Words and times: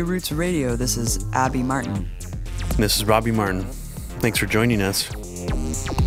Roots 0.00 0.32
Radio. 0.32 0.76
This 0.76 0.96
is 0.96 1.24
Abby 1.32 1.62
Martin. 1.62 2.08
This 2.76 2.96
is 2.96 3.04
Robbie 3.04 3.32
Martin. 3.32 3.62
Thanks 4.20 4.38
for 4.38 4.46
joining 4.46 4.82
us. 4.82 5.08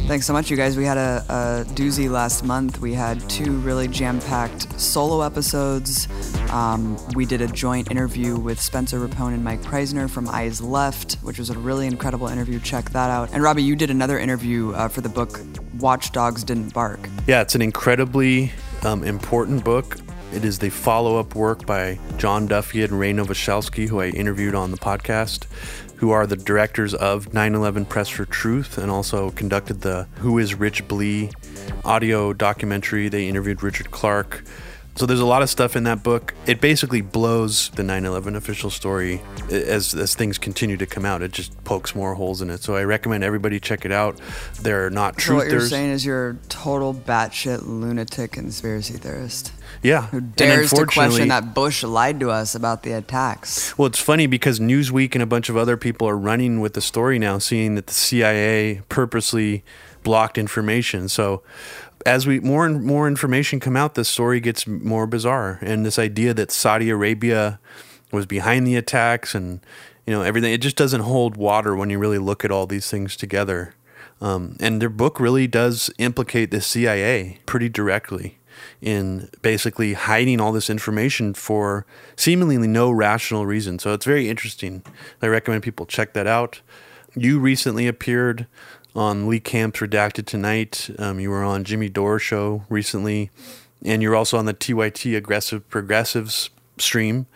Thanks 0.07 0.25
so 0.25 0.33
much, 0.33 0.51
you 0.51 0.57
guys. 0.57 0.75
We 0.75 0.83
had 0.83 0.97
a, 0.97 1.23
a 1.29 1.73
doozy 1.73 2.09
last 2.09 2.43
month. 2.43 2.81
We 2.81 2.93
had 2.93 3.21
two 3.29 3.53
really 3.59 3.88
jam 3.88 4.19
packed 4.19 4.79
solo 4.79 5.21
episodes. 5.21 6.09
Um, 6.51 6.97
we 7.15 7.25
did 7.25 7.41
a 7.41 7.47
joint 7.47 7.89
interview 7.89 8.35
with 8.35 8.59
Spencer 8.59 8.99
Rapone 8.99 9.33
and 9.33 9.43
Mike 9.43 9.61
Prysner 9.61 10.09
from 10.09 10.27
Eyes 10.27 10.59
Left, 10.59 11.13
which 11.21 11.39
was 11.39 11.49
a 11.49 11.58
really 11.58 11.88
incredible 11.88 12.27
interview. 12.27 12.59
Check 12.59 12.89
that 12.89 13.09
out. 13.09 13.30
And 13.31 13.41
Robbie, 13.41 13.63
you 13.63 13.77
did 13.77 13.89
another 13.89 14.19
interview 14.19 14.73
uh, 14.73 14.89
for 14.89 14.99
the 14.99 15.09
book 15.09 15.39
Watchdogs 15.80 16.44
Didn't 16.44 16.73
Bark. 16.73 16.99
Yeah, 17.25 17.41
it's 17.41 17.55
an 17.55 17.61
incredibly 17.61 18.52
um, 18.83 19.05
important 19.05 19.63
book. 19.63 19.97
It 20.34 20.45
is 20.45 20.59
the 20.59 20.70
follow 20.70 21.17
up 21.17 21.35
work 21.35 21.66
by 21.66 21.99
John 22.17 22.48
Duffy 22.48 22.84
and 22.84 22.98
Ray 22.98 23.12
Nowosielski, 23.12 23.89
who 23.89 23.99
I 23.99 24.08
interviewed 24.08 24.55
on 24.55 24.72
the 24.72 24.77
podcast, 24.77 25.44
who 25.98 26.12
are 26.12 26.26
the 26.26 26.38
directors 26.38 26.94
of 26.94 27.34
9 27.34 27.53
11 27.53 27.85
Press 27.85 28.08
for 28.08 28.23
Truth 28.23 28.77
and 28.77 28.89
also 28.89 29.31
conducted 29.31 29.81
the 29.81 30.08
Who 30.20 30.39
is 30.39 30.55
Rich 30.55 30.88
Blee 30.88 31.31
audio 31.84 32.31
documentary. 32.31 33.09
They 33.09 33.27
interviewed 33.27 33.62
Richard 33.62 33.91
Clark. 33.91 34.44
So 34.95 35.05
there's 35.05 35.20
a 35.22 35.25
lot 35.25 35.41
of 35.41 35.49
stuff 35.49 35.75
in 35.75 35.84
that 35.86 36.03
book. 36.03 36.34
It 36.45 36.59
basically 36.59 37.02
blows 37.02 37.70
the 37.75 37.84
9/11 37.84 38.36
official 38.36 38.70
story 38.70 39.22
as 39.50 39.94
as 39.94 40.16
things 40.16 40.38
continue 40.38 40.77
to 40.77 40.86
come 40.86 41.05
out. 41.05 41.22
It 41.22 41.31
just 41.31 41.61
pokes 41.64 41.94
more 41.94 42.16
holes 42.16 42.42
in 42.42 42.50
it. 42.50 42.61
So 42.61 42.75
I 42.75 42.83
recommend 42.83 43.23
everybody 43.23 43.59
check 43.59 43.86
it 43.86 43.92
out. 43.92 44.20
They're 44.61 44.89
not 44.89 45.17
truthers. 45.17 45.25
So 45.25 45.36
what 45.36 45.48
you're 45.50 45.61
saying 45.61 45.92
is 45.92 46.05
you're 46.05 46.30
a 46.31 46.36
total 46.50 46.94
batshit 46.94 47.66
lunatic 47.66 48.31
conspiracy 48.31 48.94
theorist. 48.94 49.53
Yeah, 49.81 50.08
who 50.08 50.22
dares 50.22 50.72
to 50.72 50.86
question 50.86 51.30
that 51.30 51.53
Bush 51.53 51.83
lied 51.83 52.19
to 52.19 52.30
us 52.30 52.55
about 52.55 52.83
the 52.83 52.91
attacks? 52.91 53.77
Well, 53.77 53.88
it's 53.88 54.00
funny 54.00 54.27
because 54.27 54.59
Newsweek 54.59 55.16
and 55.16 55.22
a 55.22 55.25
bunch 55.25 55.50
of 55.50 55.58
other 55.58 55.77
people 55.77 56.08
are 56.08 56.17
running 56.17 56.59
with 56.59 56.73
the 56.73 56.81
story 56.81 57.17
now, 57.17 57.39
seeing 57.39 57.75
that 57.75 57.88
the 57.88 57.94
CIA 57.94 58.81
purposely 58.89 59.64
blocked 60.03 60.38
information. 60.38 61.09
So 61.09 61.42
as 62.05 62.27
we 62.27 62.39
more 62.39 62.66
and 62.66 62.83
more 62.83 63.08
information 63.08 63.59
come 63.59 63.75
out, 63.75 63.95
the 63.95 64.05
story 64.05 64.39
gets 64.39 64.67
more 64.67 65.08
bizarre, 65.08 65.59
and 65.61 65.86
this 65.86 65.99
idea 65.99 66.33
that 66.33 66.52
Saudi 66.52 66.89
Arabia 66.89 67.59
was 68.11 68.25
behind 68.25 68.67
the 68.67 68.75
attacks 68.75 69.33
and 69.33 69.61
you 70.05 70.14
know 70.14 70.22
everything 70.22 70.52
it 70.52 70.61
just 70.61 70.75
doesn't 70.75 71.02
hold 71.02 71.38
water 71.38 71.75
when 71.75 71.89
you 71.89 71.97
really 71.97 72.17
look 72.17 72.44
at 72.44 72.52
all 72.52 72.67
these 72.67 72.89
things 72.89 73.16
together. 73.16 73.75
Um, 74.19 74.55
and 74.59 74.80
their 74.80 74.89
book 74.89 75.19
really 75.19 75.47
does 75.47 75.89
implicate 75.97 76.52
the 76.52 76.61
CIA 76.61 77.39
pretty 77.47 77.69
directly 77.69 78.38
in 78.81 79.30
basically 79.41 79.94
hiding 79.94 80.39
all 80.39 80.52
this 80.52 80.69
information 80.69 81.33
for 81.33 81.85
seemingly 82.16 82.67
no 82.67 82.91
rational 82.91 83.45
reason. 83.45 83.80
So 83.80 83.93
it's 83.93 84.05
very 84.05 84.30
interesting. 84.30 84.83
I 85.21 85.27
recommend 85.27 85.63
people 85.63 85.85
check 85.85 86.13
that 86.13 86.27
out. 86.27 86.61
You 87.16 87.39
recently 87.39 87.88
appeared 87.88 88.47
on 88.95 89.27
Lee 89.27 89.39
Camp's 89.39 89.80
Redacted 89.80 90.25
Tonight. 90.25 90.89
Um, 90.97 91.19
you 91.19 91.30
were 91.30 91.43
on 91.43 91.63
Jimmy 91.63 91.89
Dore 91.89 92.19
show 92.19 92.63
recently, 92.69 93.30
and 93.83 94.02
you're 94.02 94.16
also 94.16 94.38
on 94.38 94.45
the 94.45 94.53
TYT 94.53 95.15
Aggressive 95.15 95.67
Progressives 95.69 96.49
stream. 96.77 97.27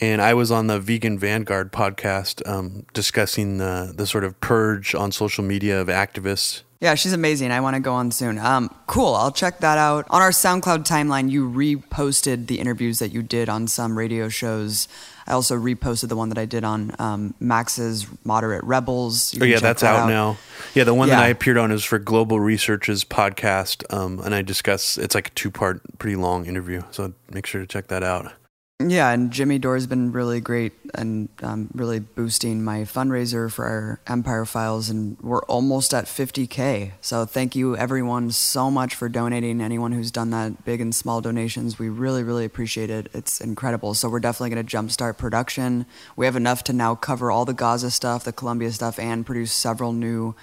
And 0.00 0.20
I 0.20 0.34
was 0.34 0.50
on 0.50 0.66
the 0.66 0.80
Vegan 0.80 1.18
Vanguard 1.18 1.72
podcast 1.72 2.46
um, 2.48 2.84
discussing 2.92 3.58
the, 3.58 3.92
the 3.94 4.06
sort 4.06 4.24
of 4.24 4.40
purge 4.40 4.94
on 4.94 5.12
social 5.12 5.44
media 5.44 5.80
of 5.80 5.86
activists 5.86 6.62
yeah, 6.84 6.94
she's 6.96 7.14
amazing. 7.14 7.50
I 7.50 7.60
want 7.60 7.76
to 7.76 7.80
go 7.80 7.94
on 7.94 8.10
soon. 8.10 8.36
Um, 8.36 8.68
cool. 8.86 9.14
I'll 9.14 9.32
check 9.32 9.60
that 9.60 9.78
out. 9.78 10.06
On 10.10 10.20
our 10.20 10.32
SoundCloud 10.32 10.86
timeline, 10.86 11.30
you 11.30 11.50
reposted 11.50 12.46
the 12.46 12.60
interviews 12.60 12.98
that 12.98 13.10
you 13.10 13.22
did 13.22 13.48
on 13.48 13.66
some 13.68 13.96
radio 13.96 14.28
shows. 14.28 14.86
I 15.26 15.32
also 15.32 15.58
reposted 15.58 16.10
the 16.10 16.16
one 16.16 16.28
that 16.28 16.36
I 16.36 16.44
did 16.44 16.62
on 16.62 16.94
um, 16.98 17.32
Max's 17.40 18.06
Moderate 18.22 18.62
Rebels. 18.64 19.32
You 19.32 19.42
oh 19.42 19.46
yeah, 19.46 19.60
that's 19.60 19.80
that 19.80 19.94
out, 19.94 20.00
out, 20.00 20.08
now. 20.10 20.36
Yeah, 20.74 20.84
the 20.84 20.92
one 20.92 21.08
yeah. 21.08 21.16
that 21.16 21.24
I 21.24 21.28
appeared 21.28 21.56
on 21.56 21.72
is 21.72 21.82
for 21.84 21.98
Global 21.98 22.38
Research's 22.38 23.02
podcast, 23.02 23.90
um, 23.90 24.20
and 24.20 24.34
I 24.34 24.42
discuss. 24.42 24.98
It's 24.98 25.14
like 25.14 25.28
a 25.28 25.30
two-part, 25.30 25.80
pretty 25.98 26.16
long 26.16 26.44
interview. 26.44 26.82
So 26.90 27.14
make 27.30 27.46
sure 27.46 27.62
to 27.62 27.66
check 27.66 27.86
that 27.86 28.02
out. 28.02 28.30
Yeah, 28.80 29.10
and 29.12 29.30
Jimmy 29.30 29.60
Dore's 29.60 29.86
been 29.86 30.10
really 30.10 30.40
great 30.40 30.72
and 30.94 31.28
um, 31.44 31.70
really 31.74 32.00
boosting 32.00 32.64
my 32.64 32.80
fundraiser 32.80 33.50
for 33.50 33.64
our 33.64 34.00
Empire 34.08 34.44
Files, 34.44 34.90
and 34.90 35.16
we're 35.20 35.44
almost 35.44 35.94
at 35.94 36.06
50K. 36.06 36.90
So 37.00 37.24
thank 37.24 37.54
you, 37.54 37.76
everyone, 37.76 38.32
so 38.32 38.72
much 38.72 38.96
for 38.96 39.08
donating. 39.08 39.60
Anyone 39.60 39.92
who's 39.92 40.10
done 40.10 40.30
that, 40.30 40.64
big 40.64 40.80
and 40.80 40.92
small 40.92 41.20
donations, 41.20 41.78
we 41.78 41.88
really, 41.88 42.24
really 42.24 42.44
appreciate 42.44 42.90
it. 42.90 43.08
It's 43.14 43.40
incredible. 43.40 43.94
So 43.94 44.08
we're 44.08 44.18
definitely 44.18 44.50
going 44.50 44.66
to 44.66 44.76
jumpstart 44.76 45.18
production. 45.18 45.86
We 46.16 46.26
have 46.26 46.34
enough 46.34 46.64
to 46.64 46.72
now 46.72 46.96
cover 46.96 47.30
all 47.30 47.44
the 47.44 47.54
Gaza 47.54 47.92
stuff, 47.92 48.24
the 48.24 48.32
Colombia 48.32 48.72
stuff, 48.72 48.98
and 48.98 49.24
produce 49.24 49.52
several 49.52 49.92
new 49.92 50.34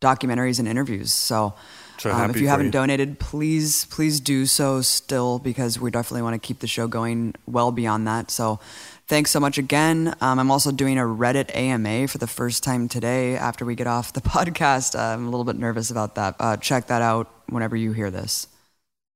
documentaries 0.00 0.58
and 0.58 0.66
interviews. 0.66 1.12
So 1.12 1.52
so 1.98 2.10
um, 2.10 2.30
if 2.30 2.40
you 2.40 2.48
haven't 2.48 2.66
you. 2.66 2.72
donated, 2.72 3.18
please 3.18 3.84
please 3.86 4.20
do 4.20 4.46
so 4.46 4.80
still 4.82 5.38
because 5.38 5.78
we 5.78 5.90
definitely 5.90 6.22
want 6.22 6.40
to 6.40 6.46
keep 6.46 6.60
the 6.60 6.66
show 6.66 6.86
going 6.86 7.34
well 7.46 7.72
beyond 7.72 8.06
that. 8.06 8.30
So 8.30 8.60
thanks 9.06 9.30
so 9.30 9.40
much 9.40 9.58
again. 9.58 10.14
Um, 10.20 10.38
I'm 10.38 10.50
also 10.50 10.72
doing 10.72 10.98
a 10.98 11.02
Reddit 11.02 11.54
AMA 11.54 12.08
for 12.08 12.18
the 12.18 12.26
first 12.26 12.62
time 12.62 12.88
today 12.88 13.36
after 13.36 13.64
we 13.64 13.74
get 13.74 13.86
off 13.86 14.12
the 14.12 14.20
podcast. 14.22 14.98
Uh, 14.98 15.14
I'm 15.14 15.26
a 15.26 15.30
little 15.30 15.44
bit 15.44 15.56
nervous 15.56 15.90
about 15.90 16.14
that. 16.16 16.36
Uh, 16.38 16.56
check 16.56 16.86
that 16.88 17.02
out 17.02 17.30
whenever 17.48 17.76
you 17.76 17.92
hear 17.92 18.10
this. 18.10 18.48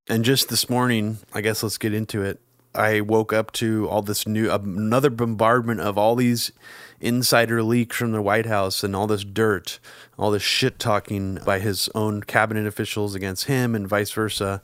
And 0.08 0.24
just 0.24 0.48
this 0.48 0.70
morning, 0.70 1.18
I 1.34 1.42
guess 1.42 1.62
let's 1.62 1.78
get 1.78 1.92
into 1.92 2.22
it. 2.22 2.40
I 2.74 3.00
woke 3.00 3.32
up 3.32 3.52
to 3.52 3.88
all 3.88 4.02
this 4.02 4.26
new 4.26 4.50
another 4.50 5.10
bombardment 5.10 5.80
of 5.80 5.98
all 5.98 6.14
these 6.14 6.52
insider 7.00 7.62
leaks 7.62 7.96
from 7.96 8.12
the 8.12 8.22
White 8.22 8.46
House 8.46 8.82
and 8.82 8.94
all 8.94 9.06
this 9.06 9.24
dirt, 9.24 9.78
all 10.18 10.30
this 10.30 10.42
shit 10.42 10.78
talking 10.78 11.38
by 11.44 11.58
his 11.58 11.88
own 11.94 12.22
cabinet 12.22 12.66
officials 12.66 13.14
against 13.14 13.44
him 13.44 13.74
and 13.74 13.88
vice 13.88 14.10
versa 14.10 14.62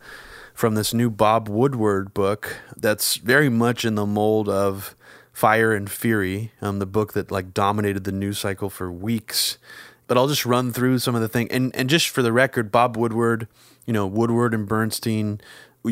from 0.54 0.74
this 0.74 0.94
new 0.94 1.10
Bob 1.10 1.48
Woodward 1.48 2.14
book 2.14 2.56
that's 2.76 3.16
very 3.16 3.48
much 3.48 3.84
in 3.84 3.96
the 3.96 4.06
mold 4.06 4.48
of 4.48 4.94
Fire 5.32 5.72
and 5.72 5.90
Fury, 5.90 6.52
um, 6.62 6.78
the 6.78 6.86
book 6.86 7.12
that 7.12 7.30
like 7.30 7.52
dominated 7.52 8.04
the 8.04 8.12
news 8.12 8.38
cycle 8.38 8.70
for 8.70 8.90
weeks. 8.90 9.58
But 10.06 10.16
I'll 10.16 10.28
just 10.28 10.46
run 10.46 10.72
through 10.72 11.00
some 11.00 11.14
of 11.14 11.20
the 11.20 11.28
things. 11.28 11.50
And 11.50 11.74
and 11.74 11.90
just 11.90 12.08
for 12.08 12.22
the 12.22 12.32
record, 12.32 12.70
Bob 12.70 12.96
Woodward, 12.96 13.48
you 13.84 13.92
know, 13.92 14.06
Woodward 14.06 14.54
and 14.54 14.68
Bernstein 14.68 15.40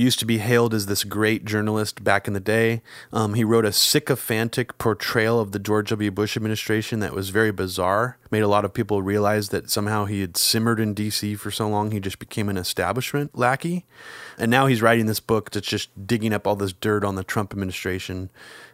used 0.00 0.18
to 0.20 0.26
be 0.26 0.38
hailed 0.38 0.72
as 0.72 0.86
this 0.86 1.04
great 1.04 1.44
journalist 1.44 2.02
back 2.02 2.26
in 2.26 2.32
the 2.32 2.40
day. 2.40 2.80
Um, 3.12 3.34
he 3.34 3.44
wrote 3.44 3.66
a 3.66 3.72
sycophantic 3.72 4.78
portrayal 4.78 5.38
of 5.38 5.52
the 5.52 5.58
George 5.58 5.90
W. 5.90 6.10
Bush 6.10 6.36
administration 6.36 7.00
that 7.00 7.12
was 7.12 7.28
very 7.28 7.52
bizarre. 7.52 8.16
Made 8.30 8.42
a 8.42 8.48
lot 8.48 8.64
of 8.64 8.72
people 8.72 9.02
realize 9.02 9.50
that 9.50 9.70
somehow 9.70 10.06
he 10.06 10.22
had 10.22 10.36
simmered 10.36 10.80
in 10.80 10.94
D.C. 10.94 11.34
for 11.34 11.50
so 11.50 11.68
long 11.68 11.90
he 11.90 12.00
just 12.00 12.18
became 12.18 12.48
an 12.48 12.56
establishment 12.56 13.36
lackey. 13.36 13.84
And 14.38 14.50
now 14.50 14.66
he's 14.66 14.82
writing 14.82 15.06
this 15.06 15.20
book 15.20 15.50
that's 15.50 15.68
just 15.68 15.90
digging 16.06 16.32
up 16.32 16.46
all 16.46 16.56
this 16.56 16.72
dirt 16.72 17.04
on 17.04 17.16
the 17.16 17.24
Trump 17.24 17.52
administration 17.52 18.30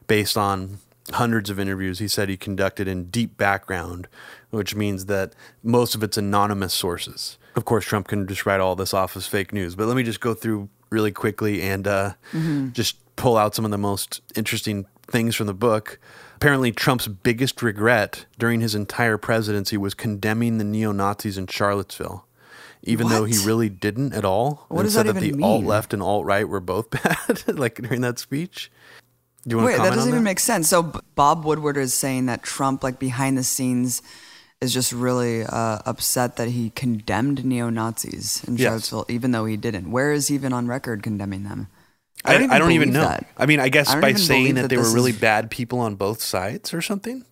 based 0.06 0.36
on 0.36 0.78
hundreds 1.12 1.48
of 1.50 1.58
interviews 1.58 1.98
he 1.98 2.08
said 2.08 2.28
he 2.28 2.36
conducted 2.36 2.86
in 2.86 3.10
deep 3.10 3.36
background, 3.36 4.08
which 4.50 4.74
means 4.74 5.06
that 5.06 5.34
most 5.62 5.94
of 5.94 6.02
it's 6.02 6.16
anonymous 6.16 6.74
sources. 6.74 7.38
Of 7.56 7.64
course, 7.64 7.84
Trump 7.84 8.08
can 8.08 8.26
just 8.26 8.46
write 8.46 8.60
all 8.60 8.76
this 8.76 8.94
off 8.94 9.16
as 9.16 9.26
fake 9.26 9.52
news, 9.52 9.74
but 9.74 9.88
let 9.88 9.96
me 9.96 10.02
just 10.02 10.20
go 10.20 10.34
through 10.34 10.68
really 10.90 11.12
quickly 11.12 11.62
and 11.62 11.86
uh, 11.86 12.14
mm-hmm. 12.32 12.70
just 12.72 12.96
pull 13.16 13.36
out 13.36 13.54
some 13.54 13.64
of 13.64 13.70
the 13.70 13.78
most 13.78 14.20
interesting 14.36 14.86
things 15.06 15.34
from 15.34 15.46
the 15.46 15.54
book. 15.54 15.98
Apparently, 16.36 16.70
Trump's 16.70 17.08
biggest 17.08 17.62
regret 17.62 18.26
during 18.38 18.60
his 18.60 18.74
entire 18.74 19.18
presidency 19.18 19.76
was 19.76 19.94
condemning 19.94 20.58
the 20.58 20.64
neo 20.64 20.92
Nazis 20.92 21.36
in 21.36 21.48
Charlottesville, 21.48 22.24
even 22.84 23.06
what? 23.06 23.12
though 23.12 23.24
he 23.24 23.44
really 23.44 23.68
didn't 23.68 24.12
at 24.12 24.24
all. 24.24 24.66
What 24.68 24.80
and 24.80 24.86
does 24.86 24.94
said 24.94 25.06
that, 25.06 25.14
that 25.14 25.20
the 25.20 25.42
alt 25.42 25.64
left 25.64 25.92
and 25.92 26.02
alt 26.02 26.24
right 26.24 26.48
were 26.48 26.60
both 26.60 26.90
bad, 26.90 27.58
like 27.58 27.76
during 27.82 28.02
that 28.02 28.18
speech. 28.18 28.70
Do 29.46 29.54
you 29.54 29.56
want 29.62 29.72
Wait, 29.72 29.78
that 29.78 29.94
doesn't 29.94 30.10
even 30.10 30.24
make 30.24 30.40
sense. 30.40 30.68
So 30.68 30.92
Bob 31.14 31.44
Woodward 31.44 31.76
is 31.76 31.94
saying 31.94 32.26
that 32.26 32.42
Trump, 32.42 32.82
like 32.84 32.98
behind 32.98 33.38
the 33.38 33.44
scenes, 33.44 34.02
is 34.60 34.74
just 34.74 34.92
really 34.92 35.44
uh, 35.44 35.78
upset 35.86 36.36
that 36.36 36.48
he 36.48 36.70
condemned 36.70 37.44
neo 37.44 37.70
Nazis 37.70 38.42
in 38.44 38.56
Charlottesville, 38.56 39.06
yes. 39.08 39.14
even 39.14 39.30
though 39.30 39.44
he 39.44 39.56
didn't. 39.56 39.90
Where 39.90 40.12
is 40.12 40.28
he 40.28 40.34
even 40.34 40.52
on 40.52 40.66
record 40.66 41.02
condemning 41.02 41.44
them? 41.44 41.68
I 42.24 42.32
don't, 42.32 42.40
I, 42.40 42.44
even, 42.44 42.56
I 42.56 42.58
don't 42.58 42.72
even, 42.72 42.92
know. 42.92 43.02
That. 43.02 43.26
I 43.36 43.46
mean, 43.46 43.60
I 43.60 43.68
guess 43.68 43.90
I 43.90 44.00
by 44.00 44.14
saying 44.14 44.56
that, 44.56 44.62
that, 44.62 44.68
they 44.68 44.76
were 44.76 44.92
really 44.92 45.12
is... 45.12 45.20
bad 45.20 45.50
people 45.50 45.78
on 45.78 45.94
both 45.94 46.20
sides 46.20 46.74
or 46.74 46.82
something. 46.82 47.24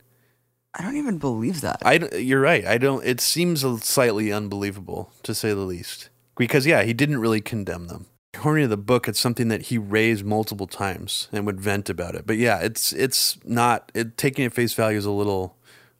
I 0.74 0.82
don't 0.82 0.96
even 0.96 1.18
believe 1.18 1.62
that. 1.62 1.82
I, 1.84 1.94
you're 2.16 2.40
right. 2.40 2.64
I 2.64 2.78
don't. 2.78 3.04
It 3.04 3.20
seems 3.20 3.62
slightly 3.82 4.30
unbelievable 4.30 5.10
to 5.22 5.34
say 5.34 5.48
the 5.50 5.60
least. 5.60 6.10
Because 6.36 6.66
yeah, 6.66 6.82
he 6.82 6.92
didn't 6.92 7.18
really 7.18 7.40
condemn 7.40 7.88
them. 7.88 8.06
According 8.34 8.64
to 8.64 8.68
the 8.68 8.76
book, 8.76 9.08
it's 9.08 9.18
something 9.18 9.48
that 9.48 9.62
he 9.62 9.78
raised 9.78 10.24
multiple 10.24 10.66
times 10.66 11.28
and 11.32 11.46
would 11.46 11.60
vent 11.60 11.88
about 11.88 12.14
it. 12.14 12.26
But 12.26 12.36
yeah, 12.36 12.58
it's 12.58 12.92
it's 12.92 13.38
not. 13.44 13.90
It, 13.94 14.18
taking 14.18 14.44
it 14.44 14.52
face 14.52 14.74
value 14.74 14.98
is 14.98 15.06
a 15.06 15.10
little 15.10 15.55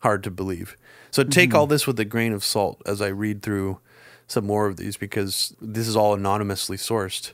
hard 0.07 0.23
to 0.23 0.31
believe. 0.31 0.77
So 1.11 1.25
take 1.25 1.51
mm-hmm. 1.51 1.59
all 1.59 1.67
this 1.67 1.85
with 1.85 1.99
a 1.99 2.05
grain 2.05 2.33
of 2.33 2.45
salt 2.45 2.81
as 2.87 3.03
I 3.03 3.09
read 3.09 3.43
through 3.43 3.81
some 4.29 4.47
more 4.47 4.69
of 4.69 4.77
these 4.77 4.97
because 4.97 5.53
this 5.61 5.89
is 5.89 5.97
all 5.97 6.15
anonymously 6.15 6.77
sourced. 6.77 7.33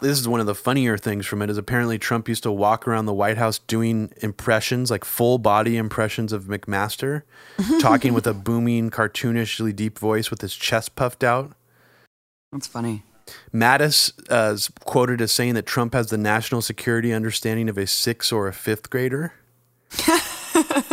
This 0.00 0.20
is 0.20 0.28
one 0.28 0.38
of 0.38 0.46
the 0.46 0.54
funnier 0.54 0.96
things 0.96 1.26
from 1.26 1.42
it 1.42 1.50
is 1.50 1.58
apparently 1.58 1.98
Trump 1.98 2.28
used 2.28 2.44
to 2.44 2.52
walk 2.52 2.86
around 2.86 3.06
the 3.06 3.12
White 3.12 3.38
House 3.38 3.58
doing 3.58 4.12
impressions, 4.18 4.88
like 4.88 5.04
full 5.04 5.38
body 5.38 5.76
impressions 5.76 6.32
of 6.32 6.44
McMaster, 6.44 7.22
talking 7.80 8.14
with 8.14 8.28
a 8.28 8.34
booming, 8.34 8.88
cartoonishly 8.90 9.74
deep 9.74 9.98
voice 9.98 10.30
with 10.30 10.42
his 10.42 10.54
chest 10.54 10.94
puffed 10.94 11.24
out. 11.24 11.56
That's 12.52 12.68
funny. 12.68 13.02
Mattis 13.52 14.12
uh, 14.30 14.52
is 14.52 14.70
quoted 14.84 15.20
as 15.20 15.32
saying 15.32 15.54
that 15.54 15.66
Trump 15.66 15.94
has 15.94 16.10
the 16.10 16.18
national 16.18 16.62
security 16.62 17.12
understanding 17.12 17.68
of 17.68 17.76
a 17.76 17.86
sixth 17.88 18.32
or 18.32 18.46
a 18.46 18.52
fifth 18.52 18.90
grader. 18.90 19.32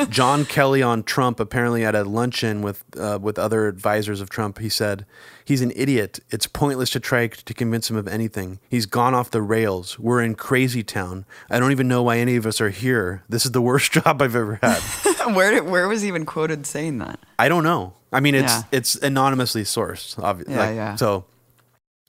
John 0.09 0.45
Kelly 0.45 0.81
on 0.81 1.03
Trump 1.03 1.39
apparently 1.39 1.83
at 1.85 1.95
a 1.95 2.03
luncheon 2.03 2.61
with 2.61 2.83
uh, 2.97 3.19
with 3.21 3.37
other 3.39 3.67
advisors 3.67 4.21
of 4.21 4.29
Trump. 4.29 4.59
He 4.59 4.69
said 4.69 5.05
he's 5.43 5.61
an 5.61 5.71
idiot. 5.75 6.19
It's 6.29 6.47
pointless 6.47 6.89
to 6.91 6.99
try 6.99 7.27
to 7.27 7.53
convince 7.53 7.89
him 7.89 7.95
of 7.97 8.07
anything. 8.07 8.59
He's 8.69 8.85
gone 8.85 9.13
off 9.13 9.31
the 9.31 9.41
rails. 9.41 9.97
We're 9.99 10.21
in 10.21 10.35
crazy 10.35 10.83
town. 10.83 11.25
I 11.49 11.59
don't 11.59 11.71
even 11.71 11.87
know 11.87 12.03
why 12.03 12.17
any 12.17 12.35
of 12.35 12.45
us 12.45 12.59
are 12.61 12.69
here. 12.69 13.23
This 13.29 13.45
is 13.45 13.51
the 13.51 13.61
worst 13.61 13.91
job 13.93 14.21
I've 14.21 14.35
ever 14.35 14.59
had. 14.61 14.79
where 15.35 15.51
did, 15.51 15.65
where 15.65 15.87
was 15.87 16.01
he 16.01 16.07
even 16.07 16.25
quoted 16.25 16.65
saying 16.65 16.97
that? 16.99 17.19
I 17.37 17.49
don't 17.49 17.63
know. 17.63 17.93
I 18.11 18.19
mean, 18.19 18.35
it's 18.35 18.51
Yeah. 18.53 18.63
it's 18.71 18.95
anonymously 18.95 19.63
sourced. 19.63 20.17
Obviously, 20.21 20.55
Yeah, 20.55 20.71
yeah. 20.71 20.95
So 20.95 21.25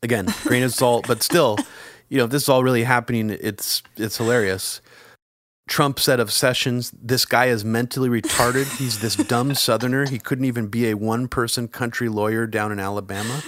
again, 0.02 0.26
grain 0.44 0.62
of 0.62 0.72
salt, 0.72 1.06
but 1.06 1.22
still, 1.22 1.58
you 2.08 2.18
know, 2.18 2.24
if 2.24 2.30
this 2.30 2.44
is 2.44 2.48
all 2.48 2.64
really 2.64 2.84
happening, 2.84 3.30
it's 3.30 3.82
it's 3.96 4.16
hilarious. 4.16 4.80
Trump 5.70 6.00
said 6.00 6.18
of 6.18 6.32
Sessions, 6.32 6.92
"This 7.00 7.24
guy 7.24 7.46
is 7.46 7.64
mentally 7.64 8.08
retarded. 8.08 8.76
He's 8.76 8.98
this 8.98 9.14
dumb 9.14 9.54
Southerner. 9.54 10.04
He 10.04 10.18
couldn't 10.18 10.44
even 10.44 10.66
be 10.66 10.90
a 10.90 10.96
one-person 10.96 11.68
country 11.68 12.08
lawyer 12.08 12.46
down 12.46 12.72
in 12.72 12.80
Alabama." 12.80 13.40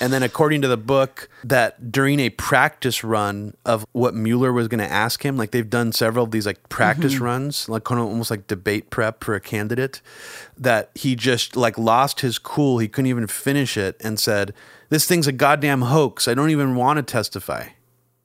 And 0.00 0.12
then, 0.12 0.22
according 0.22 0.62
to 0.62 0.68
the 0.68 0.78
book, 0.78 1.28
that 1.44 1.92
during 1.92 2.20
a 2.20 2.30
practice 2.30 3.04
run 3.04 3.54
of 3.66 3.84
what 3.92 4.14
Mueller 4.14 4.52
was 4.52 4.68
going 4.68 4.78
to 4.78 4.90
ask 4.90 5.22
him, 5.24 5.36
like 5.36 5.50
they've 5.50 5.68
done 5.68 5.92
several 5.92 6.24
of 6.24 6.30
these 6.30 6.46
like 6.46 6.68
practice 6.70 7.14
mm-hmm. 7.14 7.24
runs, 7.24 7.68
like 7.68 7.84
kind 7.84 8.00
of 8.00 8.06
almost 8.06 8.30
like 8.30 8.46
debate 8.46 8.88
prep 8.90 9.22
for 9.22 9.34
a 9.34 9.40
candidate, 9.40 10.00
that 10.56 10.90
he 10.94 11.16
just 11.16 11.56
like 11.56 11.76
lost 11.76 12.20
his 12.20 12.38
cool. 12.38 12.78
He 12.78 12.88
couldn't 12.88 13.10
even 13.10 13.26
finish 13.26 13.76
it 13.76 13.96
and 14.00 14.20
said, 14.20 14.54
"This 14.88 15.06
thing's 15.06 15.26
a 15.26 15.32
goddamn 15.32 15.82
hoax. 15.82 16.28
I 16.28 16.34
don't 16.34 16.50
even 16.50 16.76
want 16.76 16.96
to 16.98 17.02
testify." 17.02 17.70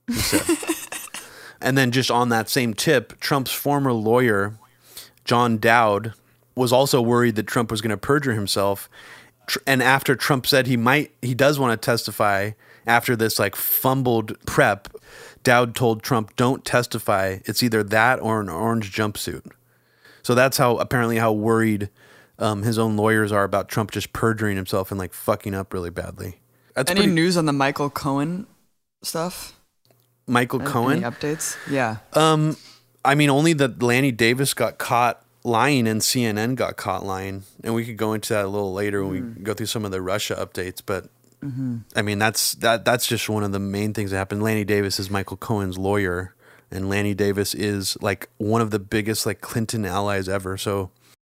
He 0.08 0.14
said. 0.14 0.76
and 1.66 1.78
then, 1.78 1.92
just 1.92 2.12
on 2.12 2.30
that 2.30 2.48
same 2.48 2.74
tip, 2.74 3.20
Trump's 3.20 3.52
former 3.52 3.92
lawyer, 3.92 4.58
John 5.26 5.58
Dowd, 5.58 6.14
was 6.56 6.72
also 6.72 7.02
worried 7.02 7.36
that 7.36 7.48
Trump 7.48 7.72
was 7.72 7.82
going 7.82 7.90
to 7.90 7.98
perjure 7.98 8.34
himself. 8.34 8.88
And 9.68 9.84
after 9.84 10.16
Trump 10.16 10.48
said 10.48 10.68
he 10.68 10.78
might, 10.78 11.12
he 11.22 11.34
does 11.34 11.60
want 11.60 11.80
to 11.80 11.86
testify 11.86 12.52
after 12.88 13.16
this 13.16 13.40
like 13.40 13.56
fumbled 13.56 14.40
prep, 14.46 14.90
Dowd 15.44 15.76
told 15.76 16.04
Trump, 16.04 16.36
"Don't 16.36 16.64
testify. 16.64 17.40
It's 17.46 17.64
either 17.64 17.84
that 17.84 18.20
or 18.20 18.42
an 18.42 18.50
orange 18.50 18.96
jumpsuit." 18.96 19.52
So 20.24 20.36
that's 20.36 20.58
how 20.58 20.78
apparently 20.78 21.18
how 21.18 21.32
worried 21.34 21.90
um, 22.40 22.64
his 22.64 22.78
own 22.78 22.96
lawyers 22.96 23.32
are 23.32 23.44
about 23.44 23.70
Trump 23.70 23.92
just 23.92 24.14
perjuring 24.14 24.56
himself 24.56 24.92
and 24.92 25.00
like 25.00 25.14
fucking 25.14 25.54
up 25.54 25.74
really 25.74 25.90
badly. 25.90 26.40
That's 26.76 26.92
Any 26.92 27.02
pretty. 27.02 27.14
news 27.14 27.38
on 27.38 27.46
the 27.46 27.54
Michael 27.54 27.90
Cohen 27.90 28.48
stuff? 29.04 29.55
Michael 30.28 30.60
Cohen. 30.60 31.04
Any 31.04 31.16
updates? 31.16 31.58
Yeah. 31.70 31.98
Um, 32.14 32.58
I 33.04 33.16
mean, 33.16 33.30
only 33.30 33.54
that 33.54 33.82
Lanny 33.82 34.12
Davis 34.12 34.54
got 34.54 34.78
caught 34.78 35.24
lying 35.44 35.88
and 35.88 36.02
CNN 36.02 36.56
got 36.56 36.76
caught 36.76 37.06
lying, 37.06 37.44
and 37.64 37.76
we 37.76 37.86
could 37.86 37.98
go 37.98 38.14
into 38.14 38.34
that 38.34 38.46
a 38.46 38.48
little 38.48 38.74
later 38.74 39.04
when 39.06 39.36
we 39.36 39.44
go 39.44 39.54
through 39.54 39.68
some 39.68 39.86
of 39.86 39.92
the 39.92 40.02
Russia 40.02 40.36
updates. 40.36 40.82
But 40.84 41.10
I 41.96 42.02
mean, 42.02 42.18
that's 42.18 42.54
that 42.56 42.86
that's 42.86 43.06
just 43.06 43.30
one 43.30 43.44
of 43.44 43.52
the 43.52 43.60
main 43.60 43.94
things 43.94 44.10
that 44.12 44.18
happened. 44.18 44.42
Lanny 44.42 44.64
Davis 44.64 45.00
is 45.00 45.12
Michael 45.12 45.38
Cohen's 45.38 45.78
lawyer, 45.78 46.34
and 46.72 46.90
Lanny 46.90 47.14
Davis 47.14 47.54
is 47.54 47.96
like 48.02 48.30
one 48.38 48.62
of 48.62 48.72
the 48.72 48.80
biggest 48.80 49.28
like 49.28 49.42
Clinton 49.42 49.86
allies 49.86 50.28
ever. 50.28 50.58
So 50.58 50.90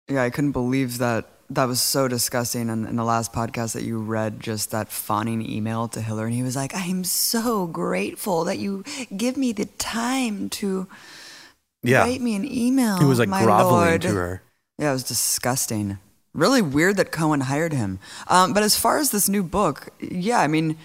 Yeah, 0.08 0.22
I 0.22 0.30
couldn't 0.30 0.52
believe 0.52 1.00
that. 1.00 1.30
That 1.54 1.66
was 1.66 1.82
so 1.82 2.08
disgusting. 2.08 2.70
And 2.70 2.88
in 2.88 2.96
the 2.96 3.04
last 3.04 3.32
podcast 3.32 3.74
that 3.74 3.84
you 3.84 4.00
read, 4.00 4.40
just 4.40 4.72
that 4.72 4.92
fawning 4.92 5.48
email 5.48 5.88
to 5.90 6.02
Hillary, 6.02 6.28
and 6.28 6.36
he 6.36 6.44
was 6.44 6.56
like, 6.56 6.74
"I'm 6.74 7.04
so 7.04 7.68
grateful 7.68 8.44
that 8.46 8.58
you 8.58 8.84
give 9.16 9.38
me 9.38 9.52
the 9.52 9.66
time 9.66 10.50
to 10.50 10.88
yeah, 11.84 12.00
write 12.00 12.22
me 12.22 12.36
an 12.36 12.46
email." 12.46 12.98
he 12.98 13.06
was 13.06 13.20
like 13.20 13.30
my 13.30 13.44
groveling 13.44 13.90
lord." 13.90 14.02
to 14.02 14.10
her. 14.10 14.42
Yeah, 14.80 14.90
it 14.90 14.94
was 14.94 15.04
disgusting. 15.04 16.00
Really 16.34 16.64
weird 16.64 16.98
that 16.98 17.12
Cohen 17.12 17.42
hired 17.42 17.74
him. 17.74 18.00
Um, 18.28 18.54
but 18.54 18.64
as 18.64 18.76
far 18.76 18.98
as 18.98 19.12
this 19.12 19.30
new 19.30 19.44
book, 19.44 19.90
yeah, 20.00 20.40
I 20.40 20.48
mean, 20.48 20.78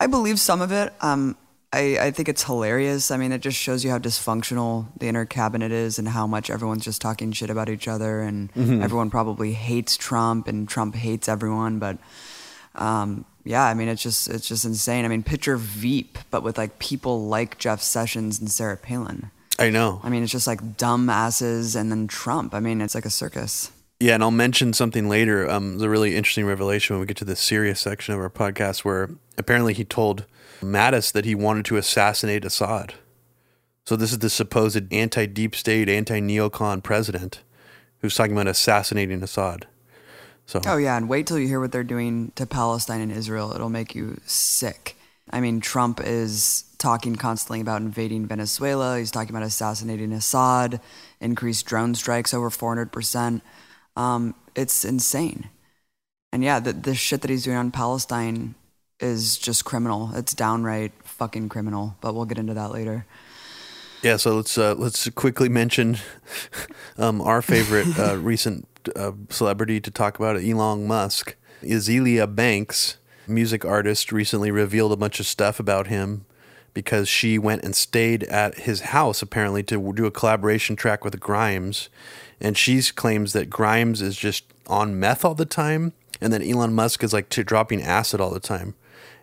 I 0.00 0.08
believe 0.08 0.40
some 0.40 0.60
of 0.60 0.72
it. 0.72 0.92
Um, 1.00 1.36
I, 1.72 1.98
I 2.00 2.10
think 2.12 2.28
it's 2.30 2.44
hilarious. 2.44 3.10
I 3.10 3.18
mean, 3.18 3.30
it 3.30 3.42
just 3.42 3.58
shows 3.58 3.84
you 3.84 3.90
how 3.90 3.98
dysfunctional 3.98 4.86
the 4.98 5.08
inner 5.08 5.26
cabinet 5.26 5.70
is 5.70 5.98
and 5.98 6.08
how 6.08 6.26
much 6.26 6.48
everyone's 6.48 6.84
just 6.84 7.02
talking 7.02 7.30
shit 7.32 7.50
about 7.50 7.68
each 7.68 7.86
other. 7.86 8.22
And 8.22 8.50
everyone 8.56 9.10
probably 9.10 9.52
hates 9.52 9.96
Trump 9.96 10.48
and 10.48 10.66
Trump 10.66 10.94
hates 10.94 11.28
everyone. 11.28 11.78
But 11.78 11.98
um, 12.74 13.26
yeah, 13.44 13.64
I 13.64 13.74
mean, 13.74 13.88
it's 13.88 14.02
just 14.02 14.28
it's 14.28 14.48
just 14.48 14.64
insane. 14.64 15.04
I 15.04 15.08
mean, 15.08 15.22
picture 15.22 15.56
Veep, 15.58 16.18
but 16.30 16.42
with 16.42 16.56
like 16.56 16.78
people 16.78 17.26
like 17.26 17.58
Jeff 17.58 17.82
Sessions 17.82 18.40
and 18.40 18.50
Sarah 18.50 18.76
Palin. 18.76 19.30
I 19.58 19.70
know. 19.70 20.00
I 20.02 20.08
mean, 20.08 20.22
it's 20.22 20.32
just 20.32 20.46
like 20.46 20.76
dumb 20.76 21.10
asses 21.10 21.74
and 21.74 21.90
then 21.90 22.06
Trump. 22.06 22.54
I 22.54 22.60
mean, 22.60 22.80
it's 22.80 22.94
like 22.94 23.04
a 23.04 23.10
circus. 23.10 23.72
Yeah, 24.00 24.14
and 24.14 24.22
I'll 24.22 24.30
mention 24.30 24.72
something 24.72 25.08
later. 25.08 25.50
Um, 25.50 25.82
a 25.82 25.88
really 25.88 26.14
interesting 26.14 26.46
revelation 26.46 26.94
when 26.94 27.00
we 27.00 27.06
get 27.06 27.16
to 27.18 27.24
the 27.24 27.34
serious 27.34 27.80
section 27.80 28.14
of 28.14 28.20
our 28.20 28.30
podcast, 28.30 28.84
where 28.84 29.10
apparently 29.36 29.74
he 29.74 29.84
told 29.84 30.24
Mattis 30.60 31.12
that 31.12 31.24
he 31.24 31.34
wanted 31.34 31.64
to 31.66 31.76
assassinate 31.76 32.44
Assad. 32.44 32.94
So 33.84 33.96
this 33.96 34.12
is 34.12 34.18
the 34.18 34.30
supposed 34.30 34.92
anti-deep 34.92 35.54
state, 35.54 35.88
anti-neocon 35.88 36.82
president 36.82 37.42
who's 38.00 38.14
talking 38.14 38.32
about 38.32 38.46
assassinating 38.46 39.22
Assad. 39.22 39.66
So 40.46 40.60
Oh 40.66 40.76
yeah, 40.76 40.96
and 40.96 41.08
wait 41.08 41.26
till 41.26 41.38
you 41.38 41.46
hear 41.46 41.60
what 41.60 41.72
they're 41.72 41.84
doing 41.84 42.32
to 42.36 42.46
Palestine 42.46 43.00
and 43.00 43.12
Israel. 43.12 43.52
It'll 43.52 43.68
make 43.68 43.94
you 43.94 44.20
sick. 44.24 44.96
I 45.30 45.40
mean, 45.40 45.60
Trump 45.60 46.00
is 46.02 46.64
talking 46.78 47.16
constantly 47.16 47.60
about 47.60 47.82
invading 47.82 48.26
Venezuela. 48.26 48.98
He's 48.98 49.10
talking 49.10 49.30
about 49.30 49.42
assassinating 49.42 50.12
Assad, 50.12 50.80
increased 51.20 51.66
drone 51.66 51.94
strikes 51.94 52.32
over 52.32 52.50
400%. 52.50 53.42
Um, 53.96 54.34
it's 54.54 54.84
insane. 54.84 55.50
And 56.32 56.44
yeah, 56.44 56.60
the, 56.60 56.72
the 56.72 56.94
shit 56.94 57.20
that 57.22 57.30
he's 57.30 57.44
doing 57.44 57.56
on 57.56 57.70
Palestine 57.70 58.54
is 59.00 59.38
just 59.38 59.64
criminal. 59.64 60.10
It's 60.14 60.34
downright 60.34 60.92
fucking 61.04 61.48
criminal, 61.48 61.96
but 62.00 62.14
we'll 62.14 62.24
get 62.24 62.38
into 62.38 62.54
that 62.54 62.72
later. 62.72 63.06
yeah, 64.02 64.16
so 64.16 64.36
let's 64.36 64.56
uh, 64.56 64.74
let's 64.74 65.08
quickly 65.10 65.48
mention 65.48 65.98
um, 66.98 67.20
our 67.20 67.42
favorite 67.42 67.98
uh, 67.98 68.16
recent 68.20 68.66
uh, 68.94 69.12
celebrity 69.30 69.80
to 69.80 69.90
talk 69.90 70.18
about, 70.18 70.36
Elon 70.36 70.86
Musk. 70.86 71.34
Azealia 71.62 72.32
Banks, 72.32 72.98
music 73.26 73.64
artist, 73.64 74.12
recently 74.12 74.50
revealed 74.50 74.92
a 74.92 74.96
bunch 74.96 75.18
of 75.18 75.26
stuff 75.26 75.58
about 75.58 75.88
him 75.88 76.24
because 76.72 77.08
she 77.08 77.38
went 77.38 77.64
and 77.64 77.74
stayed 77.74 78.22
at 78.24 78.60
his 78.60 78.80
house 78.80 79.20
apparently 79.22 79.64
to 79.64 79.92
do 79.92 80.06
a 80.06 80.12
collaboration 80.12 80.76
track 80.76 81.04
with 81.04 81.18
Grimes, 81.18 81.88
and 82.40 82.56
she 82.56 82.80
claims 82.82 83.32
that 83.32 83.50
Grimes 83.50 84.00
is 84.00 84.16
just 84.16 84.44
on 84.68 85.00
meth 85.00 85.24
all 85.24 85.34
the 85.34 85.44
time, 85.44 85.92
and 86.20 86.32
that 86.32 86.46
Elon 86.46 86.72
Musk 86.72 87.02
is 87.02 87.12
like 87.12 87.28
dropping 87.28 87.82
acid 87.82 88.20
all 88.20 88.30
the 88.30 88.38
time, 88.38 88.74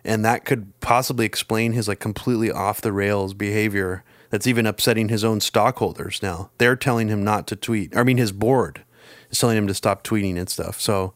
and 0.06 0.24
that 0.24 0.44
could 0.44 0.78
possibly 0.80 1.26
explain 1.26 1.72
his 1.72 1.88
like 1.88 2.00
completely 2.00 2.50
off 2.50 2.80
the 2.80 2.92
rails 2.92 3.34
behavior. 3.34 4.04
That's 4.30 4.46
even 4.46 4.66
upsetting 4.66 5.08
his 5.08 5.22
own 5.22 5.40
stockholders 5.40 6.20
now. 6.22 6.50
They're 6.58 6.76
telling 6.76 7.08
him 7.08 7.22
not 7.22 7.46
to 7.48 7.56
tweet. 7.56 7.96
I 7.96 8.02
mean, 8.02 8.16
his 8.16 8.32
board 8.32 8.82
is 9.30 9.38
telling 9.38 9.56
him 9.56 9.66
to 9.68 9.74
stop 9.74 10.02
tweeting 10.02 10.36
and 10.36 10.48
stuff. 10.48 10.80
So, 10.80 11.14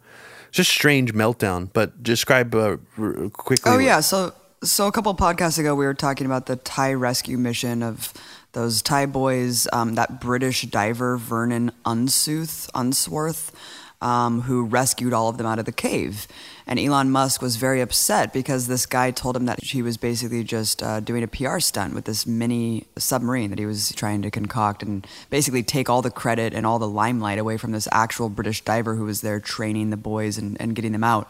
it's 0.48 0.56
just 0.56 0.70
strange 0.70 1.12
meltdown. 1.12 1.70
But 1.72 2.02
describe 2.02 2.54
uh, 2.54 2.76
r- 2.98 3.30
quickly. 3.30 3.70
Oh 3.70 3.76
what- 3.76 3.84
yeah, 3.84 4.00
so 4.00 4.32
so 4.62 4.86
a 4.86 4.92
couple 4.92 5.14
podcasts 5.14 5.58
ago 5.58 5.74
we 5.74 5.86
were 5.86 5.94
talking 5.94 6.26
about 6.26 6.46
the 6.46 6.56
Thai 6.56 6.92
rescue 6.94 7.38
mission 7.38 7.82
of 7.82 8.12
those 8.52 8.82
Thai 8.82 9.06
boys, 9.06 9.68
um, 9.72 9.94
that 9.94 10.20
British 10.20 10.62
diver 10.62 11.16
Vernon 11.16 11.70
Unsworth, 11.84 12.68
Unsworth, 12.74 13.52
um, 14.00 14.42
who 14.42 14.64
rescued 14.64 15.12
all 15.12 15.28
of 15.28 15.36
them 15.36 15.46
out 15.46 15.58
of 15.58 15.64
the 15.64 15.72
cave. 15.72 16.26
And 16.66 16.78
Elon 16.78 17.10
Musk 17.10 17.42
was 17.42 17.56
very 17.56 17.80
upset 17.80 18.32
because 18.32 18.66
this 18.66 18.86
guy 18.86 19.10
told 19.10 19.36
him 19.36 19.46
that 19.46 19.62
he 19.62 19.82
was 19.82 19.96
basically 19.96 20.44
just 20.44 20.82
uh, 20.82 21.00
doing 21.00 21.22
a 21.22 21.28
PR 21.28 21.58
stunt 21.58 21.94
with 21.94 22.04
this 22.04 22.26
mini 22.26 22.86
submarine 22.96 23.50
that 23.50 23.58
he 23.58 23.66
was 23.66 23.92
trying 23.92 24.22
to 24.22 24.30
concoct 24.30 24.82
and 24.82 25.06
basically 25.30 25.62
take 25.62 25.90
all 25.90 26.00
the 26.00 26.10
credit 26.10 26.54
and 26.54 26.64
all 26.64 26.78
the 26.78 26.88
limelight 26.88 27.38
away 27.38 27.56
from 27.56 27.72
this 27.72 27.88
actual 27.92 28.28
British 28.28 28.62
diver 28.62 28.94
who 28.94 29.04
was 29.04 29.20
there 29.20 29.40
training 29.40 29.90
the 29.90 29.96
boys 29.96 30.38
and, 30.38 30.56
and 30.60 30.74
getting 30.74 30.92
them 30.92 31.04
out. 31.04 31.28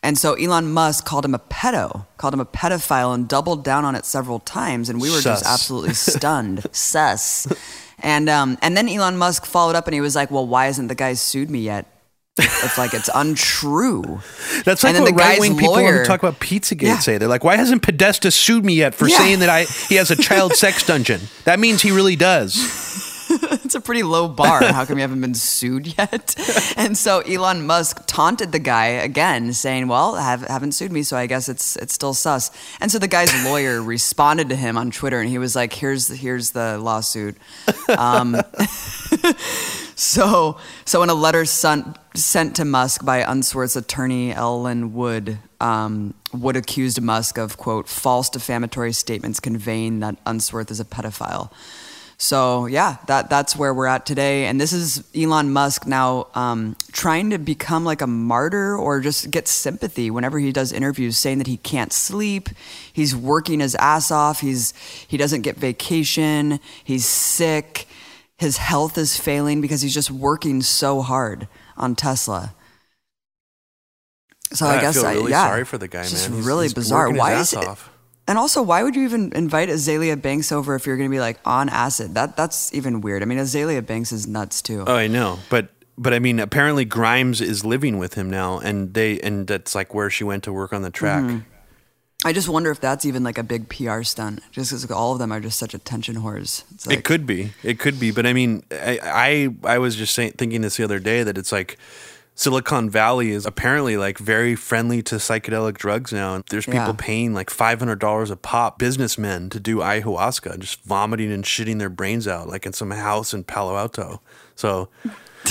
And 0.00 0.16
so 0.16 0.34
Elon 0.34 0.72
Musk 0.72 1.04
called 1.04 1.24
him 1.24 1.34
a 1.34 1.40
pedo, 1.40 2.06
called 2.18 2.32
him 2.32 2.40
a 2.40 2.46
pedophile, 2.46 3.12
and 3.12 3.28
doubled 3.28 3.64
down 3.64 3.84
on 3.84 3.96
it 3.96 4.04
several 4.04 4.38
times. 4.38 4.88
And 4.88 5.00
we 5.00 5.10
were 5.10 5.20
just 5.20 5.44
absolutely 5.44 5.94
stunned. 5.94 6.64
Sus. 6.70 7.48
And 7.98 8.28
um, 8.28 8.58
and 8.62 8.76
then 8.76 8.88
Elon 8.88 9.16
Musk 9.16 9.44
followed 9.44 9.74
up 9.74 9.88
and 9.88 9.94
he 9.94 10.00
was 10.00 10.14
like, 10.14 10.30
"Well, 10.30 10.46
why 10.46 10.66
hasn't 10.66 10.88
the 10.88 10.94
guy 10.94 11.14
sued 11.14 11.50
me 11.50 11.58
yet?" 11.58 11.86
It's 12.38 12.78
like 12.78 12.94
it's 12.94 13.10
untrue. 13.14 14.20
That's 14.64 14.84
like 14.84 14.94
And 14.94 15.04
what 15.04 15.10
the 15.10 15.16
right 15.16 15.40
wing 15.40 15.56
people 15.56 15.72
lawyer- 15.74 16.02
to 16.02 16.06
talk 16.08 16.22
about 16.22 16.40
Pizzagate 16.40 16.82
Yeah. 16.82 16.98
say. 16.98 17.18
They're 17.18 17.28
like, 17.28 17.44
why 17.44 17.56
hasn't 17.56 17.82
Podesta 17.82 18.30
sued 18.30 18.64
me 18.64 18.74
yet 18.74 18.94
for 18.94 19.08
Yeah. 19.08 19.18
saying 19.18 19.38
that 19.40 19.48
I 19.48 19.64
he 19.88 19.96
has 19.96 20.10
a 20.10 20.16
child 20.16 20.54
sex 20.56 20.84
dungeon? 20.86 21.20
That 21.44 21.58
means 21.58 21.82
he 21.82 21.90
really 21.90 22.16
does. 22.16 22.86
It's 23.30 23.74
a 23.74 23.80
pretty 23.82 24.02
low 24.02 24.26
bar. 24.26 24.64
How 24.64 24.86
come 24.86 24.96
you 24.96 25.02
haven't 25.02 25.20
been 25.20 25.34
sued 25.34 25.98
yet? 25.98 26.34
And 26.78 26.96
so 26.96 27.20
Elon 27.20 27.66
Musk 27.66 28.04
taunted 28.06 28.52
the 28.52 28.58
guy 28.58 28.86
again, 28.86 29.52
saying, 29.52 29.88
"Well, 29.88 30.14
have, 30.14 30.40
haven't 30.46 30.72
sued 30.72 30.90
me, 30.92 31.02
so 31.02 31.14
I 31.18 31.26
guess 31.26 31.46
it's 31.50 31.76
it's 31.76 31.92
still 31.92 32.14
sus." 32.14 32.50
And 32.80 32.90
so 32.90 32.98
the 32.98 33.06
guy's 33.08 33.28
lawyer 33.44 33.82
responded 33.82 34.48
to 34.48 34.56
him 34.56 34.78
on 34.78 34.90
Twitter, 34.90 35.20
and 35.20 35.28
he 35.28 35.36
was 35.36 35.54
like, 35.54 35.74
"Here's 35.74 36.08
the, 36.08 36.16
here's 36.16 36.52
the 36.52 36.78
lawsuit." 36.78 37.36
Um, 37.90 38.40
so 39.98 40.58
so 40.84 41.02
in 41.02 41.10
a 41.10 41.14
letter 41.14 41.44
sent 41.44 41.98
sent 42.14 42.56
to 42.56 42.64
Musk 42.64 43.04
by 43.04 43.18
Unsworth's 43.18 43.74
attorney 43.74 44.32
Ellen 44.32 44.94
Wood, 44.94 45.38
um, 45.60 46.14
Wood 46.32 46.56
accused 46.56 47.02
Musk 47.02 47.36
of 47.36 47.56
quote 47.56 47.88
false 47.88 48.30
defamatory 48.30 48.92
statements 48.92 49.40
conveying 49.40 49.98
that 50.00 50.16
Unsworth 50.24 50.70
is 50.70 50.78
a 50.78 50.84
pedophile. 50.84 51.50
So 52.16 52.66
yeah, 52.66 52.98
that 53.06 53.28
that's 53.28 53.56
where 53.56 53.74
we're 53.74 53.86
at 53.86 54.06
today, 54.06 54.46
and 54.46 54.60
this 54.60 54.72
is 54.72 55.02
Elon 55.16 55.52
Musk 55.52 55.84
now 55.84 56.28
um, 56.34 56.76
trying 56.92 57.30
to 57.30 57.38
become 57.38 57.84
like 57.84 58.00
a 58.00 58.06
martyr 58.06 58.76
or 58.76 59.00
just 59.00 59.32
get 59.32 59.48
sympathy 59.48 60.12
whenever 60.12 60.38
he 60.38 60.52
does 60.52 60.72
interviews, 60.72 61.18
saying 61.18 61.38
that 61.38 61.48
he 61.48 61.56
can't 61.56 61.92
sleep, 61.92 62.50
he's 62.92 63.16
working 63.16 63.58
his 63.58 63.74
ass 63.76 64.12
off, 64.12 64.40
he's 64.40 64.74
he 65.08 65.16
doesn't 65.16 65.42
get 65.42 65.56
vacation, 65.56 66.60
he's 66.84 67.04
sick, 67.04 67.87
his 68.38 68.56
health 68.56 68.96
is 68.96 69.16
failing 69.18 69.60
because 69.60 69.82
he's 69.82 69.92
just 69.94 70.10
working 70.10 70.62
so 70.62 71.02
hard 71.02 71.48
on 71.76 71.94
Tesla. 71.94 72.54
So 74.52 74.64
I, 74.66 74.78
I 74.78 74.80
guess 74.80 74.94
feel 74.96 75.06
I, 75.06 75.12
really 75.14 75.30
yeah, 75.32 75.46
sorry 75.46 75.64
for 75.64 75.76
the 75.76 75.88
guy, 75.88 76.00
man. 76.00 76.08
just 76.08 76.30
He's- 76.30 76.46
really 76.46 76.64
he's 76.66 76.74
bizarre. 76.74 77.10
Why 77.12 77.34
is 77.38 77.52
it? 77.52 77.58
off. 77.66 77.90
And 78.26 78.36
also, 78.36 78.60
why 78.62 78.82
would 78.82 78.94
you 78.94 79.04
even 79.04 79.32
invite 79.34 79.70
Azealia 79.70 80.20
Banks 80.20 80.52
over 80.52 80.74
if 80.74 80.86
you're 80.86 80.98
going 80.98 81.08
to 81.08 81.14
be 81.14 81.20
like 81.20 81.38
on 81.46 81.68
acid? 81.70 82.14
That 82.14 82.36
that's 82.36 82.72
even 82.74 83.00
weird. 83.00 83.22
I 83.22 83.24
mean, 83.26 83.38
Azealia 83.38 83.84
Banks 83.84 84.12
is 84.12 84.26
nuts 84.26 84.60
too. 84.62 84.84
Oh, 84.86 84.94
I 84.94 85.06
know, 85.06 85.38
but 85.48 85.70
but 85.96 86.12
I 86.14 86.18
mean, 86.18 86.38
apparently 86.38 86.84
Grimes 86.84 87.40
is 87.40 87.64
living 87.64 87.96
with 87.98 88.14
him 88.14 88.28
now, 88.30 88.58
and 88.58 88.92
they 88.94 89.18
and 89.20 89.46
that's 89.46 89.74
like 89.74 89.94
where 89.94 90.10
she 90.10 90.24
went 90.24 90.44
to 90.44 90.52
work 90.52 90.72
on 90.74 90.82
the 90.82 90.90
track. 90.90 91.22
Mm-hmm. 91.24 91.38
I 92.24 92.32
just 92.32 92.48
wonder 92.48 92.70
if 92.72 92.80
that's 92.80 93.04
even 93.04 93.22
like 93.22 93.38
a 93.38 93.44
big 93.44 93.68
PR 93.68 94.02
stunt, 94.02 94.40
just 94.50 94.72
because 94.72 94.90
all 94.90 95.12
of 95.12 95.18
them 95.20 95.30
are 95.30 95.38
just 95.40 95.58
such 95.58 95.72
attention 95.72 96.16
whores. 96.16 96.64
Like, 96.86 96.98
it 96.98 97.04
could 97.04 97.26
be, 97.26 97.52
it 97.62 97.78
could 97.78 98.00
be, 98.00 98.10
but 98.10 98.26
I 98.26 98.32
mean, 98.32 98.64
I 98.72 98.98
I, 99.64 99.74
I 99.74 99.78
was 99.78 99.94
just 99.94 100.14
saying, 100.14 100.32
thinking 100.32 100.62
this 100.62 100.76
the 100.78 100.84
other 100.84 100.98
day 100.98 101.22
that 101.22 101.38
it's 101.38 101.52
like. 101.52 101.78
Silicon 102.34 102.88
Valley 102.88 103.30
is 103.30 103.44
apparently 103.46 103.96
like 103.96 104.16
very 104.16 104.54
friendly 104.54 105.02
to 105.02 105.16
psychedelic 105.16 105.76
drugs 105.76 106.12
now. 106.12 106.36
And 106.36 106.44
there's 106.50 106.66
people 106.66 106.78
Yeah. 106.78 106.94
paying 106.96 107.34
like 107.34 107.50
$500 107.50 108.30
a 108.30 108.36
pop, 108.36 108.78
businessmen, 108.78 109.50
to 109.50 109.58
do 109.58 109.78
ayahuasca, 109.78 110.56
just 110.60 110.80
vomiting 110.84 111.32
and 111.32 111.42
shitting 111.42 111.80
their 111.80 111.88
brains 111.88 112.28
out, 112.28 112.48
like 112.48 112.64
in 112.64 112.72
some 112.72 112.92
house 112.92 113.34
in 113.34 113.42
Palo 113.42 113.76
Alto. 113.76 114.20
So, 114.54 114.88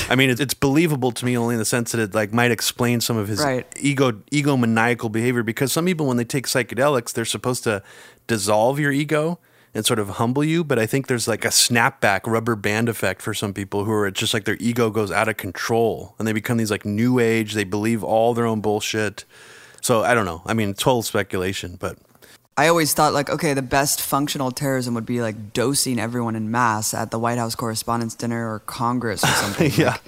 I 0.10 0.16
mean, 0.16 0.30
it's, 0.30 0.40
it's 0.40 0.54
believable 0.54 1.12
to 1.12 1.26
me 1.26 1.38
only 1.38 1.56
in 1.56 1.60
the 1.60 1.66
sense 1.66 1.92
that 1.92 2.00
it 2.02 2.14
like 2.14 2.34
might 2.34 2.52
explain 2.52 3.02
some 3.02 3.18
of 3.18 3.28
his 3.28 3.40
Right. 3.44 3.66
ego 3.80 4.12
egomaniacal 4.32 5.12
behavior. 5.12 5.44
Because 5.44 5.72
some 5.72 5.86
people, 5.86 6.06
when 6.08 6.18
they 6.18 6.24
take 6.26 6.46
psychedelics, 6.48 7.14
they're 7.14 7.26
supposed 7.26 7.64
to 7.66 7.82
dissolve 8.28 8.80
your 8.80 8.92
ego 8.92 9.40
and 9.74 9.86
sort 9.86 10.00
of 10.00 10.10
humble 10.12 10.44
you. 10.44 10.64
But 10.64 10.80
I 10.80 10.86
think 10.86 11.08
there's 11.08 11.28
like 11.28 11.46
a 11.46 11.50
snapback 11.50 12.22
rubber 12.26 12.56
band 12.56 12.90
effect 12.90 13.22
for 13.22 13.34
some 13.34 13.54
people 13.54 13.86
who 13.86 13.92
are 13.92 14.10
just 14.12 14.34
like 14.34 14.46
their 14.46 14.58
ego 14.60 14.90
goes 14.90 15.12
out 15.12 15.28
of 15.28 15.38
control 15.38 16.16
and 16.20 16.28
they 16.28 16.34
become 16.34 16.58
these 16.58 16.72
like 16.72 16.86
new 16.86 17.20
age. 17.20 17.54
They 17.54 17.64
believe 17.64 18.04
all 18.04 18.34
their 18.34 18.46
own 18.46 18.62
bullshit. 18.62 19.26
So 19.82 20.04
I 20.04 20.14
don't 20.14 20.26
know. 20.26 20.42
I 20.46 20.54
mean, 20.54 20.74
total 20.74 21.02
speculation, 21.04 21.78
but 21.80 21.98
I 22.58 22.68
always 22.70 22.94
thought 22.94 23.14
like, 23.14 23.30
okay, 23.30 23.54
the 23.54 23.62
best 23.62 24.02
functional 24.02 24.50
terrorism 24.52 24.96
would 24.96 25.06
be 25.06 25.22
like 25.22 25.54
dosing 25.54 26.00
everyone 26.00 26.36
in 26.36 26.50
mass 26.50 26.94
at 26.96 27.12
the 27.12 27.20
White 27.20 27.38
House 27.38 27.54
Correspondents' 27.54 28.16
Dinner 28.16 28.52
or 28.52 28.60
Congress 28.60 29.24
or 29.24 29.28
something. 29.44 29.72
Yeah. 29.76 29.92
Like, 29.92 30.02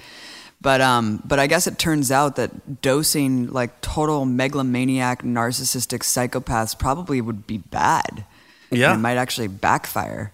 but 0.60 0.80
um, 0.80 1.22
but 1.24 1.38
I 1.38 1.46
guess 1.46 1.66
it 1.66 1.78
turns 1.78 2.10
out 2.10 2.36
that 2.36 2.82
dosing 2.82 3.50
like 3.52 3.80
total 3.80 4.24
megalomaniac, 4.26 5.22
narcissistic 5.22 6.00
psychopaths 6.00 6.78
probably 6.78 7.20
would 7.20 7.46
be 7.46 7.58
bad. 7.58 8.24
Yeah. 8.70 8.90
And 8.90 8.98
it 8.98 9.02
might 9.02 9.16
actually 9.16 9.48
backfire. 9.48 10.32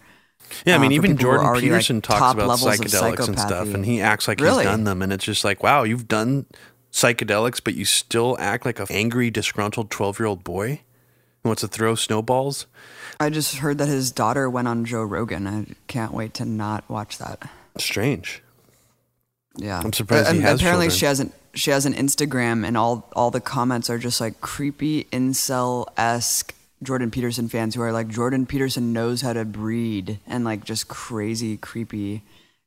Yeah, 0.64 0.76
I 0.76 0.78
mean, 0.78 0.90
for 0.90 0.94
even 0.94 1.16
people 1.16 1.24
who 1.24 1.30
are 1.30 1.34
Jordan 1.34 1.46
already, 1.46 1.66
like, 1.66 1.72
Peterson 1.72 2.00
talks 2.00 2.34
about 2.34 2.58
psychedelics 2.58 3.28
and 3.28 3.38
stuff, 3.38 3.74
and 3.74 3.84
he 3.84 4.00
acts 4.00 4.28
like 4.28 4.40
Really? 4.40 4.64
he's 4.64 4.70
done 4.70 4.84
them, 4.84 5.02
and 5.02 5.12
it's 5.12 5.24
just 5.24 5.44
like, 5.44 5.62
wow, 5.62 5.82
you've 5.82 6.06
done 6.06 6.46
psychedelics, 6.92 7.60
but 7.62 7.74
you 7.74 7.84
still 7.84 8.36
act 8.38 8.64
like 8.64 8.78
a 8.78 8.86
angry, 8.90 9.30
disgruntled 9.30 9.90
twelve-year-old 9.90 10.44
boy 10.44 10.80
wants 11.46 11.62
to 11.62 11.68
throw 11.68 11.94
snowballs. 11.94 12.66
I 13.18 13.30
just 13.30 13.56
heard 13.56 13.78
that 13.78 13.88
his 13.88 14.10
daughter 14.12 14.48
went 14.50 14.68
on 14.68 14.84
Joe 14.84 15.02
Rogan. 15.02 15.46
I 15.46 15.66
can't 15.86 16.12
wait 16.12 16.34
to 16.34 16.44
not 16.44 16.88
watch 16.88 17.18
that. 17.18 17.48
Strange. 17.78 18.42
Yeah, 19.56 19.80
I'm 19.82 19.92
surprised 19.92 20.26
But, 20.26 20.34
he 20.36 20.44
um, 20.44 20.54
apparently 20.54 20.86
children. 20.86 20.90
she 20.98 21.06
hasn't. 21.06 21.34
She 21.54 21.70
has 21.70 21.86
an 21.86 21.94
Instagram, 21.94 22.66
and 22.66 22.76
all 22.76 23.08
all 23.16 23.30
the 23.30 23.40
comments 23.40 23.88
are 23.88 23.98
just 23.98 24.20
like 24.20 24.42
creepy 24.42 25.04
incel 25.04 25.86
esque 25.96 26.54
Jordan 26.82 27.10
Peterson 27.10 27.48
fans 27.48 27.74
who 27.74 27.80
are 27.80 27.92
like 27.92 28.08
Jordan 28.08 28.44
Peterson 28.44 28.92
knows 28.92 29.22
how 29.22 29.32
to 29.32 29.46
breed, 29.46 30.18
and 30.26 30.44
like 30.44 30.64
just 30.64 30.88
crazy 30.88 31.56
creepy 31.56 32.22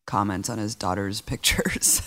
comments 0.10 0.50
on 0.50 0.58
his 0.58 0.74
daughter's 0.76 1.22
pictures. 1.32 2.02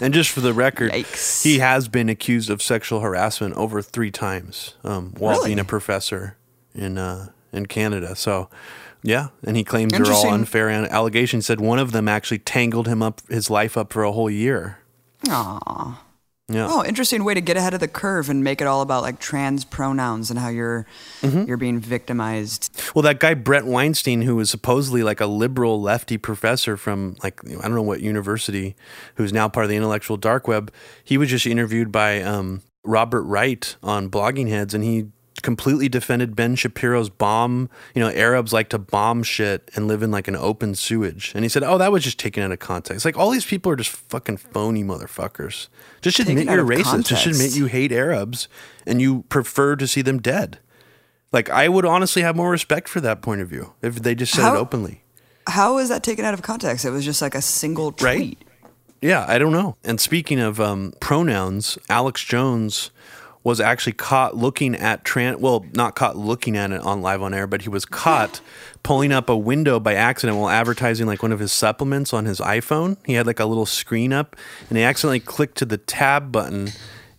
And 0.00 0.14
just 0.14 0.30
for 0.30 0.40
the 0.40 0.52
record, 0.54 0.92
Yikes. 0.92 1.42
he 1.42 1.58
has 1.58 1.88
been 1.88 2.08
accused 2.08 2.50
of 2.50 2.62
sexual 2.62 3.00
harassment 3.00 3.54
over 3.56 3.82
three 3.82 4.12
times 4.12 4.74
um, 4.84 5.12
while 5.18 5.38
Really? 5.38 5.48
being 5.48 5.58
a 5.58 5.64
professor 5.64 6.36
in 6.74 6.96
uh, 6.96 7.30
in 7.52 7.66
Canada. 7.66 8.14
So, 8.14 8.48
yeah, 9.02 9.28
and 9.44 9.56
he 9.56 9.64
claims 9.64 9.92
they're 9.92 10.06
all 10.12 10.28
unfair 10.30 10.68
allegations. 10.70 11.46
Said 11.46 11.60
one 11.60 11.80
of 11.80 11.90
them 11.90 12.06
actually 12.08 12.38
tangled 12.38 12.86
him 12.86 13.02
up 13.02 13.20
his 13.28 13.50
life 13.50 13.76
up 13.76 13.92
for 13.92 14.04
a 14.04 14.12
whole 14.12 14.30
year. 14.30 14.78
Aww. 15.26 15.98
Yeah. 16.50 16.66
Oh, 16.70 16.82
interesting 16.82 17.24
way 17.24 17.34
to 17.34 17.42
get 17.42 17.58
ahead 17.58 17.74
of 17.74 17.80
the 17.80 17.88
curve 17.88 18.30
and 18.30 18.42
make 18.42 18.62
it 18.62 18.66
all 18.66 18.80
about 18.80 19.02
like 19.02 19.18
trans 19.18 19.66
pronouns 19.66 20.30
and 20.30 20.38
how 20.38 20.48
you're 20.48 20.86
Mm-hmm. 21.20 21.44
you're 21.44 21.56
being 21.58 21.78
victimized. 21.78 22.80
Well, 22.94 23.02
that 23.02 23.20
guy 23.20 23.34
Bret 23.34 23.66
Weinstein, 23.66 24.22
who 24.22 24.36
was 24.36 24.48
supposedly 24.48 25.02
like 25.02 25.20
a 25.20 25.26
liberal 25.26 25.80
lefty 25.82 26.16
professor 26.16 26.76
from 26.76 27.16
like 27.22 27.40
I 27.46 27.62
don't 27.62 27.74
know 27.74 27.82
what 27.82 28.00
university, 28.00 28.76
who's 29.16 29.32
now 29.32 29.48
part 29.48 29.64
of 29.64 29.70
the 29.70 29.76
intellectual 29.76 30.16
dark 30.16 30.48
web, 30.48 30.72
he 31.04 31.18
was 31.18 31.28
just 31.28 31.44
interviewed 31.46 31.92
by 31.92 32.22
um, 32.22 32.62
Robert 32.84 33.22
Wright 33.24 33.76
on 33.82 34.08
Blogging 34.08 34.48
Heads, 34.48 34.72
and 34.72 34.82
he 34.84 35.06
completely 35.42 35.88
defended 35.88 36.36
Ben 36.36 36.54
Shapiro's 36.56 37.08
bomb. 37.08 37.68
You 37.94 38.02
know, 38.02 38.10
Arabs 38.10 38.52
like 38.52 38.68
to 38.70 38.78
bomb 38.78 39.22
shit 39.22 39.70
and 39.74 39.88
live 39.88 40.02
in 40.02 40.10
like 40.10 40.28
an 40.28 40.36
open 40.36 40.74
sewage, 40.74 41.32
and 41.34 41.44
he 41.44 41.48
said, 41.48 41.62
"Oh, 41.62 41.78
that 41.78 41.92
was 41.92 42.04
just 42.04 42.18
taken 42.18 42.42
out 42.42 42.52
of 42.52 42.58
context. 42.58 43.04
Like 43.04 43.16
all 43.16 43.30
these 43.30 43.46
people 43.46 43.72
are 43.72 43.76
just 43.76 43.90
fucking 43.90 44.38
phony 44.38 44.84
motherfuckers. 44.84 45.68
Just 46.00 46.18
admit 46.18 46.38
Taken 46.38 46.48
out 46.50 46.54
you're 46.56 46.66
racist. 46.66 47.06
Just 47.06 47.26
admit 47.26 47.56
you 47.56 47.66
hate 47.66 47.92
Arabs 47.92 48.48
and 48.86 49.00
you 49.00 49.24
prefer 49.28 49.76
to 49.76 49.86
see 49.86 50.02
them 50.02 50.18
dead." 50.20 50.58
Like 51.32 51.50
I 51.50 51.68
would 51.68 51.84
honestly 51.84 52.22
have 52.22 52.36
more 52.36 52.50
respect 52.50 52.88
for 52.88 53.00
that 53.02 53.20
point 53.22 53.40
of 53.40 53.48
view 53.48 53.74
if 53.82 53.96
they 53.96 54.14
just 54.14 54.32
said 54.32 54.42
How- 54.42 54.54
it 54.56 54.58
openly. 54.58 55.02
How 55.46 55.78
is 55.78 55.88
that 55.88 56.02
taken 56.02 56.26
out 56.26 56.34
of 56.34 56.42
context? 56.42 56.84
It 56.84 56.90
was 56.90 57.06
just 57.06 57.22
like 57.22 57.34
a 57.34 57.40
single 57.40 57.92
tweet. 57.92 58.04
Right. 58.04 58.38
Yeah, 59.00 59.24
I 59.28 59.38
don't 59.38 59.52
know. 59.52 59.76
And 59.84 60.00
speaking 60.00 60.40
of 60.40 60.60
um, 60.60 60.92
pronouns, 61.00 61.78
Alex 61.88 62.22
Jones 62.22 62.90
was 63.44 63.60
actually 63.60 63.92
caught 63.92 64.36
looking 64.36 64.74
at 64.74 65.04
trans. 65.04 65.38
Well, 65.38 65.64
not 65.72 65.94
caught 65.94 66.16
looking 66.16 66.56
at 66.56 66.70
it 66.70 66.80
on 66.82 67.00
live 67.02 67.22
on 67.22 67.32
air, 67.32 67.46
but 67.46 67.62
he 67.62 67.68
was 67.68 67.84
caught 67.84 68.40
pulling 68.82 69.12
up 69.12 69.28
a 69.28 69.36
window 69.36 69.80
by 69.80 69.94
accident 69.94 70.38
while 70.38 70.48
advertising 70.48 71.06
like 71.06 71.22
one 71.22 71.32
of 71.32 71.38
his 71.38 71.52
supplements 71.52 72.12
on 72.12 72.24
his 72.24 72.40
iPhone. 72.40 72.96
He 73.04 73.14
had 73.14 73.26
like 73.26 73.40
a 73.40 73.46
little 73.46 73.66
screen 73.66 74.12
up, 74.12 74.36
and 74.68 74.78
he 74.78 74.84
accidentally 74.84 75.20
clicked 75.20 75.58
to 75.58 75.64
the 75.64 75.78
tab 75.78 76.32
button, 76.32 76.70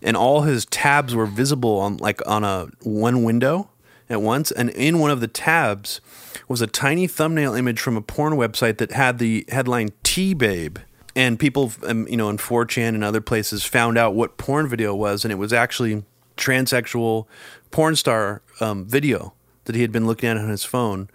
and 0.02 0.16
all 0.16 0.42
his 0.42 0.66
tabs 0.66 1.14
were 1.14 1.26
visible 1.26 1.78
on 1.78 1.96
like 1.98 2.26
on 2.26 2.44
a 2.44 2.68
one 2.82 3.22
window 3.22 3.70
at 4.08 4.20
once. 4.20 4.50
And 4.50 4.70
in 4.70 4.98
one 4.98 5.10
of 5.10 5.20
the 5.20 5.28
tabs 5.28 6.00
was 6.48 6.60
a 6.60 6.66
tiny 6.66 7.06
thumbnail 7.06 7.54
image 7.54 7.80
from 7.80 7.96
a 7.96 8.02
porn 8.02 8.34
website 8.34 8.78
that 8.78 8.92
had 8.92 9.18
the 9.18 9.44
headline 9.48 9.90
"T 10.02 10.34
Babe." 10.34 10.78
And 11.16 11.40
people, 11.40 11.72
um, 11.86 12.06
you 12.06 12.16
know, 12.16 12.28
in 12.28 12.36
4chan 12.36 12.90
and 12.90 13.02
other 13.02 13.20
places 13.20 13.64
found 13.64 13.98
out 13.98 14.14
what 14.14 14.38
porn 14.38 14.68
video 14.68 14.94
was, 14.94 15.24
and 15.24 15.32
it 15.32 15.36
was 15.36 15.52
actually 15.52 16.04
transsexual 16.40 17.26
porn 17.70 17.96
star 17.96 18.42
um, 18.60 18.84
video 18.84 19.34
that 19.64 19.74
he 19.76 19.82
had 19.82 19.92
been 19.92 20.06
looking 20.06 20.28
at 20.28 20.36
on 20.36 20.48
his 20.48 20.64
phone. 20.64 21.08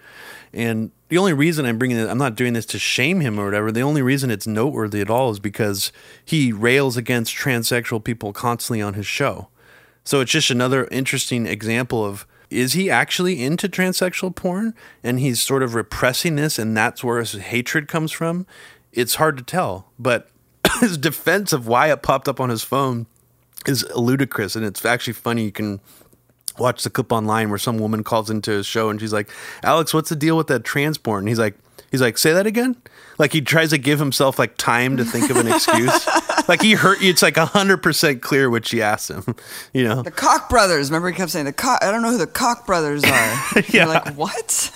And 0.54 0.92
the 1.10 1.18
only 1.18 1.34
reason 1.34 1.66
I'm 1.66 1.78
bringing 1.78 1.98
it, 1.98 2.08
I'm 2.10 2.18
not 2.18 2.36
doing 2.36 2.54
this 2.54 2.66
to 2.68 2.80
shame 2.80 3.20
him 3.20 3.40
or 3.40 3.46
whatever. 3.46 3.72
The 3.72 3.82
only 3.82 4.02
reason 4.02 4.32
it's 4.32 4.48
noteworthy 4.48 5.02
at 5.02 5.10
all 5.10 5.32
is 5.32 5.40
because 5.40 5.92
he 6.24 6.54
rails 6.54 6.96
against 6.96 7.36
transsexual 7.36 8.04
people 8.04 8.32
constantly 8.32 8.82
on 8.82 8.94
his 8.94 9.06
show. 9.06 9.50
So 10.04 10.22
it's 10.22 10.32
just 10.32 10.52
another 10.52 10.88
interesting 10.92 11.46
example 11.46 12.06
of 12.06 12.26
is 12.50 12.74
he 12.74 12.90
actually 12.90 13.44
into 13.44 13.68
transsexual 13.68 14.36
porn 14.36 14.76
and 15.04 15.20
he's 15.20 15.42
sort 15.42 15.64
of 15.64 15.74
repressing 15.74 16.36
this 16.36 16.60
and 16.60 16.78
that's 16.78 17.04
where 17.04 17.20
his 17.20 17.34
hatred 17.34 17.88
comes 17.88 18.12
from? 18.12 18.46
It's 18.94 19.16
hard 19.16 19.36
to 19.38 19.44
tell, 19.44 19.92
but 20.00 20.30
his 20.80 20.98
defense 20.98 21.52
of 21.52 21.68
why 21.68 21.92
it 21.92 22.04
popped 22.04 22.30
up 22.30 22.40
on 22.40 22.50
his 22.50 22.64
phone 22.64 23.08
is 23.68 23.86
ludicrous, 23.96 24.56
and 24.56 24.66
it's 24.66 24.84
actually 24.86 25.14
funny. 25.14 25.44
You 25.46 25.52
can 25.52 25.80
watch 26.58 26.84
the 26.84 26.90
clip 26.90 27.12
online 27.12 27.50
where 27.50 27.58
some 27.60 27.78
woman 27.78 28.04
calls 28.04 28.30
into 28.30 28.52
his 28.52 28.66
show 28.66 28.90
and 28.90 29.00
she's 29.00 29.14
like, 29.14 29.30
"Alex, 29.64 29.94
what's 29.94 30.10
the 30.10 30.16
deal 30.16 30.38
with 30.38 30.48
that 30.48 30.64
transport?" 30.64 31.20
And 31.22 31.28
he's 31.28 31.40
like, 31.40 31.56
"He's 31.92 32.02
like, 32.02 32.18
say 32.18 32.34
that 32.34 32.48
again." 32.48 32.76
Like 33.18 33.32
he 33.32 33.40
tries 33.42 33.70
to 33.70 33.78
give 33.78 34.00
himself 34.00 34.38
like 34.38 34.58
time 34.58 34.98
to 34.98 35.06
think 35.06 35.30
of 35.30 35.38
an 35.38 35.48
excuse. 35.48 36.08
like 36.50 36.62
he 36.62 36.74
hurt 36.74 37.02
you. 37.02 37.10
It's 37.12 37.22
like 37.22 37.38
hundred 37.38 37.78
percent 37.78 38.22
clear 38.22 38.50
what 38.50 38.66
she 38.66 38.82
asked 38.82 39.10
him. 39.10 39.24
You 39.74 39.84
know, 39.86 40.02
The 40.04 40.12
Koch 40.12 40.50
brothers. 40.50 40.90
Remember, 40.90 41.10
he 41.10 41.16
kept 41.16 41.32
saying 41.32 41.46
the 41.46 41.54
Koch. 41.54 41.80
I 41.82 41.92
don't 41.92 42.02
know 42.02 42.12
who 42.12 42.18
the 42.18 42.28
Koch 42.28 42.66
brothers 42.66 43.04
are. 43.04 43.10
Yeah. 43.56 43.62
You're 43.70 43.88
like 43.88 44.16
what? 44.16 44.76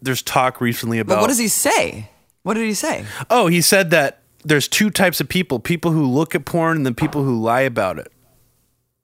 there's 0.00 0.22
talk 0.22 0.60
recently 0.60 0.98
about. 0.98 1.16
but 1.16 1.20
what 1.22 1.28
does 1.28 1.38
he 1.38 1.48
say? 1.48 2.10
What 2.44 2.54
did 2.54 2.64
he 2.66 2.74
say? 2.74 3.04
Oh, 3.30 3.46
he 3.48 3.60
said 3.60 3.90
that 3.90 4.21
there's 4.44 4.68
two 4.68 4.90
types 4.90 5.20
of 5.20 5.28
people: 5.28 5.58
people 5.58 5.92
who 5.92 6.06
look 6.06 6.34
at 6.34 6.44
porn 6.44 6.78
and 6.78 6.86
then 6.86 6.94
people 6.94 7.24
who 7.24 7.40
lie 7.40 7.62
about 7.62 7.98
it. 7.98 8.12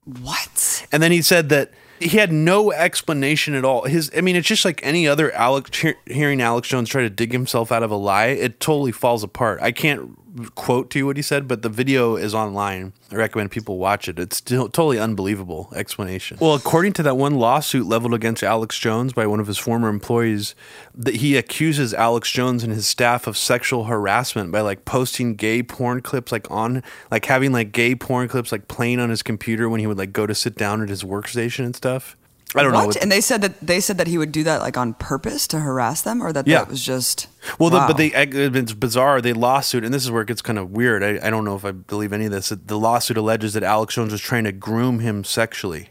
What? 0.04 0.86
And 0.90 1.02
then 1.02 1.12
he 1.12 1.20
said 1.20 1.48
that 1.50 1.70
he 2.00 2.16
had 2.16 2.32
no 2.32 2.72
explanation 2.72 3.54
at 3.54 3.64
all. 3.64 3.84
His, 3.84 4.10
I 4.16 4.20
mean, 4.20 4.36
it's 4.36 4.46
just 4.46 4.64
like 4.64 4.80
any 4.82 5.06
other 5.06 5.32
Alex 5.32 5.84
hearing 6.06 6.40
Alex 6.40 6.68
Jones 6.68 6.88
try 6.88 7.02
to 7.02 7.10
dig 7.10 7.32
himself 7.32 7.72
out 7.72 7.82
of 7.82 7.90
a 7.90 7.96
lie. 7.96 8.26
It 8.26 8.60
totally 8.60 8.92
falls 8.92 9.22
apart. 9.22 9.60
I 9.60 9.72
can't 9.72 10.27
quote 10.54 10.90
to 10.90 10.98
you 10.98 11.06
what 11.06 11.16
he 11.16 11.22
said, 11.22 11.48
but 11.48 11.62
the 11.62 11.68
video 11.68 12.16
is 12.16 12.34
online. 12.34 12.92
I 13.10 13.16
recommend 13.16 13.50
people 13.50 13.78
watch 13.78 14.08
it. 14.08 14.18
It's 14.18 14.36
still 14.36 14.68
totally 14.68 14.98
unbelievable 14.98 15.72
explanation. 15.74 16.38
Well, 16.40 16.54
according 16.54 16.92
to 16.94 17.02
that 17.04 17.16
one 17.16 17.36
lawsuit 17.36 17.86
leveled 17.86 18.14
against 18.14 18.42
Alex 18.42 18.78
Jones 18.78 19.12
by 19.12 19.26
one 19.26 19.40
of 19.40 19.46
his 19.46 19.58
former 19.58 19.88
employees, 19.88 20.54
that 20.94 21.16
he 21.16 21.36
accuses 21.36 21.94
Alex 21.94 22.30
Jones 22.30 22.62
and 22.62 22.72
his 22.72 22.86
staff 22.86 23.26
of 23.26 23.36
sexual 23.36 23.84
harassment 23.84 24.52
by 24.52 24.60
like 24.60 24.84
posting 24.84 25.34
gay 25.34 25.62
porn 25.62 26.00
clips 26.00 26.32
like 26.32 26.50
on 26.50 26.82
like 27.10 27.24
having 27.24 27.52
like 27.52 27.72
gay 27.72 27.94
porn 27.94 28.28
clips 28.28 28.52
like 28.52 28.68
playing 28.68 29.00
on 29.00 29.10
his 29.10 29.22
computer 29.22 29.68
when 29.68 29.80
he 29.80 29.86
would 29.86 29.98
like 29.98 30.12
go 30.12 30.26
to 30.26 30.34
sit 30.34 30.56
down 30.56 30.82
at 30.82 30.88
his 30.88 31.02
workstation 31.02 31.64
and 31.64 31.74
stuff. 31.74 32.16
I 32.54 32.62
don't 32.62 32.72
know. 32.72 32.78
What? 32.78 32.86
what- 32.88 33.02
and 33.02 33.12
they 33.12 33.20
said 33.20 33.42
that 33.42 33.60
they 33.60 33.80
said 33.80 33.98
that 33.98 34.06
he 34.06 34.16
would 34.16 34.32
do 34.32 34.44
that 34.44 34.60
like 34.60 34.76
on 34.76 34.94
purpose 34.94 35.46
to 35.48 35.60
harass 35.60 36.02
them, 36.02 36.22
or 36.22 36.32
that 36.32 36.46
Yeah. 36.46 36.60
that 36.60 36.68
was 36.68 36.82
just. 36.82 37.26
Well, 37.58 37.70
the, 37.70 37.78
but 37.78 37.96
they 37.96 38.08
it's 38.08 38.72
bizarre. 38.72 39.20
They 39.20 39.32
lawsuit, 39.32 39.84
and 39.84 39.92
this 39.92 40.04
is 40.04 40.10
where 40.10 40.22
it 40.22 40.28
gets 40.28 40.42
kind 40.42 40.58
of 40.58 40.70
weird. 40.70 41.02
I, 41.02 41.26
I 41.26 41.30
don't 41.30 41.44
know 41.44 41.56
if 41.56 41.64
I 41.64 41.72
believe 41.72 42.12
any 42.12 42.26
of 42.26 42.32
this. 42.32 42.48
The 42.48 42.78
lawsuit 42.78 43.16
alleges 43.16 43.52
that 43.54 43.62
Alex 43.62 43.94
Jones 43.94 44.12
was 44.12 44.20
trying 44.20 44.44
to 44.44 44.52
groom 44.52 45.00
him 45.00 45.24
sexually 45.24 45.90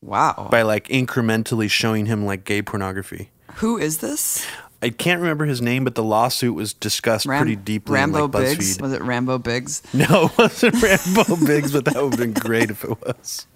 wow. 0.00 0.48
by 0.50 0.62
like 0.62 0.88
incrementally 0.88 1.70
showing 1.70 2.06
him 2.06 2.24
like 2.24 2.44
gay 2.44 2.62
pornography. 2.62 3.30
Who 3.56 3.78
is 3.78 3.98
this? 3.98 4.46
I 4.82 4.90
can't 4.90 5.20
remember 5.20 5.46
his 5.46 5.62
name, 5.62 5.84
but 5.84 5.94
the 5.94 6.02
lawsuit 6.02 6.54
was 6.54 6.74
discussed 6.74 7.24
Ram- 7.26 7.40
pretty 7.42 7.56
deeply 7.56 7.94
Rambo 7.94 8.26
in 8.26 8.30
like 8.30 8.42
Biggs. 8.44 8.80
Was 8.80 8.92
it 8.92 9.02
Rambo 9.02 9.38
Biggs? 9.38 9.82
No, 9.94 10.26
it 10.26 10.38
wasn't 10.38 10.82
Rambo 10.82 11.46
Biggs, 11.46 11.72
but 11.72 11.86
that 11.86 11.94
would 11.94 12.14
have 12.14 12.20
been 12.20 12.34
great 12.34 12.70
if 12.70 12.84
it 12.84 13.00
was. 13.00 13.46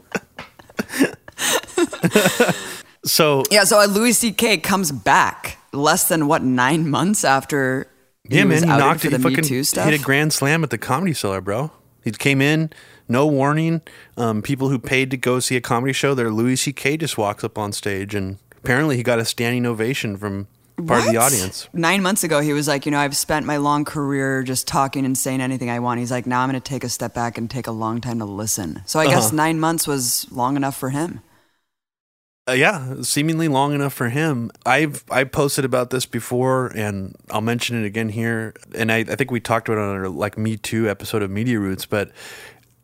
so 3.05 3.43
Yeah. 3.51 3.65
So 3.65 3.85
Louis 3.87 4.13
C.K. 4.13 4.59
comes 4.59 4.93
back 4.93 5.59
less 5.73 6.09
than 6.09 6.27
what 6.27 6.43
nine 6.43 6.89
months 6.89 7.25
after 7.25 7.87
he 8.29 8.37
yeah, 8.39 8.45
man, 8.45 8.63
he 8.63 8.69
knocked 8.69 9.05
it. 9.05 9.11
the 9.11 9.17
He 9.19 9.23
fucking 9.37 9.45
hit 9.45 10.01
a 10.01 10.03
grand 10.03 10.33
slam 10.33 10.63
at 10.63 10.71
the 10.71 10.79
comedy 10.79 11.13
cellar, 11.15 11.41
bro. 11.41 11.73
He 12.05 12.11
came 12.13 12.41
in, 12.41 12.71
no 13.09 13.27
warning. 13.27 13.83
Um, 14.17 14.41
people 14.43 14.69
who 14.69 14.79
paid 14.79 15.11
to 15.11 15.17
go 15.17 15.41
see 15.41 15.57
a 15.57 15.61
comedy 15.61 15.93
show, 15.93 16.15
their 16.15 16.31
Louis 16.31 16.57
C.K. 16.57 16.97
just 16.99 17.19
walks 17.19 17.45
up 17.45 17.59
on 17.59 17.73
stage, 17.73 18.15
and 18.15 18.39
apparently 18.59 18.97
he 18.97 19.03
got 19.03 19.19
a 19.19 19.25
standing 19.25 19.67
ovation 19.67 20.17
from 20.17 20.47
part 20.87 21.05
of 21.07 21.13
the 21.13 21.19
audience. 21.19 21.69
Nine 21.75 22.03
months 22.03 22.25
ago, 22.25 22.41
he 22.41 22.53
was 22.55 22.69
like, 22.69 22.87
you 22.87 22.93
know, 22.93 22.99
I've 22.99 23.17
spent 23.17 23.45
my 23.47 23.57
long 23.59 23.85
career 23.85 24.43
just 24.43 24.67
talking 24.67 25.05
and 25.05 25.17
saying 25.19 25.41
anything 25.41 25.69
I 25.69 25.79
want. 25.81 26.01
He's 26.01 26.11
like, 26.11 26.27
now 26.27 26.41
I'm 26.41 26.49
going 26.51 26.61
to 26.61 26.67
take 26.69 26.85
a 26.85 26.89
step 26.89 27.13
back 27.13 27.37
and 27.37 27.51
take 27.51 27.67
a 27.67 27.73
long 27.73 28.01
time 28.01 28.19
to 28.21 28.25
listen. 28.25 28.83
So 28.87 28.99
I 29.01 29.07
guess 29.07 29.27
Uh-huh. 29.29 29.37
nine 29.37 29.61
months 29.61 29.87
was 29.87 30.27
long 30.31 30.57
enough 30.57 30.77
for 30.77 30.91
him. 30.91 31.21
Uh, 32.51 32.55
yeah, 32.55 32.97
seemingly 33.03 33.47
long 33.47 33.73
enough 33.73 33.93
for 33.93 34.09
him. 34.09 34.51
I've 34.67 35.05
I 35.09 35.23
posted 35.23 35.65
about 35.65 35.91
this 35.91 36.05
before, 36.05 36.67
and 36.75 37.15
I'll 37.31 37.41
mention 37.41 37.81
it 37.81 37.87
again 37.87 38.09
here. 38.09 38.55
And 38.75 38.91
I, 38.91 38.99
I 38.99 39.15
think 39.15 39.31
we 39.31 39.39
talked 39.39 39.69
about 39.69 39.79
it 39.79 39.85
on 39.85 39.97
our 39.97 40.09
like 40.09 40.37
Me 40.37 40.57
Too 40.57 40.91
episode 40.91 41.23
of 41.23 41.31
Media 41.31 41.61
Roots. 41.61 41.87
But 41.87 42.11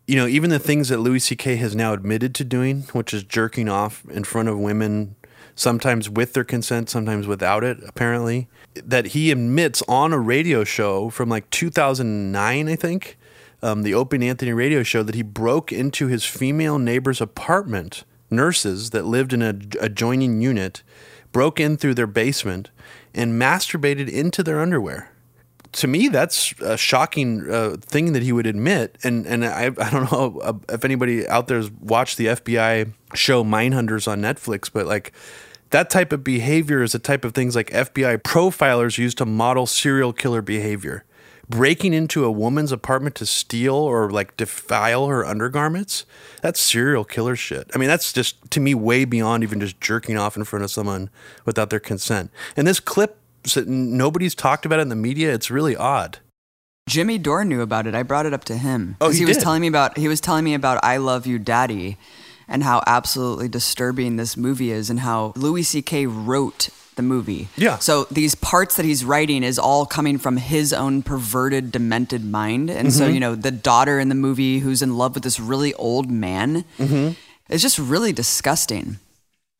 you 0.06 0.14
know, 0.14 0.28
even 0.28 0.50
the 0.50 0.60
things 0.60 0.88
that 0.90 0.98
Louis 0.98 1.18
C.K. 1.18 1.56
has 1.56 1.74
now 1.74 1.92
admitted 1.92 2.32
to 2.36 2.44
doing, 2.44 2.82
which 2.92 3.12
is 3.12 3.24
jerking 3.24 3.68
off 3.68 4.04
in 4.08 4.22
front 4.22 4.48
of 4.48 4.56
women, 4.56 5.16
sometimes 5.56 6.08
with 6.08 6.34
their 6.34 6.44
consent, 6.44 6.88
sometimes 6.88 7.26
without 7.26 7.64
it. 7.64 7.78
Apparently, 7.88 8.46
that 8.74 9.06
he 9.06 9.32
admits 9.32 9.82
on 9.88 10.12
a 10.12 10.18
radio 10.20 10.62
show 10.62 11.10
from 11.10 11.28
like 11.28 11.50
2009, 11.50 12.68
I 12.68 12.76
think, 12.76 13.18
um, 13.64 13.82
the 13.82 13.94
Opie 13.94 14.18
and 14.18 14.24
Anthony 14.24 14.52
radio 14.52 14.84
show, 14.84 15.02
that 15.02 15.16
he 15.16 15.22
broke 15.22 15.72
into 15.72 16.06
his 16.06 16.24
female 16.24 16.78
neighbor's 16.78 17.20
apartment 17.20 18.04
nurses 18.30 18.90
that 18.90 19.04
lived 19.04 19.32
in 19.32 19.42
a 19.42 19.58
adjoining 19.80 20.40
unit 20.40 20.82
broke 21.32 21.60
in 21.60 21.76
through 21.76 21.94
their 21.94 22.06
basement 22.06 22.70
and 23.14 23.40
masturbated 23.40 24.08
into 24.08 24.42
their 24.42 24.60
underwear. 24.60 25.10
To 25.72 25.86
me, 25.86 26.08
that's 26.08 26.54
a 26.60 26.76
shocking 26.76 27.50
uh, 27.50 27.76
thing 27.80 28.12
that 28.12 28.22
he 28.22 28.32
would 28.32 28.46
admit. 28.46 28.96
And 29.02 29.26
and 29.26 29.44
I, 29.44 29.66
I 29.66 29.90
don't 29.90 30.10
know 30.10 30.60
if 30.68 30.84
anybody 30.84 31.26
out 31.28 31.48
there 31.48 31.58
has 31.58 31.70
watched 31.70 32.16
the 32.16 32.26
FBI 32.26 32.92
show 33.14 33.44
Mindhunters 33.44 34.08
on 34.08 34.20
Netflix, 34.20 34.70
but 34.72 34.86
like 34.86 35.12
that 35.70 35.90
type 35.90 36.12
of 36.12 36.22
behavior 36.22 36.82
is 36.82 36.92
the 36.92 36.98
type 36.98 37.24
of 37.24 37.34
things 37.34 37.56
like 37.56 37.70
FBI 37.70 38.18
profilers 38.18 38.98
use 38.98 39.14
to 39.16 39.26
model 39.26 39.66
serial 39.66 40.12
killer 40.12 40.42
behavior. 40.42 41.04
Breaking 41.48 41.92
into 41.94 42.24
a 42.24 42.30
woman's 42.30 42.72
apartment 42.72 43.14
to 43.16 43.26
steal 43.26 43.74
or 43.74 44.10
like 44.10 44.36
defile 44.36 45.06
her 45.06 45.24
undergarments, 45.24 46.04
that's 46.42 46.60
serial 46.60 47.04
killer 47.04 47.36
shit. 47.36 47.70
I 47.74 47.78
mean, 47.78 47.88
that's 47.88 48.12
just 48.12 48.50
to 48.50 48.60
me 48.60 48.74
way 48.74 49.04
beyond 49.04 49.44
even 49.44 49.60
just 49.60 49.80
jerking 49.80 50.16
off 50.16 50.36
in 50.36 50.42
front 50.44 50.64
of 50.64 50.72
someone 50.72 51.08
without 51.44 51.70
their 51.70 51.78
consent. 51.78 52.30
And 52.56 52.66
this 52.66 52.80
clip, 52.80 53.18
nobody's 53.64 54.34
talked 54.34 54.66
about 54.66 54.80
it 54.80 54.82
in 54.82 54.88
the 54.88 54.96
media. 54.96 55.32
It's 55.32 55.50
really 55.50 55.76
odd. 55.76 56.18
Jimmy 56.88 57.18
Dore 57.18 57.44
knew 57.44 57.60
about 57.60 57.86
it. 57.86 57.94
I 57.94 58.02
brought 58.02 58.26
it 58.26 58.34
up 58.34 58.44
to 58.44 58.56
him. 58.56 58.96
Oh, 59.00 59.06
'Cause 59.06 59.18
he 59.18 59.24
was 59.24 59.36
telling 59.38 59.60
me 59.60 59.68
about 59.68 59.98
he 59.98 60.08
was 60.08 60.20
telling 60.20 60.44
me 60.44 60.54
about 60.54 60.78
I 60.84 60.96
Love 60.98 61.26
You 61.26 61.38
Daddy 61.38 61.96
and 62.48 62.62
how 62.62 62.82
absolutely 62.86 63.48
disturbing 63.48 64.16
this 64.16 64.36
movie 64.36 64.70
is 64.70 64.88
and 64.90 65.00
how 65.00 65.32
Louis 65.36 65.64
CK 65.64 66.06
wrote 66.06 66.68
the 66.96 67.02
movie. 67.02 67.48
Yeah. 67.56 67.78
So 67.78 68.04
these 68.10 68.34
parts 68.34 68.76
that 68.76 68.84
he's 68.84 69.04
writing 69.04 69.42
is 69.42 69.58
all 69.58 69.86
coming 69.86 70.18
from 70.18 70.36
his 70.36 70.72
own 70.72 71.02
perverted, 71.02 71.70
demented 71.72 72.24
mind. 72.24 72.70
And 72.70 72.88
Mm-hmm. 72.88 72.98
so, 72.98 73.06
you 73.06 73.20
know, 73.20 73.34
the 73.34 73.50
daughter 73.50 73.98
in 74.00 74.08
the 74.08 74.14
movie 74.14 74.58
who's 74.58 74.82
in 74.82 74.96
love 74.96 75.14
with 75.14 75.22
this 75.24 75.38
really 75.38 75.72
old 75.74 76.10
man 76.10 76.64
Mm-hmm. 76.78 77.12
is 77.52 77.62
just 77.62 77.78
really 77.78 78.12
disgusting. 78.12 78.98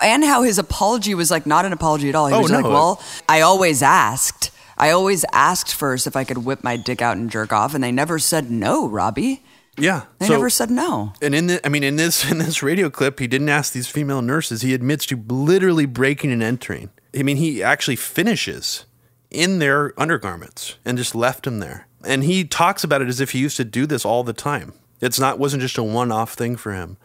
And 0.01 0.25
how 0.25 0.43
his 0.43 0.59
apology 0.59 1.15
was 1.15 1.31
like 1.31 1.47
not 1.47 1.65
an 1.65 1.73
apology 1.73 2.09
at 2.09 2.15
all. 2.15 2.27
He 2.27 2.35
Oh, 2.35 2.41
was 2.43 2.51
like, 2.51 2.65
well, 2.65 3.01
I 3.29 3.41
always 3.41 3.83
asked. 3.83 4.51
I 4.77 4.91
always 4.91 5.25
asked 5.33 5.73
first 5.75 6.07
if 6.07 6.17
I 6.17 6.25
could 6.25 6.39
whip 6.45 6.63
my 6.63 6.77
dick 6.77 7.01
out 7.01 7.17
and 7.17 7.31
jerk 7.31 7.51
off, 7.51 7.75
and 7.75 7.83
they 7.83 7.93
never 7.93 8.19
said 8.19 8.51
no, 8.51 8.87
Robbie. 8.87 9.43
Yeah. 9.79 10.03
They 10.19 10.27
So- 10.27 10.35
never 10.35 10.51
said 10.51 10.71
no. 10.71 11.13
And 11.23 11.35
in 11.35 11.47
the, 11.47 11.65
I 11.65 11.71
mean, 11.71 11.83
in 11.83 11.97
this 11.97 12.31
in 12.31 12.37
this 12.39 12.63
radio 12.63 12.91
clip, 12.91 13.19
he 13.21 13.27
didn't 13.27 13.49
ask 13.49 13.73
these 13.73 13.89
female 13.89 14.21
nurses. 14.21 14.61
He 14.61 14.75
admits 14.75 15.07
to 15.07 15.17
literally 15.29 15.87
breaking 15.87 16.31
and 16.31 16.43
entering. 16.43 16.91
I 17.17 17.23
mean, 17.23 17.37
he 17.37 17.63
actually 17.63 17.97
finishes 17.97 18.85
in 19.31 19.59
their 19.59 19.99
undergarments 20.01 20.77
and 20.85 20.99
just 20.99 21.15
left 21.15 21.45
them 21.45 21.59
there. 21.59 21.87
And 22.05 22.25
he 22.25 22.45
talks 22.45 22.85
about 22.85 23.03
it 23.03 23.09
as 23.09 23.21
if 23.21 23.33
he 23.33 23.39
used 23.39 23.57
to 23.57 23.65
do 23.65 23.87
this 23.87 24.05
all 24.05 24.23
the 24.23 24.33
time. 24.33 24.73
It's 25.01 25.21
not 25.21 25.39
wasn't 25.39 25.63
just 25.63 25.77
a 25.77 25.83
one 25.83 26.11
off 26.11 26.35
thing 26.35 26.57
for 26.57 26.73
him. 26.73 26.97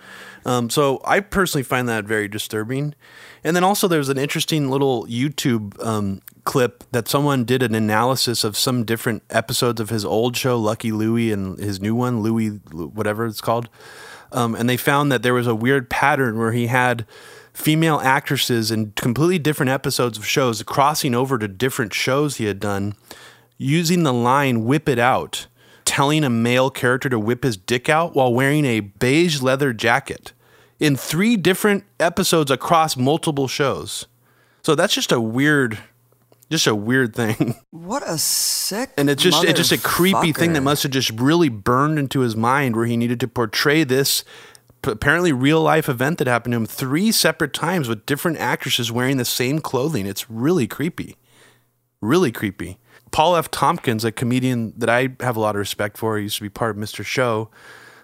Um, 0.45 0.69
so 0.69 1.01
I 1.05 1.19
personally 1.19 1.63
find 1.63 1.89
that 1.89 2.05
very 2.05 2.27
disturbing. 2.27 2.95
And 3.43 3.55
then 3.55 3.63
also 3.63 3.87
there's 3.87 4.09
an 4.09 4.17
interesting 4.17 4.69
little 4.69 5.05
YouTube 5.07 5.83
um, 5.85 6.21
clip 6.45 6.83
that 6.91 7.07
someone 7.07 7.43
did 7.43 7.61
an 7.61 7.75
analysis 7.75 8.43
of 8.43 8.57
some 8.57 8.85
different 8.85 9.23
episodes 9.29 9.81
of 9.81 9.89
his 9.89 10.05
old 10.05 10.37
show, 10.37 10.57
Lucky 10.57 10.91
Louie, 10.91 11.31
and 11.31 11.59
his 11.59 11.81
new 11.81 11.93
one, 11.93 12.21
Louie, 12.21 12.49
whatever 12.49 13.25
it's 13.25 13.41
called. 13.41 13.69
Um, 14.31 14.55
and 14.55 14.69
they 14.69 14.77
found 14.77 15.11
that 15.11 15.23
there 15.23 15.33
was 15.33 15.47
a 15.47 15.55
weird 15.55 15.89
pattern 15.89 16.37
where 16.37 16.53
he 16.53 16.67
had 16.67 17.05
female 17.53 17.99
actresses 17.99 18.71
in 18.71 18.91
completely 18.91 19.39
different 19.39 19.69
episodes 19.69 20.17
of 20.17 20.25
shows 20.25 20.61
crossing 20.63 21.13
over 21.13 21.37
to 21.37 21.47
different 21.47 21.93
shows 21.93 22.37
he 22.37 22.45
had 22.45 22.59
done 22.59 22.93
using 23.57 24.03
the 24.03 24.13
line 24.13 24.63
whip 24.63 24.87
it 24.87 24.99
out 24.99 25.47
telling 25.91 26.23
a 26.23 26.29
male 26.29 26.69
character 26.69 27.09
to 27.09 27.19
whip 27.19 27.43
his 27.43 27.57
dick 27.57 27.89
out 27.89 28.15
while 28.15 28.33
wearing 28.33 28.63
a 28.63 28.79
beige 28.79 29.41
leather 29.41 29.73
jacket 29.73 30.31
in 30.79 30.95
three 30.95 31.35
different 31.35 31.83
episodes 31.99 32.49
across 32.49 32.95
multiple 32.95 33.47
shows. 33.47 34.07
So 34.63 34.73
that's 34.73 34.93
just 34.93 35.11
a 35.11 35.19
weird 35.19 35.79
just 36.49 36.67
a 36.67 36.75
weird 36.75 37.13
thing. 37.15 37.55
What 37.71 38.03
a 38.07 38.17
sick 38.17 38.91
and 38.95 39.09
it's 39.09 39.21
just 39.21 39.43
it's 39.43 39.57
just 39.57 39.73
a 39.73 39.77
creepy 39.77 40.31
thing 40.31 40.53
that 40.53 40.61
must 40.61 40.83
have 40.83 40.93
just 40.93 41.09
really 41.19 41.49
burned 41.49 41.99
into 41.99 42.21
his 42.21 42.37
mind 42.37 42.77
where 42.77 42.85
he 42.85 42.95
needed 42.95 43.19
to 43.19 43.27
portray 43.27 43.83
this 43.83 44.23
apparently 44.83 45.31
real 45.31 45.61
life 45.61 45.87
event 45.87 46.17
that 46.17 46.27
happened 46.27 46.53
to 46.53 46.57
him 46.57 46.65
three 46.65 47.11
separate 47.11 47.53
times 47.53 47.87
with 47.87 48.05
different 48.05 48.37
actresses 48.37 48.91
wearing 48.91 49.17
the 49.17 49.25
same 49.25 49.59
clothing 49.59 50.05
it's 50.05 50.29
really 50.29 50.67
creepy 50.67 51.17
Really 52.01 52.31
creepy. 52.31 52.79
Paul 53.11 53.35
F. 53.35 53.51
Tompkins, 53.51 54.03
a 54.03 54.11
comedian 54.11 54.73
that 54.77 54.89
I 54.89 55.09
have 55.19 55.37
a 55.37 55.39
lot 55.39 55.55
of 55.55 55.59
respect 55.59 55.97
for, 55.97 56.17
he 56.17 56.23
used 56.23 56.37
to 56.37 56.41
be 56.41 56.49
part 56.49 56.75
of 56.75 56.81
Mr. 56.81 57.05
Show. 57.05 57.49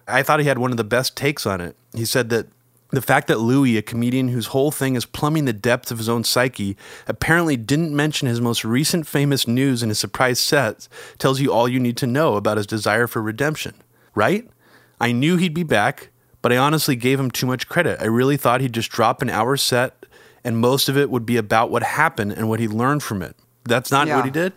I 0.07 0.21
thought 0.21 0.39
he 0.39 0.45
had 0.45 0.59
one 0.59 0.71
of 0.71 0.77
the 0.77 0.83
best 0.83 1.17
takes 1.17 1.45
on 1.47 1.61
it. 1.61 1.75
He 1.95 2.05
said 2.05 2.29
that 2.29 2.47
the 2.91 3.01
fact 3.01 3.27
that 3.27 3.39
Louis, 3.39 3.75
a 3.75 3.81
comedian 3.81 4.27
whose 4.27 4.47
whole 4.47 4.71
thing 4.71 4.95
is 4.95 5.05
plumbing 5.05 5.45
the 5.45 5.53
depths 5.53 5.89
of 5.89 5.97
his 5.97 6.07
own 6.07 6.23
psyche, 6.23 6.77
apparently 7.07 7.57
didn't 7.57 7.95
mention 7.95 8.27
his 8.27 8.39
most 8.39 8.63
recent 8.63 9.07
famous 9.07 9.47
news 9.47 9.81
in 9.81 9.89
his 9.89 9.99
surprise 9.99 10.39
set 10.39 10.87
tells 11.17 11.41
you 11.41 11.51
all 11.51 11.67
you 11.67 11.79
need 11.79 11.97
to 11.97 12.07
know 12.07 12.35
about 12.35 12.57
his 12.57 12.67
desire 12.67 13.07
for 13.07 13.21
redemption. 13.21 13.73
Right? 14.13 14.47
I 15.01 15.11
knew 15.11 15.37
he'd 15.37 15.53
be 15.53 15.63
back, 15.63 16.09
but 16.41 16.51
I 16.53 16.57
honestly 16.57 16.95
gave 16.95 17.19
him 17.19 17.29
too 17.31 17.45
much 17.45 17.67
credit. 17.67 17.99
I 18.01 18.05
really 18.05 18.37
thought 18.37 18.61
he'd 18.61 18.73
just 18.73 18.89
drop 18.91 19.21
an 19.21 19.29
hour 19.29 19.57
set 19.57 20.05
and 20.43 20.57
most 20.57 20.87
of 20.89 20.97
it 20.97 21.09
would 21.09 21.25
be 21.25 21.37
about 21.37 21.69
what 21.71 21.83
happened 21.83 22.31
and 22.33 22.47
what 22.49 22.59
he 22.59 22.67
learned 22.67 23.03
from 23.03 23.21
it. 23.21 23.35
That's 23.65 23.91
not 23.91 24.07
Yeah. 24.07 24.15
what 24.15 24.25
he 24.25 24.31
did. 24.31 24.53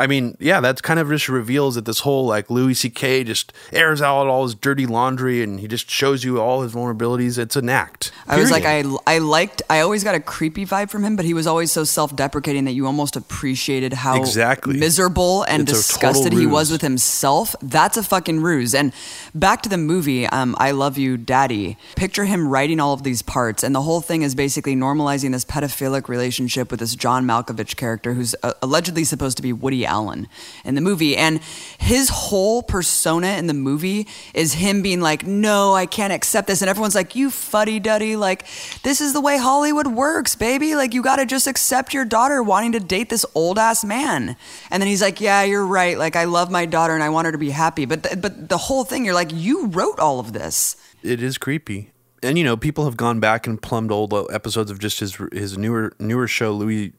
I 0.00 0.06
mean, 0.06 0.34
yeah, 0.40 0.60
that's 0.60 0.80
kind 0.80 0.98
of 0.98 1.08
just 1.10 1.28
reveals 1.28 1.74
that 1.74 1.84
this 1.84 2.00
whole 2.00 2.24
like 2.24 2.48
Louis 2.48 2.72
C.K. 2.72 3.24
just 3.24 3.52
airs 3.70 4.00
out 4.00 4.26
all 4.26 4.44
his 4.44 4.54
dirty 4.54 4.86
laundry 4.86 5.42
and 5.42 5.60
he 5.60 5.68
just 5.68 5.90
shows 5.90 6.24
you 6.24 6.40
all 6.40 6.62
his 6.62 6.72
vulnerabilities. 6.72 7.36
It's 7.36 7.54
an 7.54 7.68
act. 7.68 8.10
I 8.26 8.38
was 8.38 8.50
like. 8.50 8.64
I, 8.64 8.82
I 9.06 9.18
liked, 9.18 9.62
I 9.68 9.80
always 9.80 10.02
got 10.02 10.14
a 10.14 10.20
creepy 10.20 10.64
vibe 10.64 10.88
from 10.88 11.04
him, 11.04 11.16
but 11.16 11.24
he 11.26 11.34
was 11.34 11.46
always 11.46 11.70
so 11.70 11.84
self 11.84 12.16
deprecating 12.16 12.64
that 12.64 12.72
you 12.72 12.86
almost 12.86 13.14
appreciated 13.14 13.92
how 13.92 14.16
Exactly. 14.16 14.78
miserable 14.78 15.42
and 15.42 15.68
It's 15.68 15.72
disgusted 15.72 16.32
he 16.32 16.46
was 16.46 16.70
with 16.70 16.80
himself. 16.80 17.54
That's 17.60 17.96
a 17.98 18.02
fucking 18.02 18.40
ruse. 18.40 18.74
And 18.74 18.92
back 19.34 19.60
to 19.62 19.68
the 19.68 19.76
movie, 19.76 20.26
um, 20.26 20.56
I 20.58 20.70
Love 20.70 20.96
You, 20.96 21.18
Daddy. 21.18 21.76
Picture 21.96 22.24
him 22.24 22.48
writing 22.48 22.80
all 22.80 22.94
of 22.94 23.02
these 23.02 23.20
parts, 23.20 23.62
and 23.62 23.74
the 23.74 23.82
whole 23.82 24.00
thing 24.00 24.22
is 24.22 24.34
basically 24.34 24.74
normalizing 24.76 25.32
this 25.32 25.44
pedophilic 25.44 26.08
relationship 26.08 26.70
with 26.70 26.80
this 26.80 26.94
John 26.94 27.26
Malkovich 27.26 27.76
character 27.76 28.14
who's 28.14 28.34
uh, 28.42 28.54
allegedly 28.62 29.04
supposed 29.04 29.36
to 29.36 29.42
be 29.42 29.52
Woody 29.52 29.84
Allen 29.90 30.28
in 30.64 30.74
the 30.76 30.80
movie. 30.80 31.16
And 31.16 31.40
his 31.78 32.08
whole 32.08 32.62
persona 32.62 33.28
in 33.40 33.46
the 33.46 33.54
movie 33.54 34.06
is 34.32 34.54
him 34.54 34.82
being 34.82 35.00
like, 35.00 35.26
no, 35.26 35.74
I 35.74 35.86
can't 35.86 36.12
accept 36.12 36.46
this. 36.46 36.62
And 36.62 36.70
everyone's 36.70 36.94
like, 36.94 37.14
you 37.16 37.30
fuddy 37.30 37.80
duddy. 37.80 38.14
Like, 38.16 38.46
this 38.82 39.00
is 39.00 39.12
the 39.12 39.20
way 39.20 39.36
Hollywood 39.38 39.88
works, 39.88 40.36
baby. 40.36 40.74
Like, 40.76 40.94
you 40.94 41.02
got 41.02 41.16
to 41.16 41.26
just 41.26 41.46
accept 41.46 41.92
your 41.92 42.04
daughter 42.04 42.42
wanting 42.42 42.72
to 42.72 42.80
date 42.80 43.08
this 43.10 43.26
old 43.34 43.58
ass 43.58 43.84
man. 43.84 44.36
And 44.70 44.80
then 44.80 44.88
he's 44.88 45.02
like, 45.02 45.20
yeah, 45.20 45.42
you're 45.42 45.66
right. 45.66 45.98
Like, 45.98 46.16
I 46.16 46.24
love 46.24 46.50
my 46.50 46.66
daughter 46.66 46.94
and 46.94 47.02
I 47.02 47.08
want 47.08 47.26
her 47.26 47.32
to 47.32 47.38
be 47.38 47.50
happy. 47.50 47.84
But, 47.84 48.04
th- 48.04 48.20
but 48.20 48.48
the 48.48 48.58
whole 48.58 48.84
thing, 48.84 49.04
you're 49.04 49.14
like, 49.14 49.30
you 49.32 49.66
wrote 49.66 49.98
all 49.98 50.20
of 50.20 50.32
this. 50.32 50.76
it 51.02 51.22
is 51.22 51.38
creepy. 51.38 51.90
And 52.22 52.36
you 52.36 52.44
know, 52.44 52.56
people 52.56 52.84
have 52.84 52.96
gone 52.98 53.18
back 53.18 53.46
and 53.46 53.60
plumbed 53.60 53.90
old 53.90 54.12
uh, 54.12 54.24
episodes 54.24 54.70
of 54.70 54.78
just 54.78 55.00
his 55.00 55.16
his 55.32 55.56
newer 55.56 55.92
newer 55.98 56.28
show 56.28 56.52
Louie. 56.52 56.92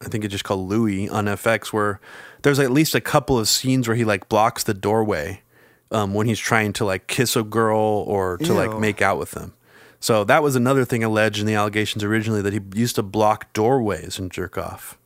I 0.00 0.04
think 0.04 0.24
it's 0.24 0.30
just 0.30 0.44
called 0.44 0.68
Louie 0.68 1.08
on 1.08 1.24
FX, 1.26 1.72
where 1.72 1.98
there's 2.42 2.58
at 2.58 2.70
least 2.70 2.94
a 2.94 3.00
couple 3.00 3.38
of 3.38 3.48
scenes 3.48 3.88
where 3.88 3.96
he 3.96 4.04
like 4.04 4.28
blocks 4.28 4.64
the 4.64 4.74
doorway 4.74 5.42
um, 5.90 6.14
when 6.14 6.26
he's 6.26 6.38
trying 6.38 6.72
to 6.74 6.84
like 6.84 7.06
kiss 7.06 7.36
a 7.36 7.42
girl 7.42 8.04
or 8.06 8.38
to 8.38 8.52
like 8.52 8.78
make 8.78 9.02
out 9.02 9.18
with 9.18 9.32
them. 9.32 9.54
So 10.00 10.24
that 10.24 10.42
was 10.42 10.54
another 10.54 10.84
thing 10.84 11.02
alleged 11.02 11.40
in 11.40 11.46
the 11.46 11.54
allegations 11.54 12.04
originally 12.04 12.42
that 12.42 12.52
he 12.52 12.60
used 12.74 12.96
to 12.96 13.02
block 13.02 13.52
doorways 13.52 14.18
and 14.18 14.30
jerk 14.30 14.56
off. 14.56 14.96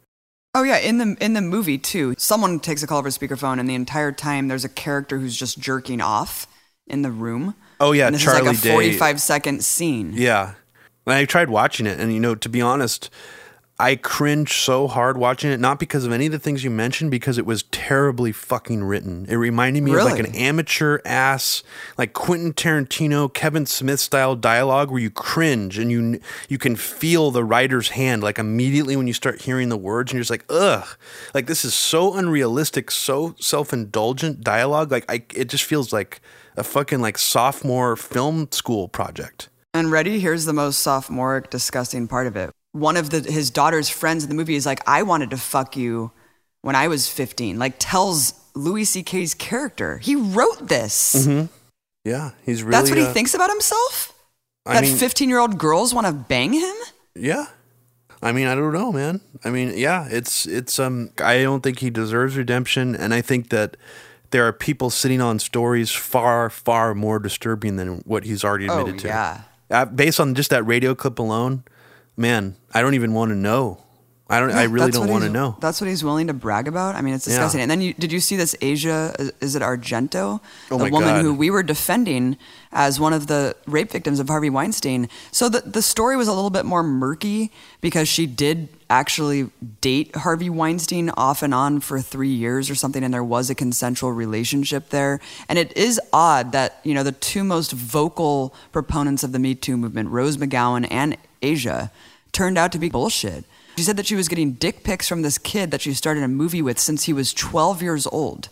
Oh 0.54 0.64
yeah, 0.64 0.76
in 0.78 0.98
the 0.98 1.16
in 1.18 1.32
the 1.32 1.40
movie 1.40 1.78
too. 1.78 2.14
Someone 2.18 2.60
takes 2.60 2.82
a 2.82 2.86
call 2.86 2.98
over 2.98 3.08
speakerphone, 3.08 3.58
and 3.58 3.68
the 3.68 3.74
entire 3.74 4.12
time 4.12 4.48
there's 4.48 4.66
a 4.66 4.68
character 4.68 5.18
who's 5.18 5.36
just 5.36 5.58
jerking 5.58 6.02
off 6.02 6.46
in 6.86 7.00
the 7.00 7.10
room. 7.10 7.54
Oh 7.80 7.92
yeah, 7.92 8.06
and 8.06 8.14
this 8.14 8.22
Charlie 8.22 8.40
is 8.40 8.46
like 8.46 8.58
a 8.58 8.60
Day. 8.60 8.72
45 8.72 9.20
second 9.20 9.64
scene. 9.64 10.12
Yeah. 10.14 10.54
And 11.06 11.14
I 11.14 11.24
tried 11.24 11.48
watching 11.48 11.86
it, 11.86 11.98
and 11.98 12.12
you 12.12 12.20
know, 12.20 12.34
to 12.34 12.48
be 12.48 12.60
honest, 12.60 13.08
I 13.82 13.96
cringed 13.96 14.52
so 14.52 14.86
hard 14.86 15.18
watching 15.18 15.50
it, 15.50 15.58
not 15.58 15.80
because 15.80 16.04
of 16.04 16.12
any 16.12 16.26
of 16.26 16.32
the 16.32 16.38
things 16.38 16.62
you 16.62 16.70
mentioned, 16.70 17.10
because 17.10 17.36
it 17.36 17.44
was 17.44 17.64
terribly 17.64 18.30
fucking 18.30 18.84
written. 18.84 19.26
It 19.28 19.34
reminded 19.34 19.82
me 19.82 19.92
of 19.92 20.04
like 20.04 20.20
an 20.20 20.32
amateur 20.36 21.00
ass, 21.04 21.64
like 21.98 22.12
Quentin 22.12 22.52
Tarantino, 22.52 23.34
Kevin 23.34 23.66
Smith 23.66 23.98
style 23.98 24.36
dialogue 24.36 24.92
where 24.92 25.00
you 25.00 25.10
cringe 25.10 25.78
and 25.78 25.90
you 25.90 26.20
you 26.48 26.58
can 26.58 26.76
feel 26.76 27.32
the 27.32 27.42
writer's 27.42 27.88
hand 27.88 28.22
like 28.22 28.38
immediately 28.38 28.94
when 28.94 29.08
you 29.08 29.12
start 29.12 29.40
hearing 29.42 29.68
the 29.68 29.76
words, 29.76 30.12
and 30.12 30.16
you're 30.16 30.22
just 30.22 30.30
like, 30.30 30.44
ugh, 30.48 30.86
like 31.34 31.46
this 31.46 31.64
is 31.64 31.74
so 31.74 32.14
unrealistic, 32.14 32.88
so 32.88 33.34
self 33.40 33.72
indulgent 33.72 34.42
dialogue. 34.42 34.92
Like 34.92 35.10
I, 35.10 35.24
it 35.34 35.48
just 35.48 35.64
feels 35.64 35.92
like 35.92 36.20
a 36.56 36.62
fucking 36.62 37.00
like 37.00 37.18
sophomore 37.18 37.96
film 37.96 38.46
school 38.52 38.86
project. 38.86 39.48
And 39.74 39.90
ready, 39.90 40.20
here's 40.20 40.44
the 40.44 40.52
most 40.52 40.78
sophomoric, 40.78 41.50
disgusting 41.50 42.06
part 42.06 42.28
of 42.28 42.36
it. 42.36 42.52
One 42.72 42.96
of 42.96 43.10
the 43.10 43.20
his 43.20 43.50
daughter's 43.50 43.88
friends 43.88 44.24
in 44.24 44.28
the 44.30 44.34
movie 44.34 44.54
is 44.56 44.64
like, 44.66 44.80
I 44.88 45.02
wanted 45.02 45.30
to 45.30 45.36
fuck 45.36 45.76
you 45.76 46.10
when 46.62 46.74
I 46.74 46.88
was 46.88 47.08
15. 47.08 47.58
Like 47.58 47.74
tells 47.78 48.34
Louis 48.54 48.84
C.K.'s 48.84 49.34
character. 49.34 49.98
He 49.98 50.16
wrote 50.16 50.68
this. 50.68 51.28
Yeah, 52.04 52.30
he's 52.44 52.62
really. 52.62 52.72
That's 52.72 52.90
what 52.90 52.98
he 52.98 53.04
uh, 53.04 53.12
thinks 53.12 53.34
about 53.34 53.50
himself? 53.50 54.12
I 54.66 54.80
that 54.80 54.86
15 54.98 55.28
year 55.28 55.38
old 55.38 55.58
girls 55.58 55.92
want 55.94 56.06
to 56.06 56.12
bang 56.12 56.52
him? 56.52 56.74
Yeah. 57.14 57.46
I 58.22 58.30
mean, 58.32 58.46
I 58.46 58.54
don't 58.54 58.72
know, 58.72 58.92
man. 58.92 59.20
I 59.44 59.50
mean, 59.50 59.76
yeah, 59.76 60.06
it's 60.10 60.46
it's 60.46 60.78
um 60.78 61.10
I 61.22 61.42
don't 61.42 61.60
think 61.62 61.80
he 61.80 61.90
deserves 61.90 62.36
redemption 62.36 62.94
and 62.94 63.12
I 63.12 63.20
think 63.20 63.50
that 63.50 63.76
there 64.30 64.46
are 64.46 64.52
people 64.52 64.88
sitting 64.90 65.20
on 65.20 65.38
stories 65.40 65.90
far 65.90 66.48
far 66.48 66.94
more 66.94 67.18
disturbing 67.18 67.76
than 67.76 67.98
what 68.06 68.24
he's 68.24 68.44
already 68.44 68.68
Oh, 68.68 68.78
admitted 68.80 69.00
to. 69.00 69.08
yeah. 69.08 69.40
Uh, 69.70 69.84
based 69.86 70.20
on 70.20 70.34
just 70.34 70.50
that 70.50 70.62
radio 70.64 70.94
clip 70.94 71.18
alone, 71.18 71.64
man, 72.16 72.56
I 72.72 72.82
don't 72.82 72.94
even 72.94 73.12
want 73.14 73.30
to 73.30 73.36
know. 73.36 73.78
I 74.30 74.40
don't 74.40 74.50
I 74.52 74.62
really 74.62 74.90
don't 74.90 75.10
want 75.10 75.24
to 75.24 75.28
know. 75.30 75.56
That's 75.60 75.78
what 75.78 75.88
he's 75.90 76.02
willing 76.02 76.28
to 76.28 76.32
brag 76.32 76.66
about. 76.66 76.94
I 76.94 77.02
mean, 77.02 77.12
it's 77.12 77.26
Yeah. 77.26 77.32
disgusting. 77.34 77.60
And 77.60 77.70
then 77.70 77.82
you, 77.82 77.92
did 77.92 78.10
you 78.12 78.20
see 78.20 78.34
this 78.36 78.56
Asia? 78.62 79.14
is- 79.18 79.32
Is 79.42 79.56
it 79.56 79.60
Argento? 79.62 80.40
Oh 80.70 80.78
the 80.78 80.84
woman 80.84 81.16
God. 81.16 81.22
who 81.22 81.34
we 81.34 81.50
were 81.50 81.62
defending 81.62 82.38
as 82.72 82.98
one 82.98 83.12
of 83.12 83.26
the 83.26 83.54
rape 83.66 83.90
victims 83.90 84.20
of 84.20 84.28
Harvey 84.30 84.48
Weinstein. 84.48 85.10
So 85.32 85.50
the 85.50 85.60
the 85.60 85.82
story 85.82 86.16
was 86.16 86.28
a 86.28 86.32
little 86.32 86.48
bit 86.48 86.64
more 86.64 86.82
murky 86.82 87.52
because 87.82 88.08
she 88.08 88.24
did 88.24 88.70
actually 88.88 89.50
date 89.82 90.16
Harvey 90.16 90.48
Weinstein 90.48 91.10
off 91.10 91.42
and 91.42 91.52
on 91.52 91.80
for 91.80 92.00
three 92.00 92.32
years 92.32 92.70
or 92.70 92.74
something, 92.74 93.04
and 93.04 93.12
there 93.12 93.24
was 93.24 93.50
a 93.50 93.54
consensual 93.54 94.12
relationship 94.12 94.88
there. 94.88 95.20
And 95.46 95.58
it 95.58 95.76
is 95.76 96.00
odd 96.10 96.52
that 96.52 96.78
you 96.84 96.94
know 96.94 97.02
the 97.02 97.12
two 97.12 97.44
most 97.44 97.72
vocal 97.72 98.54
proponents 98.70 99.22
of 99.22 99.32
the 99.32 99.38
Me 99.38 99.54
Too 99.54 99.76
movement, 99.76 100.08
Rose 100.08 100.38
McGowan 100.38 100.86
and 100.90 101.18
Asia, 101.42 101.90
turned 102.32 102.56
out 102.56 102.72
to 102.72 102.78
be 102.78 102.88
bullshit. 102.88 103.44
She 103.76 103.82
said 103.84 103.96
that 103.96 104.06
she 104.06 104.14
was 104.16 104.28
getting 104.28 104.52
dick 104.52 104.84
pics 104.84 105.08
from 105.08 105.22
this 105.22 105.38
kid 105.38 105.70
that 105.70 105.80
she 105.80 105.94
started 105.94 106.22
a 106.22 106.28
movie 106.28 106.60
with 106.60 106.78
since 106.78 107.04
he 107.04 107.12
was 107.14 107.32
12 107.32 107.80
years 107.82 108.06
old 108.06 108.50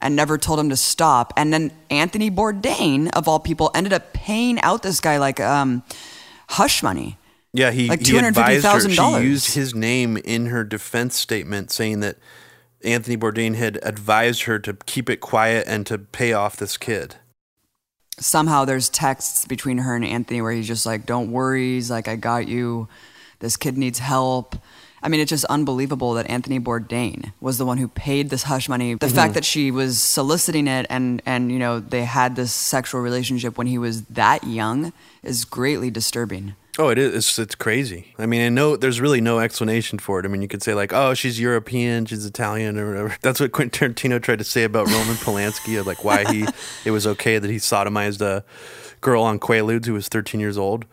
and 0.00 0.14
never 0.14 0.36
told 0.36 0.60
him 0.60 0.68
to 0.68 0.76
stop. 0.76 1.32
And 1.38 1.52
then 1.54 1.72
Anthony 1.88 2.30
Bourdain, 2.30 3.10
of 3.14 3.26
all 3.28 3.40
people, 3.40 3.70
ended 3.74 3.94
up 3.94 4.12
paying 4.12 4.60
out 4.60 4.82
this 4.82 5.00
guy 5.00 5.16
like 5.16 5.40
um, 5.40 5.82
hush 6.50 6.82
money. 6.82 7.16
Yeah, 7.54 7.70
he, 7.70 7.88
Like 7.88 8.00
he 8.00 8.12
advised 8.28 8.64
her. 8.64 8.80
She 8.90 9.26
used 9.26 9.54
his 9.54 9.74
name 9.74 10.18
in 10.18 10.46
her 10.46 10.64
defense 10.64 11.16
statement, 11.16 11.70
saying 11.70 12.00
that 12.00 12.16
Anthony 12.84 13.16
Bourdain 13.16 13.54
had 13.54 13.78
advised 13.82 14.42
her 14.42 14.58
to 14.58 14.74
keep 14.86 15.08
it 15.08 15.20
quiet 15.20 15.64
and 15.66 15.86
to 15.86 15.96
pay 15.98 16.32
off 16.34 16.56
this 16.56 16.76
kid. 16.76 17.16
Somehow 18.18 18.64
there's 18.64 18.88
texts 18.88 19.46
between 19.46 19.78
her 19.78 19.96
and 19.96 20.04
Anthony 20.04 20.42
where 20.42 20.52
he's 20.52 20.68
just 20.68 20.86
like, 20.86 21.06
don't 21.06 21.32
worry. 21.32 21.74
He's 21.74 21.90
like, 21.90 22.08
I 22.08 22.16
got 22.16 22.46
you. 22.48 22.88
This 23.40 23.56
kid 23.56 23.76
needs 23.76 23.98
help. 23.98 24.56
I 25.02 25.08
mean, 25.08 25.20
it's 25.20 25.30
just 25.30 25.44
unbelievable 25.46 26.14
that 26.14 26.30
Anthony 26.30 26.60
Bourdain 26.60 27.32
was 27.40 27.58
the 27.58 27.66
one 27.66 27.78
who 27.78 27.88
paid 27.88 28.30
this 28.30 28.44
hush 28.44 28.68
money. 28.68 28.94
The 28.94 29.06
mm-hmm. 29.06 29.16
fact 29.16 29.34
that 29.34 29.44
she 29.44 29.72
was 29.72 30.00
soliciting 30.00 30.68
it 30.68 30.86
and, 30.88 31.20
and, 31.26 31.50
you 31.50 31.58
know, 31.58 31.80
they 31.80 32.04
had 32.04 32.36
this 32.36 32.52
sexual 32.52 33.00
relationship 33.00 33.58
when 33.58 33.66
he 33.66 33.78
was 33.78 34.04
that 34.04 34.44
young 34.44 34.92
is 35.24 35.44
greatly 35.44 35.90
disturbing. 35.90 36.54
Oh, 36.78 36.88
it 36.88 36.96
is. 36.96 37.14
It's, 37.14 37.38
it's 37.38 37.54
crazy. 37.54 38.14
I 38.18 38.24
mean, 38.24 38.40
I 38.40 38.48
know 38.48 38.76
there's 38.76 39.00
really 39.00 39.20
no 39.20 39.40
explanation 39.40 39.98
for 39.98 40.18
it. 40.18 40.24
I 40.24 40.28
mean, 40.28 40.40
you 40.40 40.48
could 40.48 40.62
say 40.62 40.72
like, 40.72 40.92
"Oh, 40.92 41.12
she's 41.12 41.38
European, 41.38 42.06
she's 42.06 42.24
Italian, 42.24 42.78
or 42.78 42.88
whatever." 42.88 43.16
That's 43.20 43.40
what 43.40 43.52
Quentin 43.52 43.92
Tarantino 43.92 44.22
tried 44.22 44.38
to 44.38 44.44
say 44.44 44.64
about 44.64 44.86
Roman 44.86 45.16
Polanski, 45.16 45.78
of 45.78 45.86
like 45.86 46.02
why 46.02 46.24
he 46.32 46.46
it 46.84 46.90
was 46.90 47.06
okay 47.06 47.38
that 47.38 47.50
he 47.50 47.56
sodomized 47.56 48.22
a 48.22 48.42
girl 49.02 49.22
on 49.22 49.38
Quaaludes 49.38 49.84
who 49.84 49.92
was 49.92 50.08
13 50.08 50.40
years 50.40 50.56
old. 50.56 50.86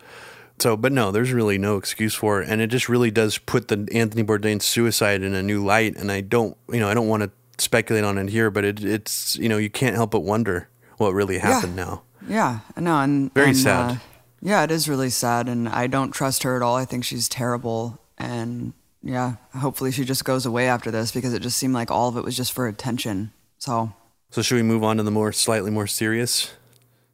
So, 0.60 0.76
but 0.76 0.92
no, 0.92 1.12
there's 1.12 1.32
really 1.32 1.58
no 1.58 1.78
excuse 1.78 2.14
for 2.14 2.42
it, 2.42 2.50
and 2.50 2.60
it 2.60 2.68
just 2.68 2.90
really 2.90 3.12
does 3.12 3.38
put 3.38 3.70
the 3.70 3.88
Anthony 3.94 4.24
Bourdain 4.24 4.62
suicide 4.62 5.24
in 5.24 5.34
a 5.34 5.42
new 5.42 5.64
light. 5.64 5.96
And 5.96 6.12
I 6.12 6.20
don't, 6.20 6.58
you 6.70 6.82
know, 6.82 6.90
I 6.90 6.94
don't 6.94 7.08
want 7.08 7.24
to 7.24 7.32
speculate 7.58 8.04
on 8.04 8.18
it 8.18 8.28
here, 8.28 8.52
but 8.52 8.66
it, 8.66 8.84
it's, 8.84 9.38
you 9.38 9.48
know, 9.48 9.58
you 9.58 9.70
can't 9.70 9.96
help 9.96 10.12
but 10.12 10.22
wonder 10.22 10.68
what 10.98 11.14
really 11.14 11.38
happened 11.38 11.78
now. 11.78 12.04
Yeah, 12.28 12.60
no, 12.76 13.00
and 13.00 13.34
Very 13.34 13.50
and, 13.50 13.58
sad. 13.58 13.92
Uh, 13.92 13.96
yeah, 14.42 14.64
it 14.64 14.72
is 14.72 14.90
really 14.90 15.10
sad, 15.10 15.48
and 15.48 15.68
I 15.68 15.88
don't 15.88 16.12
trust 16.12 16.44
her 16.44 16.56
at 16.56 16.62
all. 16.62 16.76
I 16.76 16.86
think 16.86 17.04
she's 17.04 17.28
terrible, 17.30 18.00
and 18.18 18.74
yeah, 19.04 19.36
hopefully 19.56 19.92
she 19.92 20.06
just 20.06 20.26
goes 20.26 20.46
away 20.46 20.68
after 20.68 20.92
this 20.92 21.12
because 21.12 21.34
it 21.34 21.42
just 21.42 21.58
seemed 21.58 21.74
like 21.74 21.92
all 21.92 22.10
of 22.10 22.18
it 22.18 22.24
was 22.24 22.36
just 22.38 22.52
for 22.52 22.68
attention. 22.68 23.32
So 23.58 23.94
So, 24.32 24.42
should 24.42 24.56
we 24.56 24.64
move 24.64 24.84
on 24.84 24.98
to 24.98 25.04
the 25.04 25.12
more 25.12 25.32
slightly 25.32 25.72
more 25.72 25.88
serious 25.88 26.52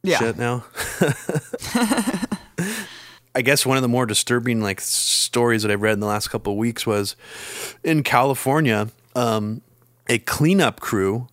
yeah, 0.02 0.18
shit 0.18 0.36
now. 0.38 0.64
I 3.34 3.42
guess 3.42 3.66
one 3.66 3.76
of 3.76 3.82
the 3.82 3.88
more 3.88 4.06
disturbing 4.06 4.62
like 4.62 4.80
stories 4.80 5.62
that 5.62 5.70
I've 5.70 5.82
read 5.82 5.92
in 5.92 6.00
the 6.00 6.06
last 6.06 6.28
couple 6.28 6.54
of 6.54 6.58
weeks 6.58 6.86
was 6.86 7.16
in 7.84 8.02
California. 8.02 8.88
um, 9.14 9.62
a 10.08 10.18
cleanup 10.18 10.80
crew 10.80 11.28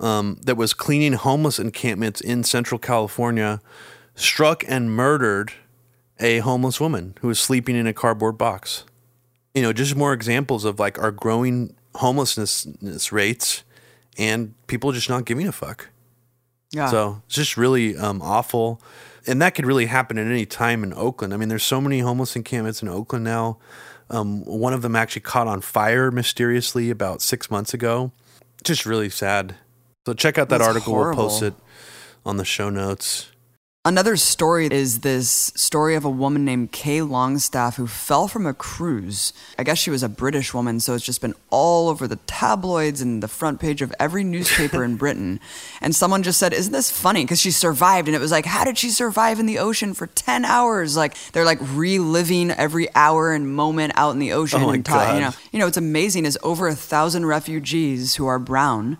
um, 0.00 0.40
that 0.44 0.56
was 0.56 0.74
cleaning 0.74 1.12
homeless 1.14 1.58
encampments 1.58 2.20
in 2.20 2.44
Central 2.44 2.78
California 2.78 3.60
struck 4.18 4.64
and 4.66 4.90
murdered 4.90 5.52
a 6.20 6.38
homeless 6.38 6.80
woman 6.80 7.14
who 7.20 7.28
was 7.28 7.38
sleeping 7.38 7.76
in 7.76 7.86
a 7.86 7.92
cardboard 7.92 8.36
box. 8.36 8.84
You 9.54 9.62
know, 9.62 9.72
just 9.72 9.96
more 9.96 10.12
examples 10.12 10.64
of 10.64 10.78
like 10.78 10.98
our 10.98 11.10
growing 11.10 11.74
homelessness 11.94 13.12
rates 13.12 13.64
and 14.16 14.54
people 14.66 14.92
just 14.92 15.08
not 15.08 15.24
giving 15.24 15.46
a 15.46 15.52
fuck. 15.52 15.88
Yeah. 16.70 16.88
So 16.88 17.22
it's 17.26 17.36
just 17.36 17.56
really 17.56 17.96
um, 17.96 18.20
awful. 18.20 18.80
And 19.26 19.40
that 19.40 19.54
could 19.54 19.66
really 19.66 19.86
happen 19.86 20.18
at 20.18 20.26
any 20.26 20.46
time 20.46 20.82
in 20.82 20.92
Oakland. 20.92 21.32
I 21.32 21.36
mean, 21.36 21.48
there's 21.48 21.64
so 21.64 21.80
many 21.80 22.00
homeless 22.00 22.36
encampments 22.36 22.82
in 22.82 22.88
Oakland 22.88 23.24
now. 23.24 23.58
Um, 24.10 24.44
one 24.44 24.72
of 24.72 24.82
them 24.82 24.96
actually 24.96 25.22
caught 25.22 25.46
on 25.46 25.60
fire 25.60 26.10
mysteriously 26.10 26.90
about 26.90 27.20
six 27.20 27.50
months 27.50 27.74
ago. 27.74 28.12
Just 28.64 28.86
really 28.86 29.10
sad. 29.10 29.56
So 30.06 30.14
check 30.14 30.38
out 30.38 30.48
that 30.48 30.58
That's 30.58 30.68
article. 30.68 30.94
horrible. 30.94 31.24
We'll 31.24 31.30
post 31.30 31.42
it 31.42 31.54
on 32.24 32.36
the 32.38 32.44
show 32.44 32.70
notes. 32.70 33.30
Another 33.88 34.18
story 34.18 34.68
is 34.70 35.00
this 35.00 35.50
story 35.56 35.94
of 35.94 36.04
a 36.04 36.10
woman 36.10 36.44
named 36.44 36.72
Kay 36.72 37.00
Longstaff 37.00 37.76
who 37.76 37.86
fell 37.86 38.28
from 38.28 38.44
a 38.44 38.52
cruise. 38.52 39.32
I 39.58 39.62
guess 39.62 39.78
she 39.78 39.88
was 39.88 40.02
a 40.02 40.10
British 40.10 40.52
woman, 40.52 40.78
so 40.78 40.92
it's 40.92 41.06
just 41.06 41.22
been 41.22 41.34
all 41.48 41.88
over 41.88 42.06
the 42.06 42.18
tabloids 42.26 43.00
and 43.00 43.22
the 43.22 43.28
front 43.28 43.60
page 43.60 43.80
of 43.80 43.94
every 43.98 44.24
newspaper 44.24 44.84
in 44.84 44.96
Britain. 44.98 45.40
And 45.80 45.96
someone 45.96 46.22
just 46.22 46.38
said, 46.38 46.52
Isn't 46.52 46.74
this 46.74 46.90
funny? 46.90 47.24
Because 47.24 47.40
she 47.40 47.50
survived. 47.50 48.08
And 48.08 48.14
it 48.14 48.20
was 48.20 48.30
like, 48.30 48.44
How 48.44 48.62
did 48.62 48.76
she 48.76 48.90
survive 48.90 49.40
in 49.40 49.46
the 49.46 49.58
ocean 49.58 49.94
for 49.94 50.06
10 50.06 50.44
hours? 50.44 50.94
Like, 50.94 51.16
they're 51.32 51.46
like 51.46 51.60
reliving 51.62 52.50
every 52.50 52.94
hour 52.94 53.32
and 53.32 53.56
moment 53.56 53.94
out 53.96 54.10
in 54.10 54.18
the 54.18 54.34
ocean. 54.34 54.60
Oh 54.60 54.66
my 54.66 54.74
and 54.74 54.84
ta- 54.84 55.14
you 55.14 55.20
God. 55.20 55.30
know, 55.30 55.38
you 55.50 55.58
know, 55.60 55.64
what's 55.64 55.78
amazing 55.78 56.26
is 56.26 56.38
over 56.42 56.68
a 56.68 56.74
thousand 56.74 57.24
refugees 57.24 58.16
who 58.16 58.26
are 58.26 58.38
brown 58.38 58.98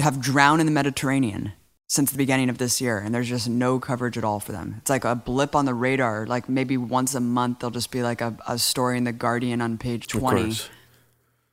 have 0.00 0.20
drowned 0.20 0.60
in 0.60 0.66
the 0.66 0.72
Mediterranean 0.72 1.54
since 1.88 2.10
the 2.10 2.18
beginning 2.18 2.48
of 2.50 2.58
this 2.58 2.80
year, 2.80 2.98
and 2.98 3.14
there's 3.14 3.28
just 3.28 3.48
no 3.48 3.78
coverage 3.78 4.18
at 4.18 4.24
all 4.24 4.40
for 4.40 4.52
them. 4.52 4.76
It's 4.78 4.90
like 4.90 5.04
a 5.04 5.14
blip 5.14 5.54
on 5.54 5.66
the 5.66 5.74
radar. 5.74 6.26
Like 6.26 6.48
maybe 6.48 6.76
once 6.76 7.14
a 7.14 7.20
month, 7.20 7.60
there'll 7.60 7.70
just 7.70 7.90
be 7.90 8.02
like 8.02 8.20
a, 8.20 8.36
a 8.48 8.58
story 8.58 8.98
in 8.98 9.04
the 9.04 9.12
Guardian 9.12 9.60
on 9.60 9.78
page 9.78 10.08
20 10.08 10.42
course. 10.42 10.68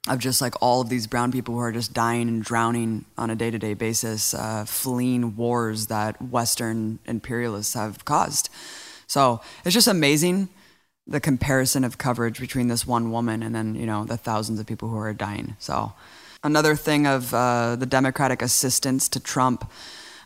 of 0.10 0.20
just 0.20 0.42
like 0.42 0.56
all 0.60 0.82
of 0.82 0.90
these 0.90 1.06
brown 1.06 1.32
people 1.32 1.54
who 1.54 1.60
are 1.60 1.72
just 1.72 1.94
dying 1.94 2.28
and 2.28 2.44
drowning 2.44 3.06
on 3.16 3.30
a 3.30 3.36
day 3.36 3.52
to 3.52 3.60
day 3.60 3.76
basis, 3.76 4.34
uh, 4.34 4.66
fleeing 4.66 5.36
wars 5.36 5.88
that 5.88 6.20
Western 6.20 6.98
imperialists 7.06 7.76
have 7.76 8.04
caused. 8.04 8.50
So 9.06 9.40
it's 9.64 9.76
just 9.76 9.88
amazing 9.88 10.50
the 11.06 11.20
comparison 11.20 11.84
of 11.84 11.98
coverage 11.98 12.40
between 12.40 12.70
this 12.70 12.88
one 12.88 13.12
woman 13.12 13.44
and 13.44 13.54
then, 13.54 13.76
you 13.76 13.86
know, 13.86 14.06
the 14.06 14.18
thousands 14.18 14.60
of 14.60 14.66
people 14.66 14.90
who 14.90 14.98
are 14.98 15.14
dying. 15.14 15.56
So 15.60 15.94
another 16.44 16.76
thing 16.76 17.06
of 17.06 17.34
uh, 17.34 17.76
the 17.76 17.86
Democratic 17.86 18.42
assistance 18.42 19.08
to 19.10 19.20
Trump. 19.20 19.70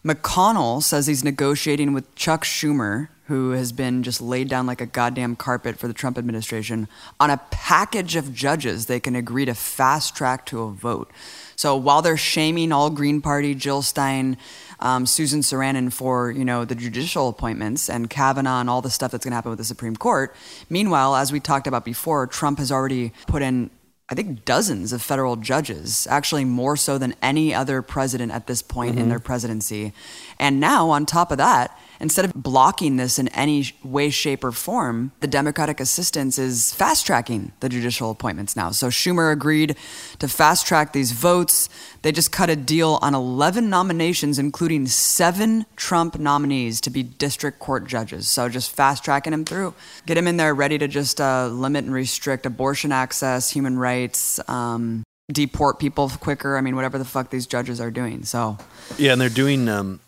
McConnell 0.07 0.81
says 0.81 1.07
he's 1.07 1.23
negotiating 1.23 1.91
with 1.91 2.15
Chuck 2.15 2.45
Schumer, 2.45 3.09
who 3.25 3.51
has 3.51 3.73
been 3.73 4.03
just 4.03 4.21
laid 4.21 4.47
down 4.47 4.65
like 4.65 4.79
a 4.79 4.85
goddamn 4.85 5.35
carpet 5.35 5.77
for 5.77 5.89
the 5.89 5.93
Trump 5.93 6.17
administration, 6.17 6.87
on 7.19 7.29
a 7.29 7.41
package 7.51 8.15
of 8.15 8.33
judges 8.33 8.85
they 8.85 9.01
can 9.01 9.17
agree 9.17 9.43
to 9.43 9.53
fast 9.53 10.15
track 10.15 10.45
to 10.45 10.61
a 10.61 10.71
vote. 10.71 11.11
So 11.57 11.75
while 11.75 12.01
they're 12.01 12.15
shaming 12.15 12.71
all 12.71 12.89
Green 12.89 13.19
Party, 13.19 13.53
Jill 13.53 13.81
Stein, 13.81 14.37
um, 14.79 15.05
Susan 15.05 15.41
Sarandon 15.41 15.91
for 15.91 16.31
you 16.31 16.45
know 16.45 16.63
the 16.63 16.75
judicial 16.75 17.27
appointments 17.27 17.89
and 17.89 18.09
Kavanaugh 18.09 18.61
and 18.61 18.69
all 18.69 18.81
the 18.81 18.89
stuff 18.89 19.11
that's 19.11 19.25
going 19.25 19.31
to 19.31 19.35
happen 19.35 19.49
with 19.49 19.59
the 19.59 19.65
Supreme 19.65 19.97
Court, 19.97 20.33
meanwhile, 20.69 21.17
as 21.17 21.33
we 21.33 21.41
talked 21.41 21.67
about 21.67 21.83
before, 21.83 22.27
Trump 22.27 22.59
has 22.59 22.71
already 22.71 23.11
put 23.25 23.41
in 23.41 23.71
I 24.09 24.15
think 24.15 24.45
dozens 24.45 24.93
of 24.93 25.01
federal 25.01 25.35
judges, 25.35 26.07
actually 26.09 26.45
more 26.45 26.77
so 26.77 26.97
than 26.97 27.15
any 27.21 27.53
other 27.53 27.81
president 27.81 28.31
at 28.31 28.47
this 28.47 28.61
point 28.61 28.91
in 28.91 29.01
mm-hmm. 29.01 29.09
their 29.09 29.19
presidency. 29.19 29.91
And 30.39 30.61
now, 30.61 30.89
on 30.89 31.05
top 31.05 31.29
of 31.29 31.37
that, 31.39 31.77
instead 31.99 32.25
of 32.25 32.33
blocking 32.33 32.97
this 32.97 33.19
in 33.19 33.27
any 33.29 33.71
way, 33.83 34.09
shape, 34.09 34.43
or 34.43 34.51
form, 34.51 35.11
the 35.19 35.27
Democratic 35.27 35.79
assistance 35.79 36.37
is 36.37 36.73
fast 36.73 37.05
tracking 37.05 37.51
the 37.59 37.69
judicial 37.69 38.11
appointments 38.11 38.55
now. 38.55 38.71
So 38.71 38.87
Schumer 38.87 39.31
agreed 39.31 39.75
to 40.19 40.27
fast 40.27 40.65
track 40.65 40.93
these 40.93 41.11
votes. 41.11 41.69
They 42.01 42.11
just 42.11 42.31
cut 42.31 42.49
a 42.49 42.55
deal 42.55 42.99
on 43.01 43.15
11 43.15 43.69
nominations, 43.69 44.39
including 44.39 44.87
seven 44.87 45.65
Trump 45.75 46.19
nominees 46.19 46.81
to 46.81 46.89
be 46.89 47.03
district 47.03 47.59
court 47.59 47.87
judges. 47.87 48.27
So 48.27 48.49
just 48.49 48.71
fast 48.71 49.03
tracking 49.03 49.31
them 49.31 49.45
through. 49.45 49.73
Get 50.05 50.15
them 50.15 50.27
in 50.27 50.37
there 50.37 50.53
ready 50.53 50.77
to 50.77 50.87
just 50.87 51.19
uh, 51.19 51.47
limit 51.47 51.85
and 51.85 51.93
restrict 51.93 52.45
abortion 52.45 52.91
access, 52.91 53.49
human 53.49 53.77
rights, 53.77 54.39
um, 54.49 55.03
deport 55.31 55.79
people 55.79 56.09
quicker. 56.09 56.57
I 56.57 56.61
mean, 56.61 56.75
whatever 56.75 56.97
the 56.97 57.05
fuck 57.05 57.29
these 57.29 57.47
judges 57.47 57.81
are 57.81 57.91
doing. 57.91 58.23
So 58.23 58.57
Yeah, 58.97 59.11
and 59.11 59.21
they're 59.21 59.29
doing 59.29 59.67
um, 59.67 59.99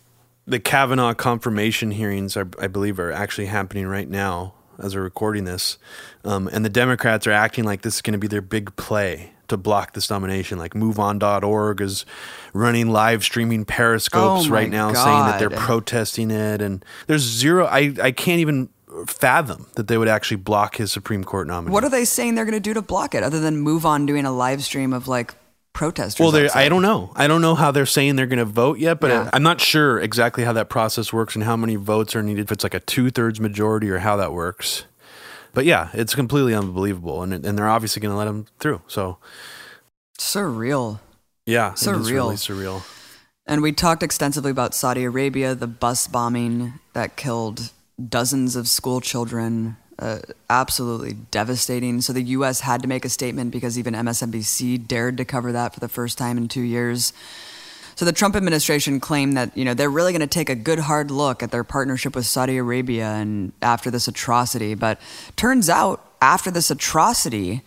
the 0.46 0.58
Kavanaugh 0.58 1.14
confirmation 1.14 1.92
hearings. 1.92 2.36
Are, 2.36 2.48
I 2.58 2.66
believe 2.66 2.98
are 2.98 3.12
actually 3.12 3.46
happening 3.46 3.86
right 3.86 4.08
now 4.08 4.54
as 4.78 4.94
we're 4.94 5.02
recording 5.02 5.44
this, 5.44 5.78
um, 6.24 6.48
and 6.52 6.64
the 6.64 6.70
Democrats 6.70 7.26
are 7.26 7.32
acting 7.32 7.64
like 7.64 7.82
this 7.82 7.96
is 7.96 8.02
going 8.02 8.12
to 8.12 8.18
be 8.18 8.26
their 8.28 8.40
big 8.40 8.74
play 8.76 9.32
to 9.48 9.56
block 9.56 9.92
this 9.92 10.08
nomination. 10.08 10.58
Like 10.58 10.74
MoveOn.org 10.74 11.80
is 11.80 12.06
running 12.54 12.88
live 12.88 13.22
streaming 13.22 13.64
periscopes 13.64 14.46
Oh 14.46 14.50
right 14.50 14.70
now, 14.70 14.92
saying 14.92 15.26
that 15.26 15.38
they're 15.38 15.50
protesting 15.50 16.30
it, 16.30 16.62
and 16.62 16.84
there's 17.06 17.22
zero. 17.22 17.66
I 17.66 17.94
I 18.02 18.12
can't 18.12 18.40
even 18.40 18.70
fathom 19.06 19.66
that 19.76 19.86
they 19.88 19.96
would 19.96 20.08
actually 20.08 20.36
block 20.36 20.76
his 20.76 20.90
Supreme 20.90 21.22
Court 21.22 21.46
nominee. 21.46 21.72
what 21.72 21.84
are 21.84 21.90
they 21.90 22.04
saying 22.04 22.34
they're 22.34 22.44
going 22.44 22.52
to 22.52 22.60
do 22.60 22.74
to 22.74 22.82
block 22.82 23.14
it 23.14 23.22
other 23.22 23.38
than 23.38 23.56
move 23.56 23.86
on 23.86 24.04
doing 24.04 24.24
a 24.24 24.32
live 24.32 24.64
stream 24.64 24.92
of 24.92 25.06
like 25.06 25.32
protesters? 25.72 26.32
Well, 26.32 26.48
I 26.54 26.68
don't 26.68 26.82
know. 26.82 27.12
I 27.14 27.26
don't 27.26 27.40
know 27.40 27.54
how 27.54 27.70
they're 27.70 27.86
saying 27.86 28.16
they're 28.16 28.26
going 28.26 28.38
to 28.38 28.44
vote 28.44 28.78
yet, 28.78 29.00
but 29.00 29.10
Yeah. 29.10 29.30
I'm 29.32 29.42
not 29.42 29.60
sure 29.60 30.00
exactly 30.00 30.44
how 30.44 30.52
that 30.54 30.68
process 30.68 31.12
works 31.12 31.34
and 31.34 31.44
how 31.44 31.56
many 31.56 31.76
votes 31.76 32.14
are 32.16 32.22
needed. 32.22 32.42
If 32.44 32.52
it's 32.52 32.64
like 32.64 32.74
a 32.74 32.80
two 32.80 33.10
thirds 33.10 33.40
majority 33.40 33.90
or 33.90 33.98
how 33.98 34.16
that 34.16 34.32
works. 34.32 34.84
But 35.52 35.64
yeah, 35.64 35.88
it's 35.94 36.14
completely 36.14 36.54
unbelievable, 36.54 37.22
and 37.22 37.32
and 37.32 37.58
they're 37.58 37.68
obviously 37.68 38.00
going 38.00 38.12
to 38.12 38.18
let 38.18 38.26
them 38.26 38.46
through. 38.60 38.82
So 38.86 39.18
Surreal. 40.18 41.00
yeah, 41.46 41.72
Surreal. 41.72 42.10
really 42.10 42.36
surreal. 42.36 42.82
And 43.46 43.62
we 43.62 43.72
talked 43.72 44.02
extensively 44.02 44.50
about 44.52 44.74
Saudi 44.74 45.02
Arabia, 45.04 45.54
the 45.56 45.66
bus 45.66 46.06
bombing 46.06 46.74
that 46.92 47.16
killed 47.16 47.72
dozens 48.08 48.54
of 48.54 48.68
school 48.68 49.00
children. 49.00 49.76
Uh, 50.00 50.18
absolutely 50.48 51.12
devastating. 51.30 52.00
So 52.00 52.14
the 52.14 52.22
U.S. 52.22 52.60
had 52.60 52.80
to 52.80 52.88
make 52.88 53.04
a 53.04 53.10
statement 53.10 53.50
because 53.50 53.78
even 53.78 53.92
MSNBC 53.92 54.88
dared 54.88 55.18
to 55.18 55.26
cover 55.26 55.52
that 55.52 55.74
for 55.74 55.80
the 55.80 55.90
first 55.90 56.16
time 56.16 56.38
in 56.38 56.48
two 56.48 56.62
years. 56.62 57.12
So 57.96 58.06
the 58.06 58.12
Trump 58.12 58.34
administration 58.34 58.98
claimed 58.98 59.36
that 59.36 59.54
you 59.54 59.62
know 59.62 59.74
they're 59.74 59.90
really 59.90 60.12
going 60.12 60.22
to 60.22 60.26
take 60.26 60.48
a 60.48 60.54
good 60.54 60.78
hard 60.78 61.10
look 61.10 61.42
at 61.42 61.50
their 61.50 61.64
partnership 61.64 62.16
with 62.16 62.24
Saudi 62.24 62.56
Arabia 62.56 63.08
and 63.08 63.52
after 63.60 63.90
this 63.90 64.08
atrocity. 64.08 64.74
But 64.74 64.98
turns 65.36 65.68
out 65.68 66.02
after 66.22 66.50
this 66.50 66.70
atrocity, 66.70 67.60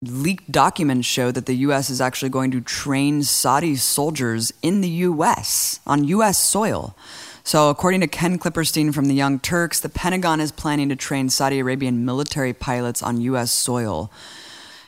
leaked 0.00 0.52
documents 0.52 1.08
show 1.08 1.32
that 1.32 1.46
the 1.46 1.56
U.S. 1.56 1.90
is 1.90 2.00
actually 2.00 2.28
going 2.28 2.52
to 2.52 2.60
train 2.60 3.24
Saudi 3.24 3.74
soldiers 3.74 4.52
in 4.62 4.80
the 4.80 4.88
U.S. 4.88 5.80
on 5.88 6.04
U.S. 6.04 6.38
soil. 6.38 6.94
So, 7.46 7.70
according 7.70 8.00
to 8.00 8.08
Ken 8.08 8.40
Klippenstein 8.40 8.92
from 8.92 9.04
the 9.04 9.14
Young 9.14 9.38
Turks, 9.38 9.78
the 9.78 9.88
Pentagon 9.88 10.40
is 10.40 10.50
planning 10.50 10.88
to 10.88 10.96
train 10.96 11.28
Saudi 11.28 11.60
Arabian 11.60 12.04
military 12.04 12.52
pilots 12.52 13.04
on 13.04 13.20
U.S. 13.20 13.52
soil. 13.52 14.10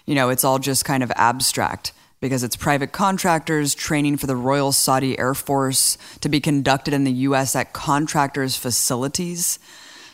You 0.07 0.17
know, 0.17 0.29
it's 0.29 0.43
all 0.43 0.59
just 0.59 0.85
kind 0.85 1.05
of 1.05 1.13
abstract 1.15 1.93
because 2.21 2.43
it's 2.43 2.57
private 2.57 2.91
contractors 2.91 3.77
training 3.77 4.17
for 4.17 4.27
the 4.27 4.35
Royal 4.35 4.73
Saudi 4.73 5.17
Air 5.21 5.35
Force 5.35 5.99
to 6.21 6.29
be 6.29 6.41
conducted 6.41 6.93
in 6.93 7.05
the 7.05 7.13
U.S. 7.13 7.55
at 7.55 7.73
contractors' 7.73 8.57
facilities. 8.57 9.61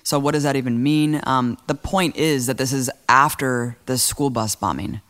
So, 0.02 0.18
what 0.18 0.32
does 0.32 0.42
that 0.42 0.54
even 0.54 0.82
mean? 0.82 1.22
Um, 1.24 1.56
the 1.66 1.74
point 1.74 2.14
is 2.16 2.46
that 2.46 2.58
this 2.58 2.74
is 2.74 2.90
after 3.08 3.78
the 3.86 3.96
school 3.96 4.28
bus 4.28 4.54
bombing. 4.54 5.00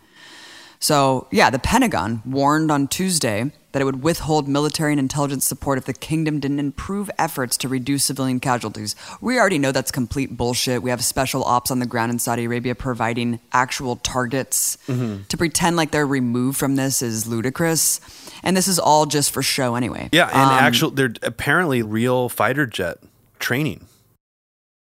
So, 0.79 1.27
yeah, 1.33 1.51
the 1.51 1.59
Pentagon 1.59 2.23
warned 2.25 2.71
on 2.71 2.87
Tuesday 2.87 3.51
that 3.75 3.83
it 3.83 3.85
would 3.85 4.05
withhold 4.05 4.47
military 4.47 4.93
and 4.93 5.01
intelligence 5.01 5.45
support 5.45 5.79
if 5.79 5.85
the 5.85 5.93
kingdom 5.93 6.39
didn't 6.39 6.61
improve 6.61 7.11
efforts 7.19 7.57
to 7.57 7.69
reduce 7.69 8.05
civilian 8.05 8.39
casualties. 8.39 8.95
We 9.21 9.37
already 9.37 9.59
know 9.59 9.73
that's 9.73 9.91
complete 9.91 10.37
bullshit. 10.37 10.81
We 10.81 10.91
have 10.91 11.03
special 11.05 11.43
ops 11.43 11.73
on 11.73 11.81
the 11.81 11.87
ground 11.87 12.13
in 12.13 12.21
Saudi 12.21 12.45
Arabia 12.45 12.77
providing 12.77 13.41
actual 13.53 13.97
targets. 13.97 14.79
To 14.87 15.37
pretend 15.37 15.75
like 15.75 15.91
they're 15.91 16.07
removed 16.07 16.57
from 16.57 16.77
this 16.77 17.03
is 17.03 17.27
ludicrous. 17.27 18.01
And 18.45 18.57
this 18.57 18.69
is 18.69 18.79
all 18.79 19.07
just 19.07 19.33
for 19.33 19.43
show 19.43 19.75
anyway. 19.75 20.09
Yeah, 20.13 20.29
and 20.29 20.37
Um, 20.53 20.59
actual, 20.65 20.91
they're 20.93 21.13
apparently 21.23 21.83
real 21.83 22.29
fighter 22.29 22.67
jet 22.67 22.99
training. 23.41 23.87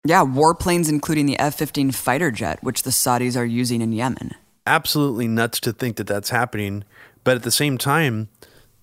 Yeah, 0.05 0.23
warplanes, 0.23 0.87
including 0.87 1.25
the 1.25 1.39
F 1.39 1.55
15 1.55 1.91
fighter 1.91 2.29
jet, 2.29 2.59
which 2.61 2.83
the 2.83 2.91
Saudis 2.91 3.35
are 3.35 3.45
using 3.45 3.81
in 3.81 3.91
Yemen. 3.91 4.35
absolutely 4.67 5.27
nuts 5.27 5.59
to 5.59 5.73
think 5.73 5.95
that 5.97 6.07
that's 6.07 6.29
happening. 6.29 6.83
But 7.25 7.35
at 7.37 7.43
the 7.43 7.51
same 7.51 7.77
time, 7.77 8.27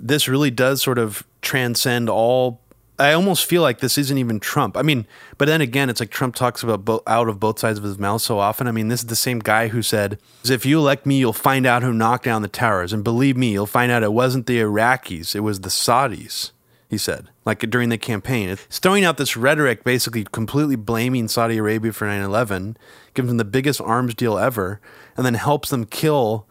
this 0.01 0.29
really 0.29 0.51
does 0.51 0.83
sort 0.83 0.99
of 0.99 1.25
transcend 1.43 2.09
all 2.09 2.61
I 3.01 3.15
almost 3.15 3.47
feel 3.47 3.63
like 3.63 3.79
this 3.81 3.97
isn't 3.97 4.19
even 4.19 4.41
Trump. 4.41 4.77
I 4.77 4.83
mean, 4.83 5.07
but 5.39 5.47
then 5.47 5.63
again, 5.63 5.89
it's 5.89 6.01
like 6.01 6.11
Trump 6.11 6.35
talks 6.35 6.63
about 6.63 6.85
bo- 6.85 7.03
out 7.07 7.31
of 7.31 7.41
both 7.41 7.59
sides 7.59 7.79
of 7.79 7.85
his 7.85 7.99
mouth 7.99 8.21
so 8.21 8.39
often. 8.39 8.67
I 8.67 8.73
mean, 8.73 8.89
this 8.89 9.01
is 9.01 9.07
the 9.07 9.17
same 9.17 9.39
guy 9.39 9.69
who 9.69 9.81
said, 9.81 10.19
"If 10.45 10.67
you 10.67 10.79
elect 10.79 11.07
me, 11.07 11.19
you'll 11.19 11.33
find 11.33 11.65
out 11.65 11.83
who 11.83 11.95
knocked 11.95 12.25
down 12.25 12.43
the 12.43 12.49
towers, 12.49 12.93
and 12.93 13.03
believe 13.03 13.39
me, 13.39 13.53
you'll 13.53 13.65
find 13.65 13.91
out 13.91 14.03
it 14.03 14.13
wasn't 14.13 14.47
the 14.47 14.61
Iraqis, 14.61 15.35
it 15.35 15.41
was 15.41 15.61
the 15.61 15.71
Saudis." 15.71 16.51
He 16.91 16.99
said, 16.99 17.29
like 17.47 17.61
during 17.71 17.89
the 17.89 17.97
campaign, 17.97 18.49
it's 18.51 18.81
throwing 18.81 19.05
out 19.05 19.17
this 19.17 19.37
rhetoric, 19.37 19.83
basically 19.85 20.25
completely 20.25 20.77
blaming 20.77 21.29
Saudi 21.29 21.57
Arabia 21.57 21.93
for 21.93 22.07
9/11, 22.07 22.77
gives 23.15 23.29
them 23.29 23.39
the 23.39 23.45
biggest 23.45 23.81
arms 23.81 24.15
deal 24.15 24.37
ever, 24.37 24.81
and 25.17 25.25
then 25.25 25.35
helps 25.35 25.71
them 25.71 25.87
kill, 25.87 26.47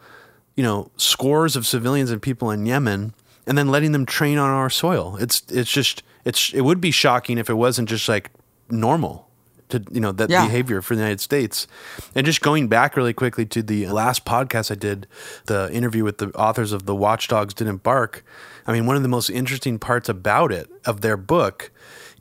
you 0.56 0.64
know, 0.64 0.90
scores 0.96 1.54
of 1.54 1.66
civilians 1.66 2.10
and 2.10 2.22
people 2.22 2.50
in 2.50 2.66
Yemen, 2.66 3.14
and 3.50 3.58
then 3.58 3.68
letting 3.68 3.90
them 3.90 4.06
train 4.06 4.38
on 4.38 4.48
our 4.48 4.70
soil. 4.70 5.16
It's 5.20 5.42
it's 5.50 5.70
just 5.72 6.04
it's 6.24 6.54
it 6.54 6.60
would 6.60 6.80
be 6.80 6.92
shocking 6.92 7.36
if 7.36 7.50
it 7.50 7.54
wasn't 7.54 7.88
just 7.88 8.08
like 8.08 8.30
normal 8.70 9.28
to 9.70 9.82
you 9.90 10.00
know 10.00 10.12
that 10.12 10.30
Yeah. 10.30 10.44
behavior 10.46 10.80
for 10.82 10.94
the 10.94 11.00
United 11.00 11.20
States. 11.20 11.66
And 12.14 12.24
just 12.24 12.42
going 12.42 12.68
back 12.68 12.96
really 12.96 13.12
quickly 13.12 13.44
to 13.46 13.60
the 13.60 13.88
last 13.88 14.24
podcast 14.24 14.70
I 14.70 14.76
did, 14.76 15.08
the 15.46 15.68
interview 15.72 16.04
with 16.04 16.18
the 16.18 16.28
authors 16.28 16.70
of 16.72 16.86
The 16.86 16.94
Watchdogs 16.94 17.52
Didn't 17.52 17.82
Bark. 17.82 18.24
I 18.68 18.72
mean, 18.72 18.86
one 18.86 18.94
of 18.94 19.02
the 19.02 19.08
most 19.08 19.30
interesting 19.30 19.80
parts 19.80 20.08
about 20.08 20.52
it 20.52 20.70
of 20.84 21.00
their 21.00 21.16
book 21.16 21.72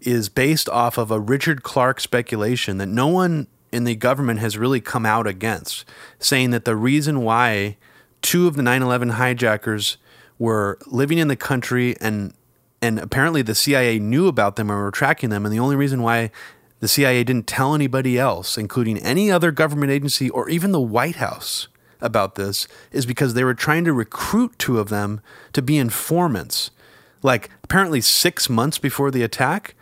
is 0.01 0.29
based 0.29 0.67
off 0.69 0.97
of 0.97 1.11
a 1.11 1.19
Richard 1.19 1.61
Clarke 1.61 1.99
speculation 1.99 2.79
that 2.79 2.87
no 2.87 3.05
one 3.05 3.45
in 3.71 3.83
the 3.83 3.93
government 3.95 4.39
has 4.39 4.57
really 4.57 4.81
come 4.81 5.05
out 5.05 5.27
against, 5.27 5.85
saying 6.17 6.49
that 6.49 6.65
the 6.65 6.75
reason 6.75 7.21
why 7.21 7.77
two 8.23 8.47
of 8.47 8.55
the 8.55 8.63
9/11 8.63 9.11
hijackers 9.11 9.97
were 10.39 10.79
living 10.87 11.19
in 11.19 11.27
the 11.27 11.35
country 11.35 11.95
and 12.01 12.33
and 12.81 12.97
apparently 12.97 13.41
the 13.41 13.53
CIA 13.53 13.99
knew 13.99 14.27
about 14.27 14.55
them 14.55 14.69
and 14.69 14.79
were 14.79 14.89
tracking 14.89 15.29
them. 15.29 15.45
And 15.45 15.53
the 15.53 15.59
only 15.59 15.75
reason 15.75 16.01
why 16.01 16.31
the 16.79 16.87
CIA 16.87 17.25
didn't 17.25 17.45
tell 17.45 17.75
anybody 17.75 18.17
else 18.17 18.57
including 18.57 18.97
any 18.99 19.29
other 19.29 19.51
government 19.51 19.91
agency 19.91 20.29
or 20.29 20.49
even 20.49 20.71
the 20.71 20.79
White 20.79 21.17
House 21.17 21.67
about 22.01 22.35
this 22.35 22.67
is 22.93 23.05
because 23.05 23.33
they 23.33 23.43
were 23.43 23.53
trying 23.53 23.83
to 23.83 23.91
recruit 23.91 24.57
two 24.57 24.79
of 24.79 24.87
them 24.87 25.19
to 25.51 25.61
be 25.61 25.77
informants. 25.77 26.71
Like 27.21 27.49
apparently 27.63 27.99
6 27.99 28.49
months 28.49 28.77
before 28.77 29.11
the 29.11 29.23
attack 29.23 29.75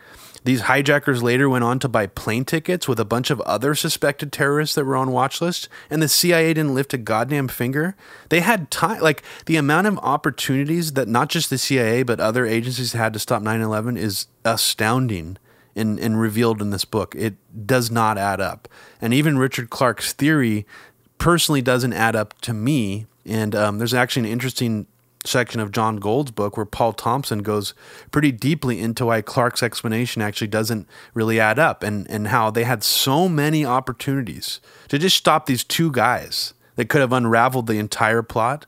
these 0.47 0.61
hijackers 0.61 1.21
later 1.21 1.49
went 1.49 1.65
on 1.65 1.77
to 1.79 1.89
buy 1.89 2.07
plane 2.07 2.45
tickets 2.45 2.87
with 2.87 3.01
a 3.01 3.05
bunch 3.05 3.29
of 3.29 3.41
other 3.41 3.75
suspected 3.75 4.31
terrorists 4.31 4.75
that 4.75 4.85
were 4.85 4.95
on 4.95 5.11
watch 5.11 5.41
lists, 5.41 5.67
and 5.89 6.01
the 6.01 6.07
CIA 6.07 6.53
didn't 6.53 6.73
lift 6.73 6.93
a 6.93 6.97
goddamn 6.97 7.49
finger. 7.49 7.97
They 8.29 8.39
had 8.39 8.71
time, 8.71 9.01
like 9.01 9.23
the 9.45 9.57
amount 9.57 9.87
of 9.87 9.97
opportunities 9.97 10.93
that 10.93 11.09
not 11.09 11.27
just 11.27 11.49
the 11.49 11.57
CIA 11.57 12.03
but 12.03 12.21
other 12.21 12.45
agencies 12.45 12.93
had 12.93 13.11
to 13.11 13.19
stop 13.19 13.41
9 13.41 13.59
11 13.59 13.97
is 13.97 14.27
astounding 14.45 15.37
and, 15.75 15.99
and 15.99 16.17
revealed 16.17 16.61
in 16.61 16.69
this 16.69 16.85
book. 16.85 17.13
It 17.17 17.35
does 17.67 17.91
not 17.91 18.17
add 18.17 18.39
up. 18.39 18.69
And 19.01 19.13
even 19.13 19.37
Richard 19.37 19.69
Clarke's 19.69 20.13
theory 20.13 20.65
personally 21.17 21.61
doesn't 21.61 21.91
add 21.91 22.15
up 22.15 22.39
to 22.43 22.53
me. 22.53 23.05
And 23.25 23.53
um, 23.53 23.79
there's 23.79 23.93
actually 23.93 24.27
an 24.27 24.31
interesting 24.31 24.87
section 25.27 25.59
of 25.59 25.71
John 25.71 25.97
Gold's 25.97 26.31
book 26.31 26.57
where 26.57 26.65
Paul 26.65 26.93
Thompson 26.93 27.39
goes 27.39 27.73
pretty 28.11 28.31
deeply 28.31 28.79
into 28.79 29.05
why 29.05 29.21
Clarke's 29.21 29.63
explanation 29.63 30.21
actually 30.21 30.47
doesn't 30.47 30.87
really 31.13 31.39
add 31.39 31.59
up 31.59 31.83
and, 31.83 32.09
and 32.09 32.27
how 32.27 32.49
they 32.49 32.63
had 32.63 32.83
so 32.83 33.27
many 33.29 33.65
opportunities 33.65 34.59
to 34.87 34.97
just 34.97 35.17
stop 35.17 35.45
these 35.45 35.63
two 35.63 35.91
guys 35.91 36.53
that 36.75 36.89
could 36.89 37.01
have 37.01 37.13
unraveled 37.13 37.67
the 37.67 37.79
entire 37.79 38.23
plot. 38.23 38.65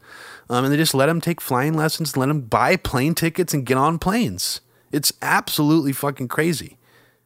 Um, 0.50 0.66
and 0.66 0.74
they 0.74 0.78
just 0.78 0.96
let 0.96 1.06
them 1.06 1.22
take 1.22 1.42
flying 1.42 1.76
lessons, 1.76 2.18
let 2.18 2.28
them 2.28 2.42
buy 2.42 2.76
plane 2.76 3.16
tickets 3.16 3.54
and 3.54 3.66
get 3.66 3.78
on 3.78 4.00
planes. 4.00 4.62
It's 4.92 5.14
absolutely 5.22 5.94
fucking 5.94 6.28
crazy. 6.28 6.78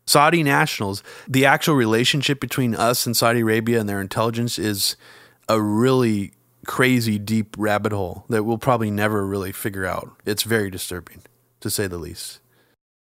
Saudi 0.05 0.43
nationals, 0.43 1.01
the 1.27 1.45
actual 1.45 1.75
relationship 1.75 2.39
between 2.39 2.75
us 2.75 3.05
and 3.05 3.15
Saudi 3.15 3.39
Arabia 3.39 3.79
and 3.79 3.87
their 3.87 4.01
intelligence 4.01 4.59
is 4.59 4.97
a 5.47 5.61
really 5.61 6.33
crazy 6.65 7.17
deep 7.19 7.55
rabbit 7.57 7.91
hole 7.91 8.25
that 8.29 8.43
we'll 8.43 8.57
probably 8.57 8.91
never 8.91 9.25
really 9.25 9.51
figure 9.51 9.85
out. 9.85 10.09
It's 10.25 10.43
very 10.43 10.69
disturbing, 10.69 11.21
to 11.61 11.69
say 11.69 11.87
the 11.87 11.97
least. 11.97 12.39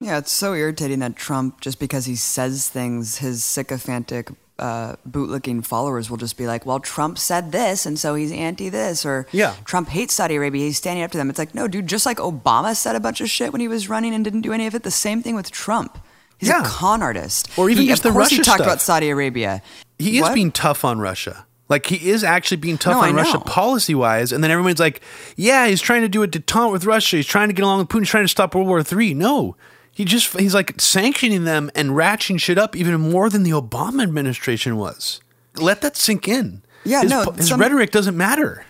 Yeah, 0.00 0.18
it's 0.18 0.32
so 0.32 0.54
irritating 0.54 1.00
that 1.00 1.16
Trump, 1.16 1.60
just 1.60 1.78
because 1.78 2.06
he 2.06 2.16
says 2.16 2.68
things, 2.68 3.18
his 3.18 3.44
sycophantic, 3.44 4.30
uh, 4.58 4.96
bootlicking 5.08 5.64
followers 5.64 6.08
will 6.08 6.16
just 6.16 6.36
be 6.38 6.46
like, 6.46 6.64
well, 6.64 6.80
Trump 6.80 7.18
said 7.18 7.52
this, 7.52 7.84
and 7.86 7.98
so 7.98 8.14
he's 8.14 8.32
anti 8.32 8.68
this. 8.70 9.04
Or 9.04 9.26
Yeah. 9.32 9.54
Trump 9.64 9.88
hates 9.88 10.14
Saudi 10.14 10.36
Arabia, 10.36 10.64
he's 10.66 10.78
standing 10.78 11.02
up 11.04 11.10
to 11.12 11.18
them. 11.18 11.28
It's 11.28 11.38
like, 11.38 11.54
no, 11.54 11.68
dude, 11.68 11.86
just 11.86 12.06
like 12.06 12.16
Obama 12.18 12.74
said 12.76 12.96
a 12.96 13.00
bunch 13.00 13.20
of 13.20 13.28
shit 13.28 13.52
when 13.52 13.60
he 13.60 13.68
was 13.68 13.88
running 13.90 14.14
and 14.14 14.24
didn't 14.24 14.40
do 14.42 14.52
any 14.52 14.66
of 14.66 14.74
it, 14.74 14.82
the 14.84 14.90
same 14.90 15.22
thing 15.22 15.34
with 15.34 15.50
Trump. 15.50 15.98
He's 16.38 16.48
Yeah. 16.48 16.62
a 16.62 16.64
con 16.66 17.02
artist. 17.02 17.48
Or 17.58 17.68
even 17.68 17.82
he, 17.82 17.88
just 17.88 18.02
the 18.02 18.10
course 18.10 18.30
he 18.30 18.36
talked 18.36 18.46
stuff. 18.56 18.60
about 18.60 18.80
Saudi 18.80 19.10
Arabia. 19.10 19.60
He 19.98 20.16
is 20.16 20.22
What? 20.22 20.34
being 20.34 20.50
tough 20.52 20.82
on 20.84 20.98
Russia. 20.98 21.46
Like 21.70 21.86
he 21.86 22.10
is 22.10 22.22
actually 22.24 22.58
being 22.58 22.76
tough 22.76 22.94
No, 22.96 23.00
I 23.00 23.08
on 23.08 23.14
Russia 23.14 23.38
know. 23.38 23.44
policy 23.44 23.94
wise, 23.94 24.32
and 24.32 24.44
then 24.44 24.50
everyone's 24.50 24.80
like, 24.80 25.00
"Yeah, 25.36 25.68
he's 25.68 25.80
trying 25.80 26.02
to 26.02 26.08
do 26.08 26.22
a 26.22 26.28
detente 26.28 26.70
with 26.72 26.84
Russia. 26.84 27.16
He's 27.16 27.26
trying 27.26 27.48
to 27.48 27.54
get 27.54 27.62
along 27.62 27.78
with 27.78 27.88
Putin. 27.88 28.00
He's 28.00 28.08
trying 28.10 28.24
to 28.24 28.28
stop 28.28 28.54
World 28.54 28.66
War 28.68 28.82
Three. 28.82 29.14
No, 29.14 29.56
he 29.92 30.04
just 30.04 30.36
he's 30.38 30.52
like 30.54 30.78
sanctioning 30.80 31.44
them 31.44 31.70
and 31.76 31.90
ratcheting 31.90 32.40
shit 32.40 32.58
up 32.58 32.74
even 32.76 33.00
more 33.00 33.30
than 33.30 33.44
the 33.44 33.52
Obama 33.52 34.02
administration 34.02 34.76
was. 34.76 35.20
Let 35.56 35.80
that 35.82 35.96
sink 35.96 36.26
in. 36.28 36.62
Yeah, 36.84 37.02
his, 37.02 37.10
no, 37.10 37.30
his 37.30 37.48
some- 37.48 37.60
rhetoric 37.60 37.92
doesn't 37.92 38.16
matter. 38.16 38.64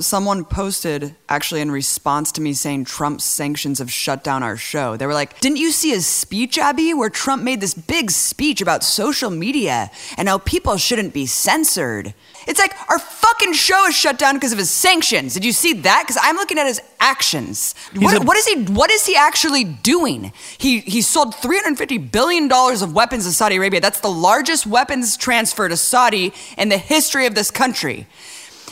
Someone 0.00 0.44
posted 0.44 1.14
actually 1.28 1.60
in 1.60 1.70
response 1.70 2.32
to 2.32 2.40
me 2.40 2.54
saying 2.54 2.86
Trump's 2.86 3.22
sanctions 3.22 3.78
have 3.78 3.92
shut 3.92 4.24
down 4.24 4.42
our 4.42 4.56
show. 4.56 4.96
They 4.96 5.06
were 5.06 5.14
like, 5.14 5.38
Didn't 5.38 5.58
you 5.58 5.70
see 5.70 5.90
his 5.90 6.08
speech, 6.08 6.58
Abby, 6.58 6.92
where 6.92 7.10
Trump 7.10 7.44
made 7.44 7.60
this 7.60 7.74
big 7.74 8.10
speech 8.10 8.60
about 8.60 8.82
social 8.82 9.30
media 9.30 9.92
and 10.16 10.28
how 10.28 10.38
people 10.38 10.76
shouldn't 10.76 11.14
be 11.14 11.26
censored? 11.26 12.14
It's 12.46 12.58
like 12.58 12.74
our 12.90 12.98
fucking 12.98 13.52
show 13.52 13.86
is 13.86 13.94
shut 13.96 14.18
down 14.18 14.34
because 14.34 14.52
of 14.52 14.58
his 14.58 14.70
sanctions. 14.70 15.34
Did 15.34 15.44
you 15.44 15.52
see 15.52 15.72
that? 15.74 16.02
Because 16.06 16.20
I'm 16.22 16.36
looking 16.36 16.58
at 16.58 16.66
his 16.66 16.80
actions. 17.00 17.74
What, 17.94 18.20
a- 18.20 18.24
what 18.24 18.36
is 18.36 18.46
he? 18.46 18.64
What 18.64 18.90
is 18.90 19.06
he 19.06 19.16
actually 19.16 19.64
doing? 19.64 20.32
He 20.58 20.80
he 20.80 21.02
sold 21.02 21.34
350 21.34 21.98
billion 21.98 22.48
dollars 22.48 22.82
of 22.82 22.94
weapons 22.94 23.24
to 23.26 23.32
Saudi 23.32 23.56
Arabia. 23.56 23.80
That's 23.80 24.00
the 24.00 24.10
largest 24.10 24.66
weapons 24.66 25.16
transfer 25.16 25.68
to 25.68 25.76
Saudi 25.76 26.32
in 26.58 26.68
the 26.68 26.78
history 26.78 27.26
of 27.26 27.34
this 27.34 27.50
country. 27.50 28.06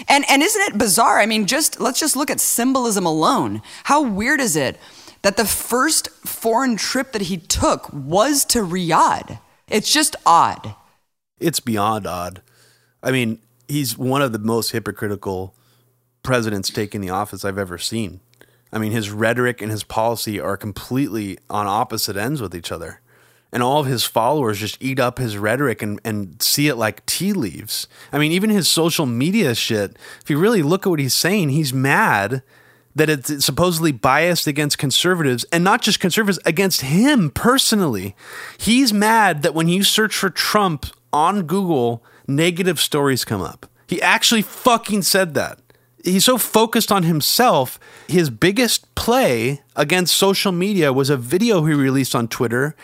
And 0.09 0.25
and 0.31 0.43
isn't 0.43 0.63
it 0.63 0.79
bizarre? 0.79 1.19
I 1.21 1.27
mean, 1.27 1.47
just 1.47 1.81
let's 1.81 2.01
just 2.01 2.17
look 2.17 2.31
at 2.31 2.41
symbolism 2.41 3.07
alone. 3.07 3.63
How 3.85 4.03
weird 4.03 4.41
is 4.41 4.57
it 4.57 4.79
that 5.23 5.37
the 5.37 5.45
first 5.45 6.09
foreign 6.27 6.77
trip 6.77 7.13
that 7.13 7.23
he 7.23 7.37
took 7.37 7.93
was 7.93 8.45
to 8.47 8.61
Riyadh? 8.61 9.39
It's 9.69 9.93
just 9.93 10.17
odd. 10.25 10.75
It's 11.39 11.61
beyond 11.61 12.07
odd. 12.07 12.43
I 13.03 13.11
mean, 13.13 13.39
he's 13.71 13.97
one 13.97 14.23
of 14.23 14.33
the 14.33 14.39
most 14.39 14.71
hypocritical 14.73 15.55
presidents 16.23 16.71
taking 16.71 17.01
the 17.01 17.11
office 17.11 17.45
I've 17.45 17.59
ever 17.59 17.79
seen. 17.79 18.21
I 18.73 18.79
mean, 18.79 18.93
his 18.93 19.11
rhetoric 19.11 19.61
and 19.63 19.71
his 19.71 19.85
policy 19.85 20.39
are 20.39 20.57
completely 20.57 21.39
on 21.49 21.67
opposite 21.67 22.17
ends 22.17 22.41
with 22.41 22.55
each 22.55 22.71
other. 22.71 23.01
And 23.53 23.65
all 23.65 23.81
of 23.81 23.87
his 23.87 24.05
followers 24.05 24.61
just 24.61 24.81
eat 24.81 25.01
up 25.01 25.19
his 25.19 25.37
rhetoric 25.37 25.83
and, 25.83 26.01
and 26.05 26.41
see 26.41 26.69
it 26.69 26.77
like 26.77 27.05
tea 27.07 27.33
leaves. 27.33 27.89
I 28.13 28.19
mean, 28.19 28.31
even 28.31 28.51
his 28.51 28.69
social 28.69 29.07
media 29.07 29.57
shit, 29.57 29.97
if 30.23 30.31
you 30.31 30.39
really 30.39 30.63
look 30.63 30.87
at 30.87 30.91
what 30.91 31.01
he's 31.01 31.15
saying, 31.15 31.49
he's 31.49 31.75
mad 31.75 32.43
that 32.95 33.11
it's 33.11 33.45
supposedly 33.45 33.93
biased 33.93 34.47
against 34.47 34.79
conservatives 34.79 35.45
and 35.53 35.65
not 35.65 35.83
just 35.83 36.01
conservatives, 36.01 36.39
against 36.45 36.83
him 36.83 37.31
personally. 37.31 38.15
He's 38.59 38.93
mad 38.93 39.43
that 39.43 39.55
when 39.55 39.69
you 39.69 39.83
search 39.83 40.15
for 40.15 40.31
Trump 40.31 40.87
on 41.13 41.43
Google, 41.43 42.05
negative 42.27 42.81
stories 42.81 43.25
come 43.25 43.43
up. 43.43 43.67
He 43.87 44.01
actually 44.01 44.43
fucking 44.43 45.03
said 45.03 45.35
that. 45.35 45.59
He's 46.05 46.25
so 46.25 46.39
focused 46.39 46.91
on 46.91 47.03
himself. 47.03 47.79
His 48.09 48.31
biggest 48.31 48.95
play 48.95 49.63
against 49.77 50.17
social 50.17 50.53
media 50.53 50.93
was 50.93 51.11
a 51.11 51.17
video 51.17 51.65
he 51.65 51.75
released 51.75 52.15
on 52.15 52.29
Twitter 52.29 52.75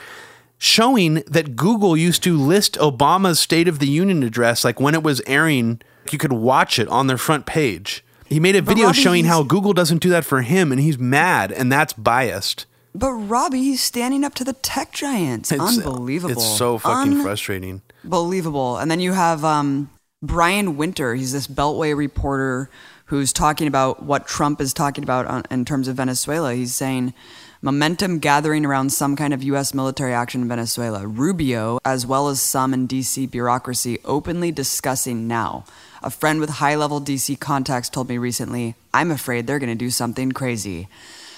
showing 0.58 1.14
that 1.26 1.56
Google 1.56 1.96
used 1.96 2.22
to 2.24 2.36
list 2.36 2.74
Obama's 2.74 3.40
State 3.40 3.68
of 3.68 3.78
the 3.78 3.88
Union 3.88 4.22
address, 4.22 4.64
like 4.64 4.80
when 4.80 4.94
it 4.94 5.02
was 5.02 5.20
airing, 5.26 5.80
you 6.10 6.18
could 6.18 6.32
watch 6.32 6.78
it 6.78 6.88
on 6.88 7.06
their 7.06 7.18
front 7.18 7.46
page. 7.46 8.04
He 8.26 8.40
made 8.40 8.56
a 8.56 8.62
video 8.62 8.86
Robbie, 8.86 9.00
showing 9.00 9.24
how 9.26 9.42
Google 9.42 9.72
doesn't 9.72 10.02
do 10.02 10.08
that 10.10 10.24
for 10.24 10.42
him, 10.42 10.72
and 10.72 10.80
he's 10.80 10.98
mad, 10.98 11.52
and 11.52 11.70
that's 11.70 11.92
biased. 11.92 12.66
But 12.96 13.12
Robbie, 13.12 13.62
he's 13.62 13.82
standing 13.82 14.24
up 14.24 14.34
to 14.36 14.44
the 14.44 14.54
tech 14.54 14.92
giants. 14.92 15.52
It's, 15.52 15.60
Unbelievable. 15.60 16.32
It's 16.32 16.56
so 16.56 16.78
fucking 16.78 17.12
Un- 17.12 17.22
frustrating. 17.22 17.82
Believable. 18.02 18.78
And 18.78 18.90
then 18.90 19.00
you 19.00 19.12
have 19.12 19.44
um, 19.44 19.90
Brian 20.22 20.78
Winter. 20.78 21.14
He's 21.14 21.32
this 21.32 21.46
Beltway 21.46 21.94
reporter 21.94 22.70
who's 23.06 23.34
talking 23.34 23.68
about 23.68 24.02
what 24.02 24.26
Trump 24.26 24.62
is 24.62 24.72
talking 24.72 25.04
about 25.04 25.26
on, 25.26 25.42
in 25.50 25.66
terms 25.66 25.88
of 25.88 25.96
Venezuela. 25.96 26.54
He's 26.54 26.74
saying 26.74 27.12
momentum 27.60 28.18
gathering 28.18 28.64
around 28.64 28.90
some 28.94 29.14
kind 29.14 29.34
of 29.34 29.42
U.S. 29.42 29.74
military 29.74 30.14
action 30.14 30.40
in 30.40 30.48
Venezuela. 30.48 31.06
Rubio, 31.06 31.78
as 31.84 32.06
well 32.06 32.28
as 32.28 32.40
some 32.40 32.72
in 32.72 32.86
D.C. 32.86 33.26
bureaucracy, 33.26 33.98
openly 34.06 34.50
discussing 34.50 35.28
now. 35.28 35.66
A 36.02 36.08
friend 36.08 36.40
with 36.40 36.48
high 36.48 36.76
level 36.76 37.00
D.C. 37.00 37.36
contacts 37.36 37.90
told 37.90 38.08
me 38.08 38.16
recently, 38.16 38.74
I'm 38.94 39.10
afraid 39.10 39.46
they're 39.46 39.58
going 39.58 39.68
to 39.68 39.74
do 39.74 39.90
something 39.90 40.32
crazy. 40.32 40.88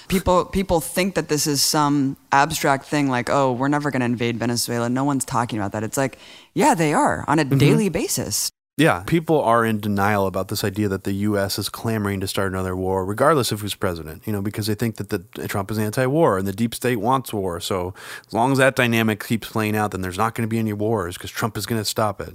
People 0.09 0.45
people 0.45 0.81
think 0.81 1.15
that 1.15 1.29
this 1.29 1.47
is 1.47 1.61
some 1.61 2.17
abstract 2.31 2.85
thing 2.85 3.07
like 3.09 3.29
oh 3.29 3.53
we're 3.53 3.67
never 3.69 3.89
going 3.91 4.01
to 4.01 4.05
invade 4.05 4.37
venezuela 4.37 4.89
no 4.89 5.03
one's 5.03 5.23
talking 5.25 5.57
about 5.59 5.71
that 5.71 5.83
it's 5.83 5.97
like 5.97 6.17
yeah 6.53 6.73
they 6.75 6.93
are 6.93 7.23
on 7.27 7.39
a 7.39 7.45
Mm-hmm. 7.45 7.57
daily 7.57 7.89
basis 7.89 8.49
Yeah, 8.79 9.03
people 9.05 9.41
are 9.43 9.65
in 9.67 9.81
denial 9.81 10.25
about 10.25 10.47
this 10.47 10.63
idea 10.63 10.87
that 10.87 11.03
the 11.03 11.11
U.S. 11.29 11.59
is 11.59 11.67
clamoring 11.67 12.21
to 12.21 12.27
start 12.27 12.53
another 12.53 12.75
war, 12.77 13.03
regardless 13.03 13.51
of 13.51 13.59
who's 13.59 13.75
president. 13.75 14.23
You 14.25 14.31
know, 14.31 14.41
because 14.41 14.67
they 14.67 14.75
think 14.75 14.95
that 14.95 15.09
the 15.09 15.19
Trump 15.49 15.69
is 15.71 15.77
anti-war 15.77 16.37
and 16.39 16.47
the 16.47 16.53
deep 16.55 16.73
state 16.73 16.95
wants 16.95 17.33
war. 17.33 17.59
So 17.59 17.93
as 18.25 18.33
long 18.33 18.53
as 18.53 18.57
that 18.63 18.77
dynamic 18.77 19.19
keeps 19.21 19.49
playing 19.51 19.75
out, 19.75 19.91
then 19.91 19.99
there's 20.01 20.17
not 20.17 20.31
going 20.33 20.47
to 20.47 20.53
be 20.55 20.59
any 20.63 20.71
wars 20.71 21.17
because 21.17 21.29
Trump 21.39 21.57
is 21.57 21.65
going 21.65 21.81
to 21.81 21.89
stop 21.95 22.21
it. 22.21 22.33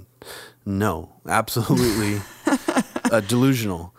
No, 0.65 1.09
absolutely 1.25 2.21
uh, 3.11 3.21
delusional. 3.21 3.95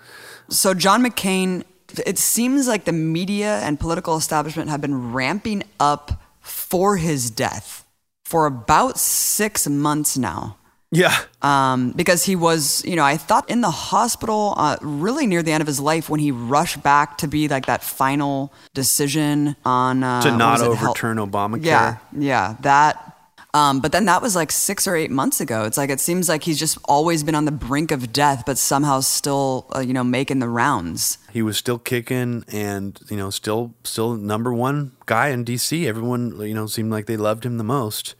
so 0.48 0.72
john 0.74 1.02
mccain 1.02 1.64
it 2.04 2.18
seems 2.18 2.66
like 2.68 2.84
the 2.84 2.92
media 2.92 3.60
and 3.60 3.78
political 3.78 4.16
establishment 4.16 4.70
have 4.70 4.80
been 4.80 5.12
ramping 5.12 5.62
up 5.80 6.20
for 6.40 6.96
his 6.96 7.30
death 7.30 7.84
for 8.24 8.46
about 8.46 8.98
six 8.98 9.68
months 9.68 10.16
now 10.18 10.56
Yeah, 10.92 11.14
um, 11.42 11.92
because 11.92 12.24
he 12.24 12.36
was, 12.36 12.84
you 12.84 12.96
know, 12.96 13.04
I 13.04 13.16
thought 13.16 13.50
in 13.50 13.60
the 13.60 13.70
hospital 13.70 14.54
uh, 14.56 14.76
really 14.80 15.26
near 15.26 15.42
the 15.42 15.52
end 15.52 15.60
of 15.60 15.66
his 15.66 15.80
life 15.80 16.08
when 16.08 16.20
he 16.20 16.30
rushed 16.30 16.82
back 16.82 17.18
to 17.18 17.28
be 17.28 17.48
like 17.48 17.66
that 17.66 17.82
final 17.82 18.52
decision 18.74 19.56
on 19.64 20.02
uh, 20.02 20.22
to 20.22 20.30
not 20.30 20.52
was 20.52 20.62
it, 20.62 20.74
hel- 20.76 20.90
overturn 20.90 21.18
Obamacare. 21.18 21.64
Yeah, 21.64 21.96
yeah, 22.12 22.56
that. 22.60 23.15
Um, 23.56 23.80
but 23.80 23.90
then 23.90 24.04
that 24.04 24.20
was 24.20 24.36
like 24.36 24.52
six 24.52 24.86
or 24.86 24.94
eight 24.96 25.10
months 25.10 25.40
ago. 25.40 25.64
It's 25.64 25.78
like 25.78 25.88
it 25.88 25.98
seems 25.98 26.28
like 26.28 26.42
he's 26.42 26.58
just 26.58 26.76
always 26.84 27.24
been 27.24 27.34
on 27.34 27.46
the 27.46 27.50
brink 27.50 27.90
of 27.90 28.12
death, 28.12 28.42
but 28.44 28.58
somehow 28.58 29.00
still, 29.00 29.66
uh, 29.74 29.78
you 29.80 29.94
know, 29.94 30.04
making 30.04 30.40
the 30.40 30.48
rounds. 30.48 31.16
he 31.32 31.40
was 31.40 31.56
still 31.56 31.78
kicking 31.78 32.44
and 32.48 33.00
you 33.08 33.16
know 33.16 33.30
still 33.30 33.72
still 33.82 34.14
number 34.14 34.52
one 34.52 34.92
guy 35.06 35.28
in 35.28 35.42
DC. 35.42 35.86
Everyone 35.86 36.38
you 36.40 36.52
know 36.52 36.66
seemed 36.66 36.90
like 36.90 37.06
they 37.06 37.16
loved 37.16 37.46
him 37.46 37.56
the 37.56 37.64
most, 37.64 38.14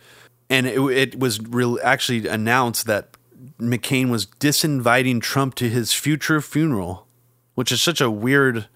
and 0.49 0.67
it, 0.67 0.81
it 0.81 1.21
was 1.21 1.39
real 1.39 1.79
actually 1.85 2.27
announced 2.27 2.87
that 2.87 3.11
McCain 3.61 4.09
was 4.09 4.25
disinviting 4.25 5.21
Trump 5.21 5.55
to 5.57 5.69
his 5.69 5.93
future 5.93 6.41
funeral, 6.41 7.07
which 7.55 7.71
is 7.71 7.83
such 7.83 8.01
a 8.01 8.11
weird 8.11 8.69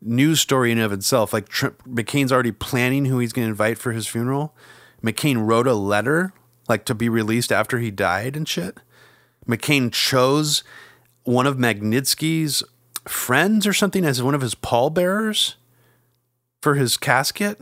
news 0.00 0.40
story 0.40 0.70
in 0.70 0.78
of 0.78 0.92
itself. 0.92 1.32
Like 1.32 1.48
Trump, 1.48 1.82
McCain's 1.82 2.30
already 2.30 2.52
planning 2.52 3.06
who 3.06 3.18
he's 3.18 3.32
going 3.32 3.46
to 3.46 3.50
invite 3.50 3.78
for 3.78 3.90
his 3.90 4.06
funeral. 4.06 4.54
McCain 5.02 5.46
wrote 5.46 5.66
a 5.66 5.74
letter 5.74 6.32
like 6.68 6.84
to 6.84 6.94
be 6.94 7.08
released 7.08 7.50
after 7.50 7.78
he 7.78 7.90
died 7.90 8.36
and 8.36 8.48
shit. 8.48 8.78
McCain 9.46 9.92
chose 9.92 10.62
one 11.24 11.46
of 11.46 11.56
Magnitsky's 11.56 12.62
friends 13.06 13.66
or 13.66 13.72
something 13.72 14.04
as 14.04 14.22
one 14.22 14.34
of 14.34 14.42
his 14.42 14.54
pallbearers 14.54 15.54
for 16.60 16.74
his 16.74 16.96
casket. 16.96 17.60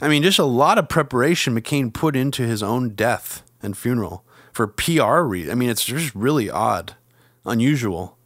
I 0.00 0.08
mean, 0.08 0.22
just 0.22 0.38
a 0.38 0.44
lot 0.44 0.78
of 0.78 0.88
preparation 0.88 1.54
McCain 1.54 1.92
put 1.92 2.16
into 2.16 2.42
his 2.42 2.62
own 2.62 2.90
death 2.90 3.42
and 3.62 3.76
funeral 3.76 4.24
for 4.52 4.66
PR 4.66 5.20
reasons. 5.20 5.52
I 5.52 5.54
mean, 5.54 5.70
it's 5.70 5.84
just 5.84 6.14
really 6.14 6.50
odd, 6.50 6.96
unusual. 7.44 8.16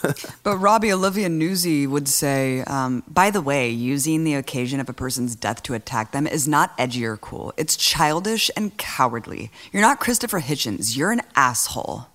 But 0.42 0.56
Robbie 0.58 0.92
Olivia 0.92 1.28
Nuzzi 1.28 1.86
would 1.86 2.08
say, 2.08 2.62
um, 2.62 3.04
by 3.06 3.30
the 3.30 3.40
way, 3.40 3.70
using 3.70 4.24
the 4.24 4.34
occasion 4.34 4.80
of 4.80 4.88
a 4.88 4.92
person's 4.92 5.36
death 5.36 5.62
to 5.64 5.74
attack 5.74 6.12
them 6.12 6.26
is 6.26 6.48
not 6.48 6.72
edgy 6.78 7.04
or 7.04 7.16
cool. 7.16 7.52
It's 7.56 7.76
childish 7.76 8.50
and 8.56 8.76
cowardly. 8.76 9.50
You're 9.72 9.82
not 9.82 10.00
Christopher 10.00 10.40
Hitchens. 10.40 10.96
You're 10.96 11.12
an 11.12 11.22
asshole. 11.36 12.08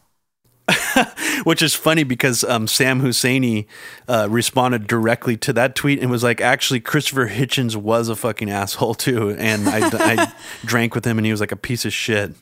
Which 1.43 1.61
is 1.61 1.73
funny 1.73 2.03
because 2.03 2.43
um, 2.43 2.67
Sam 2.67 3.01
Husseini 3.01 3.67
uh, 4.07 4.27
responded 4.29 4.87
directly 4.87 5.37
to 5.37 5.53
that 5.53 5.75
tweet 5.75 6.01
and 6.01 6.11
was 6.11 6.23
like, 6.23 6.41
actually, 6.41 6.81
Christopher 6.81 7.29
Hitchens 7.29 7.75
was 7.75 8.09
a 8.09 8.15
fucking 8.15 8.49
asshole 8.49 8.95
too. 8.95 9.31
And 9.31 9.69
I, 9.69 9.89
I 9.93 10.33
drank 10.65 10.93
with 10.93 11.05
him 11.05 11.17
and 11.17 11.25
he 11.25 11.31
was 11.31 11.39
like 11.39 11.53
a 11.53 11.57
piece 11.57 11.85
of 11.85 11.93
shit. 11.93 12.33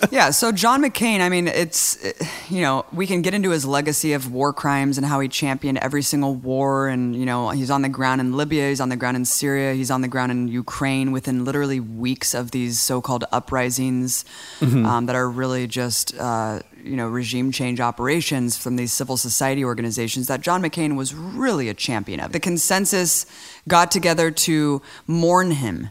yeah, 0.10 0.30
so 0.30 0.52
John 0.52 0.82
McCain, 0.82 1.20
I 1.20 1.28
mean, 1.28 1.46
it's, 1.48 1.98
you 2.48 2.62
know, 2.62 2.86
we 2.92 3.06
can 3.06 3.20
get 3.20 3.34
into 3.34 3.50
his 3.50 3.66
legacy 3.66 4.12
of 4.14 4.32
war 4.32 4.52
crimes 4.52 4.96
and 4.96 5.06
how 5.06 5.20
he 5.20 5.28
championed 5.28 5.78
every 5.78 6.02
single 6.02 6.34
war. 6.34 6.88
And, 6.88 7.14
you 7.14 7.26
know, 7.26 7.50
he's 7.50 7.70
on 7.70 7.82
the 7.82 7.88
ground 7.88 8.20
in 8.20 8.36
Libya, 8.36 8.68
he's 8.68 8.80
on 8.80 8.88
the 8.88 8.96
ground 8.96 9.16
in 9.16 9.24
Syria, 9.24 9.74
he's 9.74 9.90
on 9.90 10.00
the 10.00 10.08
ground 10.08 10.32
in 10.32 10.48
Ukraine 10.48 11.12
within 11.12 11.44
literally 11.44 11.80
weeks 11.80 12.34
of 12.34 12.52
these 12.52 12.80
so 12.80 13.00
called 13.00 13.24
uprisings 13.32 14.24
um, 14.86 15.06
that 15.06 15.16
are 15.16 15.28
really 15.28 15.66
just, 15.66 16.16
uh, 16.18 16.60
you 16.82 16.96
know, 16.96 17.08
regime 17.08 17.52
change 17.52 17.80
operations 17.80 18.56
from 18.56 18.76
these 18.76 18.92
civil 18.92 19.16
society 19.16 19.64
organizations 19.64 20.26
that 20.28 20.40
John 20.40 20.62
McCain 20.62 20.96
was 20.96 21.14
really 21.14 21.68
a 21.68 21.74
champion 21.74 22.20
of. 22.20 22.32
The 22.32 22.40
consensus 22.40 23.26
got 23.68 23.90
together 23.90 24.30
to 24.30 24.80
mourn 25.06 25.50
him 25.50 25.90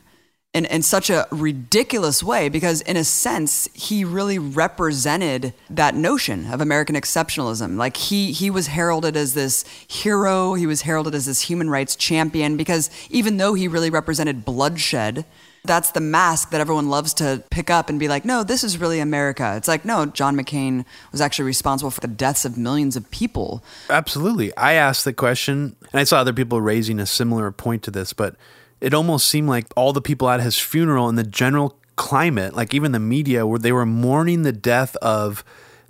in, 0.54 0.66
in 0.66 0.82
such 0.82 1.10
a 1.10 1.28
ridiculous 1.32 2.22
way 2.22 2.50
because 2.50 2.82
in 2.82 2.98
a 2.98 3.06
sense 3.06 3.70
he 3.74 4.04
really 4.04 4.38
represented 4.38 5.54
that 5.70 5.96
notion 5.96 6.52
of 6.52 6.60
american 6.60 6.96
exceptionalism. 6.96 7.78
Like 7.78 7.96
he 7.96 8.32
he 8.32 8.50
was 8.50 8.68
heralded 8.68 9.16
as 9.16 9.34
this 9.34 9.64
hero. 9.88 10.56
He 10.56 10.68
was 10.68 10.82
heralded 10.82 11.16
as 11.16 11.26
this 11.26 11.42
human 11.42 11.70
rights 11.70 11.96
champion 11.96 12.58
because 12.58 12.90
even 13.10 13.38
though 13.38 13.54
he 13.54 13.68
really 13.68 13.90
represented 13.90 14.44
bloodshed 14.44 15.26
that's 15.64 15.92
the 15.92 16.02
mask 16.02 16.50
that 16.50 16.60
everyone 16.60 16.90
loves 16.90 17.14
to 17.14 17.44
pick 17.52 17.70
up 17.70 17.88
and 17.88 18.00
be 18.00 18.08
like 18.08 18.26
no 18.26 18.44
this 18.44 18.64
is 18.64 18.78
really 18.78 19.00
america. 19.00 19.54
It's 19.56 19.70
like 19.70 19.86
no 19.86 20.06
john 20.06 20.36
mccain 20.36 20.84
was 21.14 21.22
actually 21.22 21.46
responsible 21.46 21.92
for 21.92 22.02
the 22.02 22.08
deaths 22.08 22.44
of 22.44 22.58
millions 22.58 22.98
of 22.98 23.10
people. 23.10 23.64
Absolutely. 23.90 24.56
I 24.58 24.74
asked 24.74 25.06
the 25.06 25.14
question, 25.14 25.78
and 25.94 26.00
I 26.02 26.04
saw 26.04 26.20
other 26.20 26.34
people 26.34 26.60
raising 26.60 27.00
a 27.00 27.06
similar 27.06 27.52
point 27.52 27.84
to 27.84 27.92
this, 27.92 28.12
but 28.12 28.36
it 28.82 28.94
almost 28.94 29.28
seemed 29.28 29.48
like 29.48 29.66
all 29.76 29.94
the 29.94 30.02
people 30.02 30.30
at 30.30 30.42
his 30.42 30.58
funeral 30.58 31.08
and 31.08 31.18
the 31.18 31.24
general 31.24 31.78
climate, 31.96 32.56
like 32.56 32.74
even 32.74 32.92
the 32.92 33.00
media, 33.00 33.46
where 33.46 33.60
they 33.60 33.72
were 33.72 33.86
mourning 33.86 34.42
the 34.42 34.52
death 34.52 34.96
of 34.98 35.44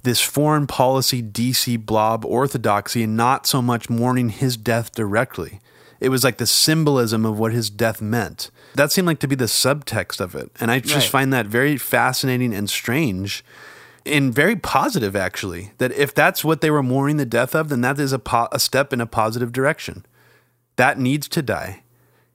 this 0.04 0.20
foreign 0.22 0.68
policy 0.68 1.22
DC 1.24 1.84
blob 1.86 2.26
orthodoxy 2.26 3.04
and 3.04 3.16
not 3.16 3.46
so 3.48 3.62
much 3.62 3.90
mourning 3.90 4.30
his 4.30 4.58
death 4.58 4.92
directly. 4.92 5.60
It 6.00 6.10
was 6.10 6.24
like 6.24 6.38
the 6.38 6.48
symbolism 6.48 7.26
of 7.26 7.38
what 7.38 7.52
his 7.54 7.70
death 7.70 8.02
meant. 8.02 8.50
That 8.74 8.92
seemed 8.92 9.06
like 9.08 9.20
to 9.20 9.28
be 9.28 9.36
the 9.36 9.46
subtext 9.46 10.20
of 10.20 10.34
it. 10.34 10.50
And 10.60 10.72
I 10.72 10.80
just 10.80 10.96
Right. 10.96 11.12
find 11.12 11.34
that 11.34 11.46
very 11.46 11.78
fascinating 11.78 12.54
and 12.54 12.68
strange 12.70 13.46
and 14.04 14.34
very 14.34 14.56
positive 14.56 15.16
actually 15.16 15.72
that 15.78 15.92
if 15.92 16.12
that's 16.16 16.44
what 16.44 16.62
they 16.62 16.72
were 16.72 16.82
mourning 16.82 17.18
the 17.18 17.26
death 17.26 17.54
of 17.54 17.70
then 17.70 17.82
that 17.82 18.00
is 18.00 18.12
a, 18.12 18.18
po- 18.18 18.48
a 18.52 18.60
step 18.60 18.92
in 18.92 19.00
a 19.00 19.06
positive 19.06 19.52
direction 19.52 20.04
that 20.76 20.98
needs 20.98 21.28
to 21.28 21.44
die 21.44 21.84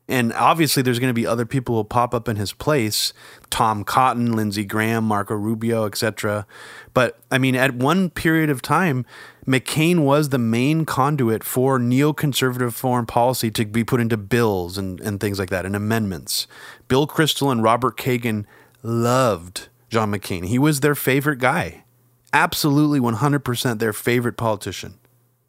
and 0.09 0.33
obviously 0.35 0.83
there's 0.83 0.99
going 0.99 1.11
to 1.11 1.15
be 1.15 1.27
other 1.27 1.47
people 1.47 1.77
who 1.77 1.85
pop 1.85 2.15
up 2.15 2.29
in 2.29 2.37
his 2.37 2.53
place 2.53 3.13
tom 3.51 3.85
cotton 3.85 4.33
lindsey 4.33 4.65
graham 4.65 5.05
marco 5.05 5.35
rubio 5.35 5.85
etc 5.85 6.47
but 6.95 7.19
i 7.31 7.39
mean 7.39 7.55
at 7.55 7.75
one 7.75 8.11
period 8.11 8.51
of 8.51 8.63
time 8.63 9.05
mccain 9.47 10.01
was 10.01 10.29
the 10.29 10.39
main 10.39 10.85
conduit 10.85 11.43
for 11.43 11.79
neoconservative 11.79 12.73
foreign 12.73 13.07
policy 13.07 13.51
to 13.51 13.65
be 13.65 13.85
put 13.85 14.01
into 14.01 14.17
bills 14.17 14.79
and, 14.79 15.01
and 15.01 15.21
things 15.21 15.39
like 15.39 15.51
that 15.51 15.67
and 15.67 15.75
amendments 15.75 16.47
bill 16.89 17.07
kristol 17.07 17.51
and 17.51 17.63
robert 17.63 17.97
kagan 17.97 18.45
loved 18.83 19.69
John 19.89 20.13
McCain. 20.13 20.47
He 20.47 20.59
was 20.59 20.81
their 20.81 20.95
favorite 20.95 21.39
guy. 21.39 21.85
Absolutely 22.33 23.01
100% 23.01 23.79
their 23.79 23.93
favorite 23.93 24.37
politician. 24.37 24.99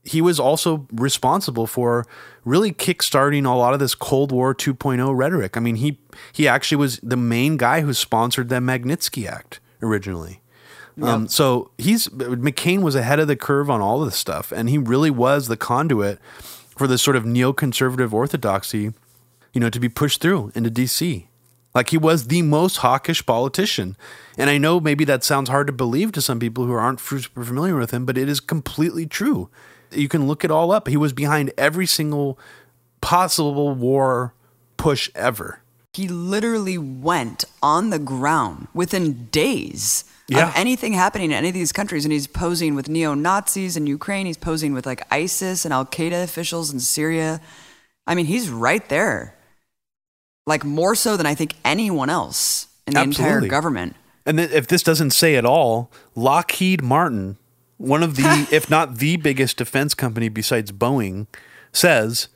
He 0.08 0.22
was 0.22 0.40
also 0.40 0.88
responsible 0.92 1.68
for 1.68 2.06
really 2.46 2.72
kickstarting 2.72 3.46
a 3.46 3.50
lot 3.50 3.74
of 3.74 3.80
this 3.80 3.94
Cold 3.94 4.32
War 4.32 4.56
2.0 4.56 5.16
rhetoric. 5.16 5.58
I 5.58 5.60
mean, 5.60 5.76
he 5.76 5.98
he 6.32 6.48
actually 6.48 6.78
was 6.78 7.00
the 7.04 7.18
main 7.18 7.58
guy 7.58 7.82
who 7.82 7.94
sponsored 7.94 8.50
the 8.50 8.56
Magnitsky 8.56 9.28
Act 9.28 9.60
originally. 9.82 10.42
Um, 11.00 11.28
so 11.28 11.70
he's 11.78 12.08
McCain 12.08 12.82
was 12.82 12.96
ahead 12.96 13.20
of 13.20 13.28
the 13.28 13.36
curve 13.36 13.70
on 13.70 13.82
all 13.82 14.02
of 14.02 14.08
this 14.08 14.18
stuff, 14.18 14.52
and 14.52 14.70
he 14.70 14.78
really 14.78 15.12
was 15.12 15.48
the 15.48 15.58
conduit 15.58 16.20
for 16.76 16.88
this 16.88 17.02
sort 17.04 17.16
of 17.16 17.24
neoconservative 17.24 18.14
orthodoxy, 18.14 18.94
you 19.54 19.62
know, 19.62 19.70
to 19.70 19.80
be 19.80 19.90
pushed 19.90 20.22
through 20.22 20.52
into 20.56 20.72
D.C. 20.72 21.28
Like 21.76 21.92
he 21.92 21.98
was 21.98 22.28
the 22.28 22.42
most 22.42 22.78
hawkish 22.78 23.24
politician. 23.24 23.96
And 24.36 24.50
I 24.50 24.58
know 24.58 24.80
maybe 24.80 25.06
that 25.06 25.24
sounds 25.24 25.50
hard 25.50 25.68
to 25.68 25.74
believe 25.74 26.12
to 26.14 26.22
some 26.24 26.40
people 26.40 26.66
who 26.66 26.74
aren't 26.74 27.00
super 27.00 27.44
familiar 27.44 27.76
with 27.76 27.92
him, 27.92 28.04
but 28.04 28.18
it 28.18 28.28
is 28.28 28.40
completely 28.40 29.06
true. 29.06 29.50
You 29.92 30.08
can 30.08 30.28
look 30.28 30.44
it 30.44 30.52
all 30.52 30.72
up. 30.72 30.88
He 30.88 30.98
was 30.98 31.14
behind 31.14 31.52
every 31.58 31.86
single 31.86 32.38
possible 33.02 33.74
war 33.74 34.34
push 34.78 35.10
ever. 35.16 35.62
he 35.94 36.08
literally 36.08 36.78
went 36.78 37.44
on 37.64 37.90
the 37.90 37.98
ground 37.98 38.68
within 38.74 39.26
days 39.32 40.04
Yeah. 40.28 40.50
of 40.50 40.56
anything 40.56 40.94
happening 40.94 41.32
in 41.32 41.38
any 41.38 41.48
of 41.48 41.54
these 41.56 41.72
countries 41.72 42.06
and 42.06 42.12
he's 42.12 42.28
posing 42.28 42.76
with 42.76 42.88
neo-nazis 42.90 43.76
in 43.78 43.88
ukraine 43.88 44.26
he's 44.28 44.38
posing 44.38 44.74
with 44.74 44.86
like 44.86 45.02
isis 45.10 45.66
and 45.66 45.74
al-qaeda 45.74 46.22
officials 46.24 46.72
in 46.72 46.80
syria 46.80 47.40
i 48.06 48.14
mean 48.14 48.26
he's 48.28 48.50
right 48.50 48.88
there 48.90 49.34
like 50.46 50.64
more 50.64 50.94
so 50.96 51.18
than 51.18 51.26
i 51.26 51.34
think 51.34 51.56
anyone 51.66 52.10
else 52.10 52.68
in 52.86 52.94
the 52.94 53.02
entire 53.02 53.42
government 53.48 53.96
And 54.28 54.40
if 54.40 54.68
this 54.68 54.84
doesn't 54.84 55.12
say 55.12 55.36
it 55.36 55.46
all, 55.46 55.90
Lockheed 56.14 56.84
Martin, 56.84 57.38
one 57.78 58.04
of 58.04 58.16
the, 58.16 58.48
if 58.52 58.70
not 58.70 58.98
the 58.98 59.18
biggest 59.18 59.58
defense 59.58 59.94
company 59.94 60.30
besides 60.30 60.72
Boeing, 60.72 61.28
says 61.72 62.28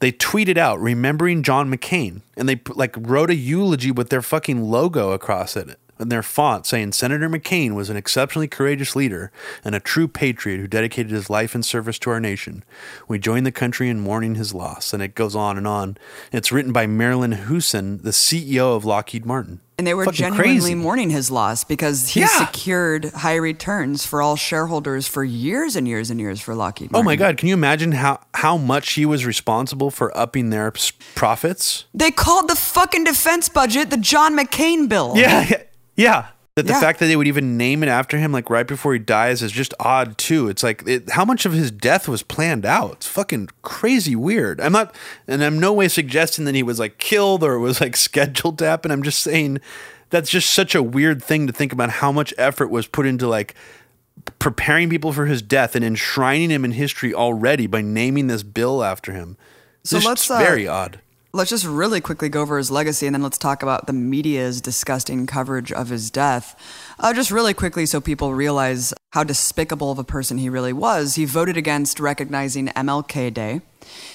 they 0.00 0.12
tweeted 0.12 0.56
out 0.56 0.80
remembering 0.80 1.42
John 1.42 1.72
McCain 1.72 2.22
and 2.36 2.48
they 2.48 2.60
like 2.68 2.94
wrote 2.98 3.30
a 3.30 3.34
eulogy 3.34 3.90
with 3.90 4.10
their 4.10 4.22
fucking 4.22 4.62
logo 4.62 5.12
across 5.12 5.56
it 5.56 5.78
and 6.00 6.10
their 6.10 6.22
font 6.22 6.66
saying 6.66 6.92
Senator 6.92 7.28
McCain 7.28 7.74
was 7.74 7.90
an 7.90 7.96
exceptionally 7.96 8.48
courageous 8.48 8.96
leader 8.96 9.30
and 9.64 9.74
a 9.74 9.80
true 9.80 10.08
patriot 10.08 10.58
who 10.58 10.66
dedicated 10.66 11.12
his 11.12 11.28
life 11.30 11.54
and 11.54 11.64
service 11.64 11.98
to 12.00 12.10
our 12.10 12.20
nation. 12.20 12.64
We 13.08 13.18
join 13.18 13.44
the 13.44 13.52
country 13.52 13.88
in 13.88 14.00
mourning 14.00 14.34
his 14.36 14.54
loss. 14.54 14.92
And 14.92 15.02
it 15.02 15.14
goes 15.14 15.36
on 15.36 15.56
and 15.58 15.66
on. 15.66 15.96
It's 16.32 16.50
written 16.52 16.72
by 16.72 16.86
Marilyn 16.86 17.32
Hewson, 17.46 17.98
the 17.98 18.10
CEO 18.12 18.74
of 18.76 18.84
Lockheed 18.84 19.24
Martin. 19.26 19.60
And 19.78 19.86
they 19.86 19.94
were 19.94 20.04
Fucking 20.04 20.18
genuinely 20.18 20.58
crazy. 20.60 20.74
mourning 20.74 21.08
his 21.08 21.30
loss 21.30 21.64
because 21.64 22.10
he 22.10 22.20
Yeah. 22.20 22.26
secured 22.26 23.06
high 23.06 23.36
returns 23.36 24.04
for 24.04 24.20
all 24.20 24.36
shareholders 24.36 25.08
for 25.08 25.24
years 25.24 25.74
and 25.74 25.88
years 25.88 26.10
and 26.10 26.20
years 26.20 26.38
for 26.38 26.54
Lockheed 26.54 26.90
Oh 26.92 27.02
my 27.02 27.16
God! 27.16 27.38
Can 27.38 27.48
you 27.48 27.54
imagine 27.54 27.92
how 27.92 28.20
how 28.34 28.58
much 28.58 28.92
he 28.92 29.06
was 29.06 29.24
responsible 29.24 29.90
for 29.90 30.14
upping 30.14 30.50
their 30.50 30.70
profits? 31.14 31.86
They 31.94 32.10
called 32.10 32.48
the 32.48 32.56
fucking 32.56 33.04
defense 33.04 33.48
budget 33.48 33.88
the 33.88 33.96
John 33.96 34.36
McCain 34.36 34.86
bill. 34.86 35.14
Yeah, 35.16 35.50
yeah. 36.00 36.26
That 36.56 36.66
the 36.66 36.72
Yeah. 36.72 36.80
fact 36.80 36.98
that 36.98 37.06
they 37.06 37.14
would 37.14 37.28
even 37.28 37.56
name 37.56 37.84
it 37.84 37.88
after 37.88 38.18
him, 38.18 38.32
like 38.32 38.50
right 38.50 38.66
before 38.66 38.92
he 38.92 38.98
dies, 38.98 39.40
is 39.40 39.52
just 39.52 39.72
odd 39.78 40.18
too. 40.18 40.48
It's 40.48 40.64
like 40.64 40.82
it, 40.86 41.10
how 41.10 41.24
much 41.24 41.46
of 41.46 41.52
his 41.52 41.70
death 41.70 42.08
was 42.08 42.24
planned 42.24 42.66
out. 42.66 42.92
It's 42.94 43.06
fucking 43.06 43.50
crazy 43.62 44.16
weird. 44.16 44.60
I'm 44.60 44.72
not, 44.72 44.94
and 45.28 45.44
I'm 45.44 45.60
no 45.60 45.72
way 45.72 45.86
suggesting 45.86 46.44
that 46.46 46.56
he 46.56 46.64
was 46.64 46.80
like 46.80 46.98
killed 46.98 47.44
or 47.44 47.54
it 47.54 47.60
was 47.60 47.80
like 47.80 47.96
scheduled 48.08 48.58
to 48.58 48.64
happen. 48.66 48.90
I'm 48.90 49.04
just 49.04 49.20
saying 49.22 49.60
that's 50.10 50.28
just 50.28 50.50
such 50.50 50.74
a 50.74 50.82
weird 50.82 51.22
thing 51.22 51.46
to 51.46 51.52
think 51.52 51.72
about 51.72 51.90
how 51.90 52.10
much 52.10 52.34
effort 52.36 52.66
was 52.66 52.88
put 52.88 53.06
into 53.06 53.28
like 53.28 53.54
preparing 54.40 54.90
people 54.90 55.12
for 55.12 55.26
his 55.26 55.42
death 55.42 55.76
and 55.76 55.84
enshrining 55.84 56.50
him 56.50 56.64
in 56.64 56.72
history 56.72 57.14
already 57.14 57.68
by 57.68 57.80
naming 57.80 58.26
this 58.26 58.42
bill 58.42 58.82
after 58.82 59.12
him. 59.12 59.36
So 59.84 59.96
Just 59.98 60.06
let's, 60.06 60.30
uh, 60.30 60.38
very 60.38 60.66
odd. 60.66 61.00
Let's 61.32 61.50
just 61.50 61.64
really 61.64 62.00
quickly 62.00 62.28
go 62.28 62.42
over 62.42 62.58
his 62.58 62.72
legacy 62.72 63.06
and 63.06 63.14
then 63.14 63.22
let's 63.22 63.38
talk 63.38 63.62
about 63.62 63.86
the 63.86 63.92
media's 63.92 64.60
disgusting 64.60 65.28
coverage 65.28 65.70
of 65.70 65.88
his 65.88 66.10
death. 66.10 66.56
Uh, 66.98 67.14
just 67.14 67.30
really 67.30 67.54
quickly 67.54 67.86
so 67.86 68.00
people 68.00 68.34
realize 68.34 68.92
how 69.12 69.22
despicable 69.22 69.92
of 69.92 69.98
a 70.00 70.04
person 70.04 70.38
he 70.38 70.48
really 70.48 70.72
was. 70.72 71.14
He 71.14 71.24
voted 71.24 71.56
against 71.56 72.00
recognizing 72.00 72.66
MLK 72.68 73.32
Day. 73.32 73.60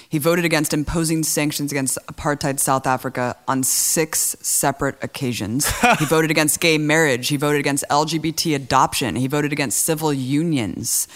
He 0.10 0.18
voted 0.18 0.44
against 0.44 0.74
imposing 0.74 1.24
sanctions 1.24 1.72
against 1.72 1.98
apartheid 2.08 2.60
South 2.60 2.86
Africa 2.86 3.38
on 3.48 3.64
six 3.64 4.36
separate 4.42 5.02
occasions. 5.02 5.70
he 6.00 6.06
voted 6.06 6.32
against 6.32 6.60
gay 6.60 6.78
marriage. 6.78 7.30
He 7.30 7.38
voted 7.38 7.62
against 7.62 7.86
LGBT 7.90 8.56
adoption. 8.56 9.16
He 9.16 9.28
voted 9.28 9.54
against 9.54 9.86
civil 9.86 10.12
unions. 10.14 11.08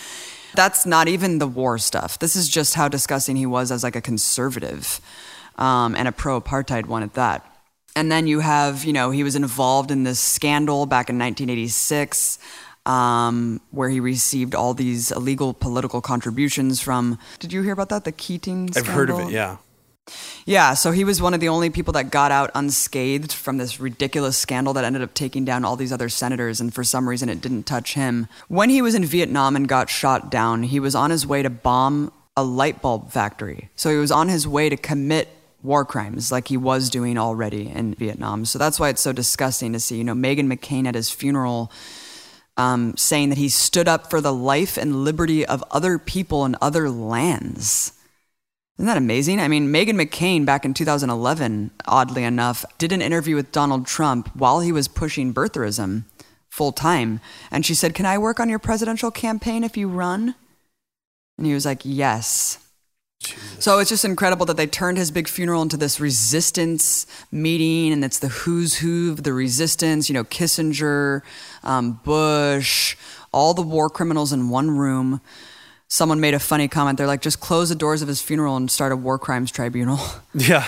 That's 0.55 0.85
not 0.85 1.07
even 1.09 1.39
the 1.39 1.47
war 1.47 1.77
stuff. 1.77 2.19
This 2.19 2.35
is 2.35 2.47
just 2.47 2.75
how 2.75 2.87
disgusting 2.87 3.35
he 3.35 3.45
was 3.45 3.71
as 3.71 3.83
like 3.83 3.95
a 3.95 4.01
conservative 4.01 5.01
um, 5.59 5.93
and 5.95 6.07
a 6.07 6.11
pro-apartheid 6.11 6.87
one 6.87 7.03
at 7.03 7.13
that. 7.13 7.45
And 7.95 8.11
then 8.11 8.25
you 8.25 8.39
have, 8.39 8.85
you 8.85 8.93
know, 8.93 9.11
he 9.11 9.23
was 9.23 9.35
involved 9.35 9.91
in 9.91 10.03
this 10.03 10.19
scandal 10.19 10.85
back 10.85 11.09
in 11.09 11.19
1986, 11.19 12.39
um, 12.85 13.59
where 13.71 13.89
he 13.89 13.99
received 13.99 14.55
all 14.55 14.73
these 14.73 15.11
illegal 15.11 15.53
political 15.53 16.01
contributions 16.01 16.79
from. 16.79 17.19
Did 17.39 17.51
you 17.51 17.61
hear 17.61 17.73
about 17.73 17.89
that? 17.89 18.05
The 18.05 18.11
Keating. 18.11 18.69
I've 18.75 18.87
heard 18.87 19.09
of 19.09 19.19
it. 19.19 19.31
Yeah. 19.31 19.57
Yeah, 20.45 20.73
so 20.73 20.91
he 20.91 21.03
was 21.03 21.21
one 21.21 21.35
of 21.35 21.39
the 21.39 21.49
only 21.49 21.69
people 21.69 21.93
that 21.93 22.09
got 22.09 22.31
out 22.31 22.49
unscathed 22.55 23.31
from 23.31 23.57
this 23.57 23.79
ridiculous 23.79 24.37
scandal 24.37 24.73
that 24.73 24.83
ended 24.83 25.03
up 25.03 25.13
taking 25.13 25.45
down 25.45 25.63
all 25.63 25.75
these 25.75 25.93
other 25.93 26.09
senators, 26.09 26.59
and 26.59 26.73
for 26.73 26.83
some 26.83 27.07
reason 27.07 27.29
it 27.29 27.41
didn't 27.41 27.63
touch 27.63 27.93
him. 27.93 28.27
When 28.47 28.71
he 28.71 28.81
was 28.81 28.95
in 28.95 29.05
Vietnam 29.05 29.55
and 29.55 29.67
got 29.67 29.87
shot 29.87 30.31
down, 30.31 30.63
he 30.63 30.79
was 30.79 30.95
on 30.95 31.11
his 31.11 31.27
way 31.27 31.43
to 31.43 31.49
bomb 31.51 32.11
a 32.35 32.43
light 32.43 32.81
bulb 32.81 33.11
factory. 33.11 33.69
So 33.75 33.91
he 33.91 33.97
was 33.97 34.11
on 34.11 34.29
his 34.29 34.47
way 34.47 34.69
to 34.69 34.77
commit 34.77 35.27
war 35.61 35.85
crimes 35.85 36.31
like 36.31 36.47
he 36.47 36.57
was 36.57 36.89
doing 36.89 37.17
already 37.17 37.67
in 37.67 37.93
Vietnam. 37.95 38.45
So 38.45 38.57
that's 38.59 38.79
why 38.79 38.89
it's 38.89 39.01
so 39.01 39.11
disgusting 39.11 39.73
to 39.73 39.79
see, 39.79 39.97
you 39.97 40.03
know, 40.03 40.15
Megan 40.15 40.49
McCain 40.49 40.87
at 40.87 40.95
his 40.95 41.09
funeral 41.09 41.71
um, 42.57 42.95
saying 42.97 43.29
that 43.29 43.37
he 43.37 43.49
stood 43.49 43.87
up 43.87 44.09
for 44.09 44.19
the 44.19 44.33
life 44.33 44.77
and 44.77 45.03
liberty 45.03 45.45
of 45.45 45.63
other 45.71 45.97
people 45.97 46.45
in 46.45 46.57
other 46.61 46.89
lands. 46.89 47.93
Isn't 48.77 48.87
that 48.87 48.97
amazing? 48.97 49.39
I 49.41 49.49
mean, 49.49 49.71
Megan 49.71 49.97
McCain 49.97 50.45
back 50.45 50.63
in 50.63 50.73
2011, 50.73 51.71
oddly 51.85 52.23
enough, 52.23 52.63
did 52.77 52.91
an 52.91 53.01
interview 53.01 53.35
with 53.35 53.51
Donald 53.51 53.85
Trump 53.85 54.33
while 54.35 54.61
he 54.61 54.71
was 54.71 54.87
pushing 54.87 55.33
birtherism 55.33 56.05
full 56.49 56.71
time. 56.71 57.19
And 57.51 57.65
she 57.65 57.73
said, 57.73 57.93
Can 57.93 58.05
I 58.05 58.17
work 58.17 58.39
on 58.39 58.49
your 58.49 58.59
presidential 58.59 59.11
campaign 59.11 59.63
if 59.63 59.75
you 59.75 59.87
run? 59.87 60.35
And 61.37 61.45
he 61.45 61.53
was 61.53 61.65
like, 61.65 61.81
Yes. 61.83 62.57
So 63.59 63.79
it's 63.79 63.89
just 63.89 64.05
incredible 64.05 64.45
that 64.47 64.57
they 64.57 64.67
turned 64.67 64.97
his 64.97 65.11
big 65.11 65.27
funeral 65.27 65.61
into 65.61 65.77
this 65.77 65.99
resistance 65.99 67.05
meeting, 67.31 67.91
and 67.91 68.05
it's 68.05 68.19
the 68.19 68.29
who's 68.29 68.77
who 68.77 69.11
of 69.11 69.23
the 69.23 69.33
resistance. 69.33 70.09
You 70.09 70.13
know, 70.13 70.23
Kissinger, 70.23 71.21
um, 71.63 71.99
Bush, 72.05 72.95
all 73.33 73.53
the 73.53 73.61
war 73.61 73.89
criminals 73.89 74.31
in 74.33 74.49
one 74.49 74.71
room. 74.71 75.21
Someone 75.89 76.19
made 76.19 76.33
a 76.33 76.39
funny 76.39 76.67
comment. 76.67 76.97
They're 76.97 77.07
like, 77.07 77.21
just 77.21 77.41
close 77.41 77.69
the 77.69 77.75
doors 77.75 78.01
of 78.01 78.07
his 78.07 78.21
funeral 78.21 78.55
and 78.55 78.71
start 78.71 78.91
a 78.91 78.95
war 78.95 79.19
crimes 79.19 79.51
tribunal. 79.51 79.99
Yeah. 80.35 80.67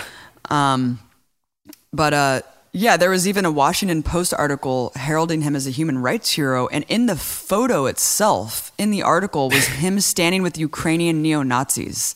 But 1.92 2.14
uh, 2.14 2.42
yeah, 2.72 2.96
there 2.96 3.10
was 3.10 3.28
even 3.28 3.44
a 3.44 3.50
Washington 3.50 4.02
Post 4.02 4.34
article 4.34 4.92
heralding 4.96 5.42
him 5.42 5.56
as 5.56 5.66
a 5.66 5.70
human 5.70 5.98
rights 5.98 6.32
hero, 6.32 6.68
and 6.68 6.84
in 6.88 7.06
the 7.06 7.16
photo 7.16 7.86
itself, 7.86 8.72
in 8.78 8.90
the 8.90 9.02
article, 9.02 9.48
was 9.50 9.66
him 9.84 10.00
standing 10.00 10.42
with 10.42 10.58
Ukrainian 10.58 11.22
neo 11.22 11.42
Nazis. 11.42 12.14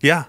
Yeah. 0.00 0.24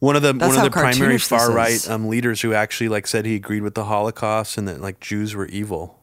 One 0.00 0.14
of 0.14 0.22
the 0.22 0.32
That's 0.32 0.56
one 0.56 0.64
of 0.64 0.72
the 0.72 0.78
primary 0.78 1.18
far 1.18 1.50
right 1.50 1.88
um, 1.90 2.08
leaders 2.08 2.40
who 2.40 2.54
actually 2.54 2.88
like 2.88 3.06
said 3.06 3.26
he 3.26 3.34
agreed 3.34 3.62
with 3.62 3.74
the 3.74 3.84
Holocaust 3.84 4.56
and 4.56 4.68
that 4.68 4.80
like 4.80 5.00
Jews 5.00 5.34
were 5.34 5.46
evil. 5.46 5.98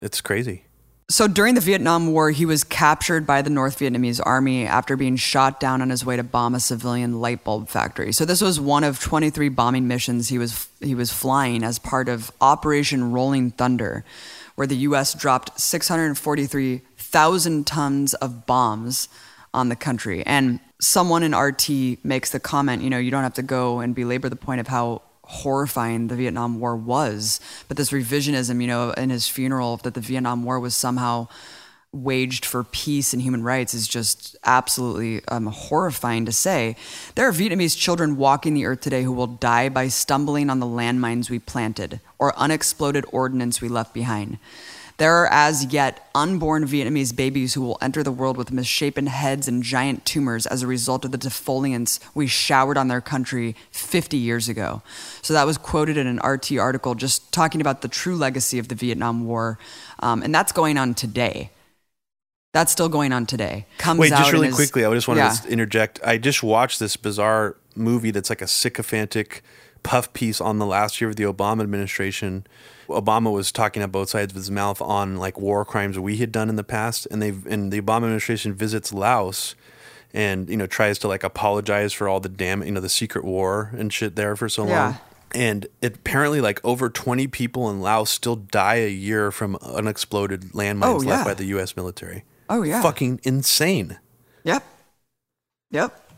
It's 0.00 0.20
crazy. 0.20 0.64
So 1.10 1.26
during 1.26 1.56
the 1.56 1.60
Vietnam 1.60 2.12
War, 2.12 2.30
he 2.30 2.46
was 2.46 2.62
captured 2.62 3.26
by 3.26 3.42
the 3.42 3.50
North 3.50 3.80
Vietnamese 3.80 4.20
army 4.24 4.64
after 4.64 4.96
being 4.96 5.16
shot 5.16 5.58
down 5.58 5.82
on 5.82 5.90
his 5.90 6.04
way 6.04 6.14
to 6.14 6.22
bomb 6.22 6.54
a 6.54 6.60
civilian 6.60 7.20
light 7.20 7.42
bulb 7.42 7.68
factory. 7.68 8.12
So 8.12 8.24
this 8.24 8.40
was 8.40 8.60
one 8.60 8.84
of 8.84 9.00
23 9.00 9.48
bombing 9.48 9.88
missions 9.88 10.28
he 10.28 10.38
was 10.38 10.68
he 10.78 10.94
was 10.94 11.12
flying 11.12 11.64
as 11.64 11.80
part 11.80 12.08
of 12.08 12.30
Operation 12.40 13.10
Rolling 13.10 13.50
Thunder, 13.50 14.04
where 14.54 14.68
the 14.68 14.76
U.S. 14.76 15.12
dropped 15.12 15.60
643,000 15.60 17.66
tons 17.66 18.14
of 18.14 18.46
bombs 18.46 19.08
on 19.52 19.68
the 19.68 19.76
country. 19.76 20.24
And 20.26 20.60
someone 20.80 21.22
in 21.22 21.34
RT 21.34 22.04
makes 22.04 22.30
the 22.30 22.40
comment, 22.40 22.82
you 22.82 22.90
know, 22.90 22.98
you 22.98 23.10
don't 23.10 23.22
have 23.22 23.34
to 23.34 23.42
go 23.42 23.80
and 23.80 23.94
belabor 23.94 24.28
the 24.28 24.36
point 24.36 24.60
of 24.60 24.68
how 24.68 25.02
horrifying 25.22 26.08
the 26.08 26.16
Vietnam 26.16 26.58
War 26.60 26.76
was. 26.76 27.40
But 27.68 27.76
this 27.76 27.90
revisionism, 27.90 28.60
you 28.60 28.66
know, 28.66 28.90
in 28.92 29.10
his 29.10 29.28
funeral, 29.28 29.76
that 29.78 29.94
the 29.94 30.00
Vietnam 30.00 30.42
War 30.42 30.58
was 30.58 30.74
somehow 30.74 31.28
waged 31.92 32.44
for 32.44 32.62
peace 32.62 33.12
and 33.12 33.20
human 33.20 33.42
rights 33.42 33.74
is 33.74 33.88
just 33.88 34.36
absolutely 34.44 35.24
um, 35.26 35.46
horrifying 35.46 36.24
to 36.24 36.32
say. 36.32 36.76
There 37.16 37.26
are 37.26 37.32
Vietnamese 37.32 37.76
children 37.76 38.16
walking 38.16 38.54
the 38.54 38.64
earth 38.64 38.80
today 38.80 39.02
who 39.02 39.12
will 39.12 39.26
die 39.26 39.68
by 39.68 39.88
stumbling 39.88 40.50
on 40.50 40.60
the 40.60 40.66
landmines 40.66 41.30
we 41.30 41.40
planted 41.40 42.00
or 42.18 42.38
unexploded 42.38 43.04
ordnance 43.10 43.60
we 43.60 43.68
left 43.68 43.92
behind. 43.92 44.38
There 45.00 45.14
are 45.14 45.28
as 45.32 45.72
yet 45.72 46.10
unborn 46.14 46.66
Vietnamese 46.66 47.16
babies 47.16 47.54
who 47.54 47.62
will 47.62 47.78
enter 47.80 48.02
the 48.02 48.12
world 48.12 48.36
with 48.36 48.52
misshapen 48.52 49.06
heads 49.06 49.48
and 49.48 49.62
giant 49.62 50.04
tumors 50.04 50.44
as 50.44 50.62
a 50.62 50.66
result 50.66 51.06
of 51.06 51.10
the 51.10 51.16
defoliants 51.16 52.00
we 52.14 52.26
showered 52.26 52.76
on 52.76 52.88
their 52.88 53.00
country 53.00 53.56
50 53.70 54.18
years 54.18 54.46
ago. 54.46 54.82
So 55.22 55.32
that 55.32 55.46
was 55.46 55.56
quoted 55.56 55.96
in 55.96 56.06
an 56.06 56.18
RT 56.22 56.58
article 56.58 56.94
just 56.94 57.32
talking 57.32 57.62
about 57.62 57.80
the 57.80 57.88
true 57.88 58.14
legacy 58.14 58.58
of 58.58 58.68
the 58.68 58.74
Vietnam 58.74 59.24
War. 59.24 59.58
Um, 60.00 60.22
and 60.22 60.34
that's 60.34 60.52
going 60.52 60.76
on 60.76 60.92
today. 60.92 61.48
That's 62.52 62.70
still 62.70 62.90
going 62.90 63.14
on 63.14 63.24
today. 63.24 63.64
Comes 63.78 64.00
Wait, 64.00 64.10
just 64.10 64.32
really 64.32 64.48
is- 64.48 64.54
quickly, 64.54 64.84
I 64.84 64.92
just 64.92 65.08
wanted 65.08 65.20
yeah. 65.20 65.32
to 65.32 65.48
interject. 65.48 65.98
I 66.04 66.18
just 66.18 66.42
watched 66.42 66.78
this 66.78 66.98
bizarre 66.98 67.56
movie 67.74 68.10
that's 68.10 68.28
like 68.28 68.42
a 68.42 68.46
sycophantic 68.46 69.42
puff 69.82 70.12
piece 70.12 70.42
on 70.42 70.58
the 70.58 70.66
last 70.66 71.00
year 71.00 71.08
of 71.08 71.16
the 71.16 71.24
Obama 71.24 71.62
administration. 71.62 72.46
Obama 72.90 73.32
was 73.32 73.50
talking 73.52 73.82
out 73.82 73.92
both 73.92 74.10
sides 74.10 74.32
of 74.32 74.36
his 74.36 74.50
mouth 74.50 74.80
on 74.82 75.16
like 75.16 75.40
war 75.40 75.64
crimes 75.64 75.98
we 75.98 76.16
had 76.18 76.30
done 76.32 76.48
in 76.48 76.56
the 76.56 76.64
past, 76.64 77.06
and 77.10 77.20
they've 77.22 77.46
and 77.46 77.72
the 77.72 77.80
Obama 77.80 78.04
administration 78.04 78.54
visits 78.54 78.92
Laos 78.92 79.54
and 80.12 80.48
you 80.50 80.56
know 80.56 80.66
tries 80.66 80.98
to 80.98 81.08
like 81.08 81.22
apologize 81.24 81.92
for 81.92 82.08
all 82.08 82.20
the 82.20 82.28
damn 82.28 82.62
you 82.64 82.72
know 82.72 82.80
the 82.80 82.88
secret 82.88 83.24
war 83.24 83.70
and 83.78 83.92
shit 83.92 84.16
there 84.16 84.36
for 84.36 84.48
so 84.48 84.66
Yeah. 84.66 84.84
long. 84.84 84.98
And 85.32 85.66
it, 85.80 85.96
apparently, 85.98 86.40
like 86.40 86.60
over 86.64 86.90
20 86.90 87.28
people 87.28 87.70
in 87.70 87.80
Laos 87.80 88.10
still 88.10 88.34
die 88.34 88.76
a 88.82 88.90
year 88.90 89.30
from 89.30 89.54
unexploded 89.62 90.42
landmines 90.54 90.82
Oh, 90.86 90.96
left 90.96 91.24
by 91.24 91.34
the 91.34 91.44
U.S. 91.54 91.76
military. 91.76 92.24
Oh, 92.48 92.62
yeah. 92.64 92.82
fucking 92.82 93.20
insane. 93.22 94.00
Yep. 94.42 94.64
Yep. 95.70 96.10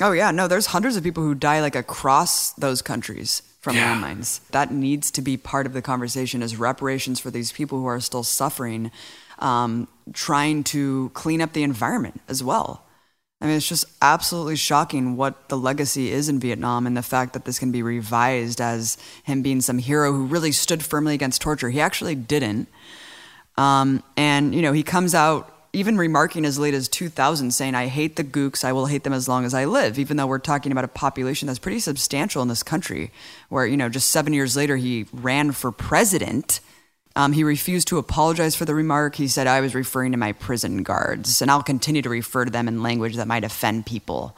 Oh 0.00 0.12
yeah, 0.12 0.30
no, 0.30 0.46
there's 0.46 0.66
hundreds 0.66 0.96
of 0.96 1.02
people 1.02 1.24
who 1.24 1.34
die 1.34 1.60
like 1.60 1.74
across 1.74 2.52
those 2.52 2.82
countries 2.82 3.42
from 3.64 3.76
Yeah. 3.76 3.94
landmines. 3.94 4.40
That 4.50 4.70
needs 4.70 5.10
to 5.12 5.22
be 5.22 5.38
part 5.38 5.64
of 5.64 5.72
the 5.72 5.80
conversation 5.80 6.42
as 6.42 6.56
reparations 6.56 7.18
for 7.18 7.30
these 7.30 7.50
people 7.50 7.78
who 7.78 7.86
are 7.86 7.98
still 7.98 8.22
suffering, 8.22 8.90
um, 9.38 9.88
trying 10.12 10.64
to 10.64 11.10
clean 11.14 11.40
up 11.40 11.54
the 11.54 11.62
environment 11.62 12.20
as 12.28 12.44
well. 12.44 12.84
I 13.40 13.46
mean, 13.46 13.56
it's 13.56 13.68
just 13.68 13.86
absolutely 14.02 14.56
shocking 14.56 15.16
what 15.16 15.48
the 15.48 15.56
legacy 15.56 16.12
is 16.12 16.28
in 16.28 16.38
Vietnam 16.40 16.86
and 16.86 16.94
the 16.94 17.02
fact 17.02 17.32
that 17.32 17.46
this 17.46 17.58
can 17.58 17.72
be 17.72 17.82
revised 17.82 18.60
as 18.60 18.98
him 19.24 19.40
being 19.40 19.62
some 19.62 19.78
hero 19.78 20.12
who 20.12 20.26
really 20.26 20.52
stood 20.52 20.84
firmly 20.84 21.14
against 21.14 21.40
torture. 21.40 21.70
He 21.70 21.80
actually 21.80 22.14
didn't. 22.14 22.68
Um, 23.56 24.02
and, 24.16 24.54
you 24.54 24.60
know, 24.60 24.72
he 24.72 24.82
comes 24.82 25.14
out 25.14 25.53
even 25.74 25.98
remarking 25.98 26.44
as 26.44 26.58
late 26.58 26.74
as 26.74 26.88
2000 26.88 27.50
saying, 27.50 27.74
I 27.74 27.86
hate 27.86 28.16
the 28.16 28.24
gooks, 28.24 28.64
I 28.64 28.72
will 28.72 28.86
hate 28.86 29.04
them 29.04 29.12
as 29.12 29.28
long 29.28 29.44
as 29.44 29.54
I 29.54 29.64
live, 29.64 29.98
even 29.98 30.16
though 30.16 30.26
we're 30.26 30.38
talking 30.38 30.72
about 30.72 30.84
a 30.84 30.88
population 30.88 31.46
that's 31.46 31.58
pretty 31.58 31.80
substantial 31.80 32.42
in 32.42 32.48
this 32.48 32.62
country, 32.62 33.10
where, 33.48 33.66
you 33.66 33.76
know, 33.76 33.88
just 33.88 34.08
seven 34.08 34.32
years 34.32 34.56
later 34.56 34.76
he 34.76 35.06
ran 35.12 35.52
for 35.52 35.72
president 35.72 36.60
um, 37.16 37.32
he 37.32 37.44
refused 37.44 37.88
to 37.88 37.98
apologize 37.98 38.56
for 38.56 38.64
the 38.64 38.74
remark. 38.74 39.14
He 39.16 39.28
said, 39.28 39.46
I 39.46 39.60
was 39.60 39.74
referring 39.74 40.12
to 40.12 40.18
my 40.18 40.32
prison 40.32 40.82
guards, 40.82 41.40
and 41.40 41.50
I'll 41.50 41.62
continue 41.62 42.02
to 42.02 42.08
refer 42.08 42.44
to 42.44 42.50
them 42.50 42.66
in 42.66 42.82
language 42.82 43.16
that 43.16 43.28
might 43.28 43.44
offend 43.44 43.86
people. 43.86 44.36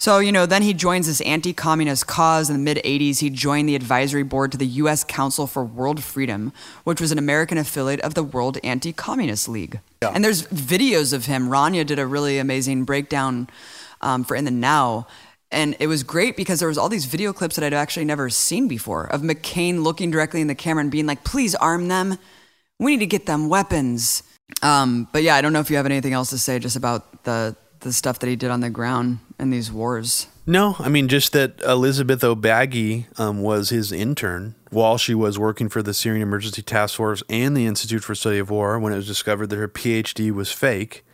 So, 0.00 0.20
you 0.20 0.30
know, 0.30 0.46
then 0.46 0.62
he 0.62 0.74
joins 0.74 1.08
this 1.08 1.20
anti 1.22 1.52
communist 1.52 2.06
cause 2.06 2.48
in 2.48 2.56
the 2.56 2.62
mid 2.62 2.78
80s. 2.84 3.18
He 3.18 3.30
joined 3.30 3.68
the 3.68 3.74
advisory 3.74 4.22
board 4.22 4.52
to 4.52 4.58
the 4.58 4.66
U.S. 4.66 5.02
Council 5.02 5.46
for 5.46 5.64
World 5.64 6.04
Freedom, 6.04 6.52
which 6.84 7.00
was 7.00 7.10
an 7.10 7.18
American 7.18 7.58
affiliate 7.58 8.00
of 8.00 8.14
the 8.14 8.22
World 8.22 8.58
Anti 8.62 8.92
Communist 8.92 9.48
League. 9.48 9.80
Yeah. 10.02 10.12
And 10.14 10.24
there's 10.24 10.44
videos 10.44 11.12
of 11.12 11.26
him. 11.26 11.48
Rania 11.48 11.84
did 11.84 11.98
a 11.98 12.06
really 12.06 12.38
amazing 12.38 12.84
breakdown 12.84 13.48
um, 14.00 14.22
for 14.22 14.36
In 14.36 14.44
the 14.44 14.52
Now 14.52 15.08
and 15.50 15.76
it 15.80 15.86
was 15.86 16.02
great 16.02 16.36
because 16.36 16.58
there 16.58 16.68
was 16.68 16.76
all 16.76 16.88
these 16.88 17.06
video 17.06 17.32
clips 17.32 17.56
that 17.56 17.64
I'd 17.64 17.74
actually 17.74 18.04
never 18.04 18.28
seen 18.28 18.68
before 18.68 19.04
of 19.04 19.22
McCain 19.22 19.82
looking 19.82 20.10
directly 20.10 20.40
in 20.40 20.46
the 20.46 20.54
camera 20.54 20.82
and 20.82 20.90
being 20.90 21.06
like, 21.06 21.24
"Please 21.24 21.54
arm 21.54 21.88
them. 21.88 22.18
We 22.78 22.92
need 22.92 23.00
to 23.00 23.06
get 23.06 23.26
them 23.26 23.48
weapons." 23.48 24.22
Um, 24.62 25.08
but 25.12 25.22
yeah, 25.22 25.36
I 25.36 25.40
don't 25.40 25.52
know 25.52 25.60
if 25.60 25.70
you 25.70 25.76
have 25.76 25.86
anything 25.86 26.12
else 26.12 26.30
to 26.30 26.38
say 26.38 26.58
just 26.58 26.76
about 26.76 27.24
the 27.24 27.56
the 27.80 27.92
stuff 27.92 28.18
that 28.18 28.28
he 28.28 28.36
did 28.36 28.50
on 28.50 28.60
the 28.60 28.70
ground 28.70 29.18
in 29.38 29.50
these 29.50 29.70
wars. 29.70 30.28
No, 30.46 30.76
I 30.78 30.88
mean 30.88 31.08
just 31.08 31.32
that 31.32 31.60
Elizabeth 31.62 32.24
O'Bagy 32.24 33.06
um, 33.18 33.42
was 33.42 33.68
his 33.68 33.92
intern 33.92 34.54
while 34.70 34.96
she 34.98 35.14
was 35.14 35.38
working 35.38 35.68
for 35.68 35.82
the 35.82 35.94
Syrian 35.94 36.22
Emergency 36.22 36.62
Task 36.62 36.96
Force 36.96 37.22
and 37.28 37.56
the 37.56 37.66
Institute 37.66 38.02
for 38.02 38.14
Study 38.14 38.38
of 38.38 38.50
War 38.50 38.78
when 38.78 38.92
it 38.92 38.96
was 38.96 39.06
discovered 39.06 39.48
that 39.48 39.56
her 39.56 39.68
PhD 39.68 40.30
was 40.30 40.50
fake, 40.50 41.04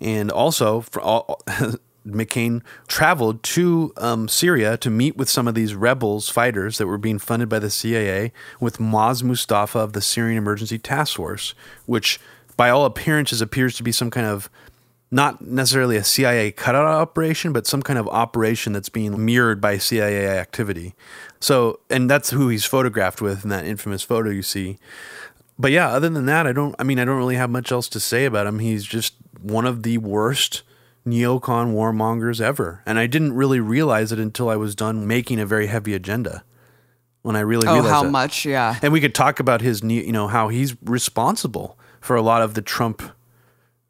and 0.00 0.30
also 0.30 0.84
all, 1.00 1.40
McCain 2.06 2.62
traveled 2.88 3.42
to 3.42 3.92
um, 3.96 4.28
Syria 4.28 4.76
to 4.78 4.90
meet 4.90 5.16
with 5.16 5.28
some 5.28 5.46
of 5.46 5.54
these 5.54 5.74
rebels 5.74 6.28
fighters 6.28 6.78
that 6.78 6.86
were 6.86 6.98
being 6.98 7.18
funded 7.18 7.48
by 7.48 7.58
the 7.58 7.70
CIA 7.70 8.32
with 8.58 8.78
Mouaz 8.78 9.22
Moustafa 9.22 9.78
of 9.78 9.92
the 9.92 10.00
Syrian 10.00 10.38
Emergency 10.38 10.78
Task 10.78 11.16
Force, 11.16 11.54
which 11.86 12.18
by 12.56 12.70
all 12.70 12.84
appearances 12.84 13.40
appears 13.40 13.76
to 13.76 13.82
be 13.82 13.92
some 13.92 14.10
kind 14.10 14.26
of 14.26 14.50
not 15.10 15.40
necessarily 15.40 15.96
a 15.96 16.04
CIA 16.04 16.52
cutout 16.52 16.86
operation, 16.86 17.52
but 17.52 17.66
some 17.66 17.82
kind 17.82 17.98
of 17.98 18.06
operation 18.08 18.72
that's 18.72 18.88
being 18.88 19.24
mirrored 19.24 19.60
by 19.60 19.76
CIA 19.78 20.28
activity. 20.38 20.94
So, 21.40 21.80
and 21.90 22.08
that's 22.08 22.30
who 22.30 22.48
he's 22.48 22.64
photographed 22.64 23.20
with 23.20 23.42
in 23.44 23.50
that 23.50 23.64
infamous 23.64 24.02
photo 24.02 24.30
you 24.30 24.42
see. 24.42 24.78
But 25.58 25.72
yeah, 25.72 25.88
other 25.88 26.08
than 26.08 26.26
that, 26.26 26.46
I 26.46 26.52
don't, 26.52 26.74
I 26.78 26.84
mean, 26.84 26.98
I 26.98 27.04
don't 27.04 27.16
really 27.16 27.36
have 27.36 27.50
much 27.50 27.72
else 27.72 27.88
to 27.90 28.00
say 28.00 28.24
about 28.24 28.46
him. 28.46 28.60
He's 28.60 28.84
just 28.84 29.14
one 29.40 29.66
of 29.66 29.82
the 29.82 29.98
worst 29.98 30.62
neocon 31.06 31.74
warmongers 31.74 32.40
ever. 32.40 32.82
And 32.86 32.98
I 32.98 33.06
didn't 33.06 33.32
really 33.32 33.60
realize 33.60 34.12
it 34.12 34.18
until 34.18 34.48
I 34.48 34.56
was 34.56 34.74
done 34.74 35.06
making 35.06 35.40
a 35.40 35.46
very 35.46 35.66
heavy 35.66 35.94
agenda. 35.94 36.44
When 37.22 37.36
I 37.36 37.40
really 37.40 37.68
oh, 37.68 37.74
realized 37.74 37.92
how 37.92 38.06
it. 38.06 38.10
much, 38.10 38.46
yeah. 38.46 38.78
And 38.80 38.94
we 38.94 39.00
could 39.00 39.14
talk 39.14 39.40
about 39.40 39.60
his, 39.60 39.82
you 39.82 40.12
know, 40.12 40.26
how 40.26 40.48
he's 40.48 40.74
responsible 40.82 41.78
for 42.00 42.16
a 42.16 42.22
lot 42.22 42.40
of 42.40 42.54
the 42.54 42.62
Trump. 42.62 43.02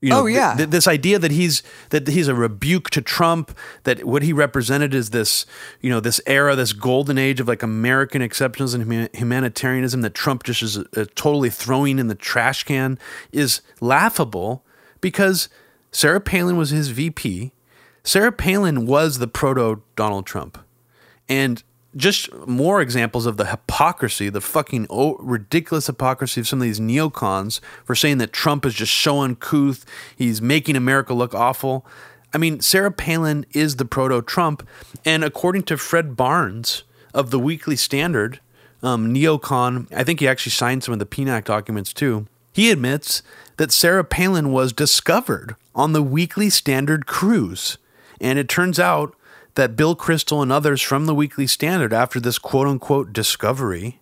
You 0.01 0.11
know, 0.11 0.23
oh 0.23 0.27
yeah. 0.27 0.57
Th- 0.57 0.69
this 0.71 0.89
idea 0.89 1.19
that 1.19 1.31
he's 1.31 1.63
that 1.91 2.09
he's 2.09 2.27
a 2.27 2.35
rebuke 2.35 2.89
to 2.91 3.03
Trump. 3.03 3.57
That 3.85 4.05
what 4.05 4.23
he 4.23 4.33
represented 4.33 4.95
is 4.95 5.11
this, 5.11 5.45
you 5.81 5.91
know, 5.91 6.01
this 6.01 6.21
era, 6.27 6.57
this 6.57 6.73
golden 6.73 7.19
age 7.19 7.39
of 7.39 7.49
like 7.49 7.63
American 7.63 8.23
exceptionalism 8.23 8.91
and 8.91 9.15
humanitarianism 9.15 10.01
that 10.01 10.15
Trump 10.15 10.45
just 10.45 10.63
is 10.63 10.79
uh, 10.79 11.05
totally 11.15 11.51
throwing 11.51 11.99
in 11.99 12.09
the 12.09 12.15
trash 12.15 12.65
can 12.65 12.99
is 13.31 13.61
laughable 13.81 14.65
because 15.03 15.51
Sarah 15.93 16.21
Palin 16.21 16.57
was 16.57 16.71
his 16.71 16.89
VP. 16.89 17.53
Sarah 18.03 18.33
Palin 18.33 18.87
was 18.87 19.19
the 19.19 19.29
proto 19.29 19.83
Donald 19.97 20.25
Trump. 20.25 20.59
And 21.29 21.63
just 21.97 22.33
more 22.47 22.81
examples 22.81 23.27
of 23.27 23.37
the 23.37 23.47
hypocrisy, 23.47 24.29
the 24.29 24.41
fucking 24.41 24.87
ridiculous 25.19 25.87
hypocrisy 25.87 26.41
of 26.41 26.49
some 26.49 26.61
of 26.61 26.65
these 26.65 26.81
neocons 26.81 27.61
for 27.85 27.95
saying 27.95 28.19
that 28.19 28.33
Trump 28.33 28.65
is 28.65 28.75
just 28.75 28.95
so 28.95 29.21
uncouth, 29.21 29.85
he's 30.15 30.41
making 30.41 30.77
America 30.77 31.13
look 31.13 31.35
awful. 31.35 31.85
I 32.33 32.39
mean, 32.39 32.61
Sarah 32.61 32.93
Palin 32.93 33.45
is 33.53 33.77
the 33.77 33.85
proto 33.85 34.23
Trump. 34.23 34.67
And 35.05 35.25
according 35.25 35.65
to 35.65 35.77
Fred 35.77 36.17
Barnes 36.17 36.85
of 37.13 37.31
the 37.31 37.41
Weekly 37.41 37.77
Standard, 37.77 38.41
um, 38.83 39.13
neocon, 39.13 39.93
I 39.93 40.05
think 40.05 40.21
he 40.21 40.29
actually 40.29 40.53
signed 40.53 40.85
some 40.85 40.93
of 40.93 41.01
the 41.01 41.07
PNAC 41.07 41.45
documents 41.45 41.93
too. 41.93 42.27
He 42.53 42.71
admits 42.71 43.23
that 43.57 43.73
Sarah 43.73 44.05
Palin 44.05 44.53
was 44.53 44.73
discovered 44.73 45.57
on 45.75 45.93
the 45.93 46.03
Weekly 46.03 46.51
Standard 46.51 47.07
cruise. 47.07 47.79
And 48.21 48.39
it 48.39 48.49
turns 48.49 48.79
out 48.79 49.15
that 49.55 49.77
Bill 49.77 49.97
Kristol 49.97 50.43
and 50.43 50.53
others 50.53 50.83
from 50.83 51.07
the 51.07 51.15
Weekly 51.15 51.47
Standard, 51.47 51.93
after 51.93 52.21
this 52.21 52.39
quote 52.39 52.67
unquote 52.67 53.13
discovery, 53.13 54.01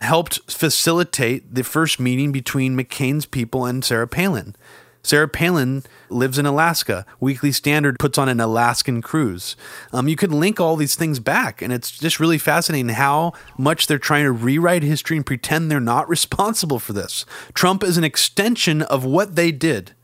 helped 0.00 0.40
facilitate 0.50 1.54
the 1.54 1.64
first 1.64 2.00
meeting 2.00 2.32
between 2.32 2.76
McCain's 2.76 3.26
people 3.26 3.64
and 3.64 3.84
Sarah 3.84 4.08
Palin. 4.08 4.54
Sarah 5.02 5.28
Palin 5.28 5.82
lives 6.10 6.38
in 6.38 6.44
Alaska. 6.44 7.06
Weekly 7.20 7.52
Standard 7.52 7.98
puts 7.98 8.18
on 8.18 8.28
an 8.28 8.40
Alaskan 8.40 9.00
cruise. 9.00 9.56
Um, 9.92 10.08
you 10.08 10.16
can 10.16 10.38
link 10.38 10.60
all 10.60 10.76
these 10.76 10.94
things 10.94 11.18
back, 11.18 11.62
and 11.62 11.72
it's 11.72 11.90
just 11.90 12.20
really 12.20 12.38
fascinating 12.38 12.90
how 12.90 13.32
much 13.56 13.86
they're 13.86 13.98
trying 13.98 14.24
to 14.24 14.32
rewrite 14.32 14.82
history 14.82 15.16
and 15.16 15.24
pretend 15.24 15.70
they're 15.70 15.80
not 15.80 16.08
responsible 16.08 16.78
for 16.78 16.92
this. 16.92 17.24
Trump 17.54 17.82
is 17.82 17.96
an 17.96 18.04
extension 18.04 18.82
of 18.82 19.04
what 19.04 19.36
they 19.36 19.50
did, 19.50 19.94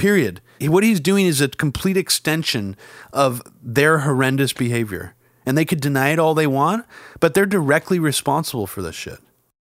period. 0.00 0.40
What 0.62 0.82
he's 0.82 0.98
doing 0.98 1.26
is 1.26 1.42
a 1.42 1.48
complete 1.48 1.98
extension 1.98 2.74
of 3.12 3.42
their 3.62 3.98
horrendous 3.98 4.54
behavior. 4.54 5.14
And 5.44 5.56
they 5.56 5.66
could 5.66 5.80
deny 5.80 6.08
it 6.08 6.18
all 6.18 6.34
they 6.34 6.46
want, 6.46 6.86
but 7.20 7.34
they're 7.34 7.46
directly 7.46 7.98
responsible 7.98 8.66
for 8.66 8.82
this 8.82 8.94
shit. 8.94 9.18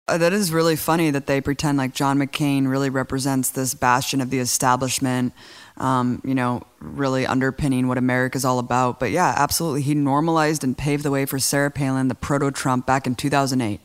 Uh, 0.06 0.18
that 0.18 0.32
is 0.32 0.52
really 0.52 0.76
funny 0.76 1.10
that 1.10 1.26
they 1.26 1.40
pretend 1.40 1.78
like 1.78 1.94
John 1.94 2.18
McCain 2.18 2.68
really 2.68 2.90
represents 2.90 3.50
this 3.50 3.74
bastion 3.74 4.20
of 4.20 4.30
the 4.30 4.38
establishment, 4.38 5.32
um, 5.76 6.20
you 6.24 6.34
know, 6.34 6.62
really 6.80 7.26
underpinning 7.26 7.88
what 7.88 7.98
America's 7.98 8.44
all 8.44 8.58
about. 8.58 9.00
But 9.00 9.10
yeah, 9.10 9.34
absolutely. 9.36 9.82
He 9.82 9.94
normalized 9.94 10.64
and 10.64 10.76
paved 10.76 11.04
the 11.04 11.10
way 11.10 11.26
for 11.26 11.38
Sarah 11.38 11.70
Palin, 11.70 12.08
the 12.08 12.14
proto 12.14 12.50
Trump, 12.50 12.86
back 12.86 13.06
in 13.06 13.14
2008. 13.14 13.80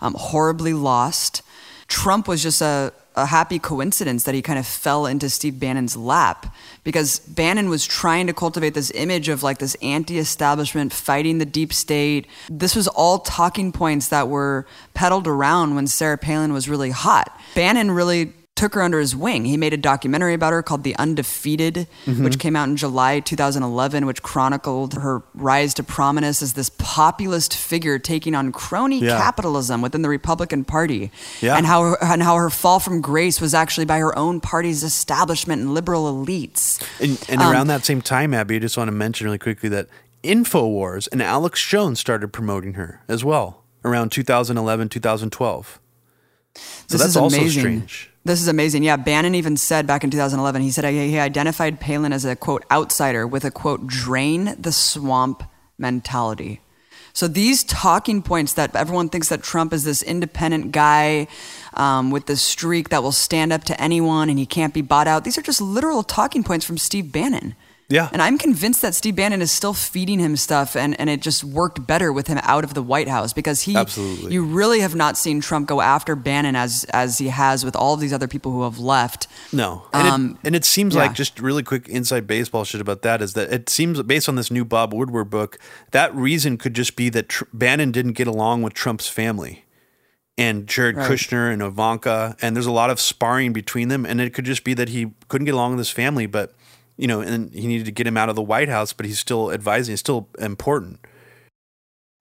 Um, 0.00 0.14
horribly 0.18 0.74
lost. 0.74 1.42
Trump 1.88 2.28
was 2.28 2.42
just 2.42 2.60
a, 2.60 2.92
a 3.14 3.26
happy 3.26 3.58
coincidence 3.58 4.24
that 4.24 4.34
he 4.34 4.42
kind 4.42 4.58
of 4.58 4.66
fell 4.66 5.06
into 5.06 5.28
Steve 5.28 5.60
Bannon's 5.60 5.96
lap 5.96 6.54
because 6.84 7.18
Bannon 7.20 7.68
was 7.68 7.86
trying 7.86 8.26
to 8.26 8.32
cultivate 8.32 8.74
this 8.74 8.90
image 8.92 9.28
of 9.28 9.42
like 9.42 9.58
this 9.58 9.76
anti 9.82 10.18
establishment 10.18 10.92
fighting 10.92 11.38
the 11.38 11.44
deep 11.44 11.72
state. 11.72 12.26
This 12.48 12.74
was 12.74 12.88
all 12.88 13.18
talking 13.18 13.72
points 13.72 14.08
that 14.08 14.28
were 14.28 14.66
peddled 14.94 15.26
around 15.26 15.74
when 15.74 15.86
Sarah 15.86 16.18
Palin 16.18 16.52
was 16.52 16.68
really 16.68 16.90
hot. 16.90 17.38
Bannon 17.54 17.90
really 17.90 18.32
took 18.54 18.74
her 18.74 18.82
under 18.82 19.00
his 19.00 19.16
wing. 19.16 19.44
He 19.44 19.56
made 19.56 19.72
a 19.72 19.76
documentary 19.78 20.34
about 20.34 20.52
her 20.52 20.62
called 20.62 20.84
The 20.84 20.94
Undefeated, 20.96 21.88
mm-hmm. 22.04 22.22
which 22.22 22.38
came 22.38 22.54
out 22.54 22.68
in 22.68 22.76
July 22.76 23.20
2011, 23.20 24.04
which 24.06 24.22
chronicled 24.22 24.94
her 24.94 25.22
rise 25.34 25.74
to 25.74 25.82
prominence 25.82 26.42
as 26.42 26.52
this 26.52 26.70
populist 26.78 27.56
figure 27.56 27.98
taking 27.98 28.34
on 28.34 28.52
crony 28.52 29.00
yeah. 29.00 29.16
capitalism 29.18 29.80
within 29.80 30.02
the 30.02 30.08
Republican 30.08 30.64
Party, 30.64 31.10
yeah. 31.40 31.56
and 31.56 31.66
how 31.66 31.94
and 32.02 32.22
how 32.22 32.36
her 32.36 32.50
fall 32.50 32.78
from 32.78 33.00
grace 33.00 33.40
was 33.40 33.54
actually 33.54 33.86
by 33.86 33.98
her 33.98 34.16
own 34.18 34.40
party's 34.40 34.82
establishment 34.82 35.62
and 35.62 35.74
liberal 35.74 36.04
elites. 36.04 36.82
And, 37.00 37.24
and 37.28 37.40
um, 37.40 37.52
around 37.52 37.68
that 37.68 37.84
same 37.84 38.02
time, 38.02 38.34
Abby, 38.34 38.56
I 38.56 38.58
just 38.58 38.76
want 38.76 38.88
to 38.88 38.92
mention 38.92 39.24
really 39.24 39.38
quickly 39.38 39.70
that 39.70 39.88
Infowars 40.22 41.08
and 41.10 41.22
Alex 41.22 41.66
Jones 41.66 41.98
started 41.98 42.32
promoting 42.32 42.74
her 42.74 43.00
as 43.08 43.24
well 43.24 43.64
around 43.84 44.12
2011, 44.12 44.88
2012. 44.88 45.80
So 46.54 46.60
this 46.88 47.00
that's 47.00 47.16
also 47.16 47.38
amazing. 47.38 47.60
strange. 47.60 48.11
This 48.24 48.40
is 48.40 48.46
amazing. 48.46 48.84
Yeah, 48.84 48.96
Bannon 48.96 49.34
even 49.34 49.56
said 49.56 49.86
back 49.86 50.04
in 50.04 50.10
2011, 50.10 50.62
he 50.62 50.70
said 50.70 50.84
he 50.92 51.18
identified 51.18 51.80
Palin 51.80 52.12
as 52.12 52.24
a 52.24 52.36
quote 52.36 52.64
outsider 52.70 53.26
with 53.26 53.44
a 53.44 53.50
quote 53.50 53.86
drain 53.86 54.54
the 54.58 54.70
swamp 54.70 55.42
mentality. 55.76 56.60
So 57.14 57.28
these 57.28 57.64
talking 57.64 58.22
points 58.22 58.54
that 58.54 58.74
everyone 58.74 59.08
thinks 59.08 59.28
that 59.28 59.42
Trump 59.42 59.72
is 59.72 59.84
this 59.84 60.02
independent 60.02 60.72
guy 60.72 61.26
um, 61.74 62.10
with 62.10 62.26
this 62.26 62.40
streak 62.40 62.88
that 62.88 63.02
will 63.02 63.12
stand 63.12 63.52
up 63.52 63.64
to 63.64 63.80
anyone 63.80 64.30
and 64.30 64.38
he 64.38 64.46
can't 64.46 64.72
be 64.72 64.80
bought 64.80 65.08
out. 65.08 65.24
These 65.24 65.36
are 65.36 65.42
just 65.42 65.60
literal 65.60 66.02
talking 66.02 66.42
points 66.42 66.64
from 66.64 66.78
Steve 66.78 67.12
Bannon. 67.12 67.54
Yeah. 67.92 68.08
And 68.10 68.22
I'm 68.22 68.38
convinced 68.38 68.80
that 68.80 68.94
Steve 68.94 69.16
Bannon 69.16 69.42
is 69.42 69.52
still 69.52 69.74
feeding 69.74 70.18
him 70.18 70.34
stuff 70.36 70.74
and, 70.74 70.98
and 70.98 71.10
it 71.10 71.20
just 71.20 71.44
worked 71.44 71.86
better 71.86 72.10
with 72.10 72.26
him 72.26 72.38
out 72.42 72.64
of 72.64 72.72
the 72.72 72.82
White 72.82 73.06
House 73.08 73.34
because 73.34 73.60
he 73.62 73.76
Absolutely. 73.76 74.32
you 74.32 74.42
really 74.44 74.80
have 74.80 74.94
not 74.94 75.18
seen 75.18 75.42
Trump 75.42 75.68
go 75.68 75.82
after 75.82 76.16
Bannon 76.16 76.56
as 76.56 76.84
as 76.90 77.18
he 77.18 77.28
has 77.28 77.64
with 77.66 77.76
all 77.76 77.92
of 77.92 78.00
these 78.00 78.14
other 78.14 78.26
people 78.28 78.50
who 78.50 78.62
have 78.62 78.78
left. 78.78 79.26
No, 79.52 79.86
and, 79.92 80.08
Um, 80.08 80.30
it, 80.42 80.46
and 80.46 80.56
it 80.56 80.64
seems 80.64 80.94
yeah. 80.94 81.02
like 81.02 81.12
just 81.12 81.38
really 81.38 81.62
quick 81.62 81.86
inside 81.86 82.26
baseball 82.26 82.64
shit 82.64 82.80
about 82.80 83.02
that 83.02 83.20
is 83.20 83.34
that 83.34 83.52
it 83.52 83.68
seems 83.68 84.02
based 84.02 84.26
on 84.28 84.36
this 84.36 84.50
new 84.50 84.64
Bob 84.64 84.94
Woodward 84.94 85.28
book 85.28 85.58
that 85.90 86.14
reason 86.14 86.56
could 86.56 86.72
just 86.74 86.96
be 86.96 87.10
that 87.10 87.28
Tr- 87.28 87.44
Bannon 87.52 87.92
didn't 87.92 88.12
get 88.12 88.26
along 88.26 88.62
with 88.62 88.72
Trump's 88.72 89.08
family 89.08 89.64
and 90.38 90.66
Jared 90.66 90.96
Right. 90.96 91.10
Kushner 91.10 91.52
and 91.52 91.60
Ivanka, 91.60 92.36
and 92.40 92.56
there's 92.56 92.64
a 92.66 92.72
lot 92.72 92.88
of 92.88 92.98
sparring 92.98 93.52
between 93.52 93.88
them, 93.88 94.06
and 94.06 94.18
it 94.18 94.32
could 94.32 94.46
just 94.46 94.64
be 94.64 94.72
that 94.74 94.88
he 94.88 95.12
couldn't 95.28 95.44
get 95.44 95.52
along 95.54 95.72
with 95.72 95.78
his 95.80 95.90
family, 95.90 96.24
but 96.26 96.54
you 96.96 97.06
know, 97.06 97.20
and 97.20 97.52
he 97.54 97.66
needed 97.66 97.84
to 97.86 97.92
get 97.92 98.06
him 98.06 98.16
out 98.16 98.28
of 98.28 98.36
the 98.36 98.42
White 98.42 98.68
House, 98.68 98.92
but 98.92 99.06
he's 99.06 99.18
still 99.18 99.50
advising, 99.50 99.92
he's 99.92 100.00
still 100.00 100.28
important. 100.38 101.00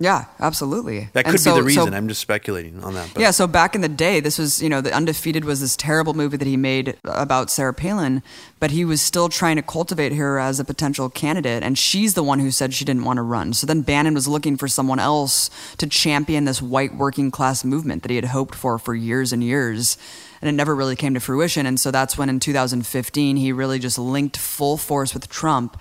Yeah, 0.01 0.25
absolutely. 0.39 1.09
That 1.13 1.25
could 1.25 1.39
so- 1.39 1.51
be 1.55 1.61
the 1.61 1.73
so- 1.75 1.81
reason. 1.83 1.93
I'm 1.93 2.07
just 2.07 2.21
speculating 2.21 2.83
on 2.83 2.95
that. 2.95 3.09
But 3.13 3.21
Yeah, 3.21 3.29
so 3.29 3.45
back 3.45 3.75
in 3.75 3.81
the 3.81 3.87
day, 3.87 4.19
this 4.19 4.39
was, 4.39 4.59
you 4.61 4.67
know, 4.67 4.81
The 4.81 4.91
Undefeated 4.91 5.45
was 5.45 5.61
this 5.61 5.75
terrible 5.75 6.15
movie 6.15 6.37
that 6.37 6.47
he 6.47 6.57
made 6.57 6.97
about 7.05 7.51
Sarah 7.51 7.73
Palin, 7.73 8.23
but 8.59 8.71
he 8.71 8.83
was 8.83 8.99
still 9.01 9.29
trying 9.29 9.57
to 9.57 9.61
cultivate 9.61 10.13
her 10.13 10.39
as 10.39 10.59
a 10.59 10.65
potential 10.65 11.07
candidate, 11.09 11.61
and 11.61 11.77
she's 11.77 12.15
the 12.15 12.23
one 12.23 12.39
who 12.39 12.49
said 12.49 12.73
she 12.73 12.83
didn't 12.83 13.03
want 13.03 13.17
to 13.17 13.21
run. 13.21 13.53
So 13.53 13.67
then 13.67 13.81
Bannon 13.81 14.15
was 14.15 14.27
looking 14.27 14.57
for 14.57 14.67
someone 14.67 14.97
else 14.99 15.49
to 15.77 15.85
champion 15.85 16.45
this 16.45 16.61
white 16.63 16.95
working 16.95 17.29
class 17.29 17.63
movement 17.63 18.01
that 18.01 18.09
he 18.09 18.15
had 18.15 18.25
hoped 18.25 18.55
for 18.55 18.79
for 18.79 18.95
years 18.95 19.31
and 19.31 19.43
years, 19.43 19.97
and 20.41 20.49
it 20.49 20.53
never 20.53 20.75
really 20.75 20.95
came 20.95 21.13
to 21.13 21.19
fruition. 21.19 21.67
And 21.67 21.79
so 21.79 21.91
that's 21.91 22.17
when 22.17 22.27
in 22.27 22.39
2015 22.39 23.37
he 23.37 23.51
really 23.51 23.77
just 23.77 23.99
linked 23.99 24.37
full 24.37 24.77
force 24.77 25.13
with 25.13 25.29
Trump 25.29 25.79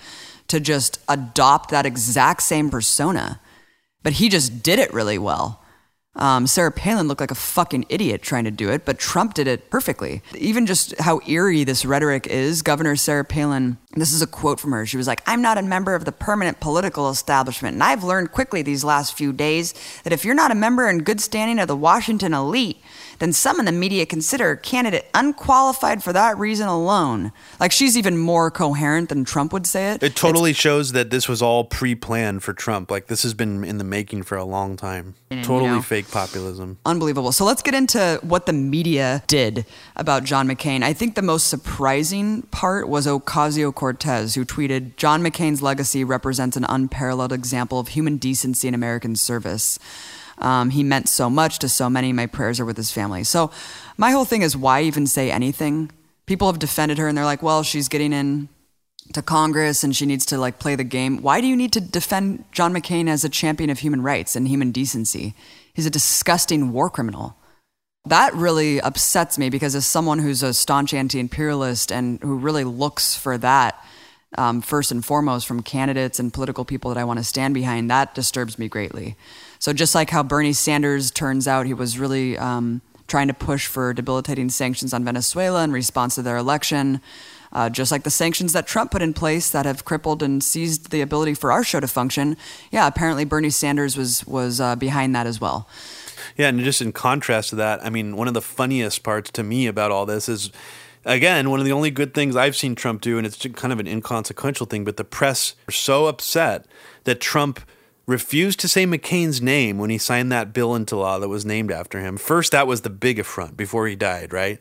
to 0.48 0.60
just 0.60 0.98
adopt 1.08 1.70
that 1.70 1.86
exact 1.86 2.42
same 2.42 2.68
persona 2.68 3.40
but 4.02 4.14
he 4.14 4.28
just 4.28 4.62
did 4.62 4.78
it 4.78 4.92
really 4.92 5.18
well. 5.18 5.60
Um, 6.16 6.48
Sarah 6.48 6.72
Palin 6.72 7.06
looked 7.06 7.20
like 7.20 7.30
a 7.30 7.36
fucking 7.36 7.86
idiot 7.88 8.20
trying 8.20 8.42
to 8.42 8.50
do 8.50 8.68
it, 8.68 8.84
but 8.84 8.98
Trump 8.98 9.34
did 9.34 9.46
it 9.46 9.70
perfectly. 9.70 10.22
Even 10.36 10.66
just 10.66 10.98
how 10.98 11.20
eerie 11.26 11.62
this 11.62 11.84
rhetoric 11.84 12.26
is, 12.26 12.62
Governor 12.62 12.96
Sarah 12.96 13.24
Palin, 13.24 13.78
this 13.94 14.12
is 14.12 14.20
a 14.20 14.26
quote 14.26 14.58
from 14.58 14.72
her. 14.72 14.84
She 14.84 14.96
was 14.96 15.06
like, 15.06 15.22
I'm 15.24 15.40
not 15.40 15.56
a 15.56 15.62
member 15.62 15.94
of 15.94 16.04
the 16.04 16.12
permanent 16.12 16.58
political 16.58 17.10
establishment, 17.10 17.74
and 17.74 17.82
I've 17.82 18.02
learned 18.02 18.32
quickly 18.32 18.60
these 18.62 18.82
last 18.82 19.16
few 19.16 19.32
days 19.32 19.72
that 20.02 20.12
if 20.12 20.24
you're 20.24 20.34
not 20.34 20.50
a 20.50 20.56
member 20.56 20.88
in 20.88 21.04
good 21.04 21.20
standing 21.20 21.60
of 21.60 21.68
the 21.68 21.76
Washington 21.76 22.34
elite, 22.34 22.82
then 23.20 23.32
some 23.32 23.60
in 23.60 23.66
the 23.66 23.72
media 23.72 24.04
consider 24.04 24.50
a 24.50 24.56
candidate 24.56 25.08
unqualified 25.14 26.02
for 26.02 26.12
that 26.12 26.36
reason 26.38 26.66
alone. 26.66 27.32
Like 27.60 27.70
she's 27.70 27.96
even 27.96 28.18
more 28.18 28.50
coherent 28.50 29.08
than 29.10 29.24
Trump 29.24 29.52
would 29.52 29.66
say 29.66 29.92
it. 29.92 30.02
it 30.02 30.16
totally 30.16 30.52
shows 30.52 30.92
that 30.92 31.10
this 31.10 31.28
was 31.28 31.40
all 31.40 31.64
pre-planned 31.64 32.42
for 32.42 32.52
Trump. 32.52 32.90
Like 32.90 33.06
this 33.06 33.22
has 33.22 33.34
been 33.34 33.62
in 33.62 33.78
the 33.78 33.84
making 33.84 34.24
for 34.24 34.36
a 34.36 34.44
long 34.44 34.76
time. 34.76 35.14
And, 35.30 35.40
you 35.40 35.44
totally 35.44 35.70
know- 35.70 35.82
fake 35.82 36.10
populism. 36.10 36.78
Unbelievable. 36.84 37.30
So 37.32 37.44
let's 37.44 37.62
get 37.62 37.74
into 37.74 38.18
what 38.22 38.46
the 38.46 38.52
media 38.52 39.22
did 39.26 39.64
about 39.96 40.24
John 40.24 40.48
McCain. 40.48 40.82
I 40.82 40.92
think 40.92 41.14
the 41.14 41.22
most 41.22 41.46
surprising 41.48 42.42
part 42.50 42.88
was 42.88 43.06
Ocasio 43.06 43.74
Cortez, 43.74 44.34
who 44.34 44.44
tweeted 44.44 44.96
John 44.96 45.22
McCain's 45.22 45.62
legacy 45.62 46.02
represents 46.04 46.56
an 46.56 46.64
unparalleled 46.68 47.32
example 47.32 47.78
of 47.78 47.88
human 47.88 48.16
decency 48.16 48.66
in 48.66 48.74
American 48.74 49.14
service. 49.14 49.78
Um, 50.40 50.70
he 50.70 50.82
meant 50.82 51.08
so 51.08 51.28
much 51.28 51.58
to 51.60 51.68
so 51.68 51.90
many. 51.90 52.12
My 52.12 52.26
prayers 52.26 52.60
are 52.60 52.64
with 52.64 52.76
his 52.76 52.90
family. 52.90 53.24
So 53.24 53.50
my 53.96 54.10
whole 54.10 54.24
thing 54.24 54.42
is 54.42 54.56
why 54.56 54.82
even 54.82 55.06
say 55.06 55.30
anything? 55.30 55.90
People 56.26 56.46
have 56.48 56.58
defended 56.58 56.98
her 56.98 57.08
and 57.08 57.16
they're 57.16 57.24
like, 57.24 57.42
well, 57.42 57.62
she's 57.62 57.88
getting 57.88 58.12
in 58.12 58.48
to 59.12 59.22
Congress 59.22 59.82
and 59.82 59.94
she 59.94 60.06
needs 60.06 60.24
to 60.26 60.38
like 60.38 60.58
play 60.58 60.76
the 60.76 60.84
game. 60.84 61.20
Why 61.22 61.40
do 61.40 61.46
you 61.46 61.56
need 61.56 61.72
to 61.72 61.80
defend 61.80 62.44
John 62.52 62.72
McCain 62.72 63.08
as 63.08 63.24
a 63.24 63.28
champion 63.28 63.70
of 63.70 63.80
human 63.80 64.02
rights 64.02 64.36
and 64.36 64.46
human 64.46 64.70
decency? 64.70 65.34
He's 65.74 65.86
a 65.86 65.90
disgusting 65.90 66.72
war 66.72 66.88
criminal. 66.90 67.36
That 68.06 68.32
really 68.34 68.80
upsets 68.80 69.36
me 69.36 69.50
because 69.50 69.74
as 69.74 69.84
someone 69.84 70.20
who's 70.20 70.42
a 70.42 70.54
staunch 70.54 70.94
anti-imperialist 70.94 71.92
and 71.92 72.18
who 72.22 72.36
really 72.36 72.64
looks 72.64 73.14
for 73.14 73.36
that 73.38 73.84
um, 74.38 74.62
first 74.62 74.90
and 74.90 75.04
foremost 75.04 75.46
from 75.46 75.62
candidates 75.62 76.18
and 76.18 76.32
political 76.32 76.64
people 76.64 76.90
that 76.90 77.00
I 77.00 77.04
want 77.04 77.18
to 77.18 77.24
stand 77.24 77.52
behind, 77.52 77.90
that 77.90 78.14
disturbs 78.14 78.58
me 78.58 78.68
greatly. 78.68 79.16
So 79.60 79.74
just 79.74 79.94
like 79.94 80.08
how 80.08 80.22
Bernie 80.22 80.54
Sanders 80.54 81.10
turns 81.10 81.46
out 81.46 81.66
he 81.66 81.74
was 81.74 81.98
really 81.98 82.36
um, 82.38 82.80
trying 83.06 83.28
to 83.28 83.34
push 83.34 83.66
for 83.66 83.92
debilitating 83.92 84.48
sanctions 84.48 84.94
on 84.94 85.04
Venezuela 85.04 85.62
in 85.62 85.70
response 85.70 86.14
to 86.14 86.22
their 86.22 86.38
election, 86.38 87.02
uh, 87.52 87.68
just 87.68 87.92
like 87.92 88.02
the 88.02 88.10
sanctions 88.10 88.54
that 88.54 88.66
Trump 88.66 88.90
put 88.90 89.02
in 89.02 89.12
place 89.12 89.50
that 89.50 89.66
have 89.66 89.84
crippled 89.84 90.22
and 90.22 90.42
seized 90.42 90.90
the 90.90 91.02
ability 91.02 91.34
for 91.34 91.52
our 91.52 91.62
show 91.62 91.78
to 91.78 91.86
function. 91.86 92.38
Yeah, 92.70 92.86
apparently 92.86 93.26
Bernie 93.26 93.50
Sanders 93.50 93.98
was 93.98 94.26
was 94.26 94.62
uh, 94.62 94.76
behind 94.76 95.14
that 95.14 95.26
as 95.26 95.42
well. 95.42 95.68
Yeah, 96.38 96.48
and 96.48 96.60
just 96.60 96.80
in 96.80 96.92
contrast 96.92 97.50
to 97.50 97.56
that, 97.56 97.84
I 97.84 97.90
mean, 97.90 98.16
one 98.16 98.28
of 98.28 98.34
the 98.34 98.40
funniest 98.40 99.02
parts 99.02 99.30
to 99.32 99.42
me 99.42 99.66
about 99.66 99.90
all 99.90 100.06
this 100.06 100.26
is, 100.26 100.50
again, 101.04 101.50
one 101.50 101.60
of 101.60 101.66
the 101.66 101.72
only 101.72 101.90
good 101.90 102.14
things 102.14 102.34
I've 102.34 102.56
seen 102.56 102.74
Trump 102.74 103.02
do, 103.02 103.18
and 103.18 103.26
it's 103.26 103.44
kind 103.54 103.74
of 103.74 103.80
an 103.80 103.86
inconsequential 103.86 104.64
thing, 104.64 104.84
but 104.84 104.96
the 104.96 105.04
press 105.04 105.54
are 105.68 105.72
so 105.72 106.06
upset 106.06 106.64
that 107.04 107.20
Trump 107.20 107.60
refused 108.06 108.60
to 108.60 108.68
say 108.68 108.86
McCain's 108.86 109.40
name 109.40 109.78
when 109.78 109.90
he 109.90 109.98
signed 109.98 110.32
that 110.32 110.52
bill 110.52 110.74
into 110.74 110.96
law 110.96 111.18
that 111.18 111.28
was 111.28 111.44
named 111.44 111.70
after 111.70 112.00
him. 112.00 112.16
First, 112.16 112.52
that 112.52 112.66
was 112.66 112.80
the 112.80 112.90
big 112.90 113.18
affront 113.18 113.56
before 113.56 113.86
he 113.86 113.96
died, 113.96 114.32
right? 114.32 114.60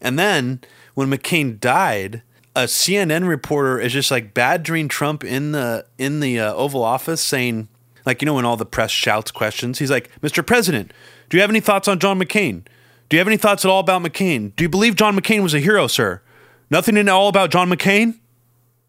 And 0.00 0.18
then 0.18 0.60
when 0.94 1.10
McCain 1.10 1.58
died, 1.58 2.22
a 2.54 2.64
CNN 2.64 3.28
reporter 3.28 3.78
is 3.78 3.92
just 3.92 4.10
like 4.10 4.34
badgering 4.34 4.88
Trump 4.88 5.22
in 5.24 5.52
the 5.52 5.84
in 5.98 6.20
the 6.20 6.40
uh, 6.40 6.54
Oval 6.54 6.82
Office, 6.82 7.20
saying, 7.20 7.68
like 8.06 8.22
you 8.22 8.26
know 8.26 8.34
when 8.34 8.44
all 8.44 8.56
the 8.56 8.66
press 8.66 8.90
shouts 8.90 9.30
questions, 9.30 9.78
he's 9.78 9.90
like, 9.90 10.10
"Mr. 10.20 10.44
President, 10.44 10.92
do 11.28 11.36
you 11.36 11.42
have 11.42 11.50
any 11.50 11.60
thoughts 11.60 11.86
on 11.88 11.98
John 11.98 12.18
McCain? 12.18 12.62
Do 13.08 13.16
you 13.16 13.18
have 13.18 13.28
any 13.28 13.36
thoughts 13.36 13.64
at 13.64 13.70
all 13.70 13.80
about 13.80 14.02
McCain? 14.02 14.54
Do 14.56 14.64
you 14.64 14.68
believe 14.68 14.96
John 14.96 15.18
McCain 15.18 15.42
was 15.42 15.54
a 15.54 15.60
hero, 15.60 15.86
sir? 15.86 16.22
Nothing 16.70 16.96
at 16.96 17.08
all 17.08 17.28
about 17.28 17.50
John 17.50 17.68
McCain." 17.70 18.18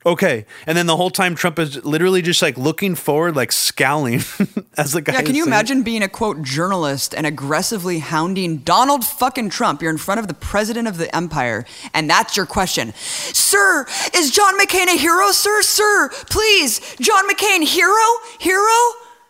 Okay, 0.08 0.46
and 0.66 0.78
then 0.78 0.86
the 0.86 0.96
whole 0.96 1.10
time 1.10 1.36
Trump 1.36 1.60
is 1.60 1.84
literally 1.84 2.22
just 2.22 2.42
like 2.42 2.58
looking 2.58 2.96
forward, 2.96 3.36
like 3.36 3.52
scowling 3.52 4.16
as 4.78 4.94
the 4.94 5.02
guy. 5.02 5.12
Yeah, 5.12 5.22
can 5.22 5.36
you 5.36 5.44
saying- 5.44 5.48
imagine 5.48 5.84
being 5.84 6.02
a 6.02 6.08
quote 6.08 6.42
journalist 6.44 7.14
and 7.14 7.28
aggressively 7.28 8.00
hounding 8.00 8.60
Donald 8.60 9.04
fucking 9.04 9.50
Trump? 9.50 9.82
You're 9.82 9.92
in 9.92 9.98
front 9.98 10.22
of 10.22 10.30
the 10.30 10.34
president 10.34 10.88
of 10.88 10.98
the 10.98 11.14
empire, 11.14 11.66
and 11.94 12.10
that's 12.10 12.38
your 12.38 12.46
question. 12.46 12.94
Sir, 12.96 13.86
is 14.16 14.32
John 14.32 14.58
McCain 14.58 14.88
a 14.88 14.98
hero, 14.98 15.32
sir? 15.32 15.62
Sir, 15.62 16.08
please, 16.30 16.80
John 17.02 17.30
McCain, 17.30 17.64
hero? 17.64 17.94
Hero? 18.40 18.72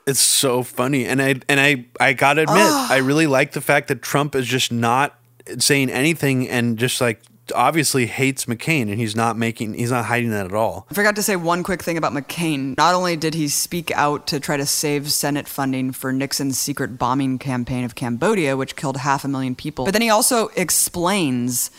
It's 0.06 0.20
so 0.20 0.62
funny, 0.62 1.06
and 1.08 1.20
I 1.20 1.36
and 1.50 1.60
I 1.60 1.86
I 2.00 2.14
gotta 2.14 2.44
admit, 2.44 2.58
I 2.62 2.98
really 2.98 3.26
like 3.26 3.54
the 3.54 3.62
fact 3.62 3.88
that 3.88 4.04
Trump 4.04 4.36
is 4.36 4.46
just 4.46 4.72
not 4.72 5.18
saying 5.58 5.90
anything 5.90 6.48
and 6.50 6.78
just 6.78 7.02
like 7.02 7.22
obviously 7.56 8.06
hates 8.06 8.46
McCain, 8.46 8.84
and 8.84 8.96
he's 9.00 9.16
not 9.16 9.38
making 9.38 9.74
he's 9.74 9.92
not 9.92 10.06
hiding 10.06 10.30
that 10.32 10.46
at 10.46 10.54
all. 10.54 10.88
I 10.90 10.94
forgot 10.94 11.16
to 11.16 11.24
say 11.24 11.36
one 11.36 11.64
quick 11.64 11.84
thing 11.84 11.98
about 11.98 12.14
McCain. 12.14 12.76
Not 12.78 12.94
only 12.96 13.16
did 13.16 13.34
he 13.34 13.48
speak 13.48 13.92
out 13.92 14.28
to 14.28 14.40
try 14.40 14.58
to 14.58 14.66
save 14.66 15.12
Senate 15.12 15.48
funding 15.48 15.92
for 15.92 16.12
Nixon's 16.12 16.58
secret 16.60 16.98
bombing 16.98 17.38
campaign 17.40 17.84
of 17.84 17.96
Cambodia, 17.96 18.56
which 18.58 18.76
killed 18.76 18.98
half 18.98 19.24
a 19.26 19.28
million 19.28 19.56
people, 19.56 19.86
but 19.86 19.92
then 19.92 20.02
he 20.02 20.10
also 20.10 20.50
explains 20.56 21.72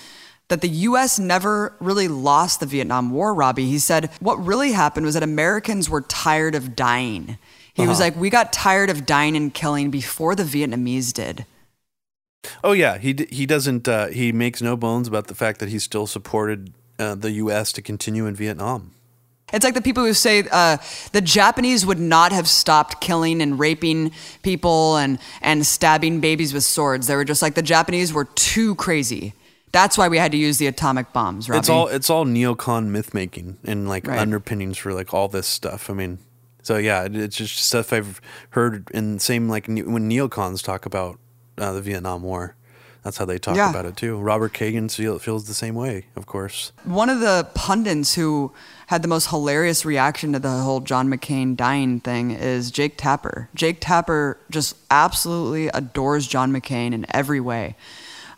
that 0.48 0.60
the 0.62 0.68
US 0.68 1.18
never 1.18 1.74
really 1.78 2.08
lost 2.08 2.60
the 2.60 2.66
Vietnam 2.66 3.10
War, 3.10 3.34
Robbie. 3.34 3.66
He 3.66 3.78
said 3.78 4.10
what 4.20 4.36
really 4.36 4.72
happened 4.72 5.04
was 5.04 5.14
that 5.14 5.22
Americans 5.22 5.90
were 5.90 6.00
tired 6.02 6.54
of 6.54 6.74
dying. 6.74 7.36
He 7.74 7.86
was 7.86 8.00
Uh-huh. 8.00 8.06
like, 8.06 8.16
we 8.16 8.30
got 8.30 8.52
tired 8.52 8.90
of 8.90 9.04
dying 9.06 9.36
and 9.36 9.52
killing 9.54 9.90
before 9.90 10.34
the 10.34 10.42
Vietnamese 10.44 11.12
did. 11.12 11.44
Oh 12.64 12.72
yeah, 12.72 12.98
he 12.98 13.12
d- 13.12 13.28
he 13.30 13.46
doesn't 13.46 13.88
uh, 13.88 14.06
he 14.08 14.32
makes 14.32 14.62
no 14.62 14.76
bones 14.76 15.08
about 15.08 15.26
the 15.26 15.34
fact 15.34 15.60
that 15.60 15.68
he 15.68 15.78
still 15.78 16.06
supported 16.06 16.72
uh, 16.98 17.14
the 17.14 17.30
U.S. 17.32 17.72
to 17.74 17.82
continue 17.82 18.26
in 18.26 18.34
Vietnam. 18.34 18.92
It's 19.52 19.64
like 19.64 19.74
the 19.74 19.80
people 19.82 20.04
who 20.04 20.12
say 20.12 20.44
uh, 20.52 20.76
the 21.12 21.20
Japanese 21.22 21.86
would 21.86 21.98
not 21.98 22.32
have 22.32 22.46
stopped 22.48 23.00
killing 23.00 23.40
and 23.40 23.58
raping 23.58 24.12
people 24.42 24.96
and, 24.98 25.18
and 25.40 25.66
stabbing 25.66 26.20
babies 26.20 26.52
with 26.52 26.64
swords. 26.64 27.06
They 27.06 27.16
were 27.16 27.24
just 27.24 27.40
like 27.40 27.54
the 27.54 27.62
Japanese 27.62 28.12
were 28.12 28.26
too 28.26 28.74
crazy. 28.74 29.32
That's 29.72 29.96
why 29.96 30.08
we 30.08 30.18
had 30.18 30.32
to 30.32 30.38
use 30.38 30.58
the 30.58 30.66
atomic 30.66 31.12
bombs, 31.14 31.48
Robbie. 31.48 31.58
It's 31.60 31.68
all 31.70 31.88
it's 31.88 32.10
all 32.10 32.24
neocon 32.26 32.86
myth 32.88 33.14
making 33.14 33.56
and 33.64 33.88
like 33.88 34.06
Right. 34.06 34.18
underpinnings 34.18 34.78
for 34.78 34.92
like 34.92 35.12
all 35.14 35.28
this 35.28 35.46
stuff. 35.46 35.88
I 35.90 35.94
mean, 35.94 36.18
so 36.62 36.76
yeah, 36.76 37.08
it's 37.10 37.36
just 37.36 37.56
stuff 37.58 37.92
I've 37.92 38.20
heard 38.50 38.90
in 38.92 39.18
same 39.18 39.48
like 39.48 39.68
ne- 39.68 39.82
when 39.82 40.08
neocons 40.10 40.62
talk 40.62 40.84
about 40.86 41.18
uh, 41.58 41.72
the 41.72 41.80
Vietnam 41.82 42.22
War. 42.22 42.54
That's 43.04 43.16
how 43.16 43.24
they 43.24 43.38
talk 43.38 43.56
Yeah. 43.56 43.70
about 43.70 43.86
it 43.86 43.96
too. 43.96 44.18
Robert 44.18 44.52
Kagan 44.52 44.92
feel, 44.92 45.18
feels 45.18 45.44
the 45.46 45.54
same 45.54 45.74
way, 45.74 46.06
of 46.16 46.26
course. 46.26 46.72
One 46.84 47.08
of 47.08 47.20
the 47.20 47.48
pundits 47.54 48.14
who 48.14 48.52
had 48.88 49.02
the 49.02 49.08
most 49.08 49.28
hilarious 49.30 49.84
reaction 49.84 50.32
to 50.32 50.38
the 50.40 50.50
whole 50.50 50.80
John 50.80 51.08
McCain 51.08 51.56
dying 51.56 52.00
thing 52.00 52.32
is 52.32 52.70
Jake 52.70 52.96
Tapper. 52.96 53.48
Jake 53.54 53.78
Tapper 53.80 54.38
just 54.50 54.76
absolutely 54.90 55.68
adores 55.68 56.26
John 56.26 56.52
McCain 56.52 56.92
in 56.92 57.06
every 57.14 57.40
way. 57.40 57.76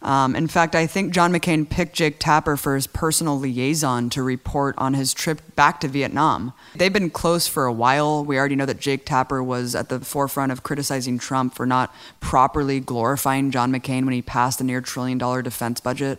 Um, 0.02 0.34
in 0.34 0.46
fact, 0.46 0.74
I 0.74 0.86
think 0.86 1.12
John 1.12 1.32
McCain 1.32 1.68
picked 1.68 1.94
Jake 1.94 2.18
Tapper 2.18 2.56
for 2.56 2.74
his 2.74 2.86
personal 2.86 3.38
liaison 3.38 4.08
to 4.10 4.22
report 4.22 4.74
on 4.78 4.94
his 4.94 5.12
trip 5.12 5.42
back 5.56 5.78
to 5.80 5.88
Vietnam. 5.88 6.54
They've 6.74 6.92
been 6.92 7.10
close 7.10 7.46
for 7.46 7.66
a 7.66 7.72
while. 7.72 8.24
We 8.24 8.38
already 8.38 8.56
know 8.56 8.66
that 8.66 8.80
Jake 8.80 9.04
Tapper 9.04 9.42
was 9.42 9.74
at 9.74 9.90
the 9.90 10.00
forefront 10.00 10.52
of 10.52 10.62
criticizing 10.62 11.18
Trump 11.18 11.54
for 11.54 11.66
not 11.66 11.94
properly 12.20 12.80
glorifying 12.80 13.50
John 13.50 13.72
McCain 13.72 14.04
when 14.04 14.14
he 14.14 14.22
passed 14.22 14.58
the 14.58 14.64
near 14.64 14.80
trillion 14.80 15.18
dollar 15.18 15.42
defense 15.42 15.80
budget. 15.80 16.18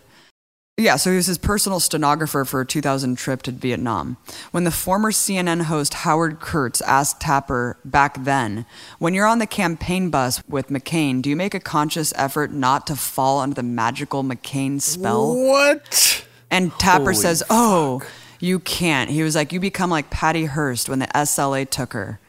Yeah, 0.78 0.96
so 0.96 1.12
he 1.12 1.18
was 1.18 1.28
his 1.28 1.38
personal 1.38 1.80
stenographer 1.80 2.44
for 2.46 2.62
a 2.62 2.66
2000 2.66 3.16
trip 3.18 3.44
to 3.44 3.52
Vietnam. 3.52 4.18
When 4.52 4.64
the 4.64 4.72
former 4.72 5.12
CNN 5.12 5.64
host 5.64 5.94
Howard 5.94 6.40
Kurtz 6.40 6.82
asked 6.82 7.20
Tapper 7.20 7.78
back 7.86 8.24
then, 8.24 8.66
when 8.98 9.14
you're 9.14 9.28
on 9.28 9.40
the 9.40 9.46
campaign 9.46 10.10
bus 10.10 10.42
with 10.48 10.70
McCain, 10.70 11.22
do 11.22 11.30
you 11.30 11.36
make 11.36 11.54
a 11.54 11.60
conscious 11.60 12.14
effort 12.16 12.52
not 12.52 12.88
to 12.88 12.96
fall 12.96 13.40
under 13.40 13.54
the 13.54 13.64
magical 13.64 14.24
McCain 14.24 14.82
spell? 14.82 15.36
What? 15.36 16.26
And 16.50 16.72
Tapper 16.80 17.12
Holy 17.12 17.16
says, 17.16 17.44
Oh, 17.50 18.02
you 18.40 18.58
can't. 18.60 19.10
He 19.12 19.24
was 19.24 19.36
like, 19.36 19.52
You 19.52 19.60
become 19.60 19.90
like 19.92 20.10
Patty 20.10 20.46
Hearst 20.46 20.90
when 20.90 21.00
the 21.00 21.08
SLA 21.08 21.70
took 21.70 21.94
her. 21.94 22.20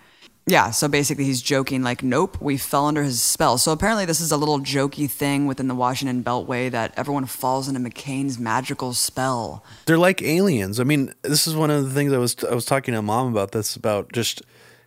Yeah, 0.45 0.73
so 0.73 0.89
basically 0.89 1.25
he's 1.25 1.41
joking, 1.41 1.83
like, 1.83 2.03
nope, 2.03 2.37
we 2.41 2.57
fell 2.57 2.87
under 2.87 3.05
his 3.05 3.23
spell. 3.23 3.59
So 3.59 3.71
apparently 3.71 4.05
this 4.05 4.21
is 4.21 4.33
a 4.33 4.37
little 4.37 4.59
jokey 4.59 5.09
thing 5.09 5.47
within 5.47 5.69
the 5.69 5.75
Washington 5.75 6.25
Beltway 6.25 6.69
that 6.71 6.93
everyone 6.97 7.27
falls 7.27 7.69
into 7.69 7.81
McCain's 7.81 8.41
magical 8.41 8.93
spell. 8.93 9.65
They're 9.87 9.99
like 9.99 10.21
aliens. 10.21 10.81
I 10.81 10.85
mean, 10.85 11.15
this 11.23 11.47
is 11.47 11.55
one 11.55 11.71
of 11.71 11.85
the 11.85 11.91
things 11.91 12.13
I 12.13 12.19
was 12.19 12.37
I 12.45 12.55
was 12.55 12.65
talking 12.65 12.93
to 12.95 13.03
mom 13.03 13.31
about 13.31 13.53
this 13.53 13.77
about 13.77 14.13
just 14.13 14.43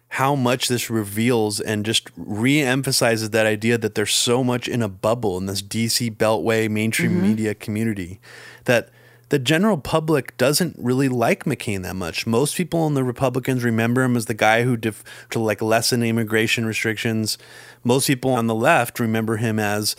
how 0.10 0.36
much 0.36 0.68
this 0.68 0.90
reveals 0.90 1.60
and 1.60 1.86
just 1.86 2.10
re-emphasizes 2.16 3.32
that 3.32 3.46
idea 3.46 3.78
that 3.78 3.96
there's 3.96 4.14
so 4.14 4.44
much 4.44 4.68
in 4.68 4.82
a 4.82 4.90
bubble 4.90 5.38
in 5.38 5.46
this 5.46 5.62
DC 5.62 6.16
Beltway 6.16 6.70
mainstream 6.70 7.12
mm-hmm. 7.12 7.22
media 7.22 7.56
community 7.56 8.20
that 8.66 8.90
the 9.30 9.40
general 9.40 9.78
public 9.78 10.38
doesn't 10.38 10.76
really 10.78 11.10
like 11.10 11.46
McCain 11.46 11.84
that 11.84 11.96
much. 11.96 12.28
Most 12.28 12.56
people 12.56 12.86
in 12.88 12.94
the 12.94 13.04
Republicans 13.04 13.64
remember 13.64 14.04
him 14.04 14.16
as 14.16 14.26
the 14.26 14.34
guy 14.34 14.64
who 14.64 14.78
def- 14.78 15.04
to 15.32 15.40
like 15.40 15.62
lessen 15.62 16.04
immigration 16.04 16.66
restrictions. 16.66 17.38
Most 17.84 18.08
people 18.08 18.32
on 18.32 18.48
the 18.48 18.56
left 18.56 19.00
remember 19.00 19.38
him 19.38 19.60
as 19.60 19.96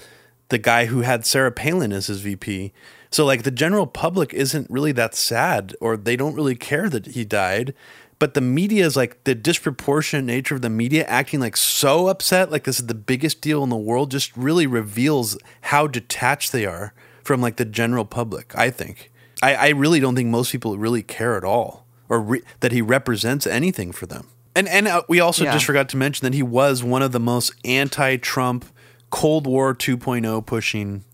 the 0.48 0.58
guy 0.58 0.86
who 0.86 1.00
had 1.00 1.26
Sarah 1.26 1.50
Palin 1.50 1.92
as 1.92 2.06
his 2.06 2.20
VP. 2.20 2.72
So 3.10 3.24
like 3.24 3.42
the 3.42 3.50
general 3.50 3.86
public 3.86 4.32
isn't 4.32 4.70
really 4.70 4.92
that 4.92 5.14
sad 5.14 5.74
or 5.80 5.96
they 5.96 6.16
don't 6.16 6.34
really 6.34 6.54
care 6.54 6.88
that 6.88 7.06
he 7.06 7.24
died. 7.24 7.74
But 8.18 8.34
the 8.34 8.40
media 8.40 8.86
is 8.86 8.96
like 8.96 9.24
the 9.24 9.34
disproportionate 9.34 10.24
nature 10.24 10.54
of 10.54 10.62
the 10.62 10.70
media 10.70 11.04
acting 11.04 11.40
like 11.40 11.56
so 11.56 12.08
upset, 12.08 12.50
like 12.50 12.64
this 12.64 12.80
is 12.80 12.86
the 12.86 12.94
biggest 12.94 13.42
deal 13.42 13.62
in 13.62 13.68
the 13.68 13.76
world, 13.76 14.10
just 14.10 14.34
really 14.36 14.66
reveals 14.66 15.36
how 15.62 15.86
detached 15.86 16.52
they 16.52 16.64
are 16.64 16.94
from 17.24 17.42
like 17.42 17.56
the 17.56 17.64
general 17.64 18.06
public, 18.06 18.56
I 18.56 18.70
think. 18.70 19.10
I, 19.42 19.54
I 19.54 19.68
really 19.70 20.00
don't 20.00 20.14
think 20.14 20.28
most 20.28 20.50
people 20.52 20.76
really 20.78 21.02
care 21.02 21.36
at 21.36 21.44
all 21.44 21.86
or 22.08 22.20
re- 22.20 22.42
that 22.60 22.72
he 22.72 22.80
represents 22.82 23.46
anything 23.46 23.92
for 23.92 24.06
them. 24.06 24.28
And 24.54 24.68
and 24.68 24.88
uh, 24.88 25.02
we 25.08 25.20
also 25.20 25.44
Yeah. 25.44 25.52
just 25.52 25.66
forgot 25.66 25.88
to 25.90 25.96
mention 25.98 26.24
that 26.24 26.34
he 26.34 26.42
was 26.42 26.82
one 26.82 27.02
of 27.02 27.12
the 27.12 27.20
most 27.20 27.52
anti-Trump 27.64 28.64
Cold 29.10 29.46
War 29.46 29.74
2.0 29.74 30.46
pushing 30.46 31.04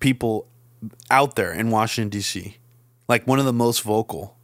people 0.00 0.46
out 1.10 1.34
there 1.36 1.52
in 1.52 1.70
Washington 1.70 2.08
D.C. 2.10 2.58
Like 3.08 3.26
one 3.26 3.38
of 3.38 3.44
the 3.44 3.52
most 3.52 3.82
vocal. 3.82 4.36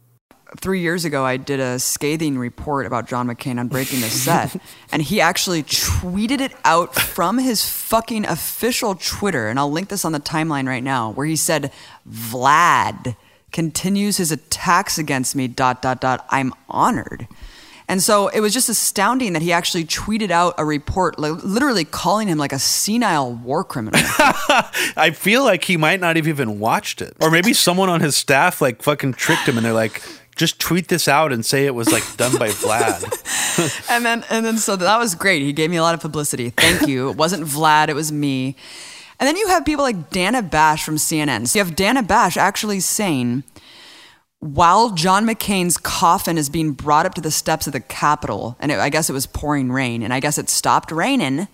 Three 0.59 0.81
years 0.81 1.05
ago, 1.05 1.23
I 1.23 1.37
did 1.37 1.59
a 1.59 1.77
scathing 1.77 2.37
report 2.37 2.87
about 2.87 3.07
John 3.07 3.27
McCain 3.27 3.59
on 3.59 3.67
breaking 3.67 4.01
the 4.01 4.09
set, 4.09 4.55
and 4.91 5.01
he 5.01 5.21
actually 5.21 5.61
tweeted 5.63 6.41
it 6.41 6.53
out 6.65 6.95
from 6.95 7.37
his 7.37 7.69
fucking 7.69 8.25
official 8.25 8.95
Twitter. 8.95 9.47
And 9.47 9.59
I'll 9.59 9.71
link 9.71 9.89
this 9.89 10.03
on 10.05 10.11
the 10.11 10.19
timeline 10.19 10.67
right 10.67 10.83
now, 10.83 11.11
where 11.11 11.27
he 11.27 11.35
said, 11.35 11.71
Vlad 12.09 13.15
continues 13.51 14.17
his 14.17 14.31
attacks 14.31 14.97
against 14.97 15.35
me, 15.35 15.47
dot, 15.47 15.81
dot, 15.81 16.01
dot. 16.01 16.25
I'm 16.29 16.53
honored. 16.69 17.27
And 17.89 18.03
so 18.03 18.27
it 18.27 18.39
was 18.39 18.53
just 18.53 18.69
astounding 18.69 19.33
that 19.33 19.41
he 19.41 19.51
actually 19.51 19.83
tweeted 19.83 20.29
out 20.29 20.53
a 20.59 20.63
report, 20.63 21.17
li- 21.17 21.31
literally 21.31 21.85
calling 21.85 22.27
him 22.27 22.37
like 22.37 22.53
a 22.53 22.59
senile 22.59 23.33
war 23.33 23.63
criminal. 23.63 23.99
I 24.95 25.11
feel 25.15 25.43
like 25.43 25.63
he 25.63 25.75
might 25.75 25.99
not 25.99 26.15
have 26.15 26.27
even 26.27 26.59
watched 26.59 27.01
it. 27.01 27.17
Or 27.19 27.31
maybe 27.31 27.51
someone 27.51 27.89
on 27.89 27.99
his 27.99 28.15
staff 28.15 28.61
like 28.61 28.83
fucking 28.83 29.13
tricked 29.13 29.47
him 29.47 29.57
and 29.57 29.65
they're 29.65 29.73
like, 29.73 30.03
just 30.35 30.59
tweet 30.59 30.87
this 30.87 31.07
out 31.07 31.33
and 31.33 31.43
say 31.43 31.65
it 31.65 31.73
was 31.73 31.91
like 31.91 32.03
done 32.15 32.37
by 32.37 32.49
Vlad. 32.49 33.03
and 33.89 34.05
then 34.05 34.23
and 34.29 34.45
then 34.45 34.57
so 34.59 34.75
that 34.75 34.97
was 34.97 35.15
great. 35.15 35.41
He 35.41 35.51
gave 35.51 35.71
me 35.71 35.77
a 35.77 35.81
lot 35.81 35.95
of 35.95 35.99
publicity. 35.99 36.51
Thank 36.51 36.87
you. 36.87 37.09
It 37.09 37.17
wasn't 37.17 37.43
Vlad, 37.43 37.89
it 37.89 37.95
was 37.95 38.11
me. 38.11 38.55
And 39.19 39.27
then 39.27 39.35
you 39.35 39.47
have 39.49 39.65
people 39.65 39.83
like 39.83 40.09
Dana 40.09 40.41
Bash 40.41 40.83
from 40.83 40.95
CNN. 40.95 41.47
So 41.47 41.59
you 41.59 41.65
have 41.65 41.75
Dana 41.75 42.01
Bash 42.01 42.37
actually 42.37 42.79
saying, 42.79 43.43
while 44.39 44.91
John 44.91 45.25
McCain's 45.25 45.77
coffin 45.77 46.37
is 46.37 46.49
being 46.49 46.71
brought 46.71 47.05
up 47.05 47.13
to 47.15 47.21
the 47.21 47.31
steps 47.31 47.67
of 47.67 47.73
the 47.73 47.81
Capitol, 47.81 48.55
and 48.59 48.71
it, 48.71 48.79
I 48.79 48.89
guess 48.89 49.09
it 49.09 49.13
was 49.13 49.27
pouring 49.27 49.71
rain, 49.71 50.01
and 50.01 50.13
I 50.13 50.21
guess 50.21 50.37
it 50.37 50.49
stopped 50.49 50.91
raining 50.91 51.49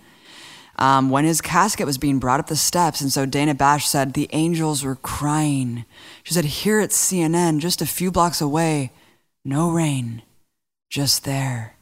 um, 0.77 1.09
when 1.09 1.25
his 1.25 1.41
casket 1.41 1.87
was 1.87 1.97
being 1.97 2.19
brought 2.19 2.39
up 2.39 2.47
the 2.47 2.55
steps. 2.55 3.01
And 3.01 3.11
so 3.11 3.25
Dana 3.25 3.55
Bash 3.55 3.87
said 3.87 4.13
the 4.13 4.29
angels 4.31 4.83
were 4.83 4.97
crying. 4.97 5.85
She 6.23 6.33
said, 6.33 6.45
Here 6.45 6.79
at 6.79 6.91
CNN, 6.91 7.59
just 7.59 7.81
a 7.81 7.87
few 7.87 8.11
blocks 8.11 8.41
away, 8.41 8.91
no 9.43 9.71
rain, 9.71 10.21
just 10.89 11.23
there. 11.23 11.75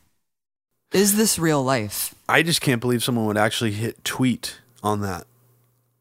Is 0.93 1.17
this 1.17 1.39
real 1.39 1.63
life? 1.63 2.13
I 2.29 2.43
just 2.43 2.61
can't 2.61 2.79
believe 2.79 3.03
someone 3.03 3.25
would 3.25 3.37
actually 3.37 3.71
hit 3.71 4.03
tweet 4.05 4.59
on 4.83 5.01
that. 5.01 5.25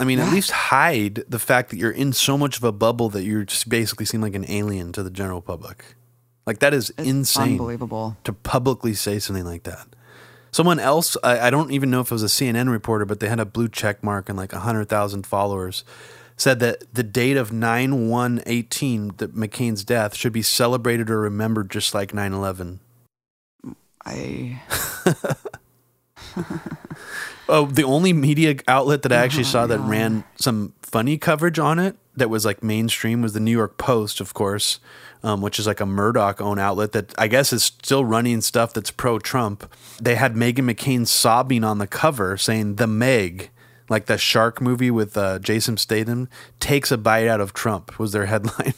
I 0.02 0.04
mean, 0.04 0.18
at 0.18 0.32
least 0.32 0.50
hide 0.50 1.22
the 1.28 1.38
fact 1.38 1.70
that 1.70 1.76
you're 1.76 1.92
in 1.92 2.12
so 2.12 2.36
much 2.36 2.56
of 2.56 2.64
a 2.64 2.72
bubble 2.72 3.08
that 3.10 3.22
you 3.22 3.44
just 3.44 3.68
basically 3.68 4.04
seem 4.04 4.20
like 4.20 4.34
an 4.34 4.44
alien 4.50 4.90
to 4.94 5.02
the 5.04 5.10
general 5.10 5.40
public. 5.40 5.94
Like 6.44 6.58
that 6.58 6.74
is 6.74 6.90
insane. 6.98 7.52
Unbelievable. 7.52 8.16
to 8.24 8.32
publicly 8.32 8.94
say 8.94 9.20
something 9.20 9.44
like 9.44 9.62
that. 9.62 9.86
Someone 10.50 10.80
else, 10.80 11.16
I, 11.22 11.38
I 11.38 11.50
don't 11.50 11.70
even 11.70 11.88
know 11.88 12.00
if 12.00 12.10
it 12.10 12.14
was 12.14 12.24
a 12.24 12.26
CNN 12.26 12.68
reporter, 12.68 13.04
but 13.04 13.20
they 13.20 13.28
had 13.28 13.38
a 13.38 13.44
blue 13.44 13.68
check 13.68 14.02
mark 14.02 14.28
and 14.28 14.36
like 14.36 14.52
100,000 14.52 15.24
followers, 15.24 15.84
said 16.36 16.58
that 16.58 16.92
the 16.92 17.04
date 17.04 17.36
of 17.36 17.52
9 17.52 18.08
1 18.08 18.42
18, 18.44 19.12
that 19.18 19.36
McCain's 19.36 19.84
death, 19.84 20.16
should 20.16 20.32
be 20.32 20.42
celebrated 20.42 21.10
or 21.10 21.20
remembered 21.20 21.70
just 21.70 21.94
like 21.94 22.12
9 22.12 22.32
11. 22.32 22.80
I 24.04 24.60
Oh, 27.52 27.66
the 27.66 27.84
only 27.84 28.14
media 28.14 28.56
outlet 28.66 29.02
that 29.02 29.12
I 29.12 29.16
actually 29.16 29.44
saw 29.44 29.66
that 29.66 29.78
ran 29.80 30.24
some 30.36 30.72
funny 30.80 31.18
coverage 31.18 31.58
on 31.58 31.78
it 31.78 31.96
that 32.16 32.30
was 32.30 32.46
like 32.46 32.62
mainstream 32.62 33.20
was 33.20 33.34
the 33.34 33.40
New 33.40 33.50
York 33.50 33.76
Post, 33.76 34.22
of 34.22 34.32
course, 34.32 34.80
um, 35.22 35.42
which 35.42 35.58
is 35.58 35.66
like 35.66 35.78
a 35.78 35.84
Murdoch 35.84 36.40
owned 36.40 36.60
outlet 36.60 36.92
that 36.92 37.12
I 37.18 37.28
guess 37.28 37.52
is 37.52 37.62
still 37.62 38.06
running 38.06 38.40
stuff 38.40 38.72
that's 38.72 38.90
pro 38.90 39.18
Trump. 39.18 39.70
They 40.00 40.14
had 40.14 40.34
Megan 40.34 40.66
McCain 40.66 41.06
sobbing 41.06 41.62
on 41.62 41.76
the 41.76 41.86
cover 41.86 42.38
saying, 42.38 42.76
The 42.76 42.86
Meg, 42.86 43.50
like 43.90 44.06
the 44.06 44.16
shark 44.16 44.62
movie 44.62 44.90
with 44.90 45.14
uh, 45.18 45.38
Jason 45.38 45.76
Statham, 45.76 46.30
takes 46.58 46.90
a 46.90 46.96
bite 46.96 47.28
out 47.28 47.42
of 47.42 47.52
Trump, 47.52 47.98
was 47.98 48.12
their 48.12 48.24
headline. 48.24 48.72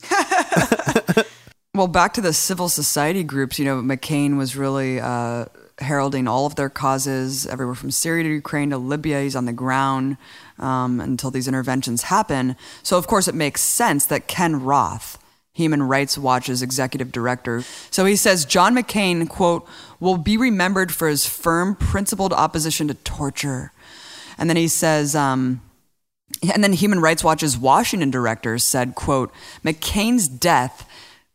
Well, 1.78 1.86
back 1.86 2.14
to 2.14 2.20
the 2.20 2.32
civil 2.32 2.68
society 2.68 3.22
groups, 3.22 3.56
you 3.56 3.64
know, 3.64 3.80
McCain 3.80 4.36
was 4.36 4.56
really 4.56 4.98
uh, 4.98 5.44
heralding 5.80 6.26
all 6.26 6.46
of 6.46 6.56
their 6.56 6.68
causes, 6.68 7.46
everywhere 7.46 7.74
from 7.74 7.90
Syria 7.90 8.24
to 8.24 8.30
Ukraine 8.30 8.70
to 8.70 8.78
Libya. 8.78 9.22
He's 9.22 9.36
on 9.36 9.44
the 9.44 9.52
ground 9.52 10.16
um, 10.58 11.00
until 11.00 11.30
these 11.30 11.48
interventions 11.48 12.02
happen. 12.02 12.56
So, 12.82 12.98
of 12.98 13.06
course, 13.06 13.28
it 13.28 13.34
makes 13.34 13.60
sense 13.60 14.06
that 14.06 14.26
Ken 14.26 14.62
Roth, 14.62 15.18
Human 15.52 15.82
Rights 15.82 16.18
Watch's 16.18 16.62
executive 16.62 17.12
director, 17.12 17.64
so 17.90 18.04
he 18.04 18.16
says 18.16 18.44
John 18.44 18.74
McCain, 18.74 19.28
quote, 19.28 19.66
will 20.00 20.18
be 20.18 20.36
remembered 20.36 20.92
for 20.92 21.08
his 21.08 21.26
firm, 21.26 21.74
principled 21.74 22.32
opposition 22.32 22.88
to 22.88 22.94
torture. 22.94 23.72
And 24.36 24.48
then 24.48 24.56
he 24.56 24.68
says, 24.68 25.16
um, 25.16 25.60
and 26.54 26.62
then 26.62 26.72
Human 26.72 27.00
Rights 27.00 27.24
Watch's 27.24 27.58
Washington 27.58 28.10
director 28.10 28.58
said, 28.58 28.94
quote, 28.94 29.32
McCain's 29.64 30.28
death, 30.28 30.88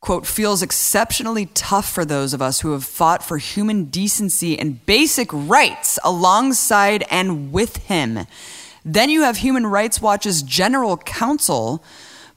quote, 0.04 0.28
feels 0.28 0.62
exceptionally 0.62 1.46
tough 1.54 1.90
for 1.90 2.04
those 2.04 2.34
of 2.34 2.42
us 2.42 2.60
who 2.60 2.74
have 2.74 2.84
fought 2.84 3.24
for 3.24 3.38
human 3.38 3.86
decency 3.86 4.60
and 4.60 4.86
basic 4.86 5.30
rights 5.32 5.98
alongside 6.04 7.06
and 7.10 7.54
with 7.54 7.78
him. 7.78 8.20
Then 8.84 9.10
you 9.10 9.22
have 9.22 9.38
Human 9.38 9.66
Rights 9.66 10.02
Watch's 10.02 10.44
general 10.44 10.98
counsel 10.98 11.82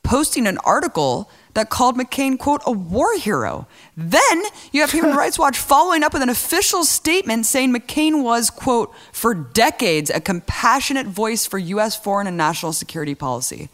posting 0.04 0.46
an 0.46 0.58
article 0.58 1.28
that 1.54 1.68
called 1.68 1.96
McCain, 1.98 2.38
quote, 2.38 2.62
a 2.66 2.70
war 2.70 3.18
hero. 3.18 3.66
Then 3.96 4.44
you 4.70 4.82
have 4.82 4.92
Human 4.92 5.16
Rights 5.16 5.36
Watch 5.36 5.58
following 5.58 6.04
up 6.04 6.12
with 6.12 6.22
an 6.22 6.28
official 6.28 6.84
statement 6.84 7.46
saying 7.46 7.74
McCain 7.74 8.22
was, 8.22 8.48
quote, 8.48 8.94
for 9.10 9.34
decades 9.34 10.08
a 10.08 10.20
compassionate 10.20 11.08
voice 11.08 11.46
for 11.46 11.58
U.S. 11.58 11.96
foreign 11.96 12.28
and 12.28 12.36
national 12.36 12.72
security 12.72 13.16
policy. 13.16 13.70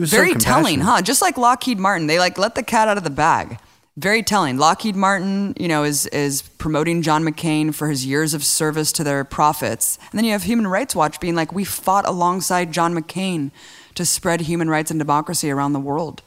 He 0.00 0.02
was 0.02 0.12
so 0.12 0.16
Very 0.16 0.32
telling, 0.34 0.80
huh? 0.80 1.02
Just 1.02 1.20
like 1.20 1.36
Lockheed 1.36 1.78
Martin, 1.78 2.06
they 2.06 2.18
like 2.18 2.38
let 2.38 2.54
the 2.54 2.62
cat 2.62 2.88
out 2.88 2.96
of 2.96 3.04
the 3.04 3.10
bag. 3.10 3.58
very 3.98 4.22
telling. 4.22 4.56
Lockheed 4.56 4.96
Martin, 4.96 5.52
you 5.60 5.68
know, 5.68 5.84
is 5.84 6.06
is 6.06 6.40
promoting 6.40 7.02
John 7.02 7.22
McCain 7.22 7.74
for 7.74 7.88
his 7.88 8.06
years 8.06 8.32
of 8.32 8.42
service 8.42 8.92
to 8.92 9.04
their 9.04 9.24
profits. 9.24 9.98
And 10.10 10.16
then 10.18 10.24
you 10.24 10.32
have 10.32 10.44
Human 10.44 10.66
Rights 10.66 10.96
Watch 10.96 11.20
being 11.20 11.34
like, 11.34 11.52
we 11.52 11.64
fought 11.64 12.08
alongside 12.08 12.72
John 12.72 12.94
McCain 12.94 13.50
to 13.94 14.06
spread 14.06 14.40
human 14.40 14.70
rights 14.70 14.90
and 14.90 14.98
democracy 14.98 15.50
around 15.50 15.74
the 15.74 15.80
world. 15.80 16.22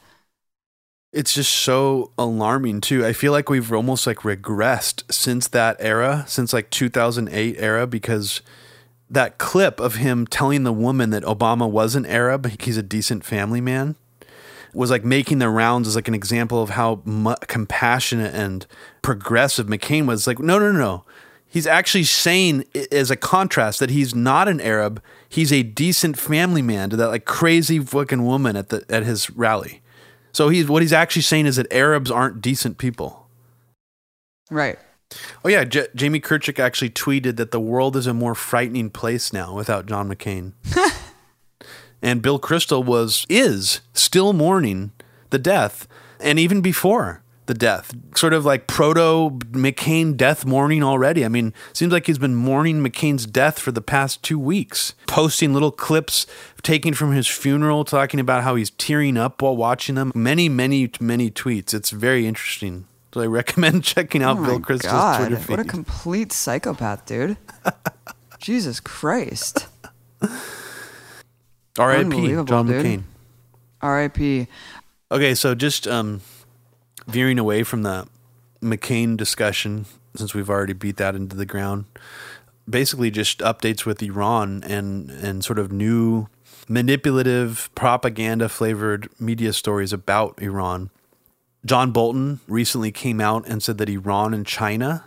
It's 1.11 1.34
just 1.34 1.51
so 1.51 2.11
alarming 2.15 2.82
too. 2.82 3.03
I 3.03 3.13
feel 3.13 3.32
like 3.32 3.49
we've 3.49 3.74
almost 3.74 4.05
like 4.05 4.17
regressed 4.17 5.11
since 5.11 5.47
that 5.47 5.78
era, 5.80 6.26
since 6.28 6.53
like 6.53 6.69
2008 6.69 7.55
era 7.57 7.88
because 7.88 8.43
that 9.14 9.38
clip 9.38 9.80
of 9.80 9.95
him 9.95 10.28
telling 10.28 10.64
the 10.64 10.74
woman 10.74 11.09
that 11.11 11.24
Obama 11.24 11.70
wasn't 11.70 12.07
Arab, 12.07 12.61
he's 12.61 12.78
a 12.78 12.84
decent 12.84 13.24
family 13.24 13.61
man 13.61 13.95
was 14.74 14.89
like 14.89 15.05
making 15.05 15.39
the 15.39 15.49
rounds 15.49 15.88
as 15.88 15.95
like 15.95 16.07
an 16.07 16.16
example 16.16 16.61
of 16.61 16.72
how 16.72 17.01
mu- 17.05 17.36
compassionate 17.47 18.34
and 18.34 18.66
progressive 19.01 19.68
McCain 19.68 20.07
was. 20.07 20.26
Like, 20.26 20.39
no, 20.39 20.59
no, 20.59 20.72
no. 20.72 21.05
He's 21.45 21.68
actually 21.68 22.05
saying 22.05 22.66
as 22.91 23.11
a 23.11 23.16
contrast 23.16 23.80
that 23.80 23.91
he's 23.91 24.16
not 24.16 24.47
an 24.47 24.59
Arab. 24.59 25.01
He's 25.30 25.53
a 25.53 25.61
decent 25.61 26.18
family 26.18 26.64
man 26.64 26.89
to 26.89 26.95
that 26.95 27.09
like 27.09 27.26
crazy 27.26 27.80
fucking 27.80 28.26
woman 28.26 28.55
at 28.55 28.70
the 28.70 28.84
at 28.89 29.03
his 29.03 29.30
rally. 29.30 29.82
So 30.32 30.49
he's 30.49 30.68
what 30.68 30.82
he's 30.82 30.93
actually 30.93 31.22
saying 31.22 31.45
is 31.45 31.57
that 31.57 31.72
Arabs 31.72 32.09
aren't 32.09 32.41
decent 32.41 32.80
people. 32.80 33.28
Right. 34.49 34.80
Oh 35.43 35.49
yeah, 35.49 35.64
J- 35.64 35.88
Jamie 35.95 36.20
Kirchick 36.20 36.59
actually 36.59 36.89
tweeted 36.89 37.38
that 37.38 37.51
the 37.51 37.59
world 37.59 37.95
is 37.95 38.07
a 38.07 38.14
more 38.14 38.36
frightening 38.36 38.89
place 38.89 39.34
now 39.34 39.53
without 39.55 39.86
John 39.86 40.09
McCain. 40.09 40.53
and 42.01 42.22
Bill 42.22 42.39
Kristol 42.39 42.84
was 42.84 43.26
is 43.30 43.82
still 43.93 44.34
mourning 44.34 44.91
the 45.30 45.39
death, 45.39 45.88
and 46.20 46.38
even 46.38 46.61
before 46.61 47.24
the 47.45 47.53
death, 47.53 47.93
sort 48.16 48.34
of 48.34 48.45
like 48.45 48.68
proto 48.68 49.30
McCain 49.51 50.16
death 50.16 50.45
mourning 50.45 50.84
already. 50.84 51.26
I 51.26 51.28
mean, 51.28 51.53
seems 51.74 51.91
like 51.91 52.05
he's 52.05 52.18
been 52.18 52.36
mourning 52.36 52.84
McCain's 52.84 53.26
death 53.26 53.59
for 53.59 53.72
the 53.72 53.82
past 53.82 54.24
two 54.24 54.39
weeks, 54.39 54.93
posting 55.07 55.53
little 55.53 55.72
clips 55.72 56.26
taken 56.61 56.93
from 56.93 57.11
his 57.11 57.28
funeral, 57.28 57.84
talking 57.84 58.20
about 58.20 58.43
how 58.43 58.55
he's 58.55 58.70
tearing 58.72 59.18
up 59.18 59.41
while 59.41 59.57
watching 59.57 59.95
them. 59.95 60.11
Many, 60.16 60.47
many, 60.47 60.89
many 60.99 61.30
tweets. 61.30 61.74
It's 61.74 61.89
very 61.89 62.26
interesting. 62.26 62.88
So 63.14 63.22
I 63.22 63.28
recommend 63.28 63.84
checking 63.84 64.24
out 64.24 64.39
oh 64.39 64.43
Bill 64.43 64.59
Kristol's 64.59 64.91
God, 64.91 65.20
Twitter 65.20 65.38
feed. 65.38 65.49
What 65.49 65.59
a 65.59 65.64
complete 65.66 66.32
psychopath, 66.32 67.05
dude. 67.05 67.38
Jesus 68.39 68.80
Christ. 68.80 69.68
R.I.P. 71.78 72.43
John 72.45 72.68
dude. 72.68 72.86
McCain. 72.86 73.03
R.I.P. 73.82 74.47
Okay, 75.11 75.36
so 75.36 75.53
just 75.53 75.88
um, 75.88 76.22
veering 77.07 77.38
away 77.38 77.64
from 77.64 77.84
the 77.84 78.07
McCain 78.61 79.16
discussion, 79.16 79.86
since 80.16 80.34
we've 80.34 80.49
already 80.49 80.74
beat 80.74 80.97
that 80.97 81.16
into 81.16 81.36
the 81.36 81.45
ground. 81.45 81.86
Basically, 82.68 83.11
just 83.11 83.39
updates 83.39 83.86
with 83.86 84.01
Iran 84.01 84.64
and 84.64 85.11
and 85.11 85.43
sort 85.43 85.59
of 85.59 85.72
new 85.72 86.28
manipulative 86.68 87.70
propaganda 87.76 88.49
flavored 88.49 89.09
media 89.20 89.53
stories 89.53 89.91
about 89.93 90.41
Iran. 90.41 90.89
John 91.66 91.91
Bolton 91.91 92.41
recently 92.47 92.91
came 92.91 93.22
out 93.22 93.47
and 93.47 93.64
said 93.64 93.78
that 93.78 93.89
Iran 93.89 94.34
and 94.34 94.45
China 94.45 95.05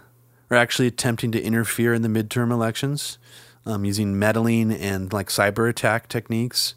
are 0.51 0.57
actually 0.57 0.89
attempting 0.89 1.33
to 1.33 1.43
interfere 1.43 1.93
in 1.93 2.03
the 2.03 2.09
midterm 2.09 2.51
elections 2.51 3.19
um, 3.67 3.85
using 3.85 4.19
meddling 4.19 4.73
and 4.73 5.13
like 5.13 5.29
cyber 5.29 5.69
attack 5.69 6.09
techniques. 6.09 6.75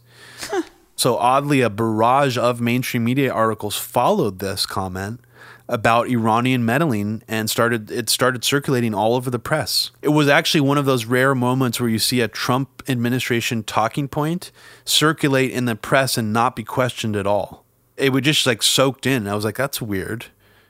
so 0.95 1.17
oddly, 1.17 1.61
a 1.61 1.69
barrage 1.69 2.38
of 2.38 2.59
mainstream 2.59 3.05
media 3.05 3.32
articles 3.32 3.77
followed 3.77 4.39
this 4.39 4.65
comment 4.65 5.21
about 5.69 6.09
Iranian 6.09 6.65
meddling 6.65 7.21
and 7.27 7.47
started 7.47 7.91
it 7.91 8.09
started 8.09 8.43
circulating 8.43 8.95
all 8.95 9.15
over 9.15 9.30
the 9.30 9.39
press. 9.39 9.91
It 10.01 10.09
was 10.09 10.27
actually 10.27 10.61
one 10.61 10.80
of 10.80 10.86
those 10.86 11.05
rare 11.05 11.36
moments 11.36 11.80
where 11.80 11.89
you 11.89 11.99
see 11.99 12.21
a 12.21 12.27
Trump 12.27 12.84
administration 12.89 13.63
talking 13.63 14.07
point 14.07 14.51
circulate 14.84 15.51
in 15.51 15.65
the 15.65 15.75
press 15.75 16.17
and 16.17 16.34
not 16.34 16.55
be 16.55 16.63
questioned 16.63 17.15
at 17.15 17.27
all. 17.27 17.65
It 17.99 18.11
would 18.13 18.23
just 18.23 18.45
like 18.47 18.63
soaked 18.63 19.05
in. 19.05 19.27
I 19.27 19.35
was 19.35 19.45
like, 19.45 19.57
that's 19.57 19.81
weird. 19.81 20.25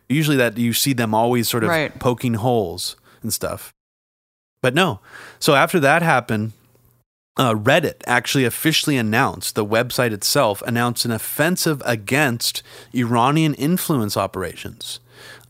Usually 0.07 0.37
that 0.37 0.57
you 0.57 0.73
see 0.73 0.93
them 0.93 1.13
always 1.13 1.47
sort 1.47 1.63
of 1.63 1.69
Right. 1.69 1.97
poking 1.99 2.35
holes 2.35 2.95
and 3.21 3.33
stuff. 3.33 3.71
But 4.61 4.73
no. 4.73 4.99
So 5.39 5.53
after 5.55 5.79
that 5.79 6.01
happened, 6.01 6.53
uh, 7.37 7.53
Reddit 7.53 8.01
actually 8.05 8.43
officially 8.43 8.97
announced, 8.97 9.55
the 9.55 9.65
website 9.65 10.11
itself 10.11 10.61
announced 10.63 11.05
an 11.05 11.11
offensive 11.11 11.81
against 11.85 12.63
Iranian 12.93 13.53
influence 13.53 14.17
operations. 14.17 14.99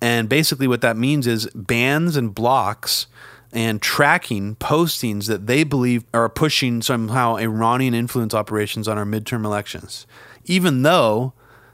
And 0.02 0.30
basically, 0.30 0.68
what 0.68 0.82
that 0.82 0.98
means 0.98 1.26
is 1.26 1.48
bans 1.56 2.16
and 2.16 2.34
blocks 2.36 3.08
and 3.52 3.82
tracking 3.82 4.56
postings 4.58 5.26
that 5.28 5.48
they 5.48 5.64
believe 5.64 6.04
are 6.14 6.30
pushing 6.30 6.82
somehow 6.84 7.36
Iranian 7.38 7.96
influence 7.96 8.34
operations 8.36 8.88
on 8.88 8.98
our 8.98 9.06
midterm 9.06 9.44
elections. 9.44 10.06
Even 10.46 10.84
though 10.84 11.34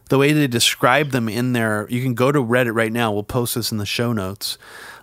the 0.10 0.18
way 0.18 0.34
they 0.34 0.48
describe 0.48 1.12
them 1.12 1.28
in 1.28 1.54
there, 1.54 1.88
you 1.90 2.02
can 2.02 2.14
go 2.14 2.32
to 2.32 2.40
Reddit 2.40 2.76
right 2.76 2.92
now. 2.92 3.12
We'll 3.12 3.24
post 3.24 3.56
this 3.56 3.72
in 3.72 3.78
the 3.78 3.86
show 3.86 4.14
notes. 4.14 4.58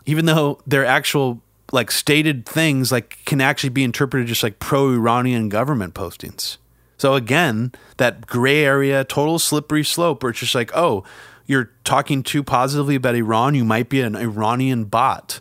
Even 0.07 0.27
though 0.27 0.61
their 0.67 0.85
actual 0.85 1.43
like 1.73 1.91
stated 1.91 2.45
things 2.45 2.93
like 2.93 3.19
can 3.25 3.41
actually 3.41 3.71
be 3.71 3.83
interpreted 3.83 4.29
just 4.29 4.43
like 4.43 4.59
pro-Iranian 4.59 5.49
government 5.49 5.95
postings. 5.95 6.59
So 6.99 7.15
again, 7.15 7.73
that 7.97 8.27
gray 8.27 8.65
area, 8.65 9.05
total 9.05 9.39
slippery 9.39 9.83
slope 9.83 10.23
where 10.23 10.31
it's 10.31 10.41
just 10.41 10.55
like, 10.55 10.71
oh, 10.75 11.03
you're 11.47 11.71
talking 11.83 12.23
too 12.23 12.43
positively 12.43 12.95
about 12.95 13.17
Iran, 13.17 13.55
you 13.55 13.65
might 13.65 13.89
be 13.89 14.01
an 14.01 14.15
Iranian 14.15 14.85
bot 14.85 15.41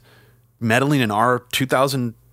meddling 0.60 1.02
in 1.02 1.12
our 1.12 1.40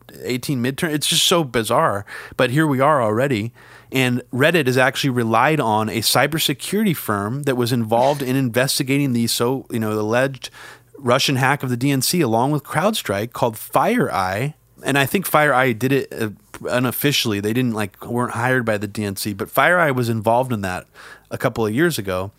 2018 0.08 0.62
midterm. 0.62 0.92
It's 0.92 1.06
just 1.06 1.26
so 1.26 1.44
bizarre. 1.44 2.04
But 2.36 2.50
here 2.50 2.66
we 2.66 2.80
are 2.80 3.02
already. 3.02 3.52
And 3.90 4.22
Reddit 4.32 4.66
has 4.66 4.76
actually 4.76 5.10
relied 5.10 5.60
on 5.60 5.88
a 5.88 5.98
cybersecurity 5.98 6.96
firm 6.96 7.44
that 7.44 7.56
was 7.56 7.72
involved 7.72 8.22
in 8.22 8.36
investigating 8.36 9.12
the 9.12 9.26
so 9.26 9.66
you 9.70 9.80
know 9.80 9.92
alleged 9.92 10.50
Russian 10.98 11.36
hack 11.36 11.62
of 11.62 11.70
the 11.70 11.76
DNC 11.76 12.22
along 12.22 12.50
with 12.50 12.64
CrowdStrike 12.64 13.32
called 13.32 13.54
FireEye. 13.54 14.54
And 14.84 14.98
I 14.98 15.06
think 15.06 15.28
FireEye 15.28 15.78
did 15.78 15.92
it 15.92 16.12
uh, 16.12 16.30
unofficially. 16.68 17.40
They 17.40 17.52
didn't 17.52 17.72
like 17.72 18.04
weren't 18.04 18.32
hired 18.32 18.64
by 18.64 18.78
the 18.78 18.88
DNC, 18.88 19.36
but 19.36 19.48
FireEye 19.48 19.94
was 19.94 20.08
involved 20.08 20.52
in 20.52 20.60
that 20.62 20.86
a 21.30 21.38
couple 21.38 21.66
of 21.66 21.74
years 21.74 21.98
ago. 21.98 22.30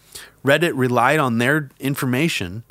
Reddit 0.46 0.72
relied 0.76 1.20
on 1.20 1.38
their 1.38 1.70
information 1.80 2.64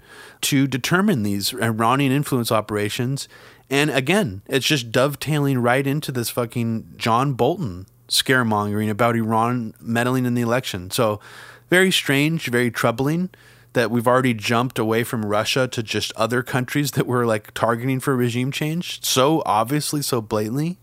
to 0.43 0.67
determine 0.67 1.23
these 1.23 1.53
Iranian 1.55 2.13
influence 2.13 2.51
operations. 2.51 3.29
And 3.71 3.91
again, 3.91 4.43
it's 4.47 4.67
just 4.67 4.91
dovetailing 4.91 5.59
right 5.59 5.87
into 5.87 6.11
this 6.11 6.31
fucking 6.31 6.95
John 6.97 7.35
Bolton 7.35 7.87
scaremongering 8.09 8.89
about 8.89 9.17
Iran 9.17 9.75
meddling 9.81 10.25
in 10.25 10.35
the 10.35 10.41
election. 10.41 10.91
So 10.91 11.21
very 11.69 11.91
strange, 11.91 12.47
very 12.47 12.71
troubling 12.71 13.31
that 13.75 13.91
we've 13.91 14.09
already 14.09 14.33
jumped 14.33 14.79
away 14.79 15.05
from 15.05 15.25
Russia 15.25 15.69
to 15.69 15.83
just 15.83 16.13
other 16.17 16.43
countries 16.43 16.93
that 16.93 17.07
we're 17.07 17.27
like 17.27 17.53
targeting 17.53 18.01
for 18.01 18.17
regime 18.17 18.51
change 18.51 19.05
so 19.05 19.43
obviously, 19.45 20.03
so 20.03 20.21
blatantly. 20.23 20.79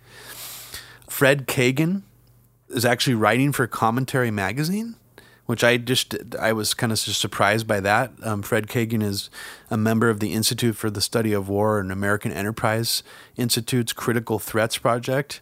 Fred 1.08 1.48
Kagan 1.48 2.04
is 2.70 2.86
actually 2.86 3.16
writing 3.16 3.52
for 3.52 3.68
Commentary 3.68 4.32
Magazine, 4.32 4.96
which 5.46 5.64
I 5.64 5.78
just 5.78 6.16
I 6.40 6.54
was 6.54 6.74
kind 6.74 6.92
of 6.92 7.00
just 7.00 7.22
surprised 7.22 7.68
by 7.68 7.80
that. 7.82 8.12
Um, 8.24 8.42
Fred 8.42 8.68
Kagan 8.68 9.04
is 9.04 9.30
a 9.70 9.78
member 9.78 10.10
of 10.10 10.20
the 10.20 10.34
Institute 10.34 10.76
for 10.76 10.90
the 10.90 11.02
Study 11.02 11.34
of 11.34 11.48
War 11.50 11.80
and 11.80 11.92
American 11.92 12.32
Enterprise 12.32 13.04
Institute's 13.36 13.94
Critical 13.94 14.40
Threats 14.40 14.78
Project. 14.78 15.42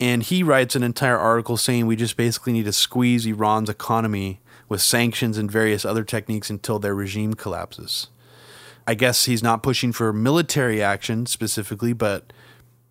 And 0.00 0.22
he 0.22 0.42
writes 0.42 0.74
an 0.74 0.82
entire 0.82 1.18
article 1.18 1.56
saying 1.56 1.86
we 1.86 1.96
just 1.96 2.16
basically 2.16 2.52
need 2.52 2.64
to 2.64 2.72
squeeze 2.72 3.24
Iran's 3.24 3.68
economy 3.68 4.40
with 4.68 4.82
sanctions 4.82 5.38
and 5.38 5.50
various 5.50 5.84
other 5.84 6.02
techniques 6.02 6.50
until 6.50 6.78
their 6.78 6.94
regime 6.94 7.34
collapses. 7.34 8.08
I 8.86 8.94
guess 8.94 9.26
he's 9.26 9.42
not 9.42 9.62
pushing 9.62 9.92
for 9.92 10.12
military 10.12 10.82
action 10.82 11.26
specifically, 11.26 11.92
but 11.92 12.32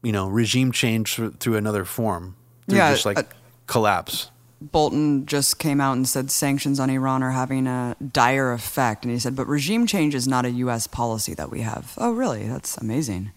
you 0.01 0.11
know, 0.11 0.27
regime 0.29 0.71
change 0.71 1.13
through 1.13 1.31
through 1.33 1.57
another 1.57 1.85
form. 1.85 2.35
Through 2.67 2.77
Yeah, 2.77 2.91
just 2.91 3.05
like 3.05 3.19
uh, 3.19 3.23
collapse. 3.67 4.30
Bolton 4.61 5.25
just 5.25 5.57
came 5.57 5.81
out 5.81 5.93
and 5.93 6.07
said 6.07 6.29
sanctions 6.29 6.79
on 6.79 6.89
Iran 6.89 7.23
are 7.23 7.31
having 7.31 7.65
a 7.65 7.95
dire 8.11 8.53
effect. 8.53 9.03
And 9.03 9.11
he 9.11 9.19
said, 9.19 9.35
but 9.35 9.47
regime 9.47 9.87
change 9.87 10.13
is 10.13 10.27
not 10.27 10.45
a 10.45 10.51
U.S. 10.51 10.85
policy 10.85 11.33
that 11.33 11.49
we 11.49 11.61
have. 11.61 11.93
Oh, 11.97 12.11
really? 12.11 12.47
That's 12.47 12.77
amazing. 12.77 13.31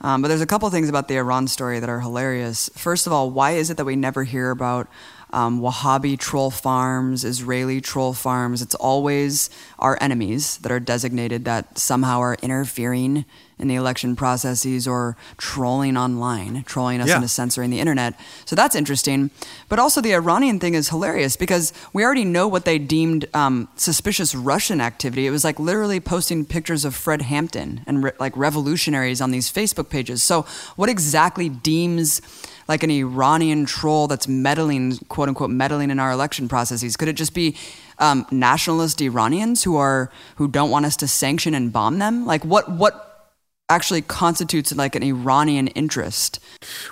Um, 0.00 0.22
but 0.22 0.28
there's 0.28 0.40
a 0.40 0.46
couple 0.46 0.70
things 0.70 0.88
about 0.88 1.08
the 1.08 1.16
Iran 1.16 1.48
story 1.48 1.80
that 1.80 1.88
are 1.88 2.00
hilarious. 2.00 2.70
First 2.74 3.08
of 3.08 3.12
all, 3.12 3.30
why 3.30 3.52
is 3.52 3.70
it 3.70 3.76
that 3.76 3.84
we 3.84 3.96
never 3.96 4.22
hear 4.22 4.50
about 4.50 4.88
um, 5.32 5.60
Wahhabi 5.60 6.18
troll 6.18 6.50
farms, 6.50 7.24
Israeli 7.24 7.80
troll 7.80 8.12
farms. 8.14 8.62
It's 8.62 8.74
always 8.76 9.50
our 9.78 9.98
enemies 10.00 10.58
that 10.58 10.72
are 10.72 10.80
designated 10.80 11.44
that 11.44 11.78
somehow 11.78 12.20
are 12.20 12.36
interfering 12.42 13.24
in 13.58 13.66
the 13.66 13.74
election 13.74 14.14
processes 14.14 14.86
or 14.86 15.16
trolling 15.36 15.96
online, 15.96 16.62
trolling 16.64 17.00
us 17.00 17.08
Yeah. 17.08 17.16
into 17.16 17.26
censoring 17.26 17.70
the 17.70 17.80
internet. 17.80 18.14
So 18.44 18.54
that's 18.54 18.76
interesting. 18.76 19.30
But 19.68 19.80
also, 19.80 20.00
the 20.00 20.14
Iranian 20.14 20.60
thing 20.60 20.74
is 20.74 20.90
hilarious 20.90 21.34
because 21.36 21.72
we 21.92 22.04
already 22.04 22.24
know 22.24 22.46
what 22.46 22.64
they 22.64 22.78
deemed 22.78 23.26
um, 23.34 23.66
suspicious 23.74 24.32
Russian 24.32 24.80
activity. 24.80 25.26
It 25.26 25.30
was 25.30 25.42
like 25.42 25.58
literally 25.58 25.98
posting 25.98 26.44
pictures 26.44 26.84
of 26.84 26.94
Fred 26.94 27.22
Hampton 27.22 27.80
and 27.84 28.04
re- 28.04 28.12
like 28.20 28.36
revolutionaries 28.36 29.20
on 29.20 29.32
these 29.32 29.50
Facebook 29.52 29.88
pages. 29.88 30.22
So, 30.22 30.46
what 30.76 30.88
exactly 30.88 31.48
deems 31.48 32.22
like 32.68 32.82
an 32.82 32.90
Iranian 32.90 33.64
troll 33.64 34.06
that's 34.06 34.28
meddling, 34.28 34.98
quote 35.08 35.28
unquote, 35.28 35.50
meddling 35.50 35.90
in 35.90 35.98
our 35.98 36.12
election 36.12 36.48
processes? 36.48 36.96
Could 36.96 37.08
it 37.08 37.14
just 37.14 37.34
be 37.34 37.56
um, 37.98 38.26
nationalist 38.30 39.00
Iranians 39.00 39.64
who 39.64 39.76
are 39.76 40.10
who 40.36 40.48
don't 40.48 40.70
want 40.70 40.86
us 40.86 40.96
to 40.96 41.08
sanction 41.08 41.54
and 41.54 41.72
bomb 41.72 41.98
them? 41.98 42.26
Like, 42.26 42.44
what 42.44 42.70
what 42.70 43.30
actually 43.68 44.02
constitutes 44.02 44.74
like 44.74 44.94
an 44.94 45.02
Iranian 45.02 45.68
interest? 45.68 46.40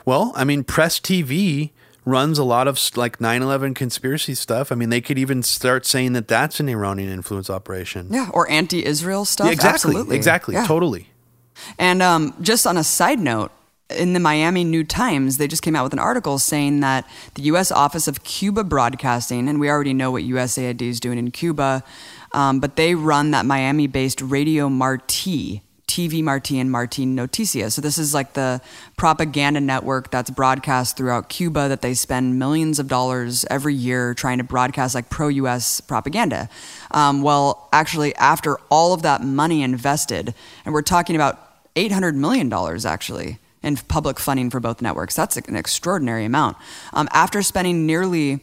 Well, 0.05 0.33
I 0.35 0.45
mean, 0.45 0.65
Press 0.65 0.99
TV 0.99 1.71
runs 2.05 2.39
a 2.39 2.45
lot 2.45 2.69
of 2.69 2.79
like 2.97 3.19
9/11 3.19 3.75
conspiracy 3.75 4.35
stuff. 4.35 4.73
I 4.73 4.75
mean, 4.75 4.91
they 4.91 5.01
could 5.01 5.19
even 5.19 5.43
start 5.43 5.85
saying 5.85 6.13
that 6.15 6.29
that's 6.29 6.61
an 6.61 6.69
Iranian 6.69 7.11
influence 7.11 7.51
operation. 7.51 8.09
Yeah, 8.11 8.31
or 8.33 8.49
anti-Israel 8.51 9.25
stuff. 9.25 9.47
Yeah, 9.47 9.53
exactly. 9.53 9.91
Absolutely. 9.91 10.17
Exactly. 10.17 10.55
Yeah. 10.55 10.67
Totally. 10.67 11.09
And 11.79 12.03
um, 12.03 12.35
just 12.41 12.67
on 12.67 12.77
a 12.77 12.85
side 12.85 13.19
note, 13.19 13.51
in 13.91 14.13
the 14.13 14.21
Miami 14.21 14.65
New 14.65 14.85
Times, 14.85 15.37
they 15.37 15.47
just 15.47 15.63
came 15.63 15.77
out 15.77 15.85
with 15.85 15.93
an 15.93 15.99
article 15.99 16.39
saying 16.39 16.81
that 16.81 17.09
the 17.35 17.43
U.S. 17.43 17.71
Office 17.71 18.09
of 18.09 18.25
Cuba 18.25 18.65
Broadcasting, 18.65 19.49
and 19.49 19.61
we 19.61 19.71
already 19.71 19.95
know 19.95 20.11
what 20.11 20.25
USAID 20.25 20.83
is 20.83 20.99
doing 20.99 21.19
in 21.19 21.31
Cuba, 21.31 21.85
um, 22.33 22.59
but 22.59 22.77
they 22.77 22.95
run 22.95 23.31
that 23.31 23.47
Miami-based 23.47 24.21
Radio 24.21 24.69
Marti. 24.69 25.63
TV 25.87 26.21
Marti 26.21 26.59
and 26.59 26.71
Marti 26.71 27.07
Noticia. 27.07 27.71
So 27.71 27.81
this 27.81 27.97
is 27.97 28.13
like 28.13 28.33
the 28.33 28.61
propaganda 28.97 29.61
network 29.61 30.11
that's 30.11 30.31
broadcast 30.31 30.97
throughout 30.97 31.29
Cuba 31.29 31.69
that 31.69 31.81
they 31.81 31.95
spend 31.95 32.41
millions 32.41 32.81
of 32.81 32.89
dollars 32.89 33.47
every 33.51 33.73
year 33.73 34.13
trying 34.13 34.39
to 34.39 34.45
broadcast 34.45 34.97
like 34.97 35.09
pro-U.S. 35.11 35.81
propaganda. 35.81 36.51
Um, 36.91 37.23
well, 37.23 37.69
actually, 37.73 38.17
after 38.17 38.59
all 38.69 38.95
of 38.95 39.03
that 39.03 39.23
money 39.23 39.63
invested, 39.63 40.35
and 40.65 40.75
we're 40.75 40.83
talking 40.83 41.15
about 41.15 41.41
$800 41.77 42.17
million 42.17 42.53
actually 42.85 43.39
in 43.67 43.77
public 43.77 44.21
funding 44.21 44.49
for 44.49 44.61
both 44.61 44.81
networks. 44.81 45.17
That's 45.17 45.37
an 45.37 45.57
extraordinary 45.57 46.25
amount. 46.25 46.57
Um, 46.93 47.09
after 47.13 47.43
spending 47.43 47.85
nearly 47.85 48.41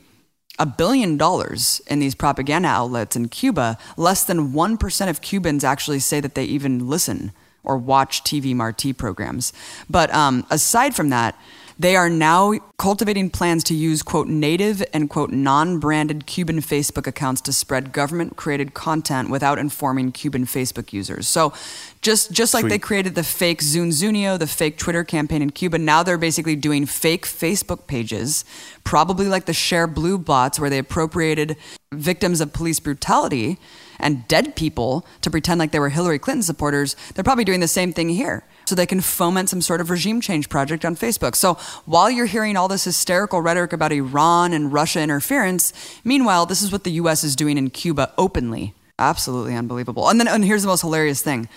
a 0.59 0.65
billion 0.65 1.17
dollars 1.17 1.81
in 1.87 1.99
these 1.99 2.13
propaganda 2.13 2.67
outlets 2.67 3.15
in 3.15 3.29
Cuba, 3.29 3.77
less 3.97 4.23
than 4.25 4.51
1% 4.51 5.09
of 5.09 5.21
Cubans 5.21 5.63
actually 5.63 5.99
say 5.99 6.19
that 6.19 6.35
they 6.35 6.43
even 6.43 6.89
listen 6.89 7.31
or 7.63 7.77
watch 7.77 8.23
TV 8.23 8.53
Marti 8.53 8.91
programs. 8.91 9.53
But 9.89 10.13
um, 10.13 10.45
aside 10.51 10.93
from 10.93 11.09
that, 11.09 11.39
they 11.77 11.95
are 11.95 12.09
now 12.09 12.53
cultivating 12.77 13.29
plans 13.29 13.63
to 13.65 13.73
use, 13.73 14.03
quote, 14.03 14.27
native 14.27 14.83
and, 14.93 15.09
quote, 15.09 15.31
non 15.31 15.79
branded 15.79 16.25
Cuban 16.25 16.59
Facebook 16.59 17.07
accounts 17.07 17.41
to 17.41 17.53
spread 17.53 17.91
government 17.91 18.35
created 18.35 18.73
content 18.73 19.29
without 19.29 19.57
informing 19.57 20.11
Cuban 20.11 20.45
Facebook 20.45 20.93
users. 20.93 21.27
So 21.27 21.53
just, 22.01 22.31
just 22.31 22.53
like 22.53 22.67
they 22.67 22.79
created 22.79 23.15
the 23.15 23.23
fake 23.23 23.61
ZunZuneo, 23.61 24.37
the 24.37 24.47
fake 24.47 24.77
Twitter 24.77 25.03
campaign 25.03 25.41
in 25.41 25.51
Cuba, 25.51 25.77
now 25.77 26.03
they're 26.03 26.17
basically 26.17 26.55
doing 26.55 26.85
fake 26.85 27.25
Facebook 27.25 27.87
pages, 27.87 28.45
probably 28.83 29.27
like 29.27 29.45
the 29.45 29.53
Shareblue 29.53 30.23
bots, 30.23 30.59
where 30.59 30.69
they 30.69 30.77
appropriated 30.77 31.55
victims 31.93 32.41
of 32.41 32.53
police 32.53 32.79
brutality 32.79 33.57
and 34.03 34.27
dead 34.27 34.55
people 34.55 35.05
to 35.21 35.31
pretend 35.31 35.59
like 35.59 35.71
they 35.71 35.79
were 35.79 35.89
Hillary 35.89 36.19
Clinton 36.19 36.43
supporters. 36.43 36.95
They're 37.13 37.23
probably 37.23 37.45
doing 37.45 37.59
the 37.59 37.67
same 37.67 37.93
thing 37.93 38.09
here. 38.09 38.43
So 38.65 38.75
they 38.75 38.85
can 38.85 39.01
foment 39.01 39.49
some 39.49 39.61
sort 39.61 39.81
of 39.81 39.89
regime 39.89 40.21
change 40.21 40.47
project 40.49 40.85
on 40.85 40.95
Facebook. 40.95 41.35
So 41.35 41.55
while 41.85 42.09
you're 42.09 42.25
hearing 42.25 42.55
all 42.55 42.67
this 42.67 42.85
hysterical 42.85 43.41
rhetoric 43.41 43.73
about 43.73 43.91
Iran 43.91 44.53
and 44.53 44.71
Russia 44.71 45.01
interference, 45.01 45.73
meanwhile, 46.03 46.45
this 46.45 46.61
is 46.61 46.71
what 46.71 46.83
the 46.83 46.91
US 46.91 47.23
is 47.23 47.35
doing 47.35 47.57
in 47.57 47.69
Cuba 47.69 48.13
openly. 48.17 48.73
Absolutely 48.99 49.55
unbelievable. 49.55 50.07
And 50.07 50.19
then 50.19 50.27
and 50.27 50.45
here's 50.45 50.61
the 50.61 50.67
most 50.67 50.81
hilarious 50.81 51.21
thing. 51.21 51.49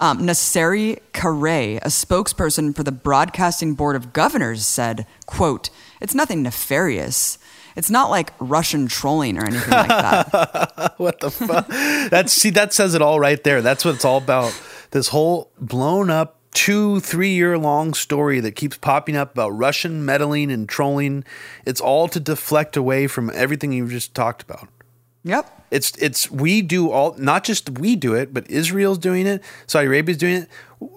Um, 0.00 0.20
Nasserie 0.20 1.00
Carew, 1.12 1.78
a 1.78 1.88
spokesperson 1.88 2.74
for 2.74 2.84
the 2.84 2.92
Broadcasting 2.92 3.74
Board 3.74 3.96
of 3.96 4.12
Governors, 4.12 4.64
said, 4.64 5.06
quote, 5.26 5.70
it's 6.00 6.14
nothing 6.14 6.42
nefarious. 6.42 7.38
It's 7.76 7.90
not 7.90 8.10
like 8.10 8.32
Russian 8.38 8.88
trolling 8.88 9.38
or 9.38 9.44
anything 9.44 9.70
like 9.70 9.88
that. 9.88 10.94
what 10.98 11.20
the 11.20 11.30
fuck? 11.30 11.68
That's 12.10 12.32
see, 12.32 12.50
that 12.50 12.72
says 12.72 12.94
it 12.94 13.02
all 13.02 13.20
right 13.20 13.42
there. 13.44 13.62
That's 13.62 13.84
what 13.84 13.94
it's 13.94 14.04
all 14.04 14.18
about. 14.18 14.58
This 14.90 15.08
whole 15.08 15.52
blown 15.60 16.10
up 16.10 16.38
two, 16.52 17.00
three 17.00 17.30
year 17.30 17.56
long 17.58 17.94
story 17.94 18.40
that 18.40 18.52
keeps 18.52 18.76
popping 18.76 19.16
up 19.16 19.32
about 19.32 19.50
Russian 19.50 20.04
meddling 20.04 20.50
and 20.50 20.68
trolling. 20.68 21.24
It's 21.64 21.80
all 21.80 22.08
to 22.08 22.20
deflect 22.20 22.76
away 22.76 23.06
from 23.06 23.30
everything 23.34 23.72
you've 23.72 23.90
just 23.90 24.14
talked 24.14 24.42
about. 24.42 24.68
yep. 25.22 25.54
It's 25.70 25.92
it's 25.98 26.30
we 26.30 26.62
do 26.62 26.90
all 26.90 27.14
not 27.18 27.44
just 27.44 27.78
we 27.78 27.94
do 27.94 28.14
it, 28.14 28.32
but 28.32 28.50
Israel's 28.50 28.98
doing 28.98 29.26
it, 29.26 29.42
Saudi 29.66 29.86
Arabia's 29.86 30.16
doing 30.16 30.42
it. 30.42 30.48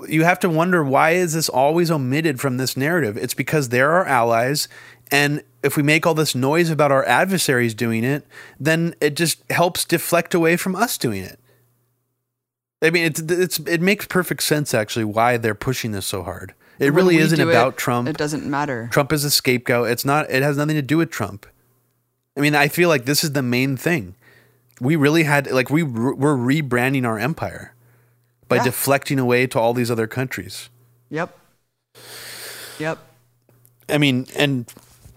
You 0.07 0.23
have 0.23 0.39
to 0.39 0.49
wonder 0.49 0.83
why 0.83 1.11
is 1.11 1.33
this 1.33 1.49
always 1.49 1.91
omitted 1.91 2.39
from 2.39 2.57
this 2.57 2.77
narrative? 2.77 3.17
It's 3.17 3.33
because 3.33 3.69
they're 3.69 3.91
our 3.91 4.05
allies, 4.05 4.69
and 5.11 5.43
if 5.63 5.77
we 5.77 5.83
make 5.83 6.05
all 6.07 6.13
this 6.13 6.33
noise 6.35 6.69
about 6.69 6.91
our 6.91 7.05
adversaries 7.05 7.73
doing 7.73 8.03
it, 8.03 8.25
then 8.59 8.95
it 8.99 9.15
just 9.15 9.43
helps 9.51 9.85
deflect 9.85 10.33
away 10.33 10.57
from 10.57 10.75
us 10.75 10.97
doing 10.97 11.23
it. 11.23 11.39
I 12.81 12.89
mean, 12.89 13.05
it's 13.05 13.19
it's 13.21 13.59
it 13.59 13.79
makes 13.81 14.07
perfect 14.07 14.41
sense 14.43 14.73
actually 14.73 15.05
why 15.05 15.37
they're 15.37 15.53
pushing 15.55 15.91
this 15.91 16.05
so 16.07 16.23
hard. 16.23 16.53
It 16.79 16.85
When 16.85 16.93
really 16.95 17.17
isn't 17.17 17.39
about 17.39 17.73
it, 17.73 17.77
Trump. 17.77 18.07
It 18.07 18.17
doesn't 18.17 18.43
matter. 18.45 18.89
Trump 18.91 19.13
is 19.13 19.23
a 19.23 19.29
scapegoat. 19.29 19.89
It's 19.91 20.03
not. 20.03 20.29
It 20.31 20.41
has 20.41 20.57
nothing 20.57 20.75
to 20.75 20.81
do 20.81 20.97
with 20.97 21.11
Trump. 21.11 21.45
I 22.35 22.39
mean, 22.39 22.55
I 22.55 22.67
feel 22.69 22.89
like 22.89 23.05
this 23.05 23.23
is 23.23 23.33
the 23.33 23.43
main 23.43 23.77
thing. 23.77 24.15
We 24.79 24.95
really 24.95 25.23
had 25.23 25.51
like 25.51 25.69
we 25.69 25.83
we're 25.83 26.35
rebranding 26.35 27.05
our 27.05 27.19
empire 27.19 27.75
by 28.47 28.55
Yeah. 28.55 28.63
deflecting 28.63 29.19
away 29.19 29.45
to 29.47 29.59
all 29.59 29.75
these 29.75 29.91
other 29.91 30.07
countries. 30.07 30.69
Yep. 31.11 31.37
Yep. 32.79 32.97
I 33.89 33.97
mean, 33.99 34.25
and 34.35 34.73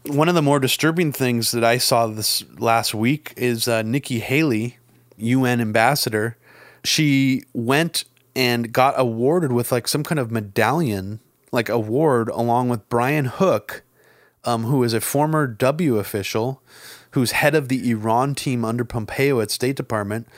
one 0.06 0.28
of 0.28 0.34
the 0.34 0.42
more 0.42 0.60
disturbing 0.60 1.12
things 1.12 1.52
that 1.52 1.64
I 1.64 1.78
saw 1.78 2.06
this 2.06 2.44
last 2.58 2.94
week 2.94 3.32
is 3.36 3.66
uh, 3.66 3.82
Nikki 3.82 4.20
Haley, 4.20 4.78
UN 5.16 5.60
ambassador. 5.60 6.36
She 6.84 7.44
went 7.54 8.04
and 8.36 8.72
got 8.72 8.94
awarded 8.98 9.52
with 9.52 9.72
like 9.72 9.88
some 9.88 10.02
kind 10.04 10.18
of 10.18 10.30
medallion, 10.30 11.20
like 11.52 11.68
award, 11.68 12.28
along 12.28 12.68
with 12.68 12.88
Brian 12.88 13.26
Hook, 13.26 13.82
um, 14.44 14.64
who 14.64 14.82
is 14.82 14.92
a 14.92 15.00
former 15.00 15.46
W 15.46 15.96
official, 15.96 16.62
who's 17.12 17.30
head 17.30 17.54
of 17.54 17.68
the 17.68 17.90
Iran 17.90 18.34
team 18.34 18.64
under 18.64 18.84
Pompeo 18.84 19.40
at 19.40 19.50
State 19.50 19.76
Department, 19.76 20.28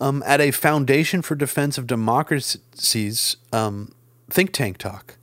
um, 0.00 0.22
at 0.24 0.40
a 0.40 0.50
Foundation 0.50 1.20
for 1.20 1.34
Defense 1.34 1.76
of 1.76 1.86
Democracies 1.86 3.36
um, 3.52 3.92
think 4.30 4.52
tank 4.52 4.78
talk. 4.78 5.16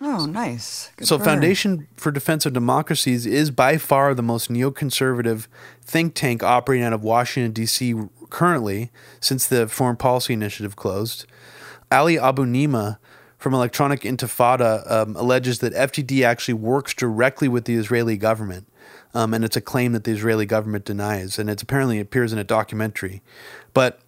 Oh, 0.00 0.24
nice. 0.24 0.90
Good 0.96 1.08
So. 1.08 1.18
Foundation 1.18 1.86
for 1.96 2.10
Defense 2.10 2.46
of 2.46 2.52
Democracies 2.54 3.26
is 3.26 3.50
by 3.50 3.76
far 3.76 4.14
the 4.14 4.22
most 4.22 4.50
neoconservative 4.50 5.46
think 5.82 6.14
tank 6.14 6.42
operating 6.42 6.84
out 6.84 6.94
of 6.94 7.02
Washington, 7.02 7.52
D.C. 7.52 7.94
currently, 8.30 8.90
since 9.20 9.46
the 9.46 9.68
Foreign 9.68 9.96
Policy 9.96 10.32
Initiative 10.32 10.74
closed. 10.74 11.26
Ali 11.92 12.16
Abunimah 12.16 12.98
from 13.36 13.52
Electronic 13.52 14.00
Intifada 14.02 14.90
um, 14.90 15.16
alleges 15.16 15.58
that 15.58 15.74
FDD 15.74 16.24
actually 16.24 16.54
works 16.54 16.94
directly 16.94 17.48
with 17.48 17.66
the 17.66 17.74
Israeli 17.74 18.16
government. 18.16 18.66
Um, 19.12 19.34
and 19.34 19.44
it's 19.44 19.56
a 19.56 19.60
claim 19.60 19.92
that 19.92 20.04
the 20.04 20.12
Israeli 20.12 20.46
government 20.46 20.84
denies. 20.84 21.38
And 21.38 21.50
it's 21.50 21.62
apparently 21.62 22.00
appears 22.00 22.32
in 22.32 22.38
a 22.38 22.44
documentary. 22.44 23.22
But 23.74 24.00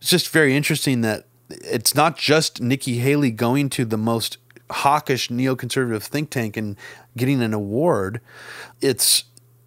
it's 0.00 0.10
just 0.10 0.28
very 0.28 0.56
interesting 0.56 1.02
that 1.02 1.26
it's 1.48 1.94
not 1.94 2.16
just 2.16 2.60
Nikki 2.60 2.98
Haley 2.98 3.30
going 3.30 3.68
to 3.70 3.84
the 3.84 3.98
most 3.98 4.38
hawkish 4.70 5.28
neoconservative 5.28 6.02
think 6.02 6.30
tank 6.30 6.56
and 6.56 6.76
getting 7.16 7.42
an 7.42 7.52
award. 7.54 8.20
It's 8.80 9.24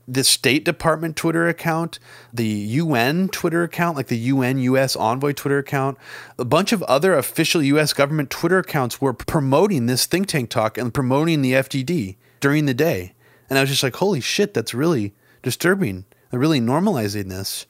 the 0.07 0.23
State 0.23 0.65
Department 0.65 1.15
Twitter 1.15 1.47
account, 1.47 1.99
the 2.33 2.45
UN 2.45 3.29
Twitter 3.29 3.63
account, 3.63 3.95
like 3.95 4.07
the 4.07 4.17
UN 4.17 4.57
US 4.59 4.95
Envoy 4.95 5.31
Twitter 5.31 5.59
account, 5.59 5.97
a 6.37 6.45
bunch 6.45 6.71
of 6.73 6.83
other 6.83 7.13
official 7.13 7.63
US 7.63 7.93
government 7.93 8.29
Twitter 8.29 8.59
accounts 8.59 8.99
were 8.99 9.13
promoting 9.13 9.85
this 9.85 10.05
think 10.05 10.27
tank 10.27 10.49
talk 10.49 10.77
and 10.77 10.93
promoting 10.93 11.41
the 11.41 11.53
FDD 11.53 12.17
during 12.39 12.65
the 12.65 12.73
day. 12.73 13.13
And 13.49 13.57
I 13.57 13.61
was 13.61 13.69
just 13.69 13.83
like, 13.83 13.95
holy 13.95 14.19
shit, 14.19 14.53
that's 14.53 14.73
really 14.73 15.13
disturbing. 15.41 16.05
They're 16.29 16.39
really 16.39 16.61
normalizing 16.61 17.29
this. 17.29 17.65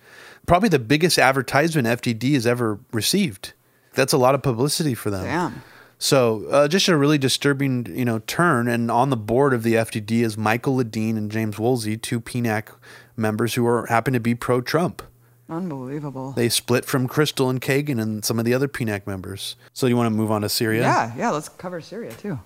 Probably 0.45 0.69
the 0.69 0.80
biggest 0.80 1.19
advertisement 1.19 1.88
FDD 1.88 2.34
has 2.34 2.47
ever 2.47 2.80
received. 2.91 3.53
That's 3.93 4.14
a 4.14 4.18
lot 4.18 4.35
of 4.35 4.41
publicity 4.41 4.95
for 4.95 5.10
them. 5.10 5.23
Damn. 5.23 5.61
So 6.03 6.45
uh, 6.47 6.67
just 6.67 6.89
a 6.89 6.97
really 6.97 7.17
disturbing, 7.17 7.85
you 7.95 8.03
know, 8.03 8.19
turn. 8.19 8.67
And 8.67 8.91
on 8.91 9.09
the 9.09 9.15
board 9.15 9.53
of 9.53 9.63
the 9.63 9.75
FDD 9.75 10.21
is 10.21 10.38
Michael 10.38 10.75
Ledeen 10.75 11.15
and 11.15 11.31
James 11.31 11.57
Woolsey, 11.57 11.95
two 11.95 12.19
PNAC 12.19 12.75
members 13.15 13.53
who 13.53 13.65
are 13.65 13.85
happen 13.85 14.11
to 14.11 14.19
be 14.19 14.35
pro 14.35 14.59
Trump. 14.59 15.01
Unbelievable. 15.47 16.34
They 16.34 16.49
split 16.49 16.84
from 16.84 17.07
Kristol 17.07 17.49
and 17.49 17.61
Kagan 17.61 18.01
and 18.01 18.25
some 18.25 18.38
of 18.38 18.43
the 18.43 18.53
other 18.53 18.67
PNAC 18.67 19.07
members. 19.07 19.55
So 19.71 19.88
you 19.88 19.95
want 19.95 20.07
to 20.07 20.17
move 20.17 20.30
on 20.30 20.41
to 20.41 20.49
Syria? 20.49 20.81
Yeah, 20.81 21.13
yeah. 21.15 21.30
Let's 21.30 21.47
cover 21.47 21.80
Syria 21.80 22.11
too. 22.11 22.38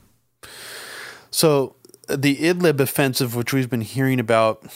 So 1.31 1.77
the 2.07 2.35
Idlib 2.35 2.79
offensive, 2.79 3.35
which 3.35 3.53
we've 3.53 3.71
been 3.71 3.81
hearing 3.81 4.19
about 4.19 4.67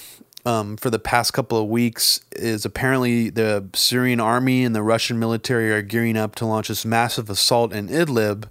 um, 0.46 0.78
for 0.78 0.90
the 0.90 1.00
past 1.00 1.34
couple 1.34 1.58
of 1.58 1.68
weeks, 1.68 2.22
is 2.34 2.66
apparently 2.66 3.30
the 3.30 3.68
Syrian 3.74 4.20
army 4.20 4.64
and 4.64 4.76
the 4.76 4.84
Russian 4.84 5.20
military 5.20 5.72
are 5.72 5.82
gearing 5.82 6.18
up 6.18 6.36
to 6.36 6.46
launch 6.46 6.68
this 6.68 6.86
massive 6.86 7.30
assault 7.30 7.74
in 7.74 7.88
Idlib 7.88 8.46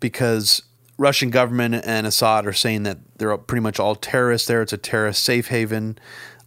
because 0.00 0.62
Russian 0.98 1.30
government 1.30 1.74
and 1.84 2.06
Assad 2.06 2.46
are 2.46 2.52
saying 2.52 2.84
that 2.84 2.98
they're 3.18 3.36
pretty 3.36 3.62
much 3.62 3.78
all 3.78 3.94
terrorists 3.94 4.48
there. 4.48 4.62
It's 4.62 4.72
a 4.72 4.78
terrorist 4.78 5.22
safe 5.22 5.48
haven. 5.48 5.98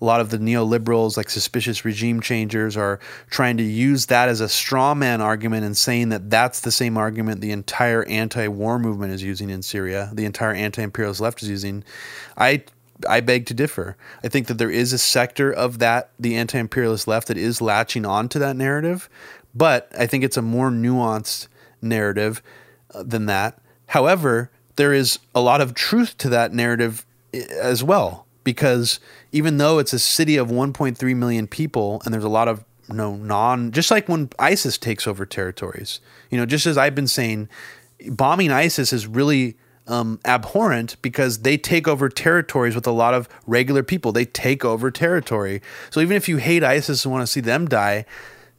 A 0.01 0.05
lot 0.05 0.21
of 0.21 0.29
the 0.29 0.37
neoliberals, 0.37 1.17
like 1.17 1.29
suspicious 1.29 1.83
regime 1.83 2.21
changers, 2.21 2.77
are 2.77 2.99
trying 3.29 3.57
to 3.57 3.63
use 3.63 4.05
that 4.05 4.29
as 4.29 4.39
a 4.39 4.47
straw 4.47 4.93
man 4.95 5.19
argument 5.19 5.65
and 5.65 5.75
saying 5.75 6.09
that 6.09 6.29
that's 6.29 6.61
the 6.61 6.71
same 6.71 6.97
argument 6.97 7.41
the 7.41 7.51
entire 7.51 8.05
anti 8.05 8.47
war 8.47 8.79
movement 8.79 9.11
is 9.11 9.21
using 9.21 9.49
in 9.49 9.61
Syria, 9.61 10.09
the 10.13 10.23
entire 10.23 10.53
anti 10.53 10.81
imperialist 10.81 11.19
left 11.19 11.43
is 11.43 11.49
using. 11.49 11.83
I 12.37 12.63
I 13.07 13.21
beg 13.21 13.45
to 13.47 13.53
differ. 13.53 13.95
I 14.23 14.27
think 14.27 14.47
that 14.47 14.57
there 14.57 14.71
is 14.71 14.93
a 14.93 14.97
sector 14.97 15.51
of 15.51 15.79
that, 15.79 16.09
the 16.19 16.35
anti 16.35 16.57
imperialist 16.57 17.07
left, 17.07 17.27
that 17.27 17.37
is 17.37 17.61
latching 17.61 18.05
on 18.05 18.29
to 18.29 18.39
that 18.39 18.55
narrative, 18.55 19.09
but 19.55 19.91
I 19.97 20.05
think 20.05 20.23
it's 20.23 20.37
a 20.37 20.41
more 20.41 20.69
nuanced 20.69 21.47
narrative 21.81 22.41
uh, 22.93 23.03
than 23.03 23.25
that. 23.27 23.59
However, 23.87 24.51
there 24.75 24.93
is 24.93 25.19
a 25.33 25.41
lot 25.41 25.61
of 25.61 25.73
truth 25.73 26.17
to 26.19 26.29
that 26.29 26.53
narrative 26.53 27.05
as 27.33 27.83
well 27.83 28.25
because 28.43 28.99
even 29.31 29.57
though 29.57 29.77
it's 29.77 29.93
a 29.93 29.99
city 29.99 30.37
of 30.37 30.47
1.3 30.47 31.15
million 31.15 31.47
people 31.47 32.01
and 32.03 32.13
there's 32.13 32.23
a 32.23 32.29
lot 32.29 32.47
of 32.47 32.63
you 32.87 32.95
know, 32.95 33.15
non 33.15 33.71
just 33.71 33.91
like 33.91 34.09
when 34.09 34.29
ISIS 34.39 34.77
takes 34.77 35.07
over 35.07 35.25
territories, 35.25 35.99
you 36.29 36.37
know, 36.37 36.45
just 36.45 36.65
as 36.65 36.77
I've 36.77 36.95
been 36.95 37.07
saying, 37.07 37.49
bombing 38.07 38.51
ISIS 38.51 38.91
is 38.91 39.05
really 39.05 39.57
um, 39.89 40.19
abhorrent 40.23 40.95
because 41.01 41.39
they 41.39 41.57
take 41.57 41.87
over 41.87 42.07
territories 42.07 42.75
with 42.75 42.87
a 42.87 42.91
lot 42.91 43.13
of 43.13 43.27
regular 43.47 43.83
people. 43.83 44.11
They 44.11 44.25
take 44.25 44.63
over 44.63 44.91
territory. 44.91 45.61
So 45.89 45.99
even 45.99 46.15
if 46.15 46.29
you 46.29 46.37
hate 46.37 46.63
ISIS 46.63 47.03
and 47.03 47.11
want 47.11 47.23
to 47.23 47.27
see 47.27 47.41
them 47.41 47.67
die, 47.67 48.05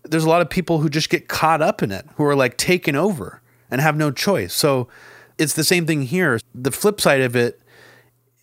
there's 0.03 0.25
a 0.25 0.29
lot 0.29 0.43
of 0.43 0.51
people 0.51 0.79
who 0.79 0.89
just 0.89 1.09
get 1.09 1.29
caught 1.29 1.63
up 1.63 1.83
in 1.83 1.93
it, 1.93 2.07
who 2.17 2.25
are 2.25 2.35
like 2.35 2.57
taken 2.57 2.97
over 2.97 3.41
and 3.71 3.81
have 3.81 3.97
no 3.97 4.11
choice. 4.11 4.53
So 4.53 4.89
it's 5.39 5.55
the 5.55 5.65
same 5.65 5.87
thing 5.87 6.03
here. 6.03 6.41
The 6.55 6.73
flip 6.73 7.01
side 7.01 7.21
of 7.21 7.37
it 7.37 7.61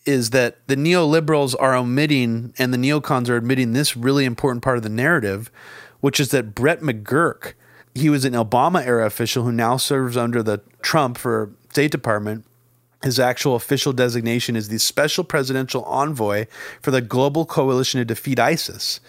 is 0.05 0.29
that 0.29 0.65
the 0.67 0.77
neoliberals 0.77 1.53
are 1.59 1.75
omitting 1.75 2.53
and 2.57 2.73
the 2.73 2.77
neocons 2.77 3.27
are 3.29 3.35
admitting 3.35 3.73
this 3.73 3.97
really 3.97 4.23
important 4.23 4.63
part 4.63 4.77
of 4.77 4.83
the 4.83 4.89
narrative, 4.89 5.51
which 5.99 6.19
is 6.19 6.31
that 6.31 6.55
Brett 6.55 6.79
McGurk, 6.79 7.53
he 7.93 8.09
was 8.09 8.23
an 8.23 8.33
Obama 8.33 8.85
era 8.85 9.05
official 9.05 9.43
who 9.43 9.51
now 9.51 9.75
serves 9.75 10.15
under 10.15 10.41
the 10.41 10.61
Trump 10.81 11.17
for 11.17 11.51
State 11.69 11.91
Department. 11.91 12.45
His 13.03 13.19
actual 13.19 13.55
official 13.55 13.93
designation 13.93 14.55
is 14.55 14.69
the 14.69 14.79
Special 14.79 15.23
Presidential 15.23 15.83
Envoy 15.83 16.47
for 16.81 16.91
the 16.91 17.01
Global 17.01 17.45
Coalition 17.45 17.99
to 17.99 18.05
Defeat 18.05 18.39
ISIS. 18.39 18.99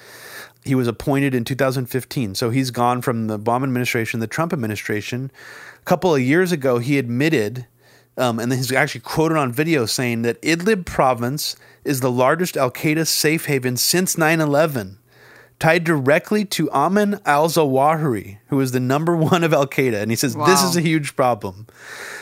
He 0.64 0.74
was 0.74 0.86
appointed 0.86 1.34
in 1.34 1.44
2015. 1.44 2.34
So 2.34 2.50
he's 2.50 2.70
gone 2.70 3.00
from 3.00 3.28
the 3.28 3.38
Obama 3.38 3.64
administration, 3.64 4.20
the 4.20 4.26
Trump 4.26 4.52
administration. 4.52 5.30
A 5.80 5.84
couple 5.84 6.14
of 6.14 6.20
years 6.20 6.52
ago, 6.52 6.78
he 6.78 6.98
admitted 6.98 7.66
um, 8.18 8.40
and 8.40 8.50
then 8.50 8.58
he's 8.58 8.72
actually 8.72 9.02
quoted 9.02 9.38
on 9.38 9.52
video 9.52 9.86
saying 9.86 10.22
that 10.22 10.42
Idlib 10.42 10.84
province 10.84 11.54
is 11.84 12.00
the 12.00 12.10
largest 12.10 12.56
Al 12.56 12.70
Qaeda 12.70 13.06
safe 13.06 13.46
haven 13.46 13.76
since 13.76 14.18
9 14.18 14.40
11, 14.40 14.98
tied 15.60 15.84
directly 15.84 16.44
to 16.46 16.66
Ayman 16.66 17.22
al 17.24 17.48
Zawahiri, 17.48 18.38
who 18.48 18.60
is 18.60 18.72
the 18.72 18.80
number 18.80 19.16
one 19.16 19.44
of 19.44 19.54
Al 19.54 19.68
Qaeda. 19.68 20.02
And 20.02 20.10
he 20.10 20.16
says, 20.16 20.36
wow. 20.36 20.46
This 20.46 20.64
is 20.64 20.76
a 20.76 20.80
huge 20.80 21.14
problem. 21.14 21.68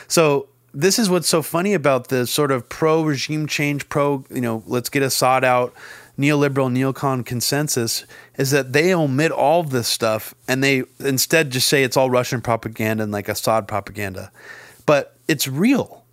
So, 0.07 0.49
this 0.77 0.99
is 0.99 1.09
what's 1.09 1.27
so 1.27 1.41
funny 1.41 1.73
about 1.73 2.09
the 2.09 2.27
sort 2.27 2.51
of 2.51 2.69
pro 2.69 3.01
regime 3.01 3.47
change, 3.47 3.89
pro, 3.89 4.23
you 4.29 4.41
know, 4.41 4.61
let's 4.67 4.89
get 4.89 5.01
Assad 5.01 5.43
out, 5.43 5.73
neoliberal 6.19 6.71
neocon 6.71 7.25
consensus 7.25 8.05
is 8.37 8.51
that 8.51 8.73
they 8.73 8.93
omit 8.93 9.31
all 9.31 9.63
this 9.63 9.87
stuff 9.87 10.35
and 10.47 10.63
they 10.63 10.83
instead 10.99 11.49
just 11.49 11.67
say 11.67 11.83
it's 11.83 11.97
all 11.97 12.11
Russian 12.11 12.41
propaganda 12.41 13.03
and 13.03 13.11
like 13.11 13.27
Assad 13.27 13.67
propaganda. 13.67 14.31
But 14.85 15.15
it's 15.27 15.47
real. 15.47 16.03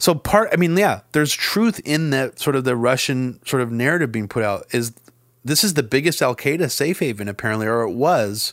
So 0.00 0.16
part, 0.16 0.48
I 0.52 0.56
mean, 0.56 0.76
yeah, 0.76 1.02
there's 1.12 1.32
truth 1.32 1.80
in 1.84 2.10
that 2.10 2.40
sort 2.40 2.56
of 2.56 2.64
the 2.64 2.74
Russian 2.74 3.38
sort 3.46 3.62
of 3.62 3.70
narrative 3.70 4.10
being 4.10 4.26
put 4.26 4.42
out. 4.42 4.66
Is 4.72 4.92
this 5.44 5.62
is 5.62 5.74
the 5.74 5.84
biggest 5.84 6.20
Al 6.22 6.34
Qaeda 6.34 6.72
safe 6.72 6.98
haven 6.98 7.28
apparently, 7.28 7.68
or 7.68 7.82
it 7.82 7.92
was 7.92 8.52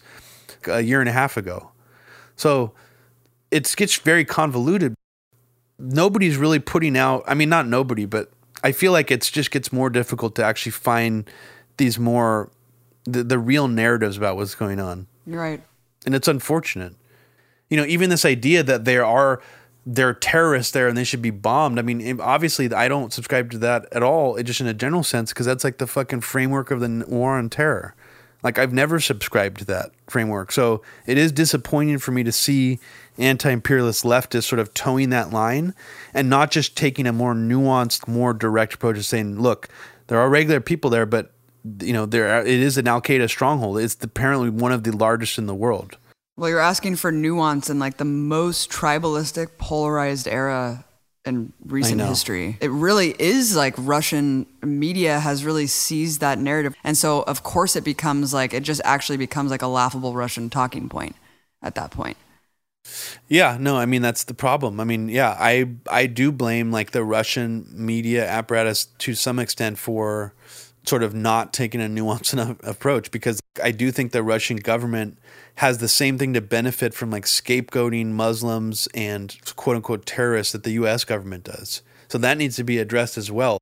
a 0.67 0.81
year 0.81 0.99
and 0.99 1.09
a 1.09 1.11
half 1.11 1.37
ago. 1.37 1.71
So 2.35 2.73
it 3.49 3.73
gets 3.75 3.95
very 3.97 4.25
convoluted. 4.25 4.94
Nobody's 5.77 6.37
really 6.37 6.59
putting 6.59 6.97
out. 6.97 7.23
I 7.27 7.33
mean, 7.33 7.49
not 7.49 7.67
nobody, 7.67 8.05
but 8.05 8.31
I 8.63 8.71
feel 8.71 8.91
like 8.91 9.11
it 9.11 9.21
just 9.21 9.51
gets 9.51 9.71
more 9.71 9.89
difficult 9.89 10.35
to 10.35 10.43
actually 10.43 10.71
find 10.71 11.29
these 11.77 11.99
more 11.99 12.49
the, 13.03 13.23
the 13.23 13.37
real 13.37 13.67
narratives 13.67 14.17
about 14.17 14.35
what's 14.35 14.55
going 14.55 14.79
on. 14.79 15.07
You're 15.27 15.41
right, 15.41 15.61
and 16.05 16.15
it's 16.15 16.27
unfortunate. 16.27 16.95
You 17.69 17.77
know, 17.77 17.85
even 17.85 18.09
this 18.09 18.25
idea 18.25 18.63
that 18.63 18.85
there 18.85 19.05
are 19.05 19.41
they're 19.85 20.13
terrorists 20.13 20.71
there 20.71 20.87
and 20.87 20.97
they 20.97 21.03
should 21.03 21.21
be 21.21 21.29
bombed. 21.29 21.77
I 21.77 21.83
mean, 21.83 22.19
obviously, 22.19 22.73
I 22.73 22.87
don't 22.87 23.13
subscribe 23.13 23.51
to 23.51 23.57
that 23.59 23.87
at 23.91 24.01
all, 24.01 24.41
just 24.41 24.59
in 24.59 24.67
a 24.67 24.73
general 24.73 25.03
sense, 25.03 25.31
because 25.31 25.45
that's 25.45 25.63
like 25.63 25.77
the 25.77 25.87
fucking 25.87 26.21
framework 26.21 26.71
of 26.71 26.79
the 26.79 27.05
war 27.07 27.37
on 27.37 27.49
terror. 27.49 27.93
Like, 28.41 28.59
I've 28.59 28.73
never 28.73 28.99
subscribed 28.99 29.59
to 29.59 29.65
that 29.65 29.91
framework. 30.07 30.51
So 30.51 30.81
it 31.05 31.17
is 31.17 31.31
disappointing 31.31 31.99
for 31.99 32.11
me 32.11 32.23
to 32.23 32.31
see 32.31 32.79
anti 33.17 33.49
imperialist 33.49 34.03
leftists 34.03 34.43
sort 34.43 34.59
of 34.59 34.73
towing 34.73 35.09
that 35.09 35.31
line 35.31 35.73
and 36.13 36.29
not 36.29 36.51
just 36.51 36.75
taking 36.75 37.07
a 37.07 37.13
more 37.13 37.33
nuanced, 37.33 38.07
more 38.07 38.33
direct 38.33 38.73
approach 38.75 38.97
of 38.97 39.05
saying, 39.05 39.39
look, 39.39 39.69
there 40.07 40.19
are 40.19 40.29
regular 40.29 40.59
people 40.59 40.89
there, 40.89 41.05
but 41.05 41.31
you 41.79 41.93
know, 41.93 42.05
there 42.05 42.41
it 42.41 42.47
is 42.47 42.77
an 42.77 42.87
Al 42.87 43.01
Qaeda 43.01 43.29
stronghold. 43.29 43.79
It's 43.79 43.97
apparently 44.03 44.49
one 44.49 44.71
of 44.71 44.83
the 44.83 44.91
largest 44.91 45.37
in 45.37 45.47
the 45.47 45.55
world. 45.55 45.97
Well, 46.37 46.49
you're 46.49 46.59
asking 46.59 46.97
for 46.97 47.11
nuance 47.11 47.69
in 47.69 47.79
like 47.79 47.97
the 47.97 48.05
most 48.05 48.69
tribalistic, 48.69 49.57
polarized 49.57 50.27
era 50.27 50.85
in 51.25 51.53
recent 51.65 52.01
history. 52.01 52.57
It 52.61 52.69
really 52.69 53.15
is 53.17 53.55
like 53.55 53.73
Russian 53.77 54.45
media 54.61 55.19
has 55.19 55.43
really 55.43 55.65
seized 55.67 56.21
that 56.21 56.37
narrative. 56.37 56.75
And 56.83 56.95
so, 56.95 57.23
of 57.23 57.43
course, 57.43 57.75
it 57.75 57.83
becomes 57.83 58.33
like, 58.33 58.53
it 58.53 58.63
just 58.63 58.81
actually 58.83 59.17
becomes 59.17 59.49
like 59.49 59.61
a 59.61 59.67
laughable 59.67 60.13
Russian 60.13 60.49
talking 60.49 60.87
point 60.87 61.15
at 61.63 61.75
that 61.75 61.89
point. 61.91 62.17
Yeah, 63.27 63.57
no, 63.59 63.77
I 63.77 63.85
mean 63.85 64.01
that's 64.01 64.23
the 64.23 64.33
problem. 64.33 64.79
I 64.79 64.83
mean, 64.83 65.09
yeah, 65.09 65.35
I 65.39 65.69
I 65.89 66.05
do 66.05 66.31
blame 66.31 66.71
like 66.71 66.91
the 66.91 67.03
Russian 67.03 67.65
media 67.71 68.27
apparatus 68.27 68.85
to 68.99 69.15
some 69.15 69.39
extent 69.39 69.77
for 69.77 70.33
sort 70.83 71.03
of 71.03 71.13
not 71.13 71.51
taking 71.51 71.81
a 71.81 71.85
nuanced 71.85 72.33
enough 72.33 72.57
approach 72.63 73.11
because 73.11 73.39
I 73.63 73.71
do 73.71 73.91
think 73.91 74.11
the 74.11 74.23
Russian 74.23 74.57
government 74.57 75.17
has 75.55 75.77
the 75.79 75.87
same 75.87 76.17
thing 76.17 76.33
to 76.33 76.41
benefit 76.41 76.93
from 76.93 77.11
like 77.11 77.25
scapegoating 77.25 78.07
Muslims 78.07 78.87
and 78.93 79.35
quote 79.55 79.77
unquote 79.77 80.05
terrorists 80.05 80.51
that 80.53 80.63
the 80.63 80.71
US 80.71 81.03
government 81.03 81.45
does. 81.45 81.81
So 82.07 82.17
that 82.19 82.37
needs 82.37 82.55
to 82.57 82.63
be 82.63 82.77
addressed 82.77 83.17
as 83.17 83.31
well. 83.31 83.57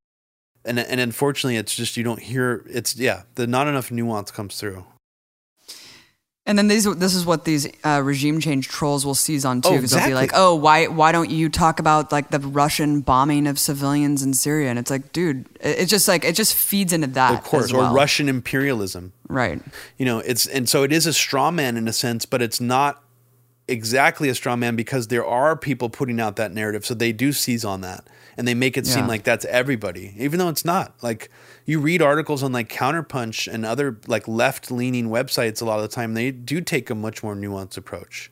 And 0.66 0.80
and 0.80 1.00
unfortunately 1.00 1.58
it's 1.58 1.76
just 1.76 1.98
you 1.98 2.04
don't 2.04 2.22
hear 2.22 2.66
it's 2.70 2.96
yeah, 2.96 3.24
the 3.36 3.48
not 3.48 3.68
enough 3.68 3.92
nuance 3.92 4.32
comes 4.32 4.60
through. 4.60 4.86
And 6.46 6.58
then 6.58 6.68
these, 6.68 6.84
this 6.96 7.16
is 7.16 7.26
what 7.26 7.46
these 7.46 7.70
uh, 7.86 8.02
regime 8.04 8.42
change 8.42 8.68
trolls 8.68 9.06
will 9.06 9.16
seize 9.16 9.46
on 9.46 9.62
too, 9.62 9.70
because 9.70 9.94
oh, 9.94 9.98
exactly. 9.98 10.12
they'll 10.12 10.20
be 10.20 10.22
like, 10.22 10.32
"Oh, 10.36 10.56
why, 10.56 10.88
why 10.88 11.14
don't 11.14 11.30
you 11.30 11.48
talk 11.48 11.80
about 11.80 12.12
like 12.12 12.32
the 12.32 12.40
Russian 12.40 13.00
bombing 13.00 13.48
of 13.48 13.58
civilians 13.58 14.24
in 14.24 14.34
Syria?" 14.34 14.70
And 14.70 14.78
it's 14.78 14.92
like, 14.92 15.14
dude, 15.14 15.46
it's 15.62 15.90
just 15.90 16.10
like 16.10 16.26
it 16.26 16.36
just 16.36 16.54
feeds 16.54 16.92
into 16.92 17.08
that, 17.08 17.34
of 17.34 17.44
course, 17.46 17.72
well. 17.72 17.94
or 17.94 17.96
Russian 17.96 18.28
imperialism, 18.28 19.14
right? 19.30 19.62
You 19.98 20.06
know, 20.06 20.20
it's 20.20 20.46
and 20.46 20.68
so 20.68 20.84
it 20.84 20.92
is 20.92 21.06
a 21.06 21.14
straw 21.14 21.50
man 21.50 21.78
in 21.78 21.88
a 21.88 21.94
sense, 21.94 22.26
but 22.26 22.42
it's 22.42 22.60
not 22.60 23.02
exactly 23.70 24.28
a 24.28 24.36
straw 24.36 24.58
man 24.58 24.76
because 24.76 25.08
there 25.08 25.26
are 25.26 25.56
people 25.56 25.90
putting 25.90 26.20
out 26.20 26.36
that 26.36 26.52
narrative, 26.52 26.86
so 26.86 26.94
they 26.94 27.14
do 27.14 27.32
seize 27.32 27.64
on 27.64 27.80
that 27.82 28.06
and 28.38 28.48
they 28.48 28.54
make 28.54 28.78
it 28.78 28.86
yeah. 28.86 28.94
seem 28.94 29.08
like 29.08 29.24
that's 29.24 29.46
everybody, 29.46 30.14
even 30.18 30.40
though 30.40 30.50
it's 30.50 30.66
not. 30.66 30.96
Like 31.02 31.30
you 31.66 31.80
read 31.80 32.02
articles 32.02 32.44
on 32.44 32.52
like 32.52 32.70
Counterpunch 32.70 33.52
and 33.52 33.66
other 33.66 34.00
like 34.08 34.28
left 34.28 34.72
leaning 34.72 35.10
websites 35.10 35.62
a 35.62 35.66
lot 35.66 35.78
of 35.78 35.82
the 35.84 35.96
time, 35.96 36.14
they 36.14 36.32
do 36.32 36.62
take 36.62 36.90
a 36.90 36.96
much 36.96 37.24
more 37.24 37.36
nuanced 37.36 37.78
approach 37.78 38.32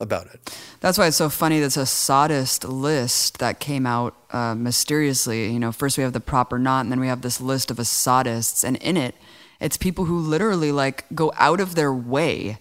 about 0.00 0.26
it. 0.26 0.58
That's 0.80 0.98
why 0.98 1.06
it's 1.06 1.16
so 1.16 1.28
funny. 1.28 1.60
That's 1.60 1.76
a 1.76 1.86
sadist 1.86 2.64
list 2.64 3.38
that 3.38 3.60
came 3.60 3.86
out 3.86 4.14
uh, 4.30 4.54
mysteriously. 4.54 5.50
You 5.50 5.58
know, 5.58 5.72
first 5.72 5.96
we 5.96 6.04
have 6.04 6.12
the 6.12 6.20
PropOrNot, 6.20 6.82
and 6.82 6.92
then 6.92 7.00
we 7.00 7.08
have 7.08 7.22
this 7.22 7.40
list 7.40 7.70
of 7.70 7.78
Assadists, 7.78 8.62
and 8.62 8.76
in 8.76 8.96
it, 8.96 9.14
it's 9.60 9.76
people 9.76 10.04
who 10.04 10.18
literally 10.18 10.72
like 10.72 11.04
go 11.14 11.32
out 11.36 11.60
of 11.60 11.74
their 11.74 11.92
way 11.92 12.58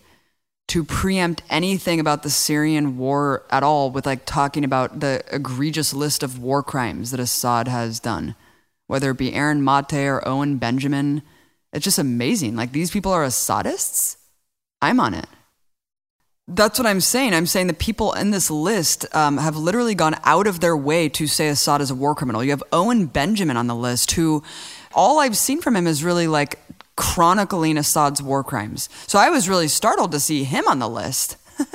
to 0.68 0.84
preempt 0.84 1.44
anything 1.50 2.00
about 2.00 2.24
the 2.24 2.30
Syrian 2.30 2.98
war 2.98 3.44
at 3.52 3.64
all 3.64 3.92
with 3.92 4.06
like 4.06 4.26
talking 4.26 4.64
about 4.64 5.00
the 5.00 5.24
egregious 5.32 5.94
list 5.94 6.24
of 6.24 6.40
war 6.40 6.64
crimes 6.64 7.12
that 7.12 7.20
Assad 7.20 7.68
has 7.68 8.00
done 8.00 8.36
whether 8.88 9.12
it 9.12 9.18
be 9.18 9.34
Aaron 9.34 9.64
Mate 9.64 9.94
or 9.94 10.28
Owen 10.28 10.58
Benjamin. 10.58 11.22
It's 11.74 11.84
just 11.84 12.00
amazing. 12.00 12.56
Like 12.56 12.72
these 12.72 12.92
people 12.92 13.12
are 13.12 13.26
Assadists. 13.26 14.18
I'm 14.82 15.00
on 15.00 15.14
it. 15.14 15.28
That's 16.48 16.78
what 16.78 16.86
I'm 16.86 17.02
saying. 17.02 17.34
I'm 17.34 17.48
saying 17.48 17.68
the 17.68 17.74
people 17.74 18.14
in 18.14 18.30
this 18.30 18.52
list 18.52 19.06
um, 19.16 19.38
have 19.38 19.58
literally 19.58 19.96
gone 19.96 20.16
out 20.24 20.46
of 20.46 20.60
their 20.60 20.78
way 20.78 21.10
to 21.10 21.26
say 21.26 21.48
Assad 21.48 21.82
is 21.82 21.90
a 21.90 21.96
war 21.96 22.14
criminal. 22.14 22.44
You 22.44 22.52
have 22.52 22.64
Owen 22.72 23.08
Benjamin 23.08 23.58
on 23.58 23.66
the 23.66 23.76
list, 23.76 24.12
who 24.12 24.44
all 24.94 25.20
I've 25.20 25.38
seen 25.38 25.60
from 25.60 25.76
him 25.76 25.88
is 25.88 26.04
really 26.04 26.28
like 26.28 26.60
chronicling 26.96 27.78
Assad's 27.78 28.22
war 28.22 28.44
crimes. 28.44 28.90
So 29.08 29.20
I 29.20 29.30
was 29.30 29.50
really 29.50 29.68
startled 29.68 30.12
to 30.12 30.20
see 30.20 30.44
him 30.44 30.68
on 30.68 30.80
the 30.80 30.90
list. 30.90 31.38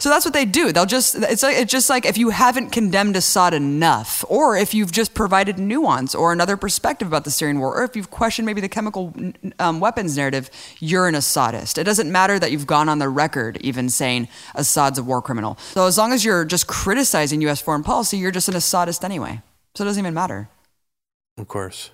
So 0.00 0.08
that's 0.08 0.24
what 0.24 0.32
they 0.32 0.44
do. 0.44 0.72
They'll 0.72 0.86
just 0.86 1.16
it's 1.16 1.42
like 1.42 1.56
it's 1.56 1.72
just 1.72 1.90
like 1.90 2.06
if 2.06 2.16
you 2.16 2.30
haven't 2.30 2.70
condemned 2.70 3.16
Assad 3.16 3.52
enough, 3.52 4.24
or 4.28 4.56
if 4.56 4.72
you've 4.72 4.92
just 4.92 5.12
provided 5.12 5.58
nuance 5.58 6.14
or 6.14 6.32
another 6.32 6.56
perspective 6.56 7.08
about 7.08 7.24
the 7.24 7.32
Syrian 7.32 7.58
war, 7.58 7.76
or 7.76 7.84
if 7.84 7.96
you've 7.96 8.10
questioned 8.10 8.46
maybe 8.46 8.60
the 8.60 8.68
chemical 8.68 9.12
um, 9.58 9.80
weapons 9.80 10.16
narrative, 10.16 10.50
you're 10.78 11.08
an 11.08 11.16
Assadist. 11.16 11.78
It 11.78 11.84
doesn't 11.84 12.10
matter 12.10 12.38
that 12.38 12.52
you've 12.52 12.66
gone 12.66 12.88
on 12.88 13.00
the 13.00 13.08
record 13.08 13.58
even 13.60 13.88
saying 13.88 14.28
Assad's 14.54 14.98
a 14.98 15.02
war 15.02 15.20
criminal. 15.20 15.58
So 15.72 15.86
as 15.86 15.98
long 15.98 16.12
as 16.12 16.24
you're 16.24 16.44
just 16.44 16.68
criticizing 16.68 17.40
U.S. 17.42 17.60
foreign 17.60 17.82
policy, 17.82 18.18
you're 18.18 18.30
just 18.30 18.48
an 18.48 18.54
Assadist 18.54 19.04
anyway. 19.04 19.42
So 19.74 19.82
it 19.82 19.86
doesn't 19.86 20.00
even 20.00 20.14
matter. 20.14 20.48
Of 21.36 21.48
course. 21.48 21.90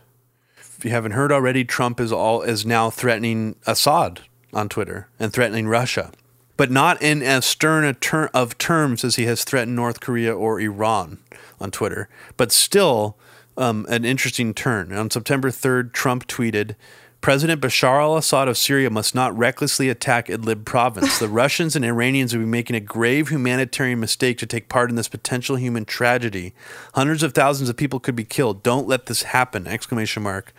If 0.85 0.89
you 0.89 0.93
haven't 0.93 1.13
heard 1.13 1.33
already, 1.33 1.65
Trump 1.65 1.99
is 1.99 2.13
all 2.13 2.43
is 2.43 2.67
now 2.67 2.91
threatening 2.91 3.57
Assad 3.67 4.21
on 4.53 4.69
Twitter 4.69 5.09
and 5.19 5.33
threatening 5.33 5.67
Russia 5.67 6.13
but 6.59 6.71
not 6.71 7.01
in 7.01 7.23
as 7.23 7.47
stern 7.47 7.85
a 7.85 7.95
ter- 7.95 8.31
of 8.35 8.59
terms 8.59 9.03
as 9.03 9.17
he 9.17 9.25
has 9.25 9.45
threatened 9.45 9.75
North 9.75 10.01
Korea 10.01 10.37
or 10.37 10.61
Iran 10.61 11.19
on 11.59 11.71
Twitter. 11.71 12.09
But 12.37 12.53
still, 12.53 13.17
um, 13.57 13.87
an 13.89 14.05
interesting 14.05 14.53
turn. 14.53 14.93
On 14.93 15.11
September 15.11 15.51
3rd, 15.51 15.93
Trump 15.93 16.27
tweeted, 16.27 16.77
President 17.25 17.59
Bashar 17.59 18.03
al 18.03 18.19
Assad 18.19 18.49
of 18.49 18.59
Syria 18.59 18.91
must 18.91 19.15
not 19.15 19.35
recklessly 19.35 19.89
attack 19.89 20.27
Idlib 20.27 20.67
province. 20.67 21.19
The 21.19 21.27
Russians 21.43 21.75
and 21.75 21.83
Iranians 21.83 22.35
would 22.35 22.41
be 22.41 22.45
making 22.45 22.77
a 22.77 22.81
grave 22.81 23.31
humanitarian 23.31 23.99
mistake 23.99 24.37
to 24.37 24.47
take 24.47 24.69
part 24.69 24.91
in 24.91 24.97
this 24.97 25.09
potential 25.09 25.57
human 25.57 25.87
tragedy. 25.87 26.53
Hundreds 26.93 27.23
of 27.23 27.33
thousands 27.33 27.71
of 27.71 27.79
people 27.79 27.99
could 27.99 28.15
be 28.15 28.25
killed. 28.25 28.63
Don't 28.63 28.87
let 28.87 29.07
this 29.07 29.23
happen! 29.23 29.67
Exclamation 29.67 30.23
mark. 30.23 30.53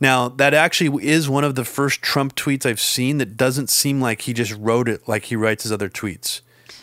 Now, 0.00 0.30
that 0.30 0.54
actually 0.54 1.06
is 1.06 1.28
one 1.28 1.44
of 1.44 1.54
the 1.54 1.66
first 1.66 2.00
Trump 2.00 2.34
tweets 2.34 2.64
I've 2.64 2.80
seen 2.80 3.18
that 3.18 3.36
doesn't 3.36 3.68
seem 3.68 4.00
like 4.00 4.22
he 4.22 4.32
just 4.32 4.54
wrote 4.54 4.88
it 4.88 5.06
like 5.06 5.24
he 5.24 5.36
writes 5.36 5.64
his 5.64 5.72
other 5.72 5.90
tweets. 5.90 6.40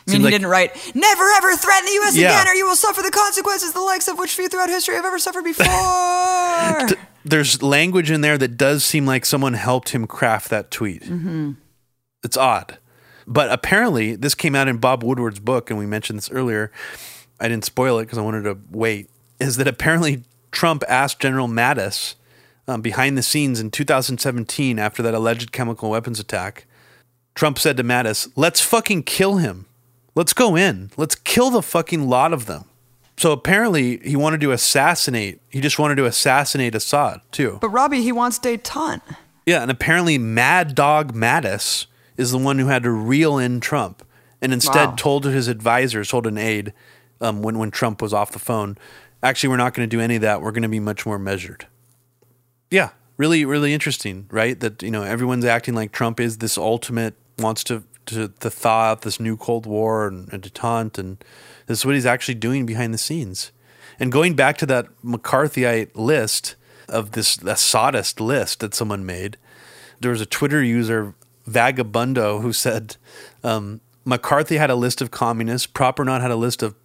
I 0.08 0.12
mean, 0.12 0.20
he 0.22 0.26
like, 0.26 0.34
didn't 0.34 0.48
write, 0.48 0.76
never 0.96 1.24
ever 1.38 1.56
threaten 1.56 1.86
the 1.86 1.92
U.S. 1.94 2.16
Yeah. 2.16 2.28
again, 2.28 2.48
or 2.48 2.56
you 2.56 2.66
will 2.66 2.76
suffer 2.76 3.02
the 3.02 3.12
consequences, 3.12 3.74
the 3.74 3.82
likes 3.82 4.08
of 4.08 4.18
which 4.18 4.36
few 4.36 4.50
throughout 4.50 4.70
history 4.70 4.96
have 4.96 5.06
ever 5.06 5.20
suffered 5.20 5.44
before. 5.44 6.88
There's 7.26 7.64
language 7.64 8.12
in 8.12 8.22
there 8.22 8.38
that 8.38 8.58
does 8.58 8.84
seem 8.84 9.06
like 9.06 9.26
someone 9.26 9.54
helped 9.54 9.90
him 9.90 10.08
craft 10.08 10.50
that 10.50 10.72
tweet. 10.72 11.04
Mm-hmm. 11.04 11.52
It's 12.24 12.36
odd. 12.36 12.78
But 13.26 13.50
apparently, 13.52 14.16
this 14.16 14.36
came 14.36 14.56
out 14.56 14.68
in 14.68 14.78
Bob 14.78 15.04
Woodward's 15.04 15.40
book, 15.40 15.70
and 15.70 15.80
we 15.80 15.86
mentioned 15.86 16.18
this 16.18 16.30
earlier. 16.32 16.72
I 17.40 17.48
didn't 17.48 17.64
spoil 17.64 18.00
it 18.00 18.04
because 18.04 18.18
I 18.18 18.22
wanted 18.22 18.44
to 18.44 18.58
wait. 18.72 19.10
Is 19.40 19.56
that 19.56 19.68
apparently 19.68 20.24
Trump 20.52 20.84
asked 20.90 21.20
General 21.22 21.48
Mattis 21.48 22.16
um, 22.68 22.82
behind 22.82 23.18
the 23.18 23.24
scenes 23.24 23.60
in 23.60 23.72
2017 23.72 24.80
after 24.80 25.04
that 25.04 25.14
alleged 25.14 25.52
chemical 25.52 25.90
weapons 25.90 26.20
attack. 26.20 26.66
Trump 27.36 27.58
said 27.60 27.78
to 27.78 27.84
Mattis, 27.84 28.32
let's 28.36 28.62
fucking 28.62 29.04
kill 29.04 29.38
him. 29.38 29.66
Let's 30.16 30.34
go 30.34 30.56
in. 30.56 30.92
Let's 30.98 31.16
kill 31.16 31.50
the 31.50 31.62
fucking 31.62 32.08
lot 32.08 32.34
of 32.34 32.46
them. 32.46 32.66
So 33.18 33.32
apparently 33.32 33.98
he 34.00 34.16
wanted 34.16 34.42
to 34.42 34.52
assassinate, 34.52 35.40
he 35.50 35.62
just 35.62 35.78
wanted 35.78 35.96
to 35.96 36.06
assassinate 36.06 36.76
Assad 36.76 37.22
too. 37.32 37.60
But 37.62 37.70
Robbie, 37.70 38.02
he 38.02 38.12
wants 38.12 38.40
detente. 38.40 39.02
Yeah, 39.46 39.62
and 39.62 39.70
apparently 39.70 40.18
Mad 40.18 40.74
Dog 40.74 41.14
Mattis 41.14 41.86
is 42.18 42.32
the 42.32 42.38
one 42.38 42.60
who 42.60 42.68
had 42.68 42.84
to 42.84 42.92
reel 42.92 43.38
in 43.38 43.60
Trump 43.60 44.06
and 44.42 44.52
instead 44.52 44.90
wow. 44.90 44.96
told 44.96 45.26
his 45.26 45.48
advisors, 45.48 46.10
told 46.10 46.28
an 46.28 46.38
aide 46.38 46.74
um, 47.22 47.42
when, 47.42 47.58
when 47.58 47.72
Trump 47.72 48.02
was 48.02 48.14
off 48.14 48.32
the 48.32 48.40
phone, 48.40 48.78
actually, 49.22 49.50
we're 49.50 49.58
not 49.58 49.74
going 49.74 49.88
to 49.88 49.96
do 49.96 50.02
any 50.02 50.16
of 50.16 50.22
that. 50.22 50.42
We're 50.42 50.52
going 50.52 50.64
to 50.64 50.70
be 50.70 50.80
much 50.80 51.06
more 51.06 51.20
measured 51.20 51.68
yeah, 52.74 52.90
really, 53.18 53.46
really 53.46 53.72
interesting, 53.72 54.26
right? 54.32 54.60
That 54.60 54.82
you 54.82 54.90
know 54.90 55.04
everyone's 55.04 55.46
acting 55.46 55.76
like 55.76 55.92
Trump 55.92 56.20
is 56.20 56.40
this 56.40 56.58
ultimate 56.58 57.14
wants 57.38 57.64
to 57.66 57.84
to, 58.08 58.28
to 58.28 58.50
thaw 58.50 58.92
out 58.92 59.02
this 59.02 59.20
new 59.20 59.38
Cold 59.38 59.66
War 59.66 60.08
and, 60.08 60.32
and 60.32 60.42
detente, 60.42 60.98
and 60.98 61.24
this 61.68 61.80
is 61.80 61.86
what 61.86 61.96
he's 61.96 62.06
actually 62.06 62.36
doing 62.36 62.66
behind 62.66 62.94
the 62.94 62.98
scenes. 62.98 63.52
And 64.00 64.12
going 64.12 64.36
back 64.36 64.58
to 64.58 64.66
that 64.68 64.88
McCarthyite 65.04 65.92
list 65.96 66.56
of 66.90 67.12
this 67.12 67.38
Assadist 67.38 68.20
list 68.20 68.60
that 68.60 68.74
someone 68.74 69.06
made, 69.06 69.38
there 70.00 70.12
was 70.12 70.22
a 70.22 70.26
Twitter 70.26 70.62
user 70.62 71.16
Vagabundo 71.48 72.42
who 72.42 72.54
said 72.54 72.98
um, 73.44 73.82
McCarthy 74.06 74.58
had 74.58 74.70
a 74.70 74.76
list 74.76 75.02
of 75.02 75.12
communists, 75.12 75.68
PropOrNot 75.68 76.22
had 76.22 76.32
a 76.32 76.36
list 76.36 76.64
of 76.64 76.76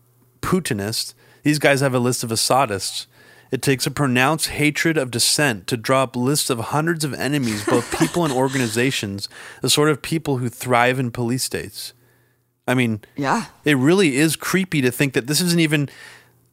Putinists. 0.41 1.15
These 1.43 1.59
guys 1.59 1.81
have 1.81 1.95
a 1.95 1.99
list 1.99 2.23
of 2.23 2.31
Assadists. 2.31 3.07
It 3.51 3.63
takes 3.63 3.87
a 3.87 3.91
pronounced 3.91 4.49
hatred 4.49 4.97
of 4.97 5.11
dissent 5.11 5.67
to 5.69 5.77
draw 5.77 6.03
up 6.03 6.17
lists 6.17 6.51
of 6.51 6.59
hundreds 6.59 7.05
of 7.05 7.15
enemies, 7.15 7.65
both 7.65 7.99
people 7.99 8.25
and 8.25 8.33
organizations, 8.33 9.29
the 9.63 9.71
sort 9.71 9.89
of 9.89 10.03
people 10.03 10.39
who 10.39 10.49
thrive 10.49 10.99
in 10.99 11.11
police 11.11 11.45
states. 11.45 11.93
I 12.67 12.75
mean, 12.75 13.01
yeah, 13.17 13.47
it 13.65 13.79
really 13.79 14.17
is 14.17 14.37
creepy 14.37 14.83
to 14.83 14.91
think 14.91 15.15
that 15.15 15.27
this 15.27 15.41
isn't 15.41 15.61
even 15.61 15.89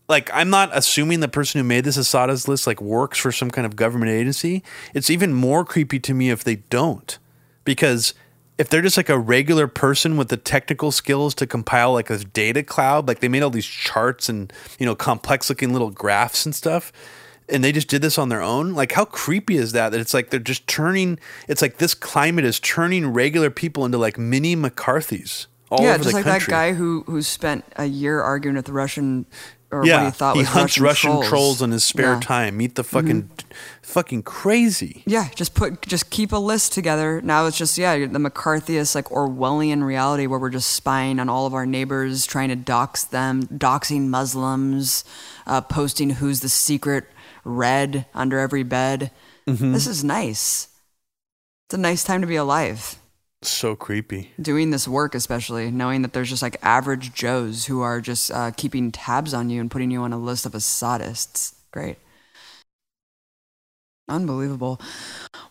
like 0.08 0.30
I'm 0.34 0.50
not 0.50 0.70
assuming 0.72 1.20
the 1.20 1.28
person 1.28 1.60
who 1.60 1.68
made 1.68 1.84
this 1.84 1.98
Assadist 1.98 2.48
list 2.48 2.68
like 2.68 2.82
works 2.82 3.20
for 3.20 3.32
some 3.32 3.52
kind 3.52 3.66
of 3.66 3.76
government 3.76 4.12
agency. 4.12 4.64
It's 4.94 5.10
even 5.10 5.34
more 5.34 5.66
creepy 5.66 6.00
to 6.00 6.14
me 6.14 6.30
if 6.30 6.44
they 6.44 6.58
don't, 6.58 7.18
because 7.66 8.14
if 8.58 8.70
they're 8.70 8.82
just 8.82 8.98
like 8.98 9.10
a 9.10 9.20
regular 9.20 9.68
person 9.68 10.18
with 10.18 10.30
the 10.30 10.38
technical 10.38 10.92
skills 10.92 11.36
to 11.36 11.48
compile 11.48 11.94
like 11.94 12.10
a 12.10 12.18
data 12.20 12.64
cloud, 12.64 13.08
like 13.08 13.20
they 13.20 13.28
made 13.28 13.44
all 13.44 13.50
these 13.50 13.66
charts 13.66 14.30
and 14.30 14.52
you 14.80 14.86
know 14.86 14.96
complex 14.96 15.50
looking 15.50 15.74
little 15.74 15.92
graphs 15.92 16.46
and 16.46 16.56
stuff, 16.56 16.94
and 17.50 17.64
they 17.64 17.72
just 17.72 17.88
did 17.88 18.02
this 18.02 18.18
on 18.18 18.30
their 18.30 18.42
own. 18.42 18.74
Like 18.74 18.94
how 18.94 19.06
creepy 19.06 19.58
is 19.58 19.74
that? 19.74 19.90
That 19.90 20.00
it's 20.00 20.14
like 20.14 20.30
they're 20.30 20.40
just 20.40 20.68
turning. 20.68 21.20
It's 21.48 21.62
like 21.62 21.78
this 21.78 21.94
climate 21.94 22.46
is 22.46 22.60
turning 22.60 23.08
regular 23.08 23.50
people 23.50 23.86
into 23.86 23.98
like 23.98 24.18
mini 24.18 24.56
McCarthy's. 24.56 25.48
All 25.70 25.84
yeah, 25.84 25.98
just 25.98 26.14
like 26.14 26.24
country. 26.26 26.46
that 26.46 26.50
guy 26.50 26.74
who 26.74 27.04
who 27.08 27.22
spent 27.22 27.66
a 27.76 27.86
year 27.86 28.22
arguing 28.22 28.56
with 28.56 28.66
the 28.66 28.74
Russian 28.74 29.26
or 29.76 29.86
yeah, 29.86 30.04
what 30.04 30.06
he 30.06 30.12
thought 30.12 30.36
he 30.36 30.40
was 30.40 30.48
hunts 30.50 30.80
Russian, 30.80 30.84
Russian 30.84 31.10
trolls. 31.12 31.28
trolls. 31.28 31.62
in 31.62 31.72
his 31.72 31.84
spare 31.84 32.14
yeah. 32.14 32.20
time. 32.20 32.58
Meet 32.58 32.76
the 32.76 32.84
fucking, 32.84 33.24
mm-hmm. 33.24 33.50
fucking 33.82 34.24
crazy. 34.24 35.04
Yeah, 35.06 35.30
just 35.36 35.54
put, 35.54 35.82
just 35.82 36.10
keep 36.10 36.32
a 36.32 36.38
list 36.38 36.74
together. 36.74 37.22
Now 37.22 37.46
it's 37.46 37.58
just 37.58 37.78
yeah, 37.78 37.98
the 37.98 38.20
McCarthyist 38.20 38.96
like 38.96 39.06
Orwellian 39.06 39.84
reality 39.84 40.28
where 40.28 40.40
we're 40.40 40.50
just 40.50 40.72
spying 40.72 41.20
on 41.20 41.30
all 41.30 41.46
of 41.46 41.54
our 41.54 41.66
neighbors, 41.66 42.26
trying 42.26 42.50
to 42.50 42.56
dox 42.56 43.04
them, 43.04 43.44
doxing 43.48 44.08
Muslims, 44.08 45.04
uh, 45.46 45.62
posting 45.62 46.12
who's 46.12 46.40
the 46.40 46.50
secret 46.50 47.06
red 47.44 48.06
under 48.14 48.40
every 48.40 48.64
bed. 48.64 49.12
Mm-hmm. 49.48 49.74
This 49.74 49.88
is 49.88 50.04
nice. 50.04 50.70
It's 51.68 51.74
a 51.74 51.78
nice 51.78 52.04
time 52.04 52.22
to 52.22 52.28
be 52.28 52.36
alive 52.36 52.98
so 53.50 53.76
creepy. 53.76 54.32
Doing 54.42 54.72
this 54.72 54.88
work, 54.88 55.16
especially 55.16 55.72
knowing 55.72 56.02
that 56.02 56.14
there's 56.14 56.30
just 56.30 56.42
like 56.42 56.58
average 56.62 57.14
Joes 57.14 57.66
who 57.66 57.82
are 57.82 58.02
just 58.02 58.32
uh, 58.32 58.52
keeping 58.52 58.92
tabs 58.92 59.34
on 59.34 59.50
you 59.50 59.62
and 59.62 59.72
putting 59.72 59.92
you 59.92 60.02
on 60.02 60.14
a 60.14 60.18
list 60.18 60.46
of 60.46 60.54
Assadists. 60.54 61.54
Great. 61.72 61.98
Unbelievable. 64.08 64.80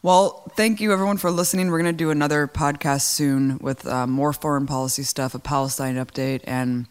Well, 0.02 0.50
thank 0.56 0.80
you 0.80 0.92
everyone 0.92 1.16
for 1.16 1.30
listening. 1.30 1.70
We're 1.70 1.82
going 1.82 1.92
to 1.92 1.96
do 1.96 2.10
another 2.10 2.46
podcast 2.46 3.02
soon 3.02 3.58
with 3.58 3.86
uh, 3.86 4.06
more 4.06 4.32
foreign 4.32 4.66
policy 4.66 5.02
stuff, 5.02 5.34
a 5.34 5.40
Palestine 5.40 5.96
update, 5.96 6.42
and 6.44 6.86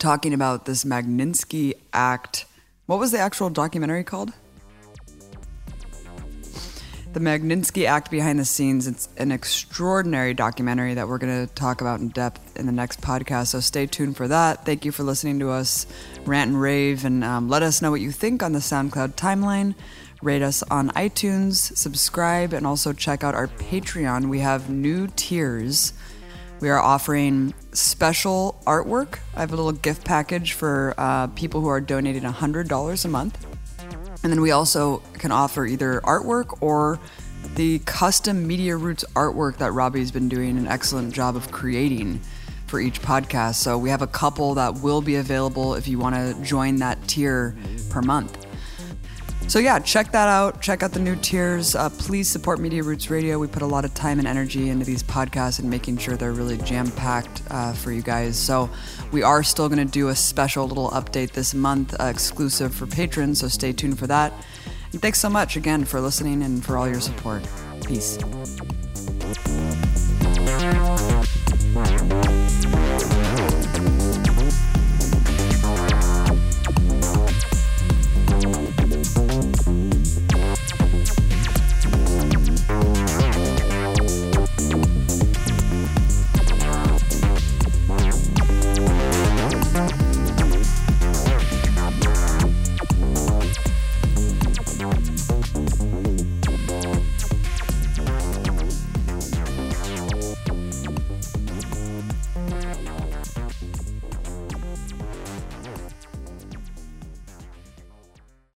talking 0.00 0.34
about 0.34 0.64
this 0.64 0.84
Magnitsky 0.84 1.74
Act. 1.92 2.44
What 2.86 2.98
was 2.98 3.12
the 3.12 3.18
actual 3.18 3.50
documentary 3.50 4.02
called? 4.02 4.32
The 7.12 7.18
Magnitsky 7.18 7.86
Act 7.86 8.08
Behind 8.08 8.38
the 8.38 8.44
Scenes. 8.44 8.86
It's 8.86 9.08
an 9.16 9.32
extraordinary 9.32 10.32
documentary 10.32 10.94
that 10.94 11.08
we're 11.08 11.18
going 11.18 11.44
to 11.44 11.52
talk 11.54 11.80
about 11.80 11.98
in 11.98 12.10
depth 12.10 12.56
in 12.56 12.66
the 12.66 12.72
next 12.72 13.00
podcast. 13.00 13.48
So 13.48 13.58
stay 13.58 13.86
tuned 13.86 14.16
for 14.16 14.28
that. 14.28 14.64
Thank 14.64 14.84
you 14.84 14.92
for 14.92 15.02
listening 15.02 15.40
to 15.40 15.50
us 15.50 15.88
rant 16.24 16.52
and 16.52 16.60
rave, 16.60 17.04
and 17.04 17.24
um, 17.24 17.48
let 17.48 17.64
us 17.64 17.82
know 17.82 17.90
what 17.90 18.00
you 18.00 18.12
think 18.12 18.44
on 18.44 18.52
the 18.52 18.60
SoundCloud 18.60 19.14
timeline. 19.14 19.74
Rate 20.22 20.42
us 20.42 20.62
on 20.64 20.90
iTunes, 20.90 21.76
subscribe, 21.76 22.52
and 22.52 22.64
also 22.64 22.92
check 22.92 23.24
out 23.24 23.34
our 23.34 23.48
Patreon. 23.48 24.28
We 24.28 24.38
have 24.38 24.70
new 24.70 25.08
tiers. 25.16 25.92
We 26.60 26.68
are 26.68 26.78
offering 26.78 27.54
special 27.72 28.62
artwork. 28.66 29.18
I 29.34 29.40
have 29.40 29.52
a 29.52 29.56
little 29.56 29.72
gift 29.72 30.04
package 30.04 30.52
for 30.52 30.94
uh, 30.96 31.26
people 31.28 31.60
who 31.60 31.68
are 31.68 31.80
donating 31.80 32.22
$100 32.22 33.04
a 33.04 33.08
month. 33.08 33.49
And 34.22 34.32
then 34.32 34.40
we 34.40 34.50
also 34.50 34.98
can 35.14 35.32
offer 35.32 35.64
either 35.64 36.00
artwork 36.02 36.58
or 36.60 36.98
the 37.54 37.78
custom 37.80 38.46
Media 38.46 38.76
Roots 38.76 39.04
artwork 39.14 39.56
that 39.58 39.72
Robbie's 39.72 40.10
been 40.10 40.28
doing 40.28 40.58
an 40.58 40.66
excellent 40.66 41.12
job 41.14 41.36
of 41.36 41.50
creating 41.50 42.20
for 42.66 42.80
each 42.80 43.00
podcast. 43.02 43.56
So 43.56 43.78
we 43.78 43.90
have 43.90 44.02
a 44.02 44.06
couple 44.06 44.54
that 44.54 44.74
will 44.80 45.00
be 45.02 45.16
available 45.16 45.74
if 45.74 45.88
you 45.88 45.98
want 45.98 46.14
to 46.14 46.40
join 46.42 46.76
that 46.76 47.08
tier 47.08 47.56
per 47.88 48.02
month. 48.02 48.46
So 49.50 49.58
yeah, 49.58 49.80
check 49.80 50.12
that 50.12 50.28
out. 50.28 50.60
Check 50.62 50.84
out 50.84 50.92
the 50.92 51.00
new 51.00 51.16
tiers. 51.16 51.74
Uh, 51.74 51.90
please 51.90 52.28
support 52.28 52.60
Media 52.60 52.84
Roots 52.84 53.10
Radio. 53.10 53.36
We 53.36 53.48
put 53.48 53.62
a 53.62 53.66
lot 53.66 53.84
of 53.84 53.92
time 53.94 54.20
and 54.20 54.28
energy 54.28 54.68
into 54.68 54.84
these 54.84 55.02
podcasts 55.02 55.58
and 55.58 55.68
making 55.68 55.96
sure 55.96 56.16
they're 56.16 56.30
really 56.30 56.56
jam 56.58 56.88
packed 56.92 57.42
uh, 57.50 57.72
for 57.72 57.90
you 57.90 58.00
guys. 58.00 58.38
So 58.38 58.70
we 59.10 59.24
are 59.24 59.42
still 59.42 59.68
going 59.68 59.84
to 59.84 59.92
do 59.92 60.06
a 60.06 60.14
special 60.14 60.68
little 60.68 60.90
update 60.90 61.32
this 61.32 61.52
month, 61.52 62.00
uh, 62.00 62.04
exclusive 62.04 62.72
for 62.72 62.86
patrons. 62.86 63.40
So 63.40 63.48
stay 63.48 63.72
tuned 63.72 63.98
for 63.98 64.06
that. 64.06 64.32
And 64.92 65.02
thanks 65.02 65.18
so 65.18 65.28
much 65.28 65.56
again 65.56 65.84
for 65.84 66.00
listening 66.00 66.44
and 66.44 66.64
for 66.64 66.76
all 66.76 66.88
your 66.88 67.00
support. 67.00 67.42
Peace. 67.84 68.18